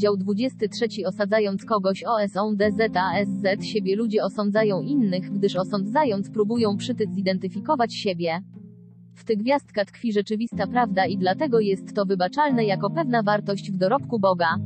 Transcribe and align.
Rozdział 0.00 0.16
23 0.16 0.86
Osadzając 1.06 1.64
kogoś 1.64 2.04
OSONDZASZ 2.04 3.64
siebie 3.64 3.96
ludzie 3.96 4.24
osądzają 4.24 4.80
innych, 4.80 5.30
gdyż 5.32 5.56
osądzając 5.56 6.30
próbują 6.30 6.76
przytyc 6.76 7.14
zidentyfikować 7.14 7.94
siebie. 7.94 8.40
W 9.14 9.24
tych 9.24 9.38
gwiazdka 9.38 9.84
tkwi 9.84 10.12
rzeczywista 10.12 10.66
prawda 10.66 11.06
i 11.06 11.18
dlatego 11.18 11.60
jest 11.60 11.94
to 11.94 12.06
wybaczalne 12.06 12.64
jako 12.64 12.90
pewna 12.90 13.22
wartość 13.22 13.72
w 13.72 13.76
dorobku 13.76 14.20
Boga. 14.20 14.56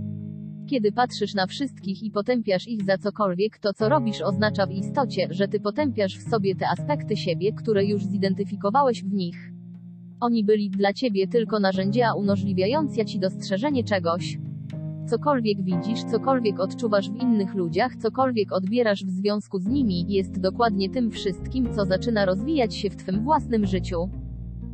Kiedy 0.71 0.93
patrzysz 0.93 1.35
na 1.35 1.47
wszystkich 1.47 2.03
i 2.03 2.11
potępiasz 2.11 2.69
ich 2.69 2.85
za 2.85 2.99
cokolwiek, 2.99 3.59
to 3.59 3.73
co 3.73 3.89
robisz 3.89 4.23
oznacza 4.23 4.67
w 4.67 4.73
istocie, 4.73 5.29
że 5.31 5.49
ty 5.49 5.61
potępiasz 5.61 6.19
w 6.19 6.31
sobie 6.31 6.55
te 6.57 6.69
aspekty 6.69 7.17
siebie, 7.17 7.53
które 7.53 7.85
już 7.85 8.05
zidentyfikowałeś 8.05 9.05
w 9.05 9.13
nich. 9.13 9.53
Oni 10.21 10.45
byli 10.45 10.71
dla 10.71 10.93
ciebie 10.93 11.29
tylko 11.29 11.61
narzędzia 11.61 12.15
umożliwiające 12.15 13.05
ci 13.05 13.19
dostrzeżenie 13.19 13.85
czegoś. 13.85 14.44
Cokolwiek 15.07 15.63
widzisz, 15.63 16.05
cokolwiek 16.05 16.61
odczuwasz 16.61 17.11
w 17.11 17.23
innych 17.23 17.55
ludziach, 17.55 17.97
cokolwiek 17.97 18.53
odbierasz 18.53 19.05
w 19.05 19.11
związku 19.11 19.59
z 19.59 19.67
nimi, 19.67 20.13
jest 20.13 20.41
dokładnie 20.41 20.91
tym 20.91 21.11
wszystkim, 21.11 21.75
co 21.75 21.85
zaczyna 21.85 22.25
rozwijać 22.25 22.75
się 22.75 22.91
w 22.91 22.97
twym 22.97 23.25
własnym 23.25 23.67
życiu. 23.67 24.11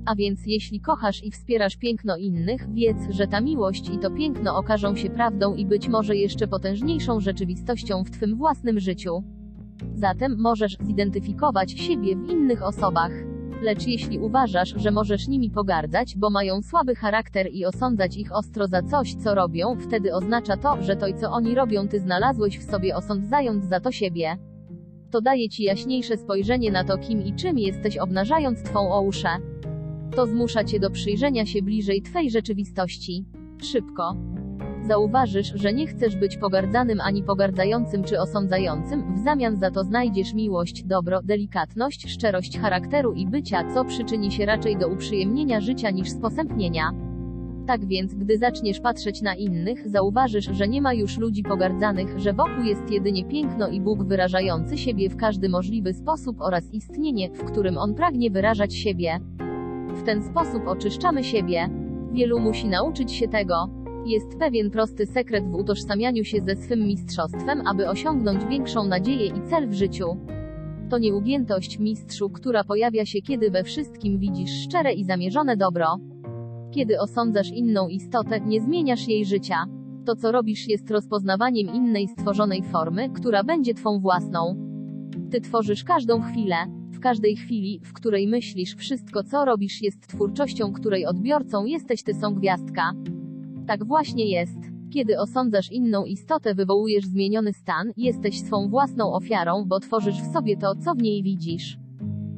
A 0.06 0.14
więc 0.14 0.40
jeśli 0.46 0.80
kochasz 0.80 1.24
i 1.24 1.30
wspierasz 1.30 1.76
piękno 1.76 2.16
innych, 2.16 2.74
wiedz, 2.74 2.96
że 3.10 3.26
ta 3.26 3.40
miłość 3.40 3.88
i 3.88 3.98
to 3.98 4.10
piękno 4.10 4.56
okażą 4.56 4.96
się 4.96 5.10
prawdą 5.10 5.54
i 5.54 5.66
być 5.66 5.88
może 5.88 6.16
jeszcze 6.16 6.48
potężniejszą 6.48 7.20
rzeczywistością 7.20 8.04
w 8.04 8.10
twym 8.10 8.36
własnym 8.36 8.80
życiu. 8.80 9.24
Zatem 9.94 10.40
możesz 10.40 10.76
zidentyfikować 10.80 11.72
siebie 11.72 12.16
w 12.16 12.30
innych 12.30 12.62
osobach. 12.62 13.29
Lecz 13.62 13.86
jeśli 13.86 14.18
uważasz, 14.18 14.74
że 14.76 14.90
możesz 14.90 15.28
nimi 15.28 15.50
pogardzać, 15.50 16.16
bo 16.16 16.30
mają 16.30 16.62
słaby 16.62 16.94
charakter 16.94 17.48
i 17.52 17.64
osądzać 17.64 18.16
ich 18.16 18.32
ostro 18.32 18.66
za 18.66 18.82
coś, 18.82 19.14
co 19.14 19.34
robią, 19.34 19.76
wtedy 19.76 20.14
oznacza 20.14 20.56
to, 20.56 20.82
że 20.82 20.96
to, 20.96 21.06
co 21.20 21.30
oni 21.30 21.54
robią, 21.54 21.88
ty 21.88 22.00
znalazłeś 22.00 22.58
w 22.58 22.70
sobie 22.70 22.96
osądzając 22.96 23.64
za 23.64 23.80
to 23.80 23.92
siebie. 23.92 24.36
To 25.10 25.20
daje 25.20 25.48
ci 25.48 25.62
jaśniejsze 25.62 26.16
spojrzenie 26.16 26.72
na 26.72 26.84
to, 26.84 26.98
kim 26.98 27.22
i 27.22 27.34
czym 27.34 27.58
jesteś, 27.58 27.98
obnażając 27.98 28.62
twą 28.62 28.94
ouszę. 28.94 29.28
To 30.16 30.26
zmusza 30.26 30.64
cię 30.64 30.80
do 30.80 30.90
przyjrzenia 30.90 31.46
się 31.46 31.62
bliżej 31.62 32.02
twej 32.02 32.30
rzeczywistości. 32.30 33.24
Szybko. 33.62 34.16
Zauważysz, 34.82 35.52
że 35.54 35.72
nie 35.72 35.86
chcesz 35.86 36.16
być 36.16 36.36
pogardzanym 36.36 37.00
ani 37.00 37.22
pogardzającym 37.22 38.04
czy 38.04 38.20
osądzającym, 38.20 39.14
w 39.14 39.18
zamian 39.18 39.56
za 39.56 39.70
to 39.70 39.84
znajdziesz 39.84 40.34
miłość, 40.34 40.84
dobro, 40.84 41.22
delikatność, 41.22 42.10
szczerość 42.10 42.58
charakteru 42.58 43.12
i 43.12 43.26
bycia, 43.26 43.74
co 43.74 43.84
przyczyni 43.84 44.32
się 44.32 44.46
raczej 44.46 44.76
do 44.76 44.88
uprzyjemnienia 44.88 45.60
życia 45.60 45.90
niż 45.90 46.10
sposępnienia. 46.10 46.92
Tak 47.66 47.86
więc, 47.86 48.14
gdy 48.14 48.38
zaczniesz 48.38 48.80
patrzeć 48.80 49.22
na 49.22 49.34
innych, 49.34 49.88
zauważysz, 49.88 50.48
że 50.52 50.68
nie 50.68 50.82
ma 50.82 50.94
już 50.94 51.18
ludzi 51.18 51.42
pogardzanych, 51.42 52.18
że 52.18 52.32
wokół 52.32 52.64
jest 52.64 52.90
jedynie 52.90 53.24
piękno 53.24 53.68
i 53.68 53.80
Bóg 53.80 54.04
wyrażający 54.04 54.78
siebie 54.78 55.10
w 55.10 55.16
każdy 55.16 55.48
możliwy 55.48 55.94
sposób 55.94 56.40
oraz 56.40 56.72
istnienie, 56.72 57.30
w 57.30 57.44
którym 57.44 57.78
On 57.78 57.94
pragnie 57.94 58.30
wyrażać 58.30 58.74
siebie. 58.74 59.20
W 59.94 60.02
ten 60.02 60.22
sposób 60.22 60.62
oczyszczamy 60.66 61.24
siebie. 61.24 61.68
Wielu 62.12 62.40
musi 62.40 62.68
nauczyć 62.68 63.12
się 63.12 63.28
tego. 63.28 63.79
Jest 64.06 64.38
pewien 64.38 64.70
prosty 64.70 65.06
sekret 65.06 65.50
w 65.50 65.54
utożsamianiu 65.54 66.24
się 66.24 66.40
ze 66.40 66.56
swym 66.56 66.86
mistrzostwem, 66.86 67.66
aby 67.66 67.88
osiągnąć 67.88 68.44
większą 68.44 68.84
nadzieję 68.84 69.26
i 69.26 69.42
cel 69.50 69.68
w 69.68 69.72
życiu. 69.72 70.16
To 70.90 70.98
nieugiętość 70.98 71.78
mistrzu, 71.78 72.30
która 72.30 72.64
pojawia 72.64 73.04
się 73.04 73.22
kiedy 73.22 73.50
we 73.50 73.64
wszystkim 73.64 74.18
widzisz 74.18 74.50
szczere 74.50 74.92
i 74.92 75.04
zamierzone 75.04 75.56
dobro. 75.56 75.96
Kiedy 76.70 77.00
osądzasz 77.00 77.50
inną 77.50 77.88
istotę, 77.88 78.40
nie 78.40 78.60
zmieniasz 78.60 79.08
jej 79.08 79.24
życia. 79.24 79.64
To 80.06 80.16
co 80.16 80.32
robisz 80.32 80.68
jest 80.68 80.90
rozpoznawaniem 80.90 81.74
innej 81.74 82.08
stworzonej 82.08 82.62
formy, 82.62 83.10
która 83.10 83.44
będzie 83.44 83.74
twą 83.74 84.00
własną. 84.00 84.56
Ty 85.30 85.40
tworzysz 85.40 85.84
każdą 85.84 86.22
chwilę. 86.22 86.56
W 86.92 87.00
każdej 87.00 87.36
chwili, 87.36 87.80
w 87.84 87.92
której 87.92 88.28
myślisz, 88.28 88.74
wszystko 88.74 89.22
co 89.22 89.44
robisz 89.44 89.82
jest 89.82 90.06
twórczością, 90.06 90.72
której 90.72 91.06
odbiorcą 91.06 91.64
jesteś 91.64 92.02
ty 92.02 92.14
są 92.14 92.34
gwiazdka. 92.34 92.92
Tak 93.70 93.84
właśnie 93.84 94.30
jest. 94.30 94.58
Kiedy 94.92 95.18
osądzasz 95.18 95.72
inną 95.72 96.04
istotę, 96.04 96.54
wywołujesz 96.54 97.04
zmieniony 97.04 97.52
stan, 97.52 97.92
jesteś 97.96 98.40
swą 98.40 98.68
własną 98.68 99.12
ofiarą, 99.12 99.64
bo 99.64 99.80
tworzysz 99.80 100.22
w 100.22 100.32
sobie 100.32 100.56
to, 100.56 100.74
co 100.74 100.94
w 100.94 101.02
niej 101.02 101.22
widzisz. 101.22 101.78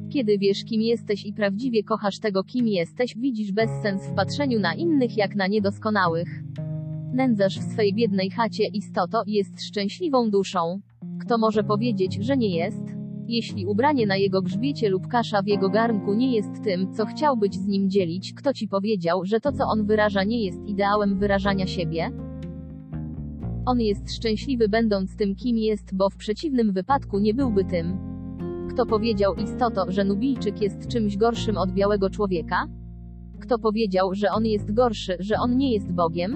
Kiedy 0.09 0.37
wiesz, 0.37 0.63
kim 0.65 0.81
jesteś 0.81 1.25
i 1.25 1.33
prawdziwie 1.33 1.83
kochasz 1.83 2.19
tego, 2.19 2.43
kim 2.43 2.67
jesteś, 2.67 3.17
widzisz 3.17 3.51
bezsens 3.51 4.07
w 4.07 4.15
patrzeniu 4.15 4.59
na 4.59 4.73
innych 4.73 5.17
jak 5.17 5.35
na 5.35 5.47
niedoskonałych. 5.47 6.43
Nędzarz 7.13 7.59
w 7.59 7.71
swej 7.71 7.93
biednej 7.93 8.29
chacie 8.29 8.67
istoto 8.67 9.23
jest 9.27 9.63
szczęśliwą 9.63 10.29
duszą. 10.29 10.81
Kto 11.19 11.37
może 11.37 11.63
powiedzieć, 11.63 12.17
że 12.21 12.37
nie 12.37 12.55
jest? 12.55 12.92
Jeśli 13.27 13.65
ubranie 13.65 14.07
na 14.07 14.17
jego 14.17 14.41
grzbiecie 14.41 14.89
lub 14.89 15.07
kasza 15.07 15.41
w 15.41 15.47
jego 15.47 15.69
garnku 15.69 16.13
nie 16.13 16.35
jest 16.35 16.63
tym, 16.63 16.93
co 16.93 17.05
chciałbyś 17.05 17.55
z 17.55 17.67
nim 17.67 17.89
dzielić, 17.89 18.33
kto 18.33 18.53
ci 18.53 18.67
powiedział, 18.67 19.25
że 19.25 19.39
to, 19.39 19.51
co 19.51 19.63
on 19.65 19.85
wyraża, 19.85 20.23
nie 20.23 20.45
jest 20.45 20.65
ideałem 20.65 21.19
wyrażania 21.19 21.67
siebie? 21.67 22.11
On 23.65 23.81
jest 23.81 24.15
szczęśliwy, 24.15 24.69
będąc 24.69 25.15
tym, 25.15 25.35
kim 25.35 25.57
jest, 25.57 25.95
bo 25.95 26.09
w 26.09 26.17
przeciwnym 26.17 26.73
wypadku 26.73 27.19
nie 27.19 27.33
byłby 27.33 27.65
tym. 27.65 27.97
Kto 28.69 28.85
powiedział 28.85 29.35
istoto, 29.35 29.85
że 29.91 30.03
Nubijczyk 30.03 30.61
jest 30.61 30.87
czymś 30.87 31.17
gorszym 31.17 31.57
od 31.57 31.71
białego 31.71 32.09
człowieka? 32.09 32.67
Kto 33.39 33.59
powiedział, 33.59 34.13
że 34.13 34.31
on 34.31 34.45
jest 34.45 34.73
gorszy, 34.73 35.15
że 35.19 35.35
on 35.39 35.57
nie 35.57 35.73
jest 35.73 35.91
Bogiem? 35.91 36.35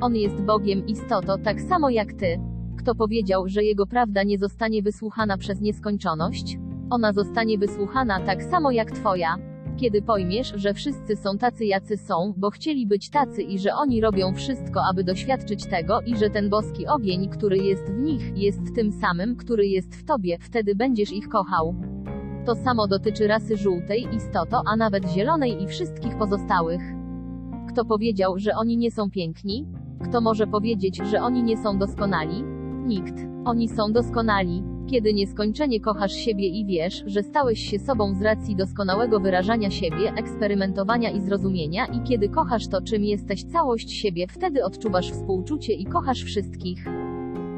On 0.00 0.16
jest 0.16 0.42
Bogiem 0.42 0.86
istoto, 0.86 1.38
tak 1.38 1.60
samo 1.60 1.90
jak 1.90 2.12
ty. 2.12 2.40
Kto 2.86 2.94
powiedział, 2.94 3.48
że 3.48 3.64
jego 3.64 3.86
prawda 3.86 4.22
nie 4.22 4.38
zostanie 4.38 4.82
wysłuchana 4.82 5.38
przez 5.38 5.60
nieskończoność? 5.60 6.58
Ona 6.90 7.12
zostanie 7.12 7.58
wysłuchana 7.58 8.20
tak 8.20 8.42
samo 8.42 8.70
jak 8.70 8.90
twoja. 8.90 9.36
Kiedy 9.76 10.02
pojmiesz, 10.02 10.52
że 10.56 10.74
wszyscy 10.74 11.16
są 11.16 11.38
tacy 11.38 11.64
jacy 11.64 11.96
są, 11.96 12.34
bo 12.36 12.50
chcieli 12.50 12.86
być 12.86 13.10
tacy 13.10 13.42
i 13.42 13.58
że 13.58 13.74
oni 13.74 14.00
robią 14.00 14.34
wszystko, 14.34 14.80
aby 14.90 15.04
doświadczyć 15.04 15.66
tego 15.66 16.00
i 16.00 16.16
że 16.16 16.30
ten 16.30 16.50
boski 16.50 16.86
ogień, 16.86 17.28
który 17.28 17.56
jest 17.56 17.90
w 17.92 17.98
nich, 17.98 18.36
jest 18.36 18.74
tym 18.74 18.92
samym, 18.92 19.36
który 19.36 19.66
jest 19.66 19.96
w 19.96 20.04
tobie, 20.04 20.38
wtedy 20.40 20.74
będziesz 20.74 21.12
ich 21.12 21.28
kochał. 21.28 21.74
To 22.44 22.54
samo 22.54 22.86
dotyczy 22.86 23.26
rasy 23.26 23.56
żółtej, 23.56 24.08
istoto, 24.16 24.62
a 24.66 24.76
nawet 24.76 25.08
zielonej 25.08 25.62
i 25.62 25.66
wszystkich 25.66 26.18
pozostałych. 26.18 26.82
Kto 27.68 27.84
powiedział, 27.84 28.38
że 28.38 28.54
oni 28.56 28.76
nie 28.76 28.90
są 28.90 29.10
piękni? 29.10 29.66
Kto 30.04 30.20
może 30.20 30.46
powiedzieć, 30.46 31.00
że 31.10 31.22
oni 31.22 31.42
nie 31.42 31.56
są 31.56 31.78
doskonali? 31.78 32.56
Nikt. 32.86 33.14
Oni 33.44 33.68
są 33.68 33.92
doskonali. 33.92 34.62
Kiedy 34.90 35.14
nieskończenie 35.14 35.80
kochasz 35.80 36.12
siebie 36.12 36.48
i 36.48 36.66
wiesz, 36.66 37.04
że 37.06 37.22
stałeś 37.22 37.70
się 37.70 37.78
sobą 37.78 38.14
z 38.14 38.22
racji 38.22 38.56
doskonałego 38.56 39.20
wyrażania 39.20 39.70
siebie, 39.70 40.12
eksperymentowania 40.16 41.10
i 41.10 41.20
zrozumienia, 41.20 41.86
i 41.86 42.02
kiedy 42.02 42.28
kochasz 42.28 42.68
to, 42.68 42.82
czym 42.82 43.04
jesteś 43.04 43.44
całość 43.44 43.90
siebie, 43.90 44.26
wtedy 44.28 44.64
odczuwasz 44.64 45.10
współczucie 45.10 45.72
i 45.72 45.84
kochasz 45.84 46.22
wszystkich. 46.22 46.84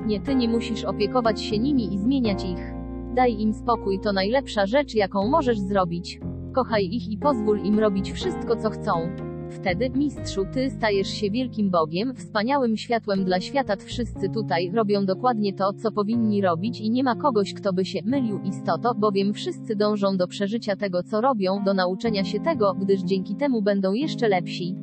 Nie 0.07 0.21
ty 0.21 0.35
nie 0.35 0.49
musisz 0.49 0.85
opiekować 0.85 1.43
się 1.43 1.59
nimi 1.59 1.95
i 1.95 1.99
zmieniać 1.99 2.45
ich. 2.45 2.73
Daj 3.15 3.41
im 3.41 3.55
spokój, 3.55 4.01
to 4.01 4.13
najlepsza 4.13 4.67
rzecz, 4.67 4.95
jaką 4.95 5.29
możesz 5.29 5.59
zrobić. 5.59 6.21
Kochaj 6.55 6.85
ich 6.85 7.09
i 7.09 7.19
pozwól 7.19 7.61
im 7.61 7.79
robić 7.79 8.13
wszystko, 8.13 8.57
co 8.57 8.71
chcą. 8.71 9.28
Wtedy, 9.51 9.91
mistrzu, 9.91 10.45
ty 10.53 10.71
stajesz 10.71 11.09
się 11.09 11.31
wielkim 11.31 11.71
Bogiem, 11.71 12.15
wspaniałym 12.15 12.77
światłem 12.77 13.25
dla 13.25 13.41
świata. 13.41 13.77
Wszyscy 13.77 14.29
tutaj 14.29 14.71
robią 14.71 15.07
dokładnie 15.07 15.53
to, 15.53 15.73
co 15.73 15.93
powinni 15.93 16.41
robić 16.41 16.81
i 16.81 16.91
nie 16.91 17.05
ma 17.05 17.17
kogoś, 17.17 17.55
kto 17.55 17.73
by 17.73 17.85
się 17.85 17.99
mylił 18.05 18.41
istoto, 18.41 18.95
bowiem 18.95 19.35
wszyscy 19.35 19.77
dążą 19.77 20.17
do 20.17 20.29
przeżycia 20.29 20.77
tego, 20.77 21.03
co 21.03 21.21
robią, 21.21 21.65
do 21.65 21.75
nauczenia 21.75 22.25
się 22.25 22.41
tego, 22.41 22.75
gdyż 22.75 23.01
dzięki 23.03 23.37
temu 23.37 23.63
będą 23.63 23.93
jeszcze 23.93 24.29
lepsi. 24.29 24.77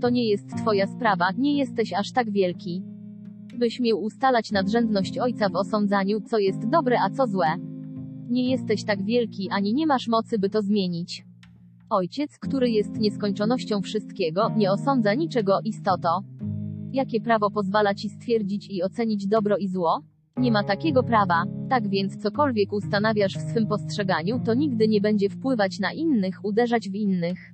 To 0.00 0.10
nie 0.10 0.28
jest 0.28 0.56
twoja 0.56 0.86
sprawa, 0.86 1.28
nie 1.38 1.58
jesteś 1.58 1.92
aż 1.92 2.12
tak 2.12 2.30
wielki. 2.30 2.82
Byś 3.58 3.80
miał 3.80 4.02
ustalać 4.02 4.52
nadrzędność 4.52 5.18
ojca 5.18 5.48
w 5.48 5.56
osądzaniu, 5.56 6.20
co 6.20 6.38
jest 6.38 6.68
dobre, 6.68 6.96
a 7.00 7.10
co 7.10 7.26
złe. 7.26 7.46
Nie 8.30 8.50
jesteś 8.50 8.84
tak 8.84 9.04
wielki, 9.04 9.48
ani 9.50 9.74
nie 9.74 9.86
masz 9.86 10.08
mocy, 10.08 10.38
by 10.38 10.50
to 10.50 10.62
zmienić. 10.62 11.29
Ojciec, 11.90 12.38
który 12.38 12.70
jest 12.70 12.96
nieskończonością 12.96 13.82
wszystkiego, 13.82 14.50
nie 14.56 14.72
osądza 14.72 15.14
niczego, 15.14 15.60
istoto. 15.64 16.20
Jakie 16.92 17.20
prawo 17.20 17.50
pozwala 17.50 17.94
ci 17.94 18.08
stwierdzić 18.08 18.70
i 18.70 18.82
ocenić 18.82 19.26
dobro 19.26 19.56
i 19.56 19.68
zło? 19.68 20.00
Nie 20.36 20.52
ma 20.52 20.64
takiego 20.64 21.02
prawa. 21.02 21.44
Tak 21.70 21.88
więc 21.88 22.16
cokolwiek 22.16 22.72
ustanawiasz 22.72 23.38
w 23.38 23.50
swym 23.50 23.66
postrzeganiu, 23.66 24.40
to 24.44 24.54
nigdy 24.54 24.88
nie 24.88 25.00
będzie 25.00 25.28
wpływać 25.28 25.78
na 25.78 25.92
innych, 25.92 26.44
uderzać 26.44 26.90
w 26.90 26.94
innych. 26.94 27.52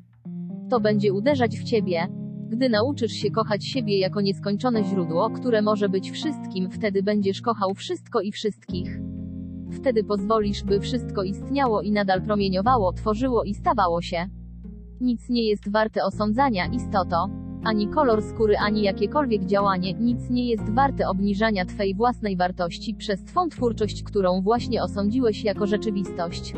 To 0.71 0.81
będzie 0.81 1.13
uderzać 1.13 1.59
w 1.59 1.65
ciebie. 1.65 2.07
Gdy 2.49 2.69
nauczysz 2.69 3.13
się 3.13 3.31
kochać 3.31 3.65
siebie 3.65 3.99
jako 3.99 4.21
nieskończone 4.21 4.85
źródło, 4.85 5.31
które 5.31 5.63
może 5.63 5.89
być 5.89 6.11
wszystkim, 6.11 6.71
wtedy 6.71 7.03
będziesz 7.03 7.41
kochał 7.41 7.75
wszystko 7.75 8.21
i 8.21 8.33
wszystkich. 8.33 9.01
Wtedy 9.77 10.05
pozwolisz, 10.05 10.65
by 10.65 10.81
wszystko 10.81 11.23
istniało 11.23 11.83
i 11.83 11.93
nadal 11.93 12.23
promieniowało, 12.23 12.93
tworzyło 12.93 13.45
i 13.45 13.55
stawało 13.55 14.03
się. 14.03 14.27
Nic 15.01 15.29
nie 15.29 15.49
jest 15.49 15.73
warte 15.73 16.05
osądzania, 16.05 16.67
istoto. 16.67 17.29
Ani 17.65 17.89
kolor 17.89 18.23
skóry, 18.23 18.57
ani 18.59 18.83
jakiekolwiek 18.83 19.45
działanie, 19.45 19.95
nic 19.95 20.31
nie 20.31 20.49
jest 20.49 20.71
warte 20.71 21.09
obniżania 21.09 21.65
Twej 21.65 21.95
własnej 21.95 22.37
wartości 22.37 22.95
przez 22.95 23.25
Twą 23.25 23.49
twórczość, 23.49 24.03
którą 24.03 24.43
właśnie 24.43 24.83
osądziłeś 24.83 25.45
jako 25.45 25.67
rzeczywistość. 25.67 26.55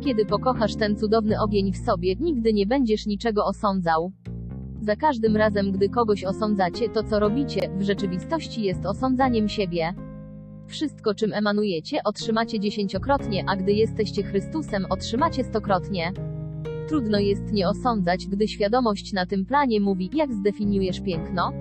Kiedy 0.00 0.26
pokochasz 0.26 0.76
ten 0.76 0.96
cudowny 0.96 1.40
ogień 1.40 1.72
w 1.72 1.76
sobie, 1.76 2.16
nigdy 2.16 2.52
nie 2.52 2.66
będziesz 2.66 3.06
niczego 3.06 3.44
osądzał. 3.44 4.12
Za 4.80 4.96
każdym 4.96 5.36
razem, 5.36 5.72
gdy 5.72 5.88
kogoś 5.88 6.24
osądzacie, 6.24 6.88
to 6.88 7.02
co 7.02 7.18
robicie, 7.20 7.60
w 7.78 7.82
rzeczywistości 7.82 8.62
jest 8.62 8.86
osądzaniem 8.86 9.48
siebie. 9.48 9.94
Wszystko, 10.72 11.14
czym 11.14 11.32
emanujecie, 11.32 11.98
otrzymacie 12.04 12.60
dziesięciokrotnie, 12.60 13.44
a 13.46 13.56
gdy 13.56 13.72
jesteście 13.72 14.22
Chrystusem, 14.22 14.86
otrzymacie 14.90 15.44
stokrotnie. 15.44 16.12
Trudno 16.88 17.18
jest 17.18 17.52
nie 17.52 17.68
osądzać, 17.68 18.26
gdy 18.26 18.48
świadomość 18.48 19.12
na 19.12 19.26
tym 19.26 19.46
planie 19.46 19.80
mówi, 19.80 20.10
jak 20.14 20.32
zdefiniujesz 20.32 21.00
piękno? 21.00 21.52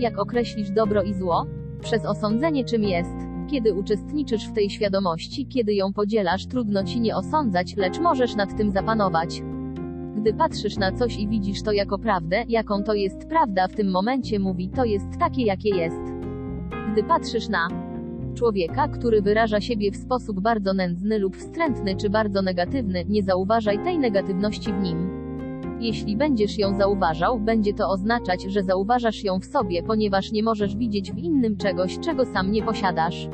Jak 0.00 0.18
określisz 0.18 0.70
dobro 0.70 1.02
i 1.02 1.14
zło? 1.14 1.46
Przez 1.82 2.04
osądzenie 2.04 2.64
czym 2.64 2.84
jest? 2.84 3.14
Kiedy 3.50 3.74
uczestniczysz 3.74 4.48
w 4.48 4.52
tej 4.52 4.70
świadomości, 4.70 5.46
kiedy 5.46 5.74
ją 5.74 5.92
podzielasz, 5.92 6.46
trudno 6.46 6.84
ci 6.84 7.00
nie 7.00 7.16
osądzać, 7.16 7.76
lecz 7.76 7.98
możesz 7.98 8.36
nad 8.36 8.56
tym 8.56 8.70
zapanować. 8.70 9.42
Gdy 10.16 10.34
patrzysz 10.34 10.76
na 10.76 10.92
coś 10.92 11.16
i 11.16 11.28
widzisz 11.28 11.62
to 11.62 11.72
jako 11.72 11.98
prawdę, 11.98 12.44
jaką 12.48 12.82
to 12.82 12.94
jest 12.94 13.28
prawda 13.28 13.68
w 13.68 13.74
tym 13.74 13.90
momencie 13.90 14.38
mówi, 14.38 14.68
to 14.68 14.84
jest 14.84 15.18
takie 15.18 15.42
jakie 15.42 15.68
jest. 15.68 16.02
Gdy 16.92 17.04
patrzysz 17.04 17.48
na 17.48 17.85
człowieka, 18.36 18.88
który 18.88 19.22
wyraża 19.22 19.60
siebie 19.60 19.90
w 19.90 19.96
sposób 19.96 20.40
bardzo 20.40 20.74
nędzny 20.74 21.18
lub 21.18 21.36
wstrętny 21.36 21.96
czy 21.96 22.10
bardzo 22.10 22.42
negatywny, 22.42 23.04
nie 23.08 23.22
zauważaj 23.22 23.84
tej 23.84 23.98
negatywności 23.98 24.72
w 24.72 24.82
nim. 24.82 25.26
Jeśli 25.80 26.16
będziesz 26.16 26.58
ją 26.58 26.78
zauważał, 26.78 27.40
będzie 27.40 27.74
to 27.74 27.88
oznaczać, 27.88 28.42
że 28.42 28.62
zauważasz 28.62 29.24
ją 29.24 29.40
w 29.40 29.44
sobie, 29.44 29.82
ponieważ 29.82 30.32
nie 30.32 30.42
możesz 30.42 30.76
widzieć 30.76 31.12
w 31.12 31.18
innym 31.18 31.56
czegoś, 31.56 31.98
czego 31.98 32.24
sam 32.24 32.52
nie 32.52 32.62
posiadasz. 32.62 33.28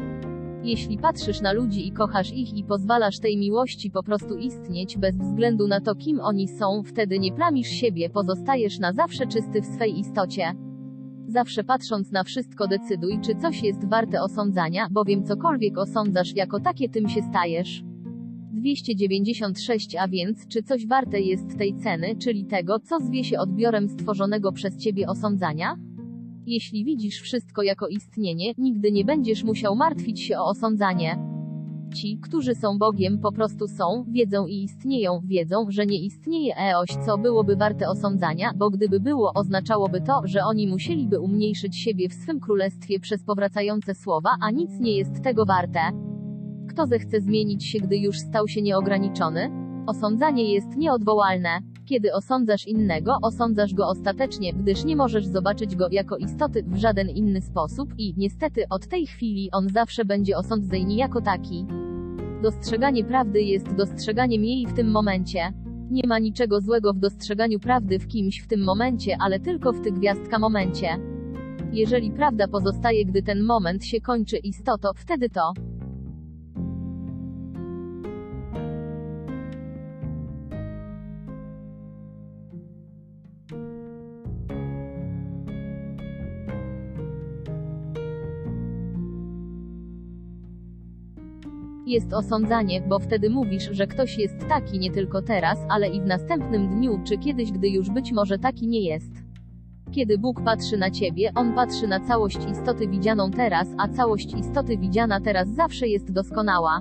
Jeśli 0.63 0.99
patrzysz 0.99 1.41
na 1.41 1.53
ludzi 1.53 1.89
i 1.89 1.93
kochasz 1.93 2.33
ich 2.33 2.55
i 2.55 2.65
pozwalasz 2.65 3.19
tej 3.19 3.37
miłości 3.37 3.91
po 3.91 4.03
prostu 4.03 4.37
istnieć 4.37 4.99
bez 4.99 5.17
względu 5.17 5.69
na 5.69 5.81
to, 5.81 5.95
kim 5.95 6.21
oni 6.21 6.49
są, 6.49 6.83
wtedy 6.83 7.19
nie 7.19 7.33
plamisz 7.33 7.69
siebie, 7.69 8.11
pozostajesz 8.11 8.79
na 8.79 8.93
zawsze 8.93 9.27
czysty 9.27 9.63
w 9.63 9.67
swej 9.67 9.99
istocie. 9.99 10.55
Zawsze 11.33 11.65
patrząc 11.65 12.13
na 12.13 12.25
wszystko 12.25 12.69
decyduj, 12.69 13.21
czy 13.21 13.35
coś 13.35 13.63
jest 13.63 13.89
warte 13.89 14.23
osądzania, 14.23 14.89
bowiem 14.91 15.25
cokolwiek 15.25 15.79
osądzasz 15.79 16.37
jako 16.37 16.61
takie 16.61 16.89
tym 16.89 17.09
się 17.09 17.23
stajesz. 17.23 17.83
296 18.53 19.97
A 19.97 20.09
więc, 20.09 20.47
czy 20.47 20.63
coś 20.63 20.87
warte 20.87 21.21
jest 21.21 21.59
tej 21.59 21.77
ceny, 21.77 22.17
czyli 22.17 22.45
tego, 22.45 22.79
co 22.79 23.01
zwie 23.01 23.25
się 23.25 23.39
odbiorem 23.39 23.89
stworzonego 23.89 24.53
przez 24.53 24.77
ciebie 24.77 25.07
osądzania? 25.07 25.77
Jeśli 26.47 26.85
widzisz 26.85 27.21
wszystko 27.21 27.63
jako 27.63 27.89
istnienie, 27.89 28.53
nigdy 28.59 28.93
nie 28.93 29.05
będziesz 29.05 29.45
musiał 29.45 29.77
martwić 29.77 30.21
się 30.21 30.39
o 30.39 30.45
osądzanie. 30.45 31.19
Ci, 31.95 32.19
którzy 32.19 32.55
są 32.55 32.79
Bogiem, 32.79 33.19
po 33.19 33.33
prostu 33.33 33.69
są, 33.69 34.05
wiedzą 34.09 34.47
i 34.47 34.63
istnieją, 34.63 35.21
wiedzą, 35.25 35.67
że 35.69 35.87
nie 35.87 36.05
istnieje 36.05 36.57
eoś, 36.57 36.89
co 37.07 37.19
byłoby 37.19 37.57
warte 37.57 37.89
osądzania, 37.89 38.53
bo 38.57 38.71
gdyby 38.71 39.01
było, 39.01 39.33
oznaczałoby 39.35 40.01
to, 40.01 40.21
że 40.25 40.45
oni 40.45 40.69
musieliby 40.69 41.21
umniejszyć 41.21 41.77
siebie 41.77 42.09
w 42.09 42.15
swym 42.15 42.41
królestwie 42.41 43.01
przez 43.01 43.25
powracające 43.25 43.95
słowa, 43.95 44.31
a 44.43 44.51
nic 44.51 44.81
nie 44.81 44.97
jest 44.97 45.23
tego 45.23 45.45
warte. 45.47 45.81
Kto 46.69 46.87
zechce 46.87 47.21
zmienić 47.21 47.65
się, 47.65 47.79
gdy 47.79 47.97
już 47.97 48.19
stał 48.19 48.49
się 48.49 48.63
nieograniczony? 48.63 49.51
Osądzanie 49.87 50.55
jest 50.55 50.77
nieodwołalne. 50.77 51.72
Kiedy 51.85 52.13
osądzasz 52.13 52.67
innego, 52.67 53.17
osądzasz 53.23 53.75
go 53.75 53.89
ostatecznie, 53.89 54.53
gdyż 54.53 54.85
nie 54.85 54.97
możesz 54.97 55.27
zobaczyć 55.27 55.77
go 55.77 55.87
jako 55.91 56.17
istoty 56.17 56.63
w 56.63 56.77
żaden 56.77 57.09
inny 57.09 57.41
sposób 57.41 57.95
i, 57.99 58.15
niestety, 58.17 58.65
od 58.71 58.87
tej 58.87 59.07
chwili 59.07 59.51
on 59.53 59.69
zawsze 59.69 60.05
będzie 60.05 60.37
osądzeni 60.37 60.97
jako 60.97 61.21
taki. 61.21 61.67
Dostrzeganie 62.43 63.05
prawdy 63.05 63.43
jest 63.43 63.75
dostrzeganiem 63.75 64.45
jej 64.45 64.67
w 64.67 64.75
tym 64.75 64.91
momencie. 64.91 65.53
Nie 65.91 66.03
ma 66.07 66.19
niczego 66.19 66.61
złego 66.61 66.93
w 66.93 66.99
dostrzeganiu 66.99 67.61
prawdy 67.61 67.99
w 67.99 68.07
kimś 68.07 68.41
w 68.41 68.47
tym 68.47 68.65
momencie, 68.65 69.17
ale 69.21 69.41
tylko 69.41 69.73
w 69.73 69.81
tym 69.81 69.95
gwiazdka 69.95 70.39
momencie. 70.39 70.89
Jeżeli 71.73 72.11
prawda 72.11 72.49
pozostaje, 72.49 73.05
gdy 73.05 73.23
ten 73.23 73.43
moment 73.43 73.85
się 73.85 74.01
kończy 74.01 74.37
istoto, 74.37 74.93
wtedy 74.97 75.31
to 75.31 75.53
jest 91.87 92.13
osądzanie, 92.13 92.81
bo 92.81 92.99
wtedy 92.99 93.31
mówisz, 93.31 93.69
że 93.73 93.87
ktoś 93.87 94.19
jest 94.19 94.49
taki 94.49 94.79
nie 94.79 94.91
tylko 94.91 95.23
teraz, 95.23 95.59
ale 95.69 95.89
i 95.89 96.01
w 96.01 96.07
następnym 96.07 96.69
dniu, 96.69 97.01
czy 97.05 97.19
kiedyś, 97.19 97.53
gdy 97.53 97.69
już 97.69 97.91
być 97.91 98.13
może 98.13 98.39
taki 98.39 98.69
nie 98.69 98.81
jest. 98.81 99.13
Kiedy 99.91 100.19
Bóg 100.19 100.43
patrzy 100.45 100.77
na 100.77 100.91
ciebie, 100.91 101.33
on 101.35 101.55
patrzy 101.55 101.89
na 101.89 102.01
całość 102.01 102.39
istoty 102.51 102.89
widzianą 102.89 103.31
teraz, 103.31 103.69
a 103.79 103.89
całość 103.89 104.35
istoty 104.35 104.79
widziana 104.79 105.21
teraz 105.21 105.49
zawsze 105.49 105.89
jest 105.89 106.13
doskonała. 106.13 106.81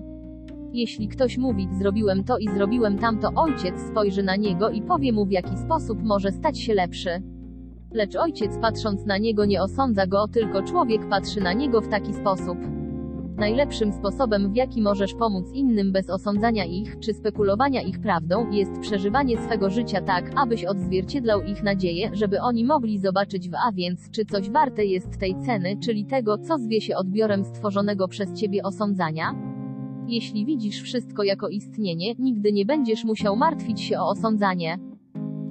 Jeśli 0.73 1.07
ktoś 1.07 1.37
mówi, 1.37 1.67
zrobiłem 1.71 2.23
to 2.23 2.37
i 2.37 2.47
zrobiłem 2.47 2.97
tamto, 2.97 3.29
ojciec 3.35 3.75
spojrzy 3.91 4.23
na 4.23 4.35
niego 4.35 4.69
i 4.69 4.81
powie 4.81 5.13
mu, 5.13 5.25
w 5.25 5.31
jaki 5.31 5.57
sposób 5.57 6.03
może 6.03 6.31
stać 6.31 6.59
się 6.59 6.73
lepszy. 6.73 7.09
Lecz 7.93 8.15
ojciec 8.15 8.57
patrząc 8.57 9.05
na 9.05 9.17
niego 9.17 9.45
nie 9.45 9.61
osądza 9.61 10.07
go, 10.07 10.27
tylko 10.27 10.63
człowiek 10.63 11.09
patrzy 11.09 11.41
na 11.41 11.53
niego 11.53 11.81
w 11.81 11.87
taki 11.87 12.13
sposób. 12.13 12.80
Najlepszym 13.41 13.93
sposobem, 13.93 14.53
w 14.53 14.55
jaki 14.55 14.81
możesz 14.81 15.13
pomóc 15.13 15.45
innym 15.53 15.91
bez 15.91 16.09
osądzania 16.09 16.65
ich, 16.65 16.99
czy 16.99 17.13
spekulowania 17.13 17.81
ich 17.81 17.99
prawdą, 17.99 18.51
jest 18.51 18.79
przeżywanie 18.81 19.37
swego 19.37 19.69
życia 19.69 20.01
tak, 20.01 20.31
abyś 20.35 20.65
odzwierciedlał 20.65 21.41
ich 21.41 21.63
nadzieję, 21.63 22.11
żeby 22.13 22.41
oni 22.41 22.65
mogli 22.65 22.99
zobaczyć 22.99 23.49
w 23.49 23.53
a 23.67 23.71
więc, 23.71 24.11
czy 24.11 24.25
coś 24.25 24.49
warte 24.49 24.85
jest 24.85 25.17
tej 25.17 25.35
ceny, 25.45 25.77
czyli 25.83 26.05
tego, 26.05 26.37
co 26.37 26.57
zwie 26.57 26.81
się 26.81 26.95
odbiorem 26.95 27.45
stworzonego 27.45 28.07
przez 28.07 28.33
ciebie 28.33 28.63
osądzania? 28.63 29.35
Jeśli 30.07 30.45
widzisz 30.45 30.81
wszystko 30.81 31.23
jako 31.23 31.49
istnienie, 31.49 32.13
nigdy 32.19 32.51
nie 32.53 32.65
będziesz 32.65 33.03
musiał 33.03 33.35
martwić 33.35 33.81
się 33.81 33.99
o 33.99 34.09
osądzanie. 34.09 34.90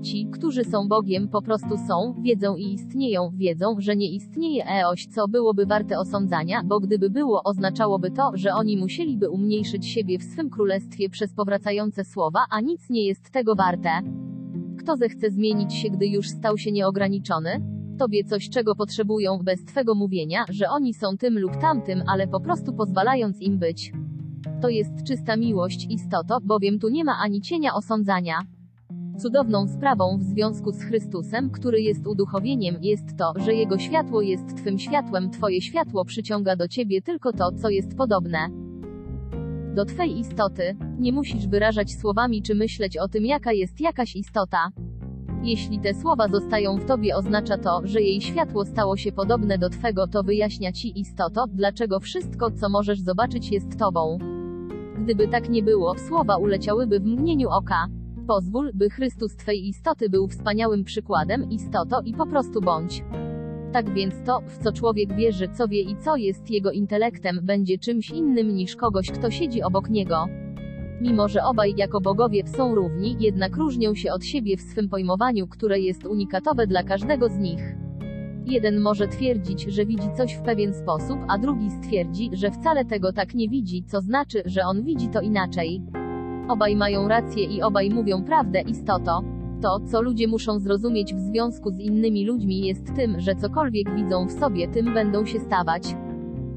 Ci, 0.02 0.26
którzy 0.32 0.64
są 0.64 0.88
Bogiem, 0.88 1.28
po 1.28 1.42
prostu 1.42 1.76
są, 1.88 2.14
wiedzą 2.22 2.56
i 2.56 2.72
istnieją, 2.72 3.30
wiedzą, 3.34 3.76
że 3.78 3.96
nie 3.96 4.10
istnieje 4.10 4.66
eoś, 4.66 5.06
co 5.06 5.28
byłoby 5.28 5.66
warte 5.66 5.98
osądzania, 5.98 6.62
bo 6.64 6.80
gdyby 6.80 7.10
było, 7.10 7.42
oznaczałoby 7.42 8.10
to, 8.10 8.30
że 8.34 8.54
oni 8.54 8.76
musieliby 8.76 9.30
umniejszyć 9.30 9.86
siebie 9.86 10.18
w 10.18 10.22
swym 10.22 10.50
królestwie 10.50 11.08
przez 11.10 11.34
powracające 11.34 12.04
słowa, 12.04 12.40
a 12.50 12.60
nic 12.60 12.90
nie 12.90 13.06
jest 13.06 13.30
tego 13.30 13.54
warte. 13.54 13.90
Kto 14.78 14.96
zechce 14.96 15.30
zmienić 15.30 15.74
się, 15.74 15.90
gdy 15.90 16.06
już 16.06 16.28
stał 16.28 16.58
się 16.58 16.72
nieograniczony? 16.72 17.50
Tobie 17.98 18.24
coś, 18.24 18.50
czego 18.50 18.74
potrzebują, 18.74 19.38
bez 19.44 19.64
Twego 19.64 19.94
mówienia, 19.94 20.44
że 20.48 20.68
oni 20.68 20.94
są 20.94 21.16
tym 21.16 21.38
lub 21.38 21.56
tamtym, 21.56 22.02
ale 22.06 22.28
po 22.28 22.40
prostu 22.40 22.72
pozwalając 22.72 23.40
im 23.40 23.58
być. 23.58 23.92
To 24.62 24.68
jest 24.68 25.02
czysta 25.06 25.36
miłość, 25.36 25.86
istoto, 25.90 26.38
bowiem 26.42 26.78
tu 26.78 26.88
nie 26.88 27.04
ma 27.04 27.12
ani 27.24 27.40
cienia 27.40 27.74
osądzania. 27.74 28.34
Cudowną 29.22 29.68
sprawą 29.68 30.18
w 30.18 30.22
związku 30.22 30.72
z 30.72 30.82
Chrystusem, 30.82 31.50
który 31.50 31.80
jest 31.80 32.06
uduchowieniem, 32.06 32.76
jest 32.80 33.16
to, 33.16 33.32
że 33.44 33.54
Jego 33.54 33.78
światło 33.78 34.22
jest 34.22 34.56
Twym 34.56 34.78
światłem, 34.78 35.30
Twoje 35.30 35.60
światło 35.62 36.04
przyciąga 36.04 36.56
do 36.56 36.68
Ciebie 36.68 37.02
tylko 37.02 37.32
to, 37.32 37.52
co 37.52 37.68
jest 37.68 37.96
podobne 37.96 38.48
do 39.74 39.84
Twej 39.84 40.18
istoty. 40.18 40.76
Nie 40.98 41.12
musisz 41.12 41.46
wyrażać 41.46 41.94
słowami 41.94 42.42
czy 42.42 42.54
myśleć 42.54 42.96
o 42.96 43.08
tym, 43.08 43.26
jaka 43.26 43.52
jest 43.52 43.80
jakaś 43.80 44.16
istota. 44.16 44.68
Jeśli 45.42 45.80
te 45.80 45.94
słowa 45.94 46.28
zostają 46.28 46.76
w 46.76 46.86
Tobie, 46.86 47.16
oznacza 47.16 47.58
to, 47.58 47.80
że 47.84 48.02
jej 48.02 48.20
światło 48.20 48.64
stało 48.64 48.96
się 48.96 49.12
podobne 49.12 49.58
do 49.58 49.70
Twego, 49.70 50.06
to 50.06 50.22
wyjaśnia 50.22 50.72
Ci 50.72 51.00
istoto, 51.00 51.44
dlaczego 51.48 52.00
wszystko, 52.00 52.50
co 52.50 52.68
możesz 52.68 53.00
zobaczyć, 53.00 53.52
jest 53.52 53.78
Tobą. 53.78 54.18
Gdyby 55.04 55.28
tak 55.28 55.48
nie 55.48 55.62
było, 55.62 55.98
słowa 55.98 56.36
uleciałyby 56.36 57.00
w 57.00 57.06
mgnieniu 57.06 57.48
oka. 57.48 57.99
Pozwól, 58.26 58.70
by 58.74 58.90
Chrystus 58.90 59.36
Twej 59.36 59.68
istoty 59.68 60.10
był 60.10 60.28
wspaniałym 60.28 60.84
przykładem, 60.84 61.50
istoto 61.50 62.00
i 62.00 62.14
po 62.14 62.26
prostu 62.26 62.60
bądź. 62.60 63.04
Tak 63.72 63.94
więc 63.94 64.14
to, 64.26 64.40
w 64.40 64.58
co 64.58 64.72
człowiek 64.72 65.16
wierzy, 65.16 65.48
co 65.48 65.68
wie 65.68 65.82
i 65.82 65.96
co 65.96 66.16
jest 66.16 66.50
jego 66.50 66.70
intelektem, 66.70 67.40
będzie 67.42 67.78
czymś 67.78 68.10
innym 68.10 68.54
niż 68.54 68.76
kogoś, 68.76 69.10
kto 69.10 69.30
siedzi 69.30 69.62
obok 69.62 69.90
niego. 69.90 70.26
Mimo, 71.00 71.28
że 71.28 71.44
obaj 71.44 71.74
jako 71.76 72.00
bogowie 72.00 72.46
są 72.46 72.74
równi, 72.74 73.16
jednak 73.20 73.56
różnią 73.56 73.94
się 73.94 74.12
od 74.12 74.24
siebie 74.24 74.56
w 74.56 74.60
swym 74.60 74.88
pojmowaniu, 74.88 75.46
które 75.46 75.80
jest 75.80 76.06
unikatowe 76.06 76.66
dla 76.66 76.82
każdego 76.82 77.28
z 77.28 77.38
nich. 77.38 77.76
Jeden 78.46 78.80
może 78.80 79.08
twierdzić, 79.08 79.62
że 79.62 79.86
widzi 79.86 80.08
coś 80.16 80.34
w 80.34 80.42
pewien 80.42 80.74
sposób, 80.74 81.18
a 81.28 81.38
drugi 81.38 81.70
stwierdzi, 81.70 82.30
że 82.32 82.50
wcale 82.50 82.84
tego 82.84 83.12
tak 83.12 83.34
nie 83.34 83.48
widzi, 83.48 83.84
co 83.84 84.00
znaczy, 84.00 84.42
że 84.46 84.62
on 84.62 84.84
widzi 84.84 85.08
to 85.08 85.20
inaczej. 85.20 85.82
Obaj 86.50 86.76
mają 86.76 87.08
rację 87.08 87.44
i 87.44 87.62
obaj 87.62 87.90
mówią 87.90 88.24
prawdę, 88.24 88.60
istoto. 88.60 89.22
To, 89.62 89.80
co 89.80 90.02
ludzie 90.02 90.28
muszą 90.28 90.58
zrozumieć 90.58 91.14
w 91.14 91.18
związku 91.18 91.70
z 91.70 91.78
innymi 91.78 92.26
ludźmi 92.26 92.66
jest 92.66 92.96
tym, 92.96 93.20
że 93.20 93.34
cokolwiek 93.34 93.94
widzą 93.94 94.26
w 94.26 94.32
sobie, 94.32 94.68
tym 94.68 94.94
będą 94.94 95.26
się 95.26 95.40
stawać. 95.40 95.96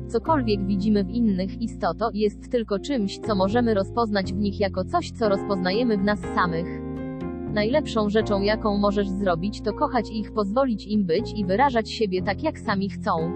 Cokolwiek 0.08 0.66
widzimy 0.66 1.04
w 1.04 1.10
innych 1.10 1.62
istoto, 1.62 2.10
jest 2.14 2.52
tylko 2.52 2.80
czymś, 2.80 3.20
co 3.20 3.36
możemy 3.36 3.74
rozpoznać 3.74 4.34
w 4.34 4.38
nich 4.38 4.60
jako 4.60 4.84
coś, 4.84 5.12
co 5.12 5.30
rozpoznajemy 5.30 5.98
w 5.98 6.04
nas 6.04 6.20
samych. 6.36 6.82
Najlepszą 7.54 8.10
rzeczą, 8.10 8.42
jaką 8.42 8.78
możesz 8.78 9.10
zrobić, 9.10 9.62
to 9.62 9.74
kochać 9.74 10.10
ich, 10.12 10.32
pozwolić 10.32 10.88
im 10.88 11.06
być 11.06 11.34
i 11.36 11.46
wyrażać 11.46 11.92
siebie 11.92 12.22
tak, 12.22 12.44
jak 12.44 12.60
sami 12.60 12.90
chcą. 12.90 13.32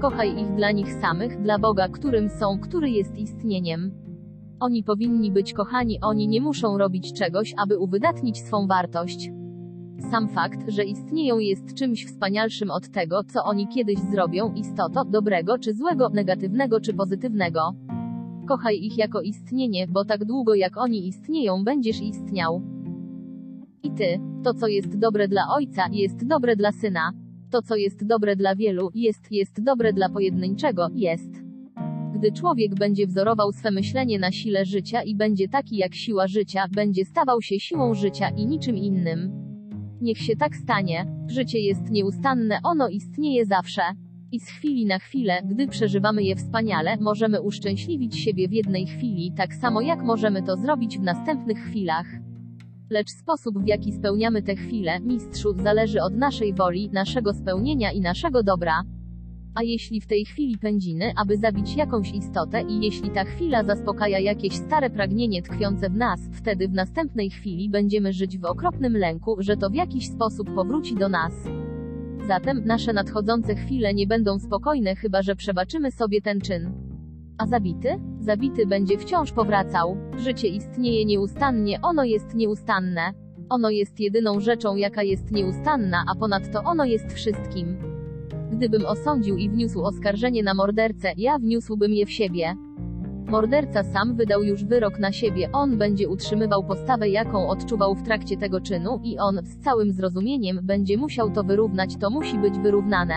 Kochaj 0.00 0.40
ich 0.40 0.54
dla 0.54 0.70
nich 0.70 0.92
samych, 0.92 1.42
dla 1.42 1.58
Boga, 1.58 1.88
którym 1.88 2.28
są, 2.28 2.58
który 2.58 2.90
jest 2.90 3.16
istnieniem. 3.18 4.05
Oni 4.60 4.82
powinni 4.82 5.30
być 5.30 5.52
kochani, 5.52 6.00
oni 6.00 6.28
nie 6.28 6.40
muszą 6.40 6.78
robić 6.78 7.12
czegoś, 7.12 7.54
aby 7.56 7.78
uwydatnić 7.78 8.38
swą 8.38 8.66
wartość. 8.66 9.30
Sam 10.10 10.28
fakt, 10.28 10.70
że 10.70 10.84
istnieją 10.84 11.38
jest 11.38 11.74
czymś 11.74 12.06
wspanialszym 12.06 12.70
od 12.70 12.88
tego, 12.88 13.24
co 13.24 13.44
oni 13.44 13.68
kiedyś 13.68 13.98
zrobią, 13.98 14.52
istoto, 14.52 15.04
dobrego 15.04 15.58
czy 15.58 15.74
złego, 15.74 16.08
negatywnego 16.08 16.80
czy 16.80 16.94
pozytywnego. 16.94 17.74
Kochaj 18.48 18.78
ich 18.78 18.98
jako 18.98 19.20
istnienie, 19.20 19.86
bo 19.88 20.04
tak 20.04 20.24
długo 20.24 20.54
jak 20.54 20.76
oni 20.76 21.08
istnieją, 21.08 21.64
będziesz 21.64 22.00
istniał. 22.00 22.62
I 23.82 23.90
ty, 23.90 24.20
to 24.44 24.54
co 24.54 24.66
jest 24.66 24.98
dobre 24.98 25.28
dla 25.28 25.42
ojca, 25.56 25.88
jest 25.92 26.26
dobre 26.26 26.56
dla 26.56 26.72
syna. 26.72 27.12
To 27.50 27.62
co 27.62 27.76
jest 27.76 28.06
dobre 28.06 28.36
dla 28.36 28.54
wielu, 28.54 28.90
jest, 28.94 29.32
jest 29.32 29.62
dobre 29.62 29.92
dla 29.92 30.08
pojedynczego, 30.08 30.88
jest. 30.94 31.45
Gdy 32.18 32.32
człowiek 32.32 32.74
będzie 32.74 33.06
wzorował 33.06 33.52
swe 33.52 33.70
myślenie 33.70 34.18
na 34.18 34.32
sile 34.32 34.64
życia 34.64 35.02
i 35.02 35.14
będzie 35.14 35.48
taki 35.48 35.76
jak 35.76 35.94
siła 35.94 36.26
życia, 36.26 36.64
będzie 36.74 37.04
stawał 37.04 37.42
się 37.42 37.60
siłą 37.60 37.94
życia 37.94 38.28
i 38.28 38.46
niczym 38.46 38.76
innym. 38.76 39.32
Niech 40.00 40.18
się 40.18 40.36
tak 40.36 40.56
stanie. 40.56 41.06
Życie 41.26 41.60
jest 41.60 41.90
nieustanne, 41.90 42.58
ono 42.64 42.88
istnieje 42.88 43.46
zawsze. 43.46 43.82
I 44.32 44.40
z 44.40 44.48
chwili 44.48 44.86
na 44.86 44.98
chwilę, 44.98 45.42
gdy 45.44 45.68
przeżywamy 45.68 46.22
je 46.22 46.36
wspaniale, 46.36 46.96
możemy 47.00 47.42
uszczęśliwić 47.42 48.18
siebie 48.18 48.48
w 48.48 48.52
jednej 48.52 48.86
chwili, 48.86 49.32
tak 49.36 49.54
samo 49.54 49.80
jak 49.80 50.02
możemy 50.02 50.42
to 50.42 50.56
zrobić 50.56 50.98
w 50.98 51.02
następnych 51.02 51.58
chwilach. 51.58 52.06
Lecz 52.90 53.10
sposób, 53.10 53.58
w 53.58 53.66
jaki 53.66 53.92
spełniamy 53.92 54.42
te 54.42 54.56
chwile, 54.56 55.00
mistrzu, 55.00 55.54
zależy 55.62 56.02
od 56.02 56.16
naszej 56.16 56.54
woli, 56.54 56.90
naszego 56.92 57.34
spełnienia 57.34 57.92
i 57.92 58.00
naszego 58.00 58.42
dobra. 58.42 58.82
A 59.56 59.62
jeśli 59.62 60.00
w 60.00 60.06
tej 60.06 60.24
chwili 60.24 60.58
pędziny, 60.58 61.12
aby 61.16 61.36
zabić 61.36 61.76
jakąś 61.76 62.12
istotę 62.12 62.62
i 62.62 62.80
jeśli 62.80 63.10
ta 63.10 63.24
chwila 63.24 63.64
zaspokaja 63.64 64.18
jakieś 64.18 64.52
stare 64.52 64.90
pragnienie 64.90 65.42
tkwiące 65.42 65.90
w 65.90 65.96
nas, 65.96 66.20
wtedy 66.32 66.68
w 66.68 66.72
następnej 66.72 67.30
chwili 67.30 67.70
będziemy 67.70 68.12
żyć 68.12 68.38
w 68.38 68.44
okropnym 68.44 68.96
lęku, 68.96 69.36
że 69.38 69.56
to 69.56 69.70
w 69.70 69.74
jakiś 69.74 70.08
sposób 70.08 70.54
powróci 70.54 70.94
do 70.94 71.08
nas. 71.08 71.32
Zatem 72.26 72.62
nasze 72.64 72.92
nadchodzące 72.92 73.54
chwile 73.54 73.94
nie 73.94 74.06
będą 74.06 74.38
spokojne, 74.38 74.96
chyba 74.96 75.22
że 75.22 75.36
przebaczymy 75.36 75.90
sobie 75.90 76.20
ten 76.20 76.40
czyn. 76.40 76.72
A 77.38 77.46
zabity? 77.46 77.88
Zabity 78.20 78.66
będzie 78.66 78.98
wciąż 78.98 79.32
powracał. 79.32 79.96
Życie 80.18 80.48
istnieje 80.48 81.04
nieustannie, 81.04 81.78
ono 81.82 82.04
jest 82.04 82.34
nieustanne. 82.34 83.12
Ono 83.48 83.70
jest 83.70 84.00
jedyną 84.00 84.40
rzeczą, 84.40 84.76
jaka 84.76 85.02
jest 85.02 85.30
nieustanna, 85.30 86.04
a 86.08 86.14
ponadto 86.14 86.62
ono 86.62 86.84
jest 86.84 87.12
wszystkim. 87.12 87.95
Gdybym 88.56 88.86
osądził 88.86 89.36
i 89.36 89.48
wniósł 89.48 89.82
oskarżenie 89.82 90.42
na 90.42 90.54
mordercę, 90.54 91.12
ja 91.16 91.38
wniósłbym 91.38 91.92
je 91.92 92.06
w 92.06 92.10
siebie. 92.10 92.54
Morderca 93.26 93.82
sam 93.82 94.14
wydał 94.14 94.42
już 94.42 94.64
wyrok 94.64 94.98
na 94.98 95.12
siebie, 95.12 95.48
on 95.52 95.78
będzie 95.78 96.08
utrzymywał 96.08 96.64
postawę, 96.64 97.08
jaką 97.08 97.48
odczuwał 97.48 97.94
w 97.94 98.02
trakcie 98.02 98.36
tego 98.36 98.60
czynu, 98.60 99.00
i 99.04 99.18
on, 99.18 99.40
z 99.44 99.58
całym 99.58 99.92
zrozumieniem, 99.92 100.60
będzie 100.62 100.96
musiał 100.96 101.30
to 101.30 101.44
wyrównać, 101.44 101.96
to 101.96 102.10
musi 102.10 102.38
być 102.38 102.58
wyrównane. 102.58 103.14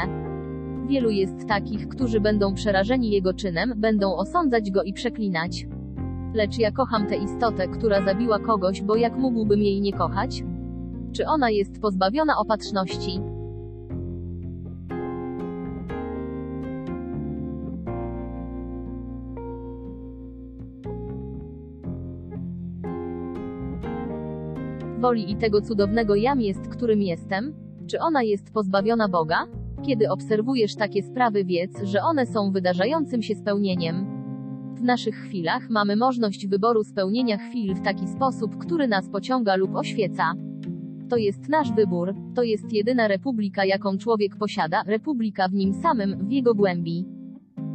Wielu 0.88 1.10
jest 1.10 1.48
takich, 1.48 1.88
którzy 1.88 2.20
będą 2.20 2.54
przerażeni 2.54 3.12
jego 3.12 3.34
czynem, 3.34 3.74
będą 3.78 4.16
osądzać 4.16 4.72
go 4.72 4.84
i 4.84 4.94
przeklinać. 4.94 5.68
Lecz 6.34 6.58
ja 6.58 6.72
kocham 6.72 7.08
tę 7.08 7.16
istotę, 7.16 7.68
która 7.68 8.06
zabiła 8.06 8.40
kogoś, 8.40 8.82
bo 8.82 8.96
jak 8.96 9.18
mógłbym 9.18 9.62
jej 9.62 9.82
nie 9.82 9.94
kochać? 9.94 10.44
Czy 11.12 11.28
ona 11.28 11.50
jest 11.50 11.82
pozbawiona 11.82 12.38
opatrzności? 12.38 13.20
Woli 25.00 25.32
i 25.32 25.36
tego 25.36 25.62
cudownego 25.62 26.16
jam 26.16 26.42
jest, 26.42 26.68
którym 26.68 27.02
jestem? 27.02 27.54
Czy 27.88 28.00
ona 28.00 28.24
jest 28.24 28.54
pozbawiona 28.54 29.10
Boga? 29.10 29.46
Kiedy 29.86 30.10
obserwujesz 30.10 30.76
takie 30.76 31.04
sprawy, 31.04 31.46
wiedz, 31.46 31.84
że 31.84 32.02
one 32.02 32.26
są 32.26 32.52
wydarzającym 32.52 33.22
się 33.22 33.36
spełnieniem. 33.36 34.06
W 34.76 34.84
naszych 34.84 35.16
chwilach 35.16 35.70
mamy 35.70 35.96
możliwość 35.96 36.48
wyboru 36.48 36.84
spełnienia 36.84 37.38
chwil 37.38 37.76
w 37.76 37.82
taki 37.82 38.08
sposób, 38.08 38.58
który 38.58 38.88
nas 38.88 39.10
pociąga 39.10 39.56
lub 39.56 39.76
oświeca. 39.76 40.34
To 41.10 41.18
jest 41.18 41.50
nasz 41.50 41.72
wybór, 41.72 42.16
to 42.36 42.44
jest 42.44 42.74
jedyna 42.74 43.08
republika, 43.08 43.66
jaką 43.66 43.98
człowiek 43.98 44.36
posiada, 44.36 44.84
republika 44.86 45.48
w 45.48 45.54
nim 45.54 45.74
samym, 45.74 46.28
w 46.28 46.32
jego 46.32 46.56
głębi. 46.56 47.19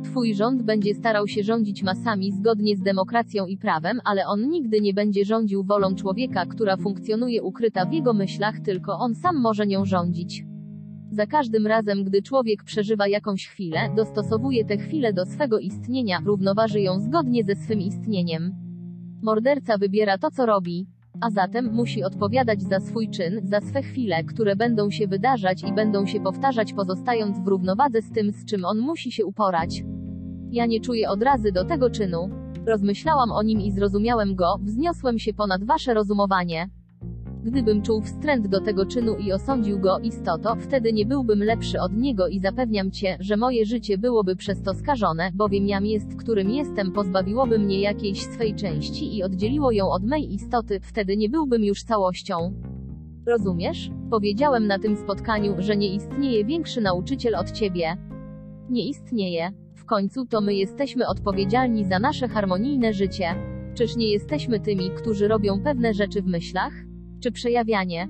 Twój 0.04 0.34
rząd 0.34 0.62
będzie 0.62 0.94
starał 0.94 1.28
się 1.28 1.42
rządzić 1.42 1.82
masami 1.82 2.32
zgodnie 2.32 2.76
z 2.76 2.80
demokracją 2.80 3.46
i 3.46 3.58
prawem, 3.58 4.00
ale 4.04 4.26
on 4.26 4.48
nigdy 4.48 4.80
nie 4.80 4.94
będzie 4.94 5.24
rządził 5.24 5.64
wolą 5.64 5.94
człowieka, 5.94 6.46
która 6.46 6.76
funkcjonuje 6.76 7.42
ukryta 7.42 7.86
w 7.86 7.92
jego 7.92 8.12
myślach, 8.12 8.60
tylko 8.60 8.98
on 8.98 9.14
sam 9.14 9.40
może 9.40 9.66
nią 9.66 9.84
rządzić. 9.84 10.44
Za 11.10 11.26
każdym 11.26 11.66
razem, 11.66 12.04
gdy 12.04 12.22
człowiek 12.22 12.64
przeżywa 12.64 13.08
jakąś 13.08 13.46
chwilę, 13.46 13.78
dostosowuje 13.96 14.64
tę 14.64 14.76
chwilę 14.76 15.12
do 15.12 15.26
swego 15.26 15.58
istnienia, 15.58 16.18
równoważy 16.24 16.80
ją 16.80 17.00
zgodnie 17.00 17.44
ze 17.44 17.56
swym 17.56 17.80
istnieniem. 17.80 18.54
Morderca 19.22 19.78
wybiera 19.78 20.18
to, 20.18 20.30
co 20.30 20.46
robi. 20.46 20.86
A 21.20 21.30
zatem 21.30 21.72
musi 21.72 22.04
odpowiadać 22.04 22.62
za 22.62 22.80
swój 22.80 23.10
czyn, 23.10 23.40
za 23.42 23.60
swe 23.60 23.82
chwile, 23.82 24.24
które 24.24 24.56
będą 24.56 24.90
się 24.90 25.06
wydarzać 25.06 25.62
i 25.62 25.72
będą 25.72 26.06
się 26.06 26.20
powtarzać, 26.20 26.72
pozostając 26.72 27.38
w 27.38 27.46
równowadze 27.46 28.02
z 28.02 28.12
tym, 28.12 28.32
z 28.32 28.44
czym 28.44 28.64
on 28.64 28.78
musi 28.78 29.12
się 29.12 29.24
uporać. 29.24 29.84
Ja 30.50 30.66
nie 30.66 30.80
czuję 30.80 31.10
odrazy 31.10 31.52
do 31.52 31.64
tego 31.64 31.90
czynu. 31.90 32.30
Rozmyślałam 32.66 33.32
o 33.32 33.42
nim 33.42 33.60
i 33.60 33.72
zrozumiałem 33.72 34.34
go, 34.34 34.58
wzniosłem 34.62 35.18
się 35.18 35.34
ponad 35.34 35.64
wasze 35.64 35.94
rozumowanie. 35.94 36.68
Gdybym 37.44 37.82
czuł 37.82 38.00
wstręt 38.00 38.46
do 38.46 38.60
tego 38.60 38.86
czynu 38.86 39.16
i 39.16 39.32
osądził 39.32 39.78
go 39.78 39.98
istoto, 39.98 40.56
wtedy 40.56 40.92
nie 40.92 41.06
byłbym 41.06 41.42
lepszy 41.42 41.80
od 41.80 41.96
niego 41.96 42.28
i 42.28 42.40
zapewniam 42.40 42.90
cię, 42.90 43.16
że 43.20 43.36
moje 43.36 43.66
życie 43.66 43.98
byłoby 43.98 44.36
przez 44.36 44.62
to 44.62 44.74
skażone, 44.74 45.30
bowiem 45.34 45.66
jam 45.66 45.86
jest, 45.86 46.16
którym 46.16 46.50
jestem, 46.50 46.92
pozbawiłoby 46.92 47.58
mnie 47.58 47.80
jakiejś 47.80 48.22
swej 48.22 48.54
części 48.54 49.16
i 49.16 49.22
oddzieliło 49.22 49.72
ją 49.72 49.90
od 49.90 50.04
mej 50.04 50.34
istoty, 50.34 50.80
wtedy 50.80 51.16
nie 51.16 51.28
byłbym 51.28 51.64
już 51.64 51.82
całością. 51.82 52.52
Rozumiesz? 53.26 53.90
Powiedziałem 54.10 54.66
na 54.66 54.78
tym 54.78 54.96
spotkaniu, 54.96 55.54
że 55.58 55.76
nie 55.76 55.94
istnieje 55.94 56.44
większy 56.44 56.80
nauczyciel 56.80 57.34
od 57.34 57.50
ciebie. 57.50 57.96
Nie 58.70 58.88
istnieje. 58.88 59.50
W 59.74 59.84
końcu 59.84 60.26
to 60.26 60.40
my 60.40 60.54
jesteśmy 60.54 61.06
odpowiedzialni 61.06 61.84
za 61.84 61.98
nasze 61.98 62.28
harmonijne 62.28 62.92
życie. 62.92 63.34
Czyż 63.74 63.96
nie 63.96 64.12
jesteśmy 64.12 64.60
tymi, 64.60 64.90
którzy 64.90 65.28
robią 65.28 65.62
pewne 65.62 65.94
rzeczy 65.94 66.22
w 66.22 66.26
myślach? 66.26 66.93
Czy 67.24 67.32
przejawianie. 67.32 68.08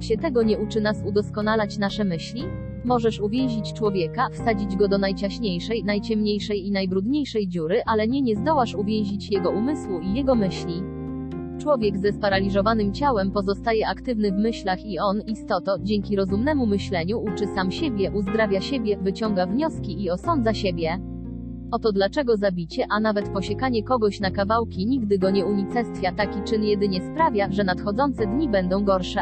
Się 0.00 0.16
tego 0.16 0.42
nie 0.42 0.58
uczy 0.58 0.80
nas 0.80 1.02
udoskonalać 1.06 1.78
nasze 1.78 2.04
myśli? 2.04 2.44
Możesz 2.84 3.20
uwięzić 3.20 3.72
człowieka, 3.72 4.28
wsadzić 4.32 4.76
go 4.76 4.88
do 4.88 4.98
najciaśniejszej, 4.98 5.84
najciemniejszej 5.84 6.66
i 6.66 6.70
najbrudniejszej 6.70 7.48
dziury, 7.48 7.82
ale 7.86 8.08
nie 8.08 8.22
nie 8.22 8.36
zdołasz 8.36 8.74
uwięzić 8.74 9.30
jego 9.30 9.50
umysłu 9.50 10.00
i 10.00 10.14
jego 10.14 10.34
myśli. 10.34 10.82
Człowiek 11.58 11.98
ze 11.98 12.12
sparaliżowanym 12.12 12.92
ciałem 12.92 13.30
pozostaje 13.30 13.88
aktywny 13.88 14.32
w 14.32 14.38
myślach 14.38 14.86
i 14.86 14.98
on, 14.98 15.20
istoto, 15.20 15.76
dzięki 15.78 16.16
rozumnemu 16.16 16.66
myśleniu 16.66 17.20
uczy 17.20 17.46
sam 17.54 17.70
siebie, 17.70 18.10
uzdrawia 18.10 18.60
siebie, 18.60 18.96
wyciąga 18.96 19.46
wnioski 19.46 20.02
i 20.02 20.10
osądza 20.10 20.54
siebie. 20.54 20.98
Oto 21.70 21.92
dlaczego 21.92 22.36
zabicie, 22.36 22.86
a 22.90 23.00
nawet 23.00 23.28
posiekanie 23.28 23.82
kogoś 23.82 24.20
na 24.20 24.30
kawałki 24.30 24.86
nigdy 24.86 25.18
go 25.18 25.30
nie 25.30 25.46
unicestwia. 25.46 26.12
Taki 26.12 26.42
czyn 26.42 26.64
jedynie 26.64 27.00
sprawia, 27.12 27.52
że 27.52 27.64
nadchodzące 27.64 28.26
dni 28.26 28.48
będą 28.48 28.84
gorsze. 28.84 29.20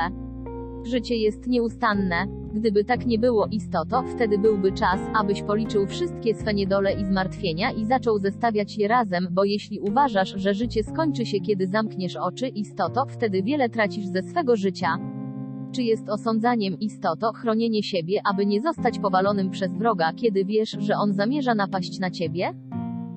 Życie 0.85 1.17
jest 1.17 1.47
nieustanne. 1.47 2.27
Gdyby 2.55 2.85
tak 2.85 3.07
nie 3.07 3.19
było 3.19 3.47
istoto, 3.47 4.03
wtedy 4.03 4.39
byłby 4.39 4.73
czas, 4.73 5.01
abyś 5.15 5.43
policzył 5.43 5.87
wszystkie 5.87 6.35
swe 6.35 6.55
niedole 6.55 6.93
i 6.93 7.05
zmartwienia 7.05 7.71
i 7.71 7.85
zaczął 7.85 8.19
zestawiać 8.19 8.79
je 8.79 8.89
razem, 8.89 9.29
bo 9.31 9.45
jeśli 9.45 9.81
uważasz, 9.81 10.35
że 10.37 10.55
życie 10.55 10.85
skończy 10.85 11.27
się 11.27 11.41
kiedy 11.41 11.67
zamkniesz 11.67 12.17
oczy 12.17 12.49
istoto, 12.49 13.07
wtedy 13.07 13.43
wiele 13.43 13.69
tracisz 13.69 14.07
ze 14.07 14.23
swego 14.23 14.57
życia. 14.57 15.18
Czy 15.73 15.83
jest 15.83 16.09
osądzaniem 16.09 16.79
istoto 16.81 17.33
chronienie 17.33 17.83
siebie, 17.83 18.21
aby 18.25 18.47
nie 18.47 18.61
zostać 18.61 18.99
powalonym 18.99 19.51
przez 19.51 19.73
wroga, 19.79 20.13
kiedy 20.13 20.45
wiesz, 20.45 20.77
że 20.79 20.97
on 20.97 21.13
zamierza 21.13 21.55
napaść 21.55 21.99
na 21.99 22.11
ciebie? 22.11 22.55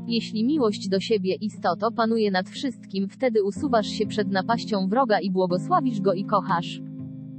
Jeśli 0.07 0.45
miłość 0.45 0.89
do 0.89 0.99
siebie 0.99 1.35
istoto 1.35 1.91
panuje 1.91 2.31
nad 2.31 2.49
wszystkim, 2.49 3.09
wtedy 3.09 3.43
usuwasz 3.43 3.87
się 3.87 4.05
przed 4.05 4.31
napaścią 4.31 4.87
wroga 4.87 5.19
i 5.19 5.31
błogosławisz 5.31 6.01
go 6.01 6.13
i 6.13 6.25
kochasz. 6.25 6.81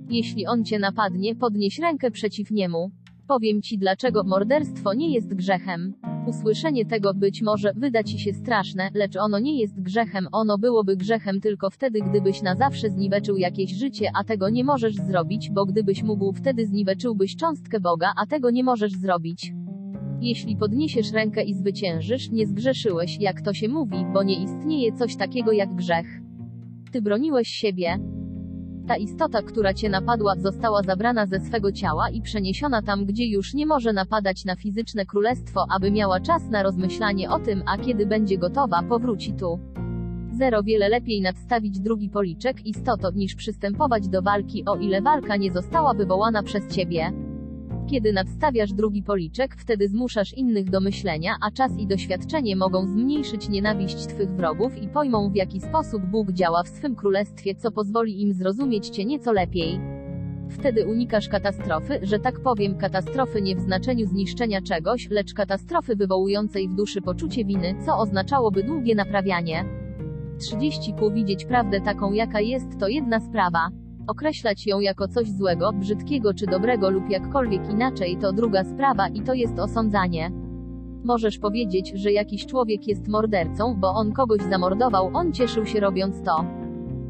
Jeśli 0.09 0.47
on 0.47 0.65
cię 0.65 0.79
napadnie, 0.79 1.35
podnieś 1.35 1.79
rękę 1.79 2.11
przeciw 2.11 2.51
niemu. 2.51 2.91
Powiem 3.33 3.63
ci 3.63 3.79
dlaczego 3.79 4.25
morderstwo 4.25 4.95
nie 4.95 5.15
jest 5.15 5.35
grzechem. 5.35 5.95
Usłyszenie 6.27 6.87
tego 6.87 7.15
być 7.15 7.43
może 7.43 7.73
wyda 7.77 8.03
ci 8.03 8.19
się 8.19 8.33
straszne, 8.33 8.91
lecz 8.95 9.17
ono 9.17 9.39
nie 9.39 9.61
jest 9.61 9.83
grzechem, 9.83 10.29
ono 10.33 10.59
byłoby 10.59 10.97
grzechem 10.97 11.41
tylko 11.41 11.71
wtedy, 11.71 12.01
gdybyś 12.11 12.43
na 12.43 12.57
zawsze 12.57 12.91
zniweczył 12.91 13.37
jakieś 13.37 13.71
życie, 13.71 14.11
a 14.21 14.25
tego 14.25 14.51
nie 14.51 14.65
możesz 14.65 14.95
zrobić, 14.95 15.51
bo 15.51 15.67
gdybyś 15.67 16.03
mógł, 16.03 16.33
wtedy 16.33 16.67
zniweczyłbyś 16.67 17.37
cząstkę 17.37 17.81
Boga, 17.81 18.13
a 18.17 18.27
tego 18.27 18.51
nie 18.51 18.65
możesz 18.65 18.93
zrobić. 18.93 19.53
Jeśli 20.21 20.57
podniesiesz 20.57 21.13
rękę 21.13 21.43
i 21.43 21.55
zwyciężysz, 21.55 22.31
nie 22.31 22.47
zgrzeszyłeś, 22.47 23.21
jak 23.21 23.41
to 23.41 23.55
się 23.55 23.69
mówi, 23.69 24.07
bo 24.15 24.23
nie 24.23 24.43
istnieje 24.43 24.93
coś 24.93 25.17
takiego 25.17 25.53
jak 25.53 25.75
grzech. 25.75 26.07
Ty 26.93 27.03
broniłeś 27.03 27.49
siebie, 27.49 27.99
ta 28.89 28.97
istota, 28.97 29.43
która 29.43 29.75
cię 29.75 29.89
napadła, 29.89 30.37
została 30.37 30.83
zabrana 30.83 31.27
ze 31.27 31.41
swego 31.41 31.73
ciała 31.73 32.11
i 32.11 32.23
przeniesiona 32.23 32.83
tam, 32.83 33.05
gdzie 33.05 33.27
już 33.27 33.55
nie 33.55 33.67
może 33.67 33.93
napadać 33.93 34.45
na 34.45 34.57
fizyczne 34.57 35.07
królestwo, 35.07 35.67
aby 35.77 35.91
miała 35.91 36.21
czas 36.21 36.43
na 36.51 36.63
rozmyślanie 36.63 37.31
o 37.31 37.39
tym, 37.39 37.63
a 37.67 37.79
kiedy 37.79 38.07
będzie 38.07 38.39
gotowa, 38.39 38.83
powróci 38.83 39.33
tu. 39.33 39.59
Zero 40.39 40.63
wiele 40.63 40.89
lepiej 40.89 41.21
nadstawić 41.21 41.81
drugi 41.81 42.09
policzek 42.09 42.67
istoto, 42.67 43.11
niż 43.11 43.35
przystępować 43.35 44.09
do 44.09 44.23
walki, 44.23 44.65
o 44.65 44.77
ile 44.77 45.03
walka 45.03 45.37
nie 45.37 45.53
została 45.53 45.95
wywołana 45.95 46.43
przez 46.43 46.69
ciebie. 46.69 47.32
Kiedy 47.93 48.13
nadstawiasz 48.13 48.73
drugi 48.73 49.03
policzek, 49.03 49.57
wtedy 49.59 49.89
zmuszasz 49.89 50.35
innych 50.35 50.71
do 50.71 50.81
myślenia, 50.81 51.37
a 51.41 51.51
czas 51.51 51.79
i 51.79 51.87
doświadczenie 51.87 52.57
mogą 52.57 52.87
zmniejszyć 52.87 53.49
nienawiść 53.49 54.07
Twych 54.07 54.31
wrogów 54.31 54.83
i 54.83 54.89
pojmą 54.89 55.31
w 55.31 55.37
jaki 55.37 55.61
sposób 55.61 56.03
Bóg 56.03 56.33
działa 56.33 56.63
w 56.63 56.69
swym 56.69 56.97
królestwie, 56.97 57.55
co 57.55 57.71
pozwoli 57.71 58.23
im 58.23 58.33
zrozumieć 58.33 58.89
Cię 58.89 59.05
nieco 59.05 59.33
lepiej. 59.33 59.81
Wtedy 60.51 60.87
unikasz 60.87 61.29
katastrofy, 61.29 62.01
że 62.03 62.19
tak 62.19 62.41
powiem, 62.41 62.79
katastrofy 62.79 63.43
nie 63.43 63.57
w 63.57 63.61
znaczeniu 63.61 64.07
zniszczenia 64.07 64.63
czegoś, 64.63 65.11
lecz 65.11 65.35
katastrofy 65.35 65.97
wywołującej 65.97 66.69
w 66.69 66.75
duszy 66.75 67.03
poczucie 67.03 67.45
winy, 67.45 67.75
co 67.87 67.99
oznaczałoby 67.99 68.63
długie 68.63 68.95
naprawianie. 68.95 69.65
30 70.41 70.95
ku 70.95 71.11
widzieć 71.11 71.45
prawdę 71.45 71.81
taką 71.81 72.13
jaka 72.13 72.41
jest 72.41 72.79
to 72.81 72.89
jedna 72.89 73.21
sprawa. 73.21 73.82
Określać 74.07 74.67
ją 74.67 74.81
jako 74.81 75.09
coś 75.09 75.31
złego, 75.31 75.73
brzydkiego 75.73 76.35
czy 76.35 76.47
dobrego 76.47 76.91
lub 76.91 77.11
jakkolwiek 77.11 77.71
inaczej 77.71 78.17
to 78.17 78.33
druga 78.33 78.65
sprawa 78.65 79.09
i 79.09 79.21
to 79.21 79.35
jest 79.35 79.59
osądzanie. 79.59 80.31
Możesz 81.05 81.39
powiedzieć, 81.39 81.93
że 81.95 82.13
jakiś 82.13 82.47
człowiek 82.47 82.89
jest 82.89 83.09
mordercą, 83.09 83.75
bo 83.75 83.95
on 83.95 84.13
kogoś 84.13 84.43
zamordował, 84.51 85.11
on 85.15 85.33
cieszył 85.33 85.67
się 85.67 85.81
robiąc 85.81 86.23
to. 86.23 86.45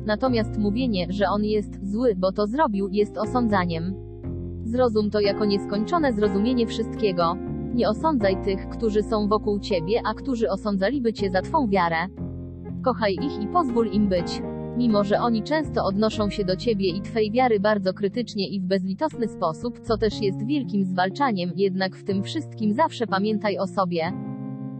Natomiast 0.07 0.59
mówienie, 0.59 1.07
że 1.11 1.29
on 1.29 1.45
jest 1.45 1.91
zły, 1.91 2.15
bo 2.17 2.33
to 2.33 2.47
zrobił, 2.47 2.89
jest 2.89 3.19
osądzaniem. 3.19 3.95
Zrozum 4.65 5.11
to 5.11 5.21
jako 5.21 5.45
nieskończone 5.45 6.13
zrozumienie 6.13 6.67
wszystkiego. 6.67 7.37
Nie 7.75 7.89
osądzaj 7.89 8.43
tych, 8.45 8.69
którzy 8.69 9.03
są 9.03 9.29
wokół 9.29 9.61
ciebie, 9.61 10.01
a 10.05 10.15
którzy 10.15 10.51
osądzaliby 10.51 11.13
cię 11.13 11.31
za 11.31 11.43
twą 11.43 11.69
wiarę. 11.69 11.97
Kochaj 12.85 13.15
ich 13.15 13.43
i 13.43 13.47
pozwól 13.47 13.87
im 13.87 14.09
być. 14.09 14.43
Mimo, 14.77 15.05
że 15.05 15.21
oni 15.21 15.43
często 15.43 15.85
odnoszą 15.85 16.31
się 16.31 16.45
do 16.45 16.57
ciebie 16.57 16.89
i 16.89 17.01
twej 17.01 17.31
wiary 17.31 17.61
bardzo 17.61 17.93
krytycznie 17.95 18.49
i 18.49 18.61
w 18.61 18.65
bezlitosny 18.65 19.29
sposób, 19.29 19.81
co 19.81 19.99
też 19.99 20.21
jest 20.21 20.47
wielkim 20.47 20.85
zwalczaniem, 20.85 21.53
jednak 21.57 21.97
w 21.97 22.05
tym 22.05 22.23
wszystkim 22.23 22.73
zawsze 22.73 23.07
pamiętaj 23.07 23.59
o 23.59 23.67
sobie. 23.67 24.13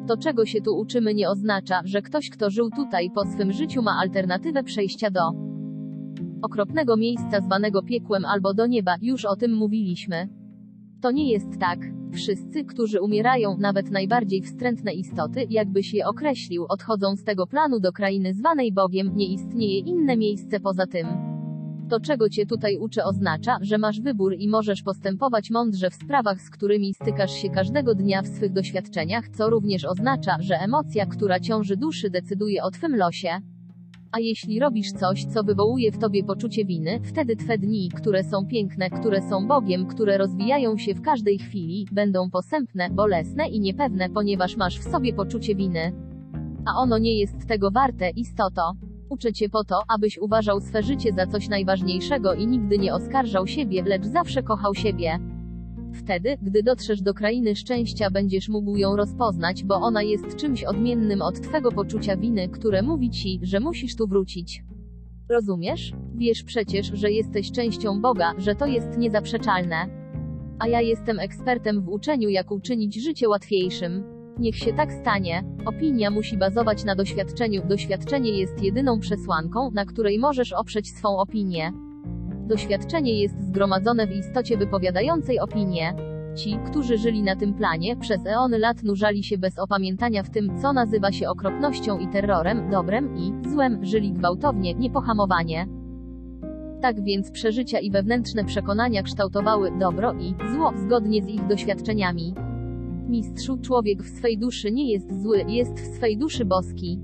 To, 0.09 0.17
czego 0.17 0.47
się 0.47 0.61
tu 0.61 0.79
uczymy, 0.79 1.15
nie 1.15 1.29
oznacza, 1.29 1.81
że 1.85 2.03
ktoś, 2.03 2.31
kto 2.31 2.51
żył 2.51 2.71
tutaj 2.77 3.11
po 3.15 3.25
swym 3.25 3.53
życiu, 3.53 3.83
ma 3.83 3.97
alternatywę 4.01 4.63
przejścia 4.63 5.11
do 5.11 5.21
okropnego 6.43 6.97
miejsca 6.97 7.41
zwanego 7.41 7.83
piekłem 7.83 8.25
albo 8.25 8.55
do 8.55 8.67
nieba, 8.67 8.95
już 9.03 9.25
o 9.25 9.37
tym 9.37 9.55
mówiliśmy. 9.55 10.29
To 11.03 11.11
nie 11.11 11.31
jest 11.31 11.59
tak. 11.61 11.79
Wszyscy, 12.13 12.65
którzy 12.65 13.01
umierają, 13.01 13.57
nawet 13.59 13.91
najbardziej 13.91 14.43
wstrętne 14.43 14.93
istoty, 14.93 15.47
jakbyś 15.51 15.95
je 15.95 16.07
określił, 16.07 16.67
odchodzą 16.69 17.17
z 17.17 17.25
tego 17.25 17.47
planu 17.47 17.81
do 17.81 17.93
krainy 17.93 18.35
zwanej 18.35 18.73
Bogiem, 18.73 19.17
nie 19.17 19.27
istnieje 19.27 19.79
inne 19.79 20.17
miejsce 20.17 20.61
poza 20.61 20.87
tym. 20.87 21.07
To, 21.89 22.01
czego 22.01 22.29
cię 22.29 22.47
tutaj 22.47 22.77
uczę, 22.77 23.05
oznacza, 23.05 23.59
że 23.61 23.79
masz 23.79 24.01
wybór 24.01 24.35
i 24.39 24.49
możesz 24.49 24.83
postępować 24.83 25.51
mądrze 25.51 25.91
w 25.91 25.95
sprawach, 25.95 26.41
z 26.41 26.51
którymi 26.51 26.95
stykasz 26.95 27.33
się 27.33 27.51
każdego 27.51 27.95
dnia 27.95 28.23
w 28.23 28.29
swych 28.29 28.53
doświadczeniach, 28.53 29.29
co 29.29 29.51
również 29.51 29.85
oznacza, 29.85 30.37
że 30.41 30.55
emocja, 30.55 31.07
która 31.07 31.41
ciąży 31.41 31.77
duszy, 31.77 32.11
decyduje 32.11 32.63
o 32.63 32.71
twym 32.71 32.97
losie. 32.97 33.29
A 34.13 34.21
jeśli 34.21 34.61
robisz 34.61 34.93
coś, 34.93 35.25
co 35.25 35.45
wywołuje 35.45 35.93
w 35.93 35.99
tobie 35.99 36.25
poczucie 36.25 36.65
winy, 36.65 37.01
wtedy 37.05 37.37
twe 37.37 37.59
dni, 37.59 37.89
które 37.89 38.25
są 38.25 38.47
piękne, 38.47 38.91
które 38.91 39.23
są 39.23 39.47
Bogiem, 39.47 39.87
które 39.87 40.19
rozwijają 40.19 40.79
się 40.79 40.95
w 40.95 41.03
każdej 41.03 41.39
chwili, 41.39 41.87
będą 41.93 42.31
posępne, 42.31 42.91
bolesne 42.91 43.49
i 43.49 43.61
niepewne, 43.61 44.11
ponieważ 44.11 44.57
masz 44.57 44.79
w 44.79 44.91
sobie 44.91 45.13
poczucie 45.13 45.55
winy. 45.55 45.93
A 46.67 46.81
ono 46.81 46.99
nie 46.99 47.19
jest 47.19 47.47
tego 47.47 47.71
warte, 47.71 48.11
istoto. 48.11 48.73
Uczę 49.09 49.33
cię 49.33 49.49
po 49.49 49.65
to, 49.65 49.83
abyś 49.89 50.19
uważał 50.19 50.61
swe 50.61 50.83
życie 50.83 51.13
za 51.13 51.27
coś 51.27 51.49
najważniejszego 51.49 52.35
i 52.35 52.47
nigdy 52.47 52.79
nie 52.79 52.95
oskarżał 52.95 53.47
siebie, 53.47 53.83
lecz 53.87 54.05
zawsze 54.05 54.43
kochał 54.43 54.75
siebie. 54.75 55.19
Wtedy, 55.95 56.37
gdy 56.43 56.63
dotrzesz 56.63 57.03
do 57.03 57.15
krainy 57.15 57.57
szczęścia, 57.57 58.11
będziesz 58.11 58.49
mógł 58.49 58.77
ją 58.77 58.97
rozpoznać, 58.97 59.65
bo 59.65 59.75
ona 59.75 60.03
jest 60.03 60.37
czymś 60.37 60.65
odmiennym 60.65 61.23
od 61.23 61.41
twego 61.41 61.73
poczucia 61.73 62.17
winy, 62.17 62.49
które 62.49 62.83
mówi 62.83 63.11
ci, 63.11 63.41
że 63.43 63.61
musisz 63.61 63.97
tu 63.97 64.07
wrócić. 64.07 64.65
Rozumiesz? 65.29 65.93
Wiesz 66.15 66.43
przecież, 66.43 66.91
że 66.95 67.11
jesteś 67.11 67.53
częścią 67.53 68.01
Boga, 68.01 68.33
że 68.39 68.55
to 68.55 68.67
jest 68.67 68.99
niezaprzeczalne. 68.99 69.77
A 70.59 70.69
ja 70.69 70.81
jestem 70.81 71.21
ekspertem 71.21 71.83
w 71.83 71.89
uczeniu, 71.89 72.29
jak 72.29 72.51
uczynić 72.51 73.03
życie 73.03 73.29
łatwiejszym. 73.29 74.05
Niech 74.39 74.57
się 74.57 74.73
tak 74.73 74.93
stanie. 74.93 75.45
Opinia 75.67 76.11
musi 76.11 76.37
bazować 76.37 76.85
na 76.85 76.95
doświadczeniu. 76.95 77.63
Doświadczenie 77.69 78.31
jest 78.31 78.63
jedyną 78.63 78.99
przesłanką, 79.01 79.71
na 79.71 79.85
której 79.85 80.19
możesz 80.19 80.53
oprzeć 80.53 80.89
swą 80.89 81.19
opinię. 81.19 81.73
Doświadczenie 82.53 83.21
jest 83.21 83.49
zgromadzone 83.49 84.07
w 84.07 84.13
istocie 84.13 84.57
wypowiadającej 84.57 85.41
opinię. 85.41 85.95
Ci, 86.37 86.59
którzy 86.67 86.99
żyli 86.99 87.23
na 87.23 87.37
tym 87.37 87.55
planie, 87.55 87.97
przez 87.97 88.27
eony 88.27 88.59
lat 88.59 88.83
nurzali 88.83 89.25
się 89.25 89.39
bez 89.39 89.59
opamiętania 89.59 90.23
w 90.23 90.31
tym, 90.31 90.61
co 90.63 90.73
nazywa 90.73 91.13
się 91.13 91.29
okropnością 91.29 91.99
i 91.99 92.09
terrorem, 92.09 92.71
dobrem 92.71 93.17
i 93.17 93.49
złem, 93.49 93.85
żyli 93.85 94.13
gwałtownie, 94.13 94.75
niepohamowanie. 94.75 95.67
Tak 96.83 97.05
więc 97.05 97.31
przeżycia 97.31 97.79
i 97.79 97.91
wewnętrzne 97.91 98.45
przekonania 98.45 99.03
kształtowały 99.03 99.71
dobro 99.79 100.13
i 100.13 100.35
zło 100.55 100.73
zgodnie 100.77 101.23
z 101.23 101.29
ich 101.29 101.47
doświadczeniami. 101.47 102.35
Mistrzu, 103.09 103.59
człowiek 103.59 104.03
w 104.03 104.19
swej 104.19 104.39
duszy 104.39 104.73
nie 104.73 104.93
jest 104.93 105.23
zły, 105.23 105.45
jest 105.49 105.75
w 105.75 105.97
swej 105.97 106.19
duszy 106.19 106.45
boski. 106.45 107.01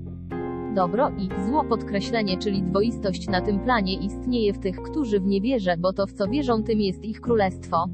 Dobro 0.75 1.11
i 1.17 1.29
zło 1.47 1.63
podkreślenie, 1.63 2.37
czyli 2.37 2.63
dwoistość 2.63 3.27
na 3.27 3.41
tym 3.41 3.59
planie 3.59 3.93
istnieje 3.93 4.53
w 4.53 4.59
tych, 4.59 4.81
którzy 4.81 5.19
w 5.19 5.25
nie 5.25 5.41
wierzą, 5.41 5.71
bo 5.79 5.93
to 5.93 6.07
w 6.07 6.13
co 6.13 6.27
wierzą 6.27 6.63
tym 6.63 6.81
jest 6.81 7.03
ich 7.03 7.21
królestwo. 7.21 7.85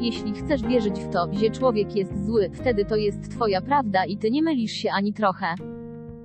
Jeśli 0.00 0.32
chcesz 0.32 0.62
wierzyć 0.62 1.00
w 1.00 1.08
to, 1.08 1.28
że 1.32 1.50
człowiek 1.50 1.96
jest 1.96 2.26
zły, 2.26 2.50
wtedy 2.52 2.84
to 2.84 2.96
jest 2.96 3.30
twoja 3.30 3.60
prawda 3.60 4.04
i 4.04 4.16
ty 4.16 4.30
nie 4.30 4.42
mylisz 4.42 4.72
się 4.72 4.90
ani 4.92 5.12
trochę. 5.12 5.46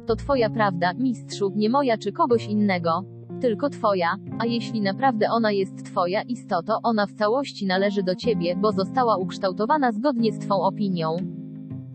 To 0.06 0.16
twoja 0.16 0.50
prawda, 0.50 0.94
mistrzu, 0.94 1.52
nie 1.56 1.70
moja 1.70 1.98
czy 1.98 2.12
kogoś 2.12 2.48
innego. 2.48 3.04
tylko 3.42 3.70
twoja, 3.70 4.16
a 4.40 4.46
jeśli 4.46 4.82
naprawdę 4.82 5.30
ona 5.32 5.52
jest 5.52 5.86
twoja 5.86 6.22
istoto, 6.22 6.80
ona 6.84 7.06
w 7.06 7.14
całości 7.14 7.66
należy 7.66 8.04
do 8.04 8.16
ciebie, 8.16 8.56
bo 8.56 8.72
została 8.72 9.18
ukształtowana 9.18 9.92
zgodnie 9.92 10.32
z 10.32 10.40
twą 10.40 10.62
opinią. 10.62 11.43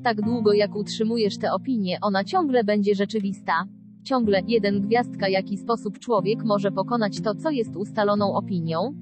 Tak 0.02 0.22
długo 0.22 0.52
jak 0.52 0.76
utrzymujesz 0.76 1.38
tę 1.38 1.52
opinię, 1.52 1.98
ona 2.00 2.24
ciągle 2.24 2.64
będzie 2.64 2.94
rzeczywista. 2.94 3.64
Ciągle, 4.04 4.42
jeden 4.46 4.80
gwiazdka 4.80 5.28
jaki 5.28 5.56
sposób 5.56 5.98
człowiek 5.98 6.44
może 6.44 6.72
pokonać 6.72 7.20
to, 7.20 7.34
co 7.34 7.50
jest 7.50 7.76
ustaloną 7.76 8.34
opinią? 8.34 8.94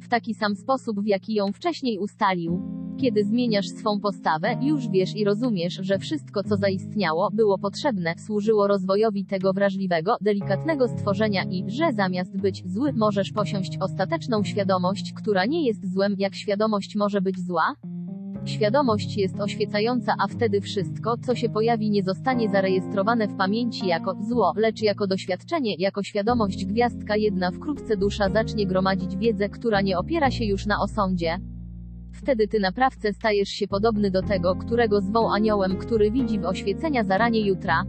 W 0.00 0.08
taki 0.08 0.34
sam 0.34 0.56
sposób, 0.56 1.00
w 1.00 1.06
jaki 1.06 1.34
ją 1.34 1.52
wcześniej 1.52 1.98
ustalił. 1.98 2.62
Kiedy 3.00 3.24
zmieniasz 3.24 3.68
swą 3.68 4.00
postawę, 4.00 4.56
już 4.62 4.88
wiesz 4.88 5.16
i 5.16 5.24
rozumiesz, 5.24 5.78
że 5.82 5.98
wszystko, 5.98 6.42
co 6.42 6.56
zaistniało, 6.56 7.30
było 7.32 7.58
potrzebne, 7.58 8.14
służyło 8.18 8.66
rozwojowi 8.66 9.24
tego 9.24 9.52
wrażliwego, 9.52 10.16
delikatnego 10.20 10.88
stworzenia 10.88 11.44
i, 11.44 11.64
że 11.66 11.92
zamiast 11.92 12.36
być 12.36 12.62
zły, 12.66 12.92
możesz 12.92 13.32
posiąść 13.32 13.78
ostateczną 13.80 14.44
świadomość, 14.44 15.12
która 15.12 15.46
nie 15.46 15.66
jest 15.66 15.92
złem, 15.92 16.14
jak 16.18 16.34
świadomość 16.34 16.96
może 16.96 17.20
być 17.20 17.40
zła? 17.40 17.74
Świadomość 18.44 19.16
jest 19.16 19.40
oświecająca, 19.40 20.14
a 20.18 20.28
wtedy 20.28 20.60
wszystko, 20.60 21.16
co 21.16 21.34
się 21.34 21.48
pojawi, 21.48 21.90
nie 21.90 22.02
zostanie 22.02 22.48
zarejestrowane 22.48 23.28
w 23.28 23.36
pamięci 23.36 23.86
jako 23.86 24.14
zło, 24.28 24.52
lecz 24.56 24.82
jako 24.82 25.06
doświadczenie, 25.06 25.74
jako 25.78 26.02
świadomość 26.02 26.66
gwiazdka 26.66 27.16
jedna 27.16 27.50
wkrótce 27.50 27.96
dusza 27.96 28.28
zacznie 28.28 28.66
gromadzić 28.66 29.16
wiedzę, 29.16 29.48
która 29.48 29.80
nie 29.80 29.98
opiera 29.98 30.30
się 30.30 30.44
już 30.44 30.66
na 30.66 30.80
osądzie. 30.80 31.38
Wtedy 32.12 32.48
ty 32.48 32.60
naprawdę 32.60 33.12
stajesz 33.12 33.48
się 33.48 33.68
podobny 33.68 34.10
do 34.10 34.22
tego, 34.22 34.56
którego 34.56 35.00
zwą 35.00 35.32
aniołem, 35.32 35.76
który 35.76 36.10
widzi 36.10 36.38
w 36.38 36.44
oświecenia 36.44 37.04
zaranie 37.04 37.40
jutra. 37.40 37.84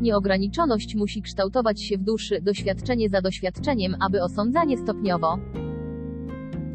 Nieograniczoność 0.00 0.94
musi 0.94 1.22
kształtować 1.22 1.82
się 1.82 1.98
w 1.98 2.02
duszy, 2.02 2.40
doświadczenie 2.42 3.08
za 3.08 3.20
doświadczeniem, 3.20 3.96
aby 4.00 4.22
osądzanie 4.22 4.78
stopniowo 4.78 5.38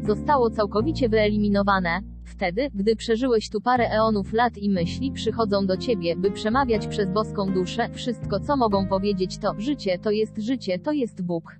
zostało 0.06 0.50
całkowicie 0.50 1.08
wyeliminowane. 1.08 2.00
Wtedy, 2.40 2.70
gdy 2.74 2.96
przeżyłeś 2.96 3.50
tu 3.50 3.60
parę 3.60 3.90
eonów 3.90 4.32
lat 4.32 4.58
i 4.58 4.70
myśli 4.70 5.12
przychodzą 5.12 5.66
do 5.66 5.76
ciebie, 5.76 6.16
by 6.16 6.30
przemawiać 6.30 6.86
przez 6.86 7.10
boską 7.10 7.52
duszę, 7.52 7.88
wszystko 7.92 8.40
co 8.40 8.56
mogą 8.56 8.86
powiedzieć 8.86 9.38
to 9.38 9.54
życie 9.58 9.98
to 9.98 10.10
jest 10.10 10.38
życie, 10.38 10.78
to 10.78 10.92
jest 10.92 11.22
Bóg. 11.22 11.56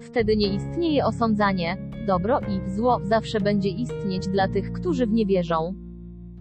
Wtedy 0.00 0.36
nie 0.36 0.54
istnieje 0.54 1.06
osądzanie. 1.06 1.76
Dobro 2.06 2.40
i 2.40 2.70
zło 2.70 3.00
zawsze 3.02 3.40
będzie 3.40 3.68
istnieć 3.68 4.28
dla 4.28 4.48
tych, 4.48 4.72
którzy 4.72 5.06
w 5.06 5.12
nie 5.12 5.26
wierzą. 5.26 5.74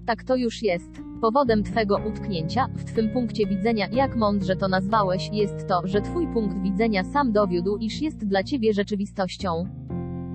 Tak 0.06 0.24
to 0.24 0.36
już 0.36 0.64
jest. 0.64 1.02
Powodem 1.22 1.64
Twego 1.64 1.98
utknięcia, 2.08 2.68
w 2.76 2.84
Twym 2.84 3.10
punkcie 3.10 3.48
widzenia, 3.48 3.88
jak 3.92 4.16
mądrze 4.16 4.56
to 4.56 4.68
nazwałeś, 4.68 5.30
jest 5.34 5.68
to, 5.68 5.82
że 5.84 6.02
Twój 6.02 6.28
punkt 6.28 6.62
widzenia 6.62 7.04
sam 7.04 7.32
dowiódł, 7.32 7.78
iż 7.78 8.02
jest 8.02 8.28
dla 8.28 8.44
Ciebie 8.44 8.74
rzeczywistością. 8.74 9.66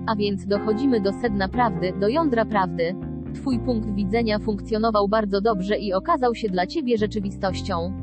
A 0.07 0.15
więc 0.15 0.45
dochodzimy 0.45 1.01
do 1.01 1.13
sedna 1.13 1.47
prawdy, 1.47 1.93
do 1.99 2.07
jądra 2.07 2.45
prawdy. 2.45 3.08
Twój 3.33 3.59
punkt 3.59 3.95
widzenia 3.95 4.39
funkcjonował 4.39 5.07
bardzo 5.07 5.41
dobrze 5.41 5.77
i 5.77 5.93
okazał 5.93 6.35
się 6.35 6.49
dla 6.49 6.67
Ciebie 6.67 6.97
rzeczywistością. 6.97 7.93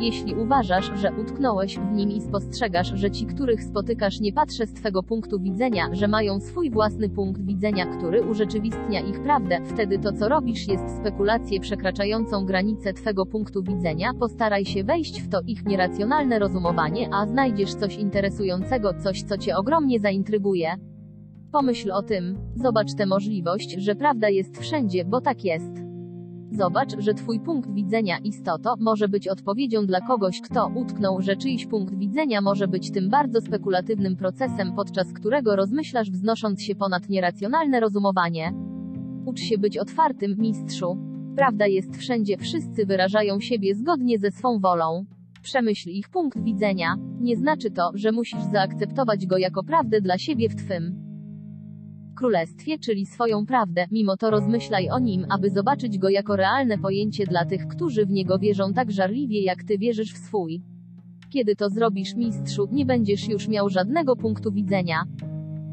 Jeśli 0.00 0.34
uważasz, 0.34 0.90
że 0.94 1.12
utknąłeś 1.20 1.78
w 1.78 1.92
nim 1.92 2.10
i 2.10 2.20
spostrzegasz, 2.20 2.92
że 2.94 3.10
ci, 3.10 3.26
których 3.26 3.64
spotykasz, 3.64 4.20
nie 4.20 4.32
patrzą 4.32 4.66
z 4.66 4.72
Twego 4.72 5.02
punktu 5.02 5.40
widzenia, 5.40 5.88
że 5.92 6.08
mają 6.08 6.40
swój 6.40 6.70
własny 6.70 7.08
punkt 7.08 7.42
widzenia, 7.42 7.86
który 7.86 8.22
urzeczywistnia 8.22 9.00
ich 9.00 9.22
prawdę, 9.22 9.58
wtedy 9.64 9.98
to, 9.98 10.12
co 10.12 10.28
robisz, 10.28 10.68
jest 10.68 10.96
spekulację 10.96 11.60
przekraczającą 11.60 12.44
granicę 12.44 12.92
Twego 12.92 13.26
punktu 13.26 13.62
widzenia. 13.62 14.10
Postaraj 14.20 14.64
się 14.64 14.84
wejść 14.84 15.22
w 15.22 15.28
to 15.28 15.40
ich 15.46 15.64
nieracjonalne 15.66 16.38
rozumowanie, 16.38 17.08
a 17.12 17.26
znajdziesz 17.26 17.74
coś 17.74 17.96
interesującego, 17.96 18.94
coś, 18.94 19.22
co 19.22 19.38
Cię 19.38 19.56
ogromnie 19.56 20.00
zaintryguje. 20.00 20.89
Pomyśl 21.52 21.92
o 21.92 22.02
tym, 22.02 22.38
zobacz 22.56 22.94
tę 22.94 23.06
możliwość, 23.06 23.74
że 23.78 23.94
prawda 23.94 24.28
jest 24.28 24.58
wszędzie, 24.58 25.04
bo 25.04 25.20
tak 25.20 25.44
jest. 25.44 25.72
Zobacz, 26.50 26.98
że 26.98 27.14
Twój 27.14 27.40
punkt 27.40 27.74
widzenia 27.74 28.18
istoto 28.18 28.74
może 28.80 29.08
być 29.08 29.28
odpowiedzią 29.28 29.86
dla 29.86 30.00
kogoś, 30.00 30.40
kto 30.40 30.70
utknął, 30.74 31.20
że 31.20 31.36
czyjś 31.36 31.66
punkt 31.66 31.94
widzenia 31.94 32.40
może 32.40 32.68
być 32.68 32.90
tym 32.90 33.10
bardzo 33.10 33.40
spekulatywnym 33.40 34.16
procesem, 34.16 34.72
podczas 34.76 35.12
którego 35.12 35.56
rozmyślasz 35.56 36.10
wznosząc 36.10 36.62
się 36.62 36.74
ponad 36.74 37.08
nieracjonalne 37.08 37.80
rozumowanie. 37.80 38.52
Ucz 39.24 39.40
się 39.40 39.58
być 39.58 39.78
otwartym, 39.78 40.36
mistrzu. 40.38 40.98
Prawda 41.36 41.66
jest 41.66 41.96
wszędzie, 41.96 42.36
wszyscy 42.38 42.86
wyrażają 42.86 43.40
siebie 43.40 43.74
zgodnie 43.74 44.18
ze 44.18 44.30
swą 44.30 44.60
wolą. 44.60 45.04
Przemyśl 45.42 45.88
ich 45.88 46.08
punkt 46.08 46.44
widzenia. 46.44 46.94
Nie 47.20 47.36
znaczy 47.36 47.70
to, 47.70 47.90
że 47.94 48.12
musisz 48.12 48.42
zaakceptować 48.52 49.26
go 49.26 49.38
jako 49.38 49.62
prawdę 49.62 50.00
dla 50.00 50.18
siebie 50.18 50.48
w 50.48 50.54
Twym 50.54 51.09
królestwie, 52.20 52.78
czyli 52.78 53.06
swoją 53.06 53.46
prawdę, 53.46 53.86
mimo 53.90 54.16
to 54.16 54.30
rozmyślaj 54.30 54.90
o 54.90 54.98
nim, 54.98 55.26
aby 55.30 55.50
zobaczyć 55.50 55.98
go 55.98 56.08
jako 56.08 56.36
realne 56.36 56.78
pojęcie 56.78 57.26
dla 57.26 57.44
tych, 57.44 57.68
którzy 57.68 58.06
w 58.06 58.10
niego 58.10 58.38
wierzą 58.38 58.72
tak 58.72 58.90
żarliwie 58.90 59.42
jak 59.42 59.64
ty 59.64 59.78
wierzysz 59.78 60.12
w 60.12 60.18
swój. 60.18 60.62
Kiedy 61.30 61.56
to 61.56 61.70
zrobisz, 61.70 62.14
mistrzu, 62.16 62.68
nie 62.72 62.86
będziesz 62.86 63.28
już 63.28 63.48
miał 63.48 63.68
żadnego 63.68 64.16
punktu 64.16 64.52
widzenia. 64.52 65.04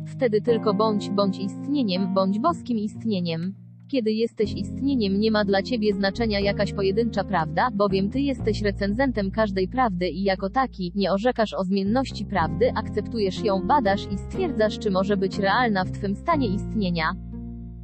Wtedy 0.05 0.41
tylko 0.41 0.73
bądź, 0.73 1.10
bądź 1.10 1.39
istnieniem, 1.39 2.13
bądź 2.13 2.39
boskim 2.39 2.77
istnieniem. 2.77 3.66
Kiedy 3.88 4.12
jesteś 4.12 4.54
istnieniem, 4.54 5.19
nie 5.19 5.32
ma 5.32 5.45
dla 5.45 5.63
ciebie 5.63 5.93
znaczenia 5.93 6.39
jakaś 6.39 6.73
pojedyncza 6.73 7.23
prawda, 7.23 7.69
bowiem 7.73 8.10
ty 8.10 8.19
jesteś 8.21 8.62
recenzentem 8.62 9.32
każdej 9.32 9.67
prawdy 9.67 10.10
i 10.10 10.23
jako 10.23 10.50
taki 10.50 10.91
nie 10.95 11.12
orzekasz 11.12 11.54
o 11.54 11.63
zmienności 11.63 12.26
prawdy, 12.26 12.71
akceptujesz 12.76 13.43
ją, 13.43 13.67
badasz 13.67 14.02
i 14.12 14.17
stwierdzasz, 14.17 14.80
czy 14.80 14.91
może 14.91 15.17
być 15.17 15.39
realna 15.39 15.86
w 15.86 15.91
twym 15.91 16.15
stanie 16.15 16.47
istnienia. 16.47 17.13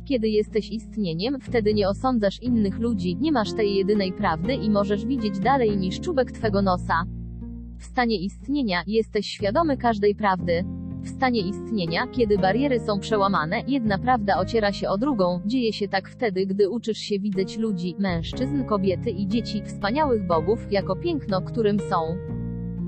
Kiedy 0.06 0.30
jesteś 0.30 0.70
istnieniem, 0.72 1.40
wtedy 1.42 1.74
nie 1.74 1.90
osądzasz 1.90 2.42
innych 2.42 2.80
ludzi, 2.80 3.16
nie 3.16 3.32
masz 3.32 3.54
tej 3.54 3.76
jedynej 3.76 4.14
prawdy 4.14 4.54
i 4.54 4.70
możesz 4.70 5.06
widzieć 5.06 5.40
dalej 5.40 5.78
niż 5.78 6.00
czubek 6.00 6.32
twego 6.32 6.62
nosa. 6.62 7.04
W 7.80 7.86
stanie 7.86 8.20
istnienia 8.20 8.84
jesteś 8.88 9.28
świadomy 9.28 9.78
każdej 9.78 10.16
prawdy. 10.16 10.64
W 11.04 11.10
stanie 11.10 11.42
istnienia, 11.42 12.08
kiedy 12.08 12.38
bariery 12.38 12.80
są 12.80 13.00
przełamane, 13.00 13.64
jedna 13.68 13.98
prawda 13.98 14.38
ociera 14.38 14.72
się 14.72 14.90
o 14.90 14.98
drugą, 14.98 15.42
dzieje 15.46 15.74
się 15.74 15.88
tak 15.88 16.10
wtedy, 16.10 16.46
gdy 16.46 16.70
uczysz 16.70 16.98
się 16.98 17.20
widzieć 17.20 17.58
ludzi, 17.58 17.96
mężczyzn, 18.00 18.64
kobiety 18.64 19.10
i 19.10 19.28
dzieci, 19.28 19.62
wspaniałych 19.66 20.28
bogów, 20.28 20.72
jako 20.72 20.96
piękno, 20.96 21.42
którym 21.42 21.80
są. 21.80 22.18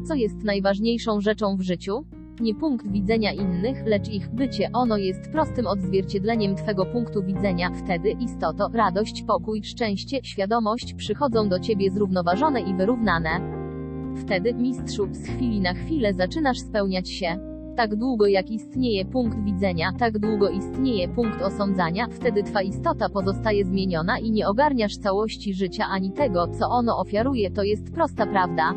Co 0.07 0.15
jest 0.15 0.43
najważniejszą 0.43 1.21
rzeczą 1.21 1.57
w 1.57 1.61
życiu? 1.61 2.05
Nie 2.39 2.55
punkt 2.55 2.91
widzenia 2.91 3.31
innych, 3.31 3.85
lecz 3.85 4.09
ich 4.09 4.29
bycie, 4.29 4.69
ono 4.73 4.97
jest 4.97 5.31
prostym 5.31 5.67
odzwierciedleniem 5.67 6.55
Twego 6.55 6.85
punktu 6.85 7.23
widzenia, 7.23 7.71
wtedy 7.83 8.11
istoto, 8.11 8.69
radość, 8.73 9.23
pokój, 9.23 9.63
szczęście, 9.63 10.19
świadomość 10.23 10.93
przychodzą 10.93 11.49
do 11.49 11.59
Ciebie 11.59 11.91
zrównoważone 11.91 12.61
i 12.61 12.73
wyrównane. 12.73 13.29
Wtedy, 14.15 14.53
mistrzu, 14.53 15.07
z 15.11 15.27
chwili 15.27 15.61
na 15.61 15.73
chwilę 15.73 16.13
zaczynasz 16.13 16.59
spełniać 16.59 17.09
się. 17.09 17.54
Tak 17.75 17.95
długo 17.95 18.27
jak 18.27 18.51
istnieje 18.51 19.05
punkt 19.05 19.43
widzenia, 19.43 19.91
tak 19.99 20.19
długo 20.19 20.49
istnieje 20.49 21.07
punkt 21.07 21.41
osądzania, 21.41 22.07
wtedy 22.11 22.43
twa 22.43 22.61
istota 22.61 23.09
pozostaje 23.09 23.65
zmieniona 23.65 24.19
i 24.19 24.31
nie 24.31 24.47
ogarniasz 24.47 24.97
całości 24.97 25.53
życia 25.53 25.85
ani 25.91 26.11
tego, 26.11 26.47
co 26.47 26.69
ono 26.69 26.97
ofiaruje, 26.99 27.51
to 27.51 27.63
jest 27.63 27.93
prosta 27.93 28.25
prawda. 28.25 28.73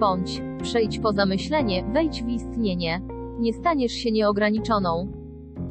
Bądź, 0.00 0.42
przejdź 0.62 0.98
poza 0.98 1.26
myślenie, 1.26 1.84
wejdź 1.92 2.22
w 2.22 2.28
istnienie. 2.28 3.00
Nie 3.38 3.52
staniesz 3.52 3.92
się 3.92 4.12
nieograniczoną 4.12 5.12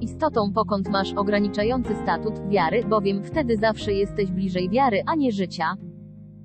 istotą, 0.01 0.53
pokąd 0.53 0.89
masz 0.89 1.13
ograniczający 1.13 1.95
statut 2.03 2.49
wiary, 2.49 2.83
bowiem 2.83 3.23
wtedy 3.23 3.57
zawsze 3.57 3.93
jesteś 3.93 4.31
bliżej 4.31 4.69
wiary, 4.69 5.01
a 5.05 5.15
nie 5.15 5.31
życia. 5.31 5.75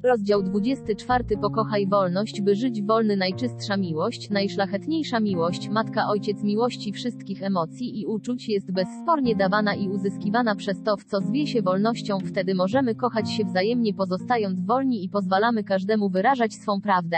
Rozdział 0.05 0.43
24 0.43 1.25
Pokochaj 1.37 1.87
wolność, 1.87 2.43
by 2.43 2.55
żyć 2.55 2.83
wolny 2.83 3.17
najczystsza 3.17 3.77
miłość, 3.77 4.31
najszlachetniejsza 4.31 5.21
miłość, 5.21 5.69
matka 5.69 6.09
ojciec 6.09 6.43
miłości 6.43 6.93
wszystkich 6.93 7.43
emocji 7.43 8.01
i 8.01 8.07
uczuć 8.07 8.49
jest 8.49 8.73
bezspornie 8.73 9.37
dawana 9.37 9.75
i 9.75 9.89
uzyskiwana 9.89 10.55
przez 10.55 10.83
to, 10.83 10.97
w 10.97 11.05
co 11.05 11.21
zwie 11.21 11.47
się 11.47 11.63
wolnością, 11.63 12.19
wtedy 12.21 12.55
możemy 12.55 12.95
kochać 12.95 13.31
się 13.31 13.45
wzajemnie 13.45 13.95
pozostając 13.95 14.67
wolni 14.67 15.05
i 15.05 15.09
pozwalamy 15.09 15.65
każdemu 15.65 16.11
wyrażać 16.11 16.55
swą 16.55 16.81
prawdę. 16.81 17.17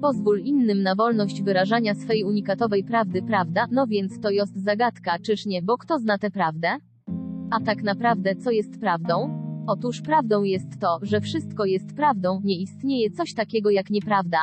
Pozwól 0.00 0.40
innym 0.40 0.82
na 0.82 0.94
wolność 0.94 1.42
wyrażania 1.42 1.94
swej 1.94 2.24
unikatowej 2.24 2.84
prawdy, 2.84 3.22
prawda? 3.22 3.66
No 3.70 3.86
więc 3.86 4.20
to 4.20 4.30
jest 4.30 4.64
zagadka, 4.64 5.18
czyż 5.18 5.46
nie, 5.46 5.62
bo 5.62 5.78
kto 5.78 5.98
zna 5.98 6.18
tę 6.18 6.30
prawdę? 6.30 6.68
A 7.50 7.60
tak 7.60 7.82
naprawdę 7.82 8.36
co 8.36 8.50
jest 8.50 8.80
prawdą? 8.80 9.42
Otóż 9.66 10.00
prawdą 10.00 10.42
jest 10.42 10.80
to, 10.80 10.98
że 11.02 11.20
wszystko 11.20 11.64
jest 11.64 11.96
prawdą, 11.96 12.40
nie 12.44 12.60
istnieje 12.60 13.10
coś 13.10 13.34
takiego 13.34 13.70
jak 13.70 13.90
nieprawda. 13.90 14.38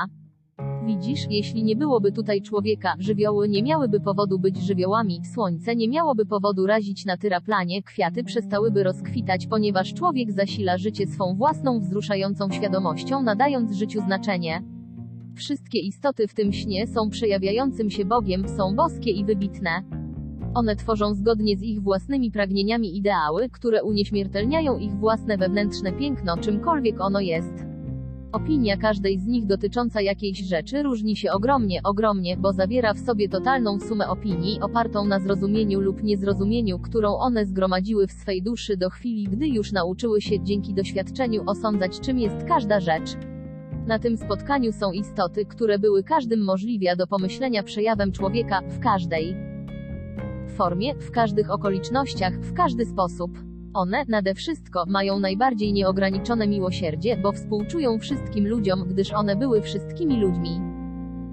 Widzisz, 0.86 1.28
jeśli 1.30 1.64
nie 1.64 1.76
byłoby 1.76 2.12
tutaj 2.12 2.42
człowieka, 2.42 2.94
żywioły 3.00 3.50
nie 3.50 3.64
miałyby 3.64 4.00
powodu 4.00 4.40
być 4.40 4.58
żywiołami, 4.58 5.22
słońce 5.34 5.76
nie 5.76 5.90
miałoby 5.90 6.26
powodu 6.26 6.66
razić 6.66 7.06
na 7.06 7.18
tyraplanie, 7.18 7.84
kwiaty 7.84 8.24
przestałyby 8.24 8.84
rozkwitać, 8.84 9.48
ponieważ 9.48 9.94
człowiek 9.94 10.32
zasila 10.32 10.78
życie 10.78 11.08
swą 11.08 11.36
własną 11.36 11.80
wzruszającą 11.80 12.50
świadomością, 12.52 13.24
nadając 13.24 13.76
życiu 13.76 14.02
znaczenie. 14.02 14.64
Wszystkie 15.36 15.80
istoty 15.80 16.28
w 16.28 16.34
tym 16.34 16.54
śnie 16.54 16.88
są 16.88 17.10
przejawiającym 17.10 17.90
się 17.90 18.06
Bogiem, 18.06 18.48
są 18.48 18.76
boskie 18.76 19.12
i 19.12 19.26
wybitne. 19.26 19.84
One 20.54 20.76
tworzą 20.76 21.14
zgodnie 21.14 21.58
z 21.58 21.64
ich 21.64 21.82
własnymi 21.82 22.32
pragnieniami 22.32 22.98
ideały, 22.98 23.50
które 23.50 23.84
unieśmiertelniają 23.84 24.78
ich 24.78 24.96
własne 24.96 25.38
wewnętrzne 25.38 25.92
piękno, 25.92 26.38
czymkolwiek 26.38 27.02
ono 27.02 27.20
jest. 27.20 27.54
Opinia 28.32 28.78
każdej 28.78 29.20
z 29.20 29.26
nich 29.26 29.46
dotycząca 29.46 30.02
jakiejś 30.02 30.40
rzeczy 30.40 30.84
różni 30.84 31.16
się 31.16 31.32
ogromnie, 31.32 31.84
ogromnie, 31.84 32.38
bo 32.38 32.54
zawiera 32.54 32.94
w 32.94 33.00
sobie 33.00 33.30
totalną 33.30 33.80
sumę 33.80 34.08
opinii, 34.10 34.60
opartą 34.62 35.06
na 35.06 35.20
zrozumieniu 35.20 35.80
lub 35.80 36.04
niezrozumieniu, 36.04 36.80
którą 36.80 37.16
one 37.16 37.46
zgromadziły 37.46 38.08
w 38.08 38.12
swej 38.12 38.42
duszy 38.42 38.78
do 38.78 38.90
chwili, 38.90 39.24
gdy 39.24 39.48
już 39.48 39.72
nauczyły 39.72 40.22
się 40.22 40.44
dzięki 40.44 40.74
doświadczeniu 40.74 41.44
osądzać, 41.46 42.00
czym 42.00 42.20
jest 42.20 42.44
każda 42.48 42.80
rzecz. 42.80 43.10
Na 43.88 44.00
tym 44.00 44.18
spotkaniu 44.18 44.72
są 44.72 44.92
istoty, 44.92 45.46
które 45.46 45.80
były 45.80 46.04
każdym 46.04 46.44
możliwia 46.44 46.96
do 46.96 47.08
pomyślenia 47.08 47.64
przejawem 47.64 48.12
człowieka, 48.12 48.62
w 48.62 48.80
każdej 48.80 49.36
formie, 50.60 50.95
w 50.95 51.12
każdych 51.12 51.52
okolicznościach, 51.52 52.34
w 52.34 52.54
każdy 52.54 52.86
sposób. 52.86 53.32
One, 53.74 54.06
nade 54.08 54.34
wszystko, 54.36 54.84
mają 54.88 55.19
najbardziej 55.19 55.74
nieograniczone 55.74 56.48
miłosierdzie, 56.48 57.17
bo 57.17 57.32
współczują 57.32 58.00
wszystkim 58.00 58.48
ludziom, 58.48 58.84
gdyż 58.88 59.13
one 59.13 59.36
były 59.36 59.62
wszystkimi 59.62 60.22
ludźmi. 60.22 60.62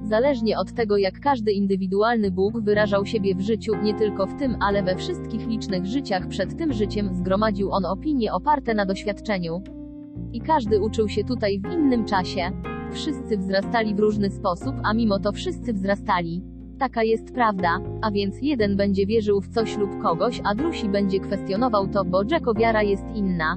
Zależnie 0.05 0.59
od 0.59 0.73
tego, 0.73 0.97
jak 0.97 1.21
każdy 1.21 1.53
indywidualny 1.53 2.31
Bóg 2.31 2.61
wyrażał 2.61 3.07
siebie 3.07 3.35
w 3.35 3.41
życiu, 3.41 3.73
nie 3.83 3.95
tylko 3.95 4.27
w 4.27 4.39
tym, 4.39 4.57
ale 4.61 4.83
we 4.83 4.97
wszystkich 4.97 5.47
licznych 5.47 5.87
życiach 5.87 6.29
przed 6.29 6.59
tym 6.59 6.73
życiem, 6.73 7.15
zgromadził 7.15 7.73
on 7.73 7.85
opinie 7.85 8.33
oparte 8.33 8.75
na 8.75 8.87
doświadczeniu. 8.87 9.63
I 10.33 10.41
każdy 10.41 10.81
uczył 10.81 11.09
się 11.09 11.25
tutaj 11.25 11.61
w 11.61 11.73
innym 11.73 12.05
czasie. 12.05 12.51
Wszyscy 12.93 13.39
wzrastali 13.39 13.95
w 13.95 13.99
różny 13.99 14.31
sposób, 14.31 14.75
a 14.85 14.95
mimo 14.95 15.19
to 15.19 15.33
wszyscy 15.33 15.73
wzrastali. 15.73 16.56
Taka 16.79 17.03
jest 17.03 17.35
prawda, 17.35 17.81
a 18.03 18.11
więc 18.11 18.43
jeden 18.43 18.77
będzie 18.77 19.07
wierzył 19.07 19.41
w 19.41 19.49
coś 19.49 19.79
lub 19.79 20.03
kogoś, 20.03 20.41
a 20.45 20.55
drugi 20.55 20.89
będzie 20.89 21.21
kwestionował 21.21 21.89
to, 21.89 22.05
bo 22.05 22.23
Jacko 22.31 22.55
wiara 22.55 22.83
jest 22.83 23.05
inna. 23.15 23.57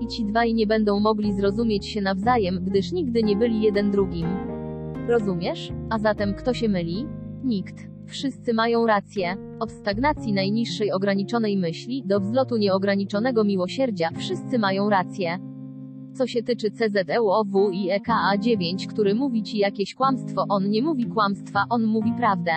I 0.00 0.06
ci 0.06 0.24
dwaj 0.24 0.54
nie 0.54 0.66
będą 0.66 1.00
mogli 1.00 1.32
zrozumieć 1.32 1.86
się 1.86 2.00
nawzajem, 2.00 2.64
gdyż 2.64 2.92
nigdy 2.92 3.22
nie 3.22 3.36
byli 3.36 3.62
jeden 3.62 3.90
drugim. 3.90 4.26
Rozumiesz? 5.08 5.72
A 5.90 5.98
zatem 5.98 6.34
kto 6.34 6.54
się 6.54 6.68
myli? 6.68 7.06
Nikt. 7.44 7.88
Wszyscy 8.06 8.54
mają 8.54 8.86
rację. 8.86 9.36
Od 9.60 9.72
stagnacji 9.72 10.32
najniższej 10.32 10.92
ograniczonej 10.92 11.56
myśli 11.56 12.02
do 12.06 12.20
wzlotu 12.20 12.56
nieograniczonego 12.56 13.44
miłosierdzia, 13.44 14.10
wszyscy 14.16 14.58
mają 14.58 14.90
rację. 14.90 15.38
Co 16.16 16.26
się 16.26 16.42
tyczy 16.42 16.70
CZEUOW 16.70 17.72
i 17.72 17.90
EKA 17.90 18.38
9, 18.38 18.86
który 18.86 19.14
mówi 19.14 19.42
ci 19.42 19.58
jakieś 19.58 19.94
kłamstwo, 19.94 20.44
on 20.48 20.70
nie 20.70 20.82
mówi 20.82 21.06
kłamstwa, 21.06 21.64
on 21.70 21.84
mówi 21.84 22.12
prawdę. 22.16 22.52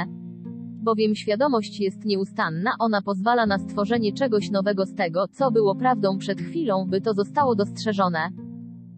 Bowiem 0.84 1.16
świadomość 1.16 1.80
jest 1.80 2.06
nieustanna, 2.06 2.72
ona 2.80 3.02
pozwala 3.02 3.46
na 3.46 3.60
stworzenie 3.60 4.14
czegoś 4.14 4.52
nowego 4.52 4.86
z 4.86 4.96
tego, 4.96 5.28
co 5.28 5.52
było 5.52 5.76
prawdą 5.76 6.18
przed 6.18 6.42
chwilą, 6.42 6.86
by 6.90 7.02
to 7.02 7.14
zostało 7.14 7.56
dostrzeżone. 7.56 8.30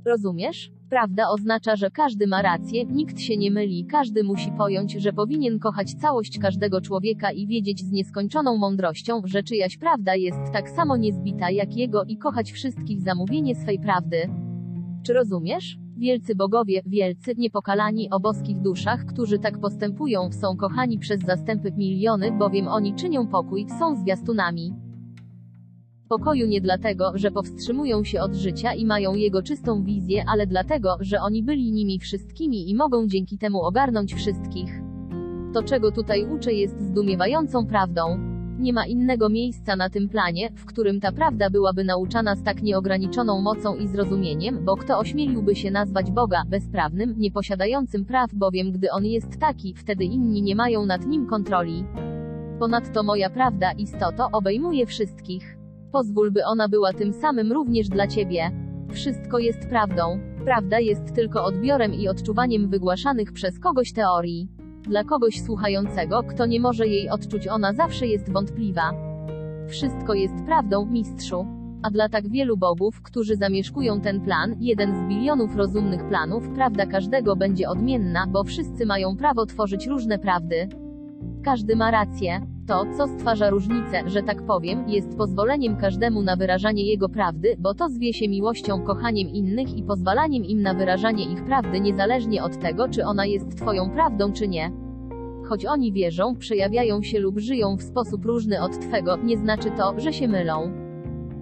Rozumiesz? 0.05 0.71
Prawda 0.89 1.29
oznacza, 1.29 1.75
że 1.75 1.91
każdy 1.91 2.27
ma 2.27 2.41
rację, 2.41 2.85
nikt 2.85 3.19
się 3.19 3.37
nie 3.37 3.51
myli, 3.51 3.85
każdy 3.85 4.23
musi 4.23 4.51
pojąć, 4.57 4.91
że 4.93 5.13
powinien 5.13 5.59
kochać 5.59 5.93
całość 5.93 6.39
każdego 6.39 6.81
człowieka 6.81 7.31
i 7.31 7.47
wiedzieć 7.47 7.79
z 7.79 7.91
nieskończoną 7.91 8.57
mądrością, 8.57 9.21
że 9.25 9.43
czyjaś 9.43 9.77
prawda 9.77 10.15
jest 10.15 10.51
tak 10.53 10.69
samo 10.69 10.97
niezbita 10.97 11.51
jak 11.51 11.75
jego 11.75 12.03
i 12.03 12.17
kochać 12.17 12.51
wszystkich 12.51 13.01
za 13.01 13.15
mówienie 13.15 13.55
swej 13.55 13.79
prawdy. 13.79 14.50
Czy 15.03 15.13
rozumiesz? 15.13 15.77
Wielcy 15.97 16.35
bogowie, 16.35 16.81
wielcy, 16.85 17.33
niepokalani 17.37 18.09
o 18.09 18.19
boskich 18.19 18.61
duszach, 18.61 19.05
którzy 19.05 19.39
tak 19.39 19.59
postępują, 19.59 20.31
są 20.31 20.57
kochani 20.57 20.99
przez 20.99 21.21
zastępy 21.21 21.71
miliony, 21.77 22.31
bowiem 22.31 22.67
oni 22.67 22.95
czynią 22.95 23.27
pokój, 23.27 23.65
są 23.79 23.95
zwiastunami. 23.95 24.73
Pokoju 26.09 26.47
nie 26.47 26.61
dlatego, 26.61 27.11
że 27.15 27.31
powstrzymują 27.31 28.03
się 28.03 28.21
od 28.21 28.33
życia 28.35 28.73
i 28.73 28.85
mają 28.85 29.15
jego 29.15 29.43
czystą 29.43 29.83
wizję, 29.83 30.23
ale 30.27 30.47
dlatego, 30.47 30.97
że 30.99 31.21
oni 31.21 31.43
byli 31.43 31.71
nimi 31.71 31.99
wszystkimi 31.99 32.69
i 32.69 32.75
mogą 32.75 33.07
dzięki 33.07 33.37
temu 33.37 33.61
ogarnąć 33.61 34.13
wszystkich. 34.13 34.81
To, 35.53 35.63
czego 35.63 35.91
tutaj 35.91 36.25
uczę, 36.35 36.53
jest 36.53 36.81
zdumiewającą 36.81 37.65
prawdą. 37.65 38.30
Nie 38.61 38.73
ma 38.73 38.85
innego 38.85 39.29
miejsca 39.29 39.75
na 39.75 39.89
tym 39.89 40.09
planie, 40.09 40.49
w 40.55 40.65
którym 40.65 40.99
ta 40.99 41.11
prawda 41.11 41.49
byłaby 41.49 41.83
nauczana 41.83 42.35
z 42.35 42.43
tak 42.43 42.61
nieograniczoną 42.61 43.41
mocą 43.41 43.75
i 43.75 43.87
zrozumieniem, 43.87 44.65
bo 44.65 44.77
kto 44.77 44.99
ośmieliłby 44.99 45.55
się 45.55 45.71
nazwać 45.71 46.11
Boga 46.11 46.43
bezprawnym, 46.47 47.15
nieposiadającym 47.17 48.05
praw, 48.05 48.33
bowiem 48.33 48.71
gdy 48.71 48.91
on 48.91 49.05
jest 49.05 49.39
taki, 49.39 49.73
wtedy 49.73 50.03
inni 50.03 50.41
nie 50.41 50.55
mają 50.55 50.85
nad 50.85 51.07
nim 51.07 51.27
kontroli. 51.27 51.85
Ponadto 52.59 53.03
moja 53.03 53.29
prawda, 53.29 53.71
istoto, 53.71 54.27
obejmuje 54.31 54.85
wszystkich. 54.85 55.57
Pozwól, 55.91 56.31
by 56.31 56.45
ona 56.45 56.69
była 56.69 56.93
tym 56.93 57.13
samym 57.13 57.51
również 57.51 57.89
dla 57.89 58.07
ciebie. 58.07 58.51
Wszystko 58.91 59.39
jest 59.39 59.69
prawdą. 59.69 60.19
Prawda 60.45 60.79
jest 60.79 61.15
tylko 61.15 61.43
odbiorem 61.43 61.93
i 61.93 62.07
odczuwaniem 62.07 62.69
wygłaszanych 62.69 63.33
przez 63.33 63.59
kogoś 63.59 63.93
teorii. 63.93 64.60
Dla 64.81 65.03
kogoś 65.03 65.41
słuchającego, 65.41 66.23
kto 66.23 66.45
nie 66.45 66.59
może 66.59 66.87
jej 66.87 67.09
odczuć, 67.09 67.47
ona 67.47 67.73
zawsze 67.73 68.07
jest 68.07 68.31
wątpliwa. 68.31 68.91
Wszystko 69.67 70.13
jest 70.13 70.33
prawdą, 70.45 70.85
mistrzu. 70.85 71.45
A 71.83 71.89
dla 71.89 72.09
tak 72.09 72.29
wielu 72.29 72.57
bogów, 72.57 73.01
którzy 73.01 73.35
zamieszkują 73.35 74.01
ten 74.01 74.21
plan, 74.21 74.55
jeden 74.59 74.95
z 74.95 75.09
bilionów 75.09 75.55
rozumnych 75.55 76.07
planów, 76.07 76.49
prawda 76.55 76.85
każdego 76.85 77.35
będzie 77.35 77.69
odmienna, 77.69 78.27
bo 78.27 78.43
wszyscy 78.43 78.85
mają 78.85 79.17
prawo 79.17 79.45
tworzyć 79.45 79.87
różne 79.87 80.19
prawdy. 80.19 80.69
Każdy 81.43 81.75
ma 81.75 81.91
rację. 81.91 82.47
To, 82.71 82.85
co 82.97 83.07
stwarza 83.07 83.49
różnicę, 83.49 84.09
że 84.09 84.23
tak 84.23 84.45
powiem, 84.45 84.89
jest 84.89 85.17
pozwoleniem 85.17 85.77
każdemu 85.77 86.21
na 86.21 86.35
wyrażanie 86.35 86.85
jego 86.85 87.09
prawdy, 87.09 87.55
bo 87.59 87.73
to 87.73 87.89
zwie 87.89 88.13
się 88.13 88.29
miłością, 88.29 88.81
kochaniem 88.81 89.29
innych 89.29 89.77
i 89.77 89.83
pozwalaniem 89.83 90.45
im 90.45 90.61
na 90.61 90.73
wyrażanie 90.73 91.25
ich 91.31 91.45
prawdy 91.45 91.79
niezależnie 91.79 92.43
od 92.43 92.59
tego, 92.59 92.89
czy 92.89 93.05
ona 93.05 93.25
jest 93.25 93.57
twoją 93.57 93.89
prawdą 93.89 94.33
czy 94.33 94.47
nie. 94.47 94.71
Choć 95.49 95.65
oni 95.65 95.93
wierzą, 95.93 96.35
przejawiają 96.35 97.01
się 97.01 97.19
lub 97.19 97.39
żyją 97.39 97.77
w 97.77 97.83
sposób 97.83 98.25
różny 98.25 98.61
od 98.61 98.79
twego, 98.79 99.17
nie 99.17 99.37
znaczy 99.37 99.71
to, 99.77 99.99
że 99.99 100.13
się 100.13 100.27
mylą. 100.27 100.71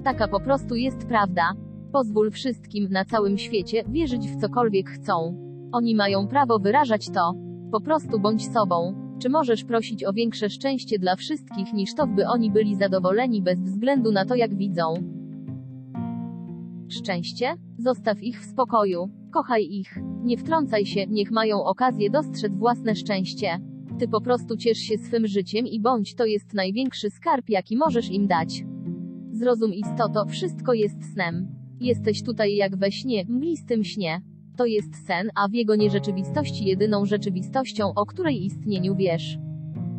Taka 0.03 0.27
po 0.27 0.39
prostu 0.39 0.75
jest 0.75 1.07
prawda. 1.07 1.51
Pozwól 1.91 2.31
wszystkim 2.31 2.87
na 2.91 3.05
całym 3.05 3.37
świecie 3.37 3.83
wierzyć 3.87 4.27
w 4.27 4.41
cokolwiek 4.41 4.89
chcą. 4.89 5.35
Oni 5.71 5.95
mają 5.95 6.27
prawo 6.27 6.59
wyrażać 6.59 7.09
to. 7.09 7.33
Po 7.71 7.81
prostu 7.81 8.19
bądź 8.19 8.47
sobą. 8.53 9.08
Czy 9.19 9.29
możesz 9.29 9.63
prosić 9.63 10.03
o 10.03 10.13
większe 10.13 10.49
szczęście 10.49 10.99
dla 10.99 11.15
wszystkich 11.15 11.73
niż 11.73 11.95
to, 11.95 12.07
by 12.07 12.27
oni 12.27 12.51
byli 12.51 12.75
zadowoleni 12.75 13.41
bez 13.41 13.59
względu 13.59 14.11
na 14.11 14.25
to, 14.25 14.35
jak 14.35 14.55
widzą? 14.55 14.93
Szczęście? 16.89 17.55
Zostaw 17.77 18.23
ich 18.23 18.41
w 18.41 18.45
spokoju. 18.45 19.09
Kochaj 19.31 19.67
ich. 19.71 19.97
Nie 20.23 20.37
wtrącaj 20.37 20.85
się, 20.85 21.07
niech 21.07 21.31
mają 21.31 21.63
okazję 21.63 22.09
dostrzec 22.09 22.53
własne 22.55 22.95
szczęście. 22.95 23.59
Ty 23.99 24.07
po 24.07 24.21
prostu 24.21 24.57
ciesz 24.57 24.77
się 24.77 24.97
swym 24.97 25.27
życiem 25.27 25.67
i 25.67 25.79
bądź 25.79 26.15
to 26.15 26.25
jest 26.25 26.53
największy 26.53 27.09
skarb, 27.09 27.49
jaki 27.49 27.77
możesz 27.77 28.11
im 28.11 28.27
dać. 28.27 28.63
Zrozum 29.31 29.73
istoto, 29.73 30.25
wszystko 30.25 30.73
jest 30.73 31.13
snem. 31.13 31.47
Jesteś 31.79 32.23
tutaj 32.23 32.55
jak 32.55 32.75
we 32.75 32.91
śnie, 32.91 33.25
mglistym 33.29 33.83
śnie. 33.83 34.21
To 34.59 34.65
jest 34.65 35.07
sen, 35.07 35.29
a 35.35 35.47
w 35.47 35.53
jego 35.53 35.75
nierzeczywistości 35.75 36.65
jedyną 36.65 37.05
rzeczywistością, 37.05 37.93
o 37.95 38.05
której 38.05 38.45
istnieniu 38.45 38.95
wiesz. 38.95 39.37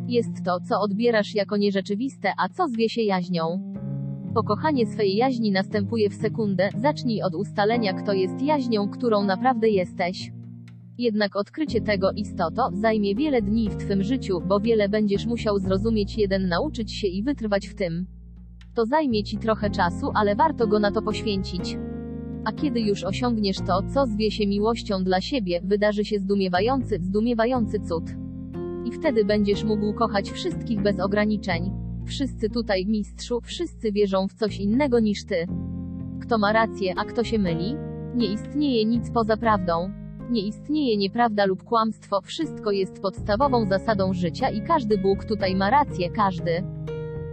Jest 0.07 0.43
to, 0.45 0.59
co 0.69 0.81
odbierasz 0.81 1.35
jako 1.35 1.57
nierzeczywiste, 1.57 2.33
a 2.37 2.49
co 2.49 2.67
zwie 2.67 2.89
się 2.89 3.01
jaźnią. 3.01 3.73
Pokochanie 4.33 4.85
swej 4.85 5.15
jaźni 5.15 5.51
następuje 5.51 6.09
w 6.09 6.13
sekundę, 6.13 6.69
zacznij 6.77 7.23
od 7.23 7.35
ustalenia, 7.35 7.93
kto 7.93 8.13
jest 8.13 8.41
jaźnią, 8.41 8.89
którą 8.89 9.23
naprawdę 9.23 9.69
jesteś. 9.69 10.31
Jednak 10.97 11.35
odkrycie 11.35 11.81
tego 11.81 12.11
istoto 12.11 12.69
zajmie 12.73 13.15
wiele 13.15 13.41
dni 13.41 13.69
w 13.69 13.77
twym 13.77 14.03
życiu, 14.03 14.41
bo 14.47 14.59
wiele 14.59 14.89
będziesz 14.89 15.25
musiał 15.25 15.59
zrozumieć 15.59 16.17
jeden 16.17 16.47
nauczyć 16.47 16.93
się 16.93 17.07
i 17.07 17.23
wytrwać 17.23 17.67
w 17.67 17.75
tym. 17.75 18.07
To 18.73 18.85
zajmie 18.85 19.23
ci 19.23 19.37
trochę 19.37 19.69
czasu, 19.69 20.11
ale 20.13 20.35
warto 20.35 20.67
go 20.67 20.79
na 20.79 20.91
to 20.91 21.01
poświęcić. 21.01 21.77
A 22.45 22.51
kiedy 22.51 22.79
już 22.79 23.03
osiągniesz 23.03 23.57
to, 23.57 23.81
co 23.93 24.05
zwie 24.05 24.31
się 24.31 24.47
miłością 24.47 25.03
dla 25.03 25.21
siebie, 25.21 25.61
wydarzy 25.63 26.05
się 26.05 26.19
zdumiewający, 26.19 26.99
zdumiewający 27.01 27.79
cud. 27.79 28.03
I 28.85 28.91
wtedy 28.91 29.25
będziesz 29.25 29.63
mógł 29.63 29.93
kochać 29.93 30.31
wszystkich 30.31 30.81
bez 30.81 30.99
ograniczeń. 30.99 31.71
Wszyscy 32.05 32.49
tutaj, 32.49 32.85
mistrzu, 32.85 33.41
wszyscy 33.41 33.91
wierzą 33.91 34.27
w 34.27 34.33
coś 34.33 34.59
innego 34.59 34.99
niż 34.99 35.25
ty. 35.25 35.47
Kto 36.21 36.37
ma 36.37 36.53
rację, 36.53 36.93
a 36.97 37.05
kto 37.05 37.23
się 37.23 37.39
myli? 37.39 37.75
Nie 38.15 38.33
istnieje 38.33 38.85
nic 38.85 39.11
poza 39.11 39.37
prawdą. 39.37 39.91
Nie 40.29 40.41
istnieje 40.41 40.97
nieprawda 40.97 41.45
lub 41.45 41.63
kłamstwo, 41.63 42.21
wszystko 42.21 42.71
jest 42.71 43.01
podstawową 43.01 43.69
zasadą 43.69 44.13
życia 44.13 44.49
i 44.49 44.61
każdy 44.61 44.97
Bóg 44.97 45.25
tutaj 45.25 45.55
ma 45.55 45.69
rację, 45.69 46.09
każdy. 46.09 46.63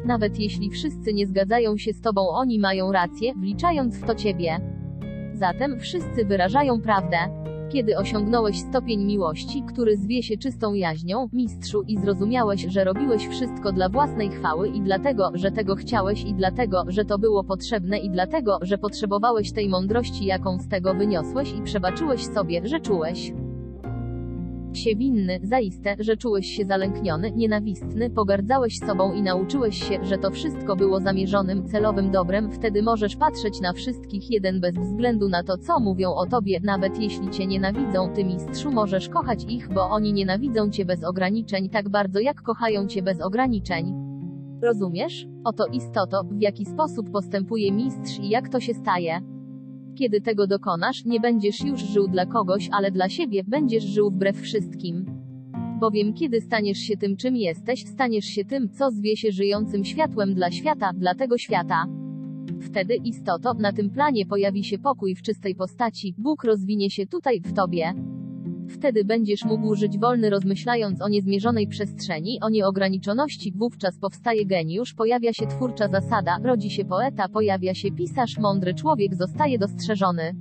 Nawet 0.05 0.39
jeśli 0.39 0.71
wszyscy 0.71 1.15
nie 1.15 1.27
zgadzają 1.27 1.77
się 1.77 1.93
z 1.93 2.01
tobą, 2.01 2.29
oni 2.29 2.59
mają 2.59 2.93
rację, 2.93 3.35
wliczając 3.35 3.99
w 3.99 4.07
to 4.07 4.15
ciebie. 4.15 4.78
Zatem 5.39 5.81
wszyscy 5.81 6.25
wyrażają 6.25 6.81
prawdę. 6.81 7.17
Kiedy 7.73 7.97
osiągnąłeś 7.97 8.61
stopień 8.61 9.05
miłości, 9.05 9.63
który 9.63 9.97
zwie 9.97 10.23
się 10.23 10.37
czystą 10.37 10.75
jaźnią, 10.75 11.29
mistrzu, 11.33 11.83
i 11.83 11.99
zrozumiałeś, 11.99 12.67
że 12.69 12.85
robiłeś 12.85 13.29
wszystko 13.29 13.73
dla 13.73 13.89
własnej 13.89 14.31
chwały 14.31 14.69
i 14.69 14.81
dlatego, 14.81 15.31
że 15.35 15.51
tego 15.51 15.75
chciałeś 15.75 16.25
i 16.25 16.35
dlatego, 16.35 16.85
że 16.89 17.05
to 17.05 17.19
było 17.19 17.45
potrzebne 17.45 17.99
i 17.99 18.11
dlatego, 18.11 18.59
że 18.63 18.79
potrzebowałeś 18.79 19.53
tej 19.53 19.69
mądrości, 19.69 20.25
jaką 20.25 20.59
z 20.59 20.69
tego 20.69 20.95
wyniosłeś 20.95 21.53
i 21.53 21.63
przebaczyłeś 21.63 22.27
sobie, 22.27 22.61
że 22.65 22.81
czułeś 22.81 23.33
się 24.73 24.97
winny, 24.97 25.41
zaiste, 25.43 25.97
że 25.99 26.17
czułeś 26.17 26.47
się 26.47 26.65
zalękniony, 26.65 27.33
nienawistny, 27.33 28.11
pogardzałeś 28.11 28.79
sobą 28.79 29.13
i 29.13 29.23
nauczyłeś 29.23 29.89
się, 29.89 30.05
że 30.05 30.19
to 30.19 30.31
wszystko 30.31 30.77
było 30.77 31.01
zamierzonym, 31.01 31.69
celowym 31.69 32.11
dobrem, 32.11 32.53
wtedy 32.53 32.83
możesz 32.83 33.17
patrzeć 33.17 33.61
na 33.61 33.73
wszystkich 33.73 34.31
jeden 34.31 34.61
bez 34.61 34.75
względu 34.75 35.29
na 35.29 35.43
to, 35.43 35.59
co 35.59 35.81
mówią 35.81 36.15
o 36.15 36.27
tobie, 36.27 36.61
nawet 36.63 36.99
jeśli 36.99 37.31
cię 37.31 37.47
nienawidzą, 37.47 38.13
ty 38.15 38.25
mistrzu 38.25 38.71
możesz 38.71 39.09
kochać 39.09 39.45
ich, 39.49 39.73
bo 39.73 39.91
oni 39.91 40.13
nienawidzą 40.13 40.71
cię 40.71 40.85
bez 40.85 41.05
ograniczeń 41.05 41.69
tak 41.69 41.89
bardzo 41.89 42.21
jak 42.21 42.43
kochają 42.43 42.87
cię 42.87 43.03
bez 43.03 43.21
ograniczeń. 43.21 43.95
Rozumiesz? 44.63 45.27
Oto 45.45 45.67
istoto, 45.67 46.25
w 46.25 46.41
jaki 46.41 46.65
sposób 46.65 47.11
postępuje 47.11 47.73
mistrz 47.73 48.19
i 48.19 48.29
jak 48.29 48.49
to 48.49 48.61
się 48.61 48.75
staje. 48.75 49.38
Kiedy 49.99 50.21
tego 50.21 50.47
dokonasz, 50.47 51.05
nie 51.05 51.21
będziesz 51.21 51.65
już 51.65 51.81
żył 51.81 52.09
dla 52.09 52.27
kogoś, 52.27 52.69
ale 52.73 52.91
dla 52.91 53.09
siebie, 53.09 53.45
będziesz 53.47 53.85
żył 53.85 54.11
wbrew 54.11 54.41
wszystkim. 54.41 55.05
Bowiem 55.81 56.15
kiedy 56.15 56.41
staniesz 56.41 56.79
się 56.79 56.97
tym, 56.97 57.17
czym 57.17 57.37
jesteś, 57.37 57.87
staniesz 57.87 58.25
się 58.25 58.45
tym, 58.45 58.69
co 58.69 58.91
zwie 58.91 59.17
się 59.17 59.33
żyjącym 59.33 59.85
światłem 59.85 60.35
dla 60.35 60.51
świata, 60.51 60.93
dla 60.93 61.15
tego 61.15 61.39
świata. 61.39 61.87
Wtedy, 62.61 62.95
istoto, 62.95 63.55
na 63.55 63.73
tym 63.73 63.91
planie 63.91 64.27
pojawi 64.27 64.65
się 64.65 64.79
pokój 64.79 65.15
w 65.15 65.23
czystej 65.23 65.55
postaci, 65.55 66.15
Bóg 66.19 66.45
rozwinie 66.45 66.91
się 66.91 67.07
tutaj, 67.07 67.41
w 67.41 67.53
tobie. 67.53 67.95
Wtedy 68.69 69.05
będziesz 69.05 69.45
mógł 69.45 69.75
żyć 69.75 69.99
wolny 69.99 70.31
rozmyślając 70.31 71.03
o 71.03 71.09
niezmierzonej 71.09 71.67
przestrzeni, 71.67 72.39
o 72.41 72.49
nieograniczoności, 72.49 73.53
wówczas 73.57 73.99
powstaje 73.99 74.47
geniusz, 74.47 74.95
pojawia 74.95 75.33
się 75.33 75.47
twórcza 75.47 75.89
zasada, 75.89 76.39
rodzi 76.45 76.71
się 76.71 76.85
poeta, 76.85 77.29
pojawia 77.29 77.75
się 77.75 77.93
pisarz, 77.93 78.39
mądry 78.39 78.75
człowiek 78.75 79.15
zostaje 79.15 79.59
dostrzeżony. 79.59 80.35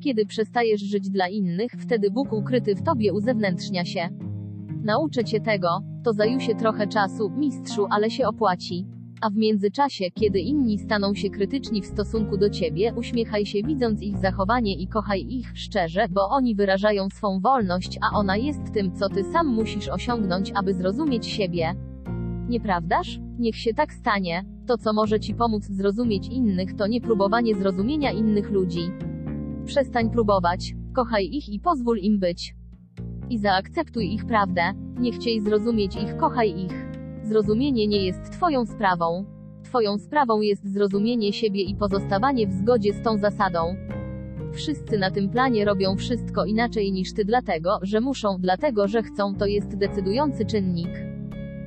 Kiedy 0.00 0.26
przestajesz 0.26 0.80
żyć 0.80 1.10
dla 1.10 1.28
innych, 1.28 1.72
wtedy 1.72 2.10
Bóg 2.10 2.32
ukryty 2.32 2.74
w 2.74 2.82
tobie 2.82 3.12
uzewnętrznia 3.12 3.84
się. 3.84 4.08
Nauczę 4.82 5.24
cię 5.24 5.40
tego, 5.40 5.68
to 6.04 6.12
zajusie 6.12 6.54
trochę 6.54 6.86
czasu, 6.86 7.30
mistrzu, 7.30 7.86
ale 7.90 8.10
się 8.10 8.26
opłaci. 8.26 8.86
A 9.20 9.30
w 9.30 9.36
międzyczasie, 9.36 10.10
kiedy 10.10 10.38
inni 10.38 10.78
staną 10.78 11.14
się 11.14 11.30
krytyczni 11.30 11.82
w 11.82 11.86
stosunku 11.86 12.36
do 12.36 12.50
ciebie, 12.50 12.92
uśmiechaj 12.96 13.46
się 13.46 13.62
widząc 13.62 14.02
ich 14.02 14.18
zachowanie 14.18 14.74
i 14.74 14.86
kochaj 14.86 15.26
ich 15.28 15.52
szczerze, 15.54 16.06
bo 16.10 16.28
oni 16.28 16.54
wyrażają 16.54 17.08
swą 17.10 17.40
wolność, 17.40 17.98
a 18.02 18.18
ona 18.18 18.36
jest 18.36 18.72
tym, 18.74 18.92
co 18.96 19.08
ty 19.08 19.24
sam 19.24 19.46
musisz 19.46 19.88
osiągnąć, 19.88 20.52
aby 20.54 20.74
zrozumieć 20.74 21.26
siebie. 21.26 21.74
Nieprawdaż? 22.48 23.20
Niech 23.38 23.56
się 23.56 23.74
tak 23.74 23.92
stanie. 23.92 24.44
To, 24.66 24.78
co 24.78 24.92
może 24.92 25.20
ci 25.20 25.34
pomóc 25.34 25.64
zrozumieć 25.64 26.28
innych, 26.28 26.76
to 26.76 26.86
nie 26.86 27.00
próbowanie 27.00 27.54
zrozumienia 27.54 28.12
innych 28.12 28.50
ludzi. 28.50 28.90
Przestań 29.64 30.10
próbować, 30.10 30.74
kochaj 30.94 31.28
ich 31.32 31.48
i 31.48 31.60
pozwól 31.60 31.98
im 31.98 32.18
być. 32.18 32.54
I 33.30 33.38
zaakceptuj 33.38 34.14
ich 34.14 34.26
prawdę. 34.26 34.62
Nie 34.98 35.12
chciej 35.12 35.40
zrozumieć 35.40 35.96
ich, 35.96 36.16
kochaj 36.16 36.60
ich. 36.64 36.89
Zrozumienie 37.30 37.86
nie 37.86 38.06
jest 38.06 38.32
Twoją 38.32 38.66
sprawą. 38.66 39.24
Twoją 39.64 39.98
sprawą 39.98 40.40
jest 40.40 40.72
zrozumienie 40.72 41.32
siebie 41.32 41.62
i 41.62 41.76
pozostawanie 41.76 42.46
w 42.46 42.52
zgodzie 42.52 42.92
z 42.92 43.02
tą 43.02 43.18
zasadą. 43.18 43.76
Wszyscy 44.52 44.98
na 44.98 45.10
tym 45.10 45.28
planie 45.28 45.64
robią 45.64 45.96
wszystko 45.96 46.44
inaczej 46.44 46.92
niż 46.92 47.14
ty, 47.14 47.24
dlatego, 47.24 47.78
że 47.82 48.00
muszą, 48.00 48.36
dlatego, 48.38 48.88
że 48.88 49.02
chcą, 49.02 49.34
to 49.34 49.46
jest 49.46 49.76
decydujący 49.76 50.46
czynnik. 50.46 50.88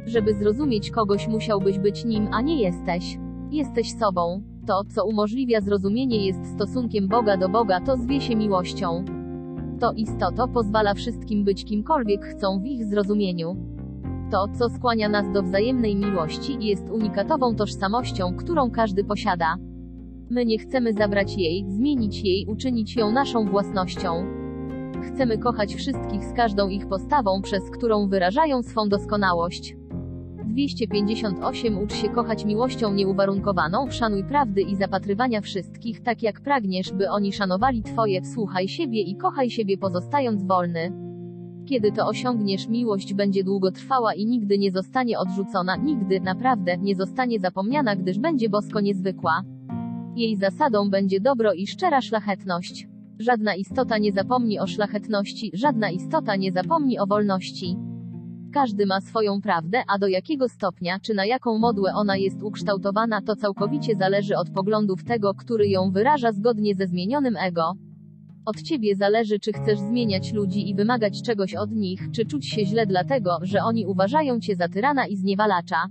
Żeby 0.06 0.34
zrozumieć 0.34 0.92
kogoś, 0.92 1.28
musiałbyś 1.28 1.80
być 1.80 2.06
nim, 2.06 2.28
a 2.32 2.42
nie 2.42 2.62
jesteś. 2.62 3.18
Jesteś 3.52 3.98
sobą. 3.98 4.44
To, 4.68 4.84
co 4.96 5.06
umożliwia 5.06 5.62
zrozumienie, 5.62 6.26
jest 6.26 6.54
stosunkiem 6.56 7.08
Boga 7.08 7.38
do 7.38 7.50
Boga, 7.50 7.80
to 7.80 7.98
zwie 7.98 8.22
się 8.22 8.36
miłością. 8.36 9.06
To 9.80 9.92
istoto 9.92 10.48
pozwala 10.48 10.94
wszystkim 10.94 11.44
być 11.44 11.66
kimkolwiek 11.66 12.26
chcą 12.26 12.60
w 12.60 12.66
ich 12.66 12.86
zrozumieniu. 12.86 13.73
To, 14.34 14.48
co 14.48 14.70
skłania 14.70 15.10
nas 15.10 15.32
do 15.32 15.44
wzajemnej 15.44 15.96
miłości, 15.96 16.58
jest 16.60 16.90
unikatową 16.90 17.56
tożsamością, 17.56 18.36
którą 18.38 18.72
każdy 18.72 19.04
posiada. 19.04 19.56
My 20.30 20.46
nie 20.46 20.58
chcemy 20.58 20.94
zabrać 20.94 21.38
jej, 21.38 21.66
zmienić 21.68 22.24
jej, 22.24 22.46
uczynić 22.48 22.96
ją 22.96 23.12
naszą 23.12 23.46
własnością. 23.46 24.26
Chcemy 25.04 25.38
kochać 25.38 25.76
wszystkich 25.76 26.24
z 26.24 26.34
każdą 26.34 26.70
ich 26.70 26.88
postawą, 26.88 27.42
przez 27.42 27.70
którą 27.70 28.08
wyrażają 28.08 28.64
swą 28.64 28.90
doskonałość. 28.90 29.76
258 30.46 31.78
Ucz 31.78 31.94
się 31.94 32.10
kochać 32.10 32.46
miłością 32.46 32.94
nieuwarunkowaną, 32.94 33.92
szanuj 33.92 34.24
prawdy 34.24 34.62
i 34.62 34.76
zapatrywania 34.76 35.42
wszystkich 35.42 36.04
tak 36.04 36.24
jak 36.24 36.42
pragniesz, 36.42 36.94
by 36.94 37.10
oni 37.10 37.34
szanowali 37.34 37.84
Twoje, 37.84 38.26
słuchaj 38.26 38.68
siebie 38.68 39.02
i 39.02 39.16
kochaj 39.16 39.50
siebie 39.50 39.78
pozostając 39.78 40.44
wolny. 40.44 41.03
Kiedy 41.66 41.92
to 41.92 42.08
osiągniesz, 42.08 42.68
miłość 42.68 43.14
będzie 43.14 43.44
długotrwała 43.44 44.14
i 44.14 44.26
nigdy 44.26 44.58
nie 44.58 44.72
zostanie 44.72 45.20
odrzucona, 45.20 45.76
nigdy, 45.76 46.20
naprawdę, 46.20 46.78
nie 46.78 46.96
zostanie 46.96 47.40
zapomniana, 47.40 47.96
gdyż 47.96 48.20
będzie 48.20 48.50
bosko 48.50 48.80
niezwykła. 48.80 49.44
Jej 50.16 50.36
zasadą 50.36 50.90
będzie 50.90 51.20
dobro 51.20 51.54
i 51.54 51.68
szczera 51.68 52.02
szlachetność. 52.02 52.88
Żadna 53.20 53.56
istota 53.56 53.98
nie 53.98 54.12
zapomni 54.12 54.60
o 54.60 54.68
szlachetności, 54.68 55.52
żadna 55.54 55.90
istota 55.90 56.36
nie 56.36 56.52
zapomni 56.52 57.00
o 57.00 57.08
wolności. 57.08 57.78
Każdy 58.54 58.86
ma 58.86 59.02
swoją 59.02 59.42
prawdę, 59.42 59.84
a 59.88 60.00
do 60.00 60.08
jakiego 60.08 60.50
stopnia, 60.50 61.00
czy 61.00 61.14
na 61.14 61.26
jaką 61.26 61.58
modłę 61.58 61.94
ona 61.96 62.18
jest 62.18 62.44
ukształtowana, 62.44 63.22
to 63.22 63.36
całkowicie 63.36 63.96
zależy 63.96 64.38
od 64.38 64.50
poglądów 64.50 65.04
tego, 65.04 65.34
który 65.34 65.68
ją 65.68 65.92
wyraża 65.92 66.32
zgodnie 66.32 66.76
ze 66.76 66.88
zmienionym 66.88 67.38
ego. 67.38 67.74
Od 68.46 68.62
ciebie 68.62 68.96
zależy, 68.96 69.40
czy 69.40 69.54
chcesz 69.54 69.80
zmieniać 69.80 70.34
ludzi 70.34 70.70
i 70.70 70.76
wymagać 70.76 71.22
czegoś 71.22 71.56
od 71.56 71.72
nich, 71.72 72.12
czy 72.12 72.26
czuć 72.26 72.50
się 72.50 72.66
źle 72.66 72.86
dlatego, 72.86 73.38
że 73.42 73.60
oni 73.64 73.86
uważają 73.86 74.40
cię 74.40 74.56
za 74.56 74.68
tyrana 74.68 75.08
i 75.08 75.16
zniewalacza. 75.16 75.86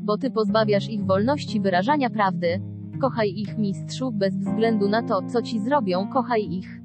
Bo 0.00 0.18
ty 0.18 0.30
pozbawiasz 0.30 0.88
ich 0.88 1.06
wolności 1.06 1.60
wyrażania 1.60 2.10
prawdy. 2.10 2.60
Kochaj 3.00 3.34
ich, 3.36 3.58
mistrzu, 3.58 4.12
bez 4.12 4.36
względu 4.36 4.88
na 4.88 5.02
to, 5.02 5.22
co 5.32 5.42
ci 5.42 5.60
zrobią, 5.60 6.08
kochaj 6.08 6.52
ich. 6.52 6.80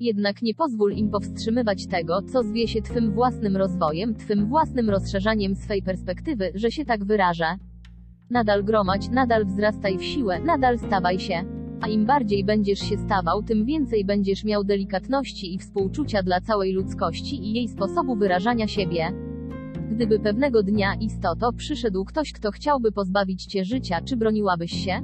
Jednak 0.00 0.42
nie 0.42 0.54
pozwól 0.54 0.92
im 0.92 1.10
powstrzymywać 1.10 1.86
tego, 1.86 2.22
co 2.22 2.42
zwie 2.42 2.68
się 2.68 2.82
twym 2.82 3.12
własnym 3.12 3.56
rozwojem, 3.56 4.14
twym 4.14 4.46
własnym 4.46 4.90
rozszerzaniem 4.90 5.56
swej 5.56 5.82
perspektywy, 5.82 6.52
że 6.54 6.70
się 6.70 6.84
tak 6.84 7.04
wyrażę. 7.04 7.46
Nadal 8.30 8.64
gromać, 8.64 9.08
nadal 9.08 9.46
wzrastaj 9.46 9.98
w 9.98 10.04
siłę, 10.04 10.40
nadal 10.40 10.78
stawaj 10.78 11.18
się. 11.18 11.63
A 11.84 11.88
im 11.88 12.06
bardziej 12.06 12.44
będziesz 12.44 12.78
się 12.78 12.98
stawał, 12.98 13.42
tym 13.42 13.64
więcej 13.64 14.04
będziesz 14.04 14.44
miał 14.44 14.64
delikatności 14.64 15.54
i 15.54 15.58
współczucia 15.58 16.22
dla 16.22 16.40
całej 16.40 16.72
ludzkości 16.72 17.44
i 17.46 17.52
jej 17.52 17.68
sposobu 17.68 18.16
wyrażania 18.16 18.68
siebie. 18.68 19.12
Gdyby 19.90 20.18
pewnego 20.18 20.62
dnia, 20.62 20.94
istoto, 20.94 21.52
przyszedł 21.52 22.04
ktoś, 22.04 22.32
kto 22.32 22.50
chciałby 22.50 22.92
pozbawić 22.92 23.44
cię 23.44 23.64
życia, 23.64 24.00
czy 24.04 24.16
broniłabyś 24.16 24.84
się? 24.84 25.00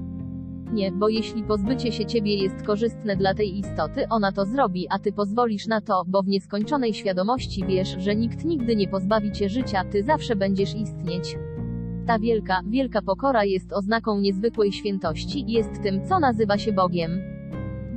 Nie, 0.73 0.93
bo 0.93 1.09
jeśli 1.09 1.43
pozbycie 1.43 1.93
się 1.93 2.07
ciebie 2.07 2.35
jest 2.35 2.63
korzystne 2.63 3.17
dla 3.17 3.35
tej 3.35 3.59
istoty, 3.59 4.09
ona 4.11 4.33
to 4.33 4.45
zrobi, 4.45 4.87
a 4.91 4.99
ty 4.99 5.13
pozwolisz 5.13 5.67
na 5.67 5.81
to, 5.81 6.05
bo 6.07 6.23
w 6.23 6.29
nieskończonej 6.29 6.95
świadomości 6.95 7.65
wiesz, 7.69 7.97
że 7.99 8.17
nikt 8.17 8.45
nigdy 8.45 8.77
nie 8.77 8.89
pozbawi 8.89 9.33
cię 9.33 9.49
życia, 9.49 9.85
ty 9.85 10.03
zawsze 10.03 10.37
będziesz 10.37 10.75
istnieć. 10.75 11.37
Ta 12.11 12.19
wielka, 12.19 12.61
wielka 12.67 13.03
pokora 13.03 13.45
jest 13.45 13.73
oznaką 13.73 14.21
niezwykłej 14.21 14.73
świętości 14.73 15.45
jest 15.53 15.83
tym, 15.83 16.05
co 16.05 16.19
nazywa 16.19 16.59
się 16.59 16.73
Bogiem. 16.73 17.11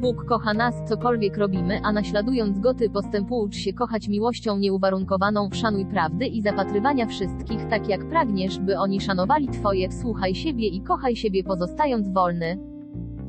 Bóg 0.01 0.25
kocha 0.25 0.53
nas, 0.53 0.75
cokolwiek 0.89 1.37
robimy, 1.37 1.79
a 1.83 1.91
naśladując 1.91 2.59
go 2.59 2.73
ty 2.73 2.89
postępu 2.89 3.39
ucz 3.39 3.55
się 3.55 3.73
kochać 3.73 4.07
miłością 4.07 4.57
nieuwarunkowaną, 4.57 5.49
szanuj 5.51 5.85
prawdy 5.85 6.25
i 6.25 6.41
zapatrywania 6.41 7.05
wszystkich 7.05 7.65
tak 7.69 7.89
jak 7.89 8.09
pragniesz, 8.09 8.59
by 8.59 8.77
oni 8.77 9.01
szanowali 9.01 9.47
twoje, 9.47 9.91
słuchaj 9.91 10.35
siebie 10.35 10.67
i 10.67 10.81
kochaj 10.81 11.15
siebie 11.15 11.43
pozostając 11.43 12.09
wolny. 12.09 12.57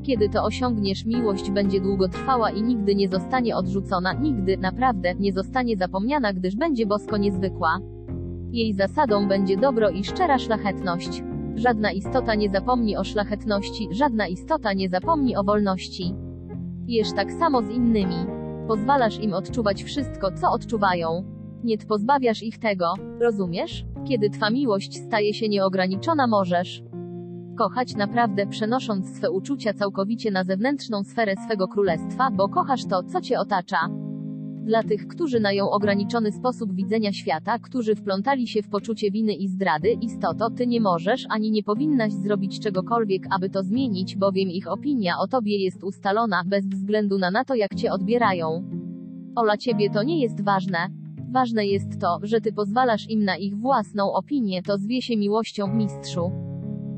Kiedy 0.02 0.28
to 0.28 0.44
osiągniesz, 0.44 1.04
miłość 1.04 1.50
będzie 1.50 1.80
długotrwała 1.80 2.50
i 2.50 2.62
nigdy 2.62 2.94
nie 2.94 3.08
zostanie 3.08 3.56
odrzucona, 3.56 4.12
nigdy, 4.12 4.56
naprawdę, 4.56 5.14
nie 5.14 5.32
zostanie 5.32 5.76
zapomniana, 5.76 6.32
gdyż 6.32 6.56
będzie 6.56 6.86
bosko 6.86 7.16
niezwykła. 7.16 7.93
Jej 8.54 8.74
zasadą 8.74 9.28
będzie 9.28 9.56
dobro 9.56 9.90
i 9.90 10.04
szczera 10.04 10.38
szlachetność. 10.38 11.22
Żadna 11.54 11.92
istota 11.92 12.34
nie 12.34 12.50
zapomni 12.50 12.96
o 12.96 13.04
szlachetności, 13.04 13.88
żadna 13.90 14.26
istota 14.26 14.72
nie 14.72 14.88
zapomni 14.88 15.36
o 15.36 15.44
wolności. 15.44 16.14
Jesz 16.86 17.12
tak 17.12 17.32
samo 17.32 17.62
z 17.62 17.68
innymi. 17.68 18.14
Pozwalasz 18.68 19.18
im 19.18 19.34
odczuwać 19.34 19.84
wszystko, 19.84 20.32
co 20.32 20.50
odczuwają. 20.50 21.24
Nie 21.64 21.78
pozbawiasz 21.78 22.42
ich 22.42 22.58
tego, 22.58 22.94
rozumiesz? 23.20 23.84
Kiedy 24.08 24.30
twa 24.30 24.50
miłość 24.50 24.96
staje 24.96 25.34
się 25.34 25.48
nieograniczona, 25.48 26.26
możesz 26.26 26.82
kochać 27.58 27.96
naprawdę 27.96 28.46
przenosząc 28.46 29.16
swe 29.16 29.30
uczucia 29.30 29.72
całkowicie 29.72 30.30
na 30.30 30.44
zewnętrzną 30.44 31.04
sferę 31.04 31.34
swego 31.44 31.68
królestwa, 31.68 32.30
bo 32.30 32.48
kochasz 32.48 32.84
to, 32.84 33.02
co 33.02 33.20
cię 33.20 33.38
otacza. 33.38 33.88
Dla 34.64 34.82
tych, 34.82 35.06
którzy 35.06 35.40
mają 35.40 35.70
ograniczony 35.70 36.32
sposób 36.32 36.74
widzenia 36.74 37.12
świata, 37.12 37.58
którzy 37.58 37.94
wplątali 37.94 38.48
się 38.48 38.62
w 38.62 38.68
poczucie 38.68 39.10
winy 39.10 39.32
i 39.32 39.48
zdrady, 39.48 39.92
istoto, 40.00 40.50
ty 40.50 40.66
nie 40.66 40.80
możesz 40.80 41.26
ani 41.28 41.50
nie 41.50 41.62
powinnaś 41.62 42.12
zrobić 42.12 42.60
czegokolwiek, 42.60 43.22
aby 43.30 43.50
to 43.50 43.62
zmienić, 43.62 44.16
bowiem 44.16 44.48
ich 44.48 44.68
opinia 44.68 45.18
o 45.18 45.26
tobie 45.26 45.58
jest 45.58 45.84
ustalona, 45.84 46.42
bez 46.46 46.66
względu 46.66 47.18
na, 47.18 47.30
na 47.30 47.44
to, 47.44 47.54
jak 47.54 47.74
cię 47.74 47.92
odbierają. 47.92 48.68
Ola 49.36 49.56
ciebie 49.56 49.90
to 49.90 50.02
nie 50.02 50.20
jest 50.20 50.44
ważne. 50.44 50.78
Ważne 51.32 51.66
jest 51.66 52.00
to, 52.00 52.18
że 52.22 52.40
ty 52.40 52.52
pozwalasz 52.52 53.10
im 53.10 53.24
na 53.24 53.36
ich 53.36 53.56
własną 53.56 54.12
opinię, 54.12 54.62
to 54.62 54.78
zwie 54.78 55.02
się 55.02 55.16
miłością, 55.16 55.74
mistrzu. 55.74 56.53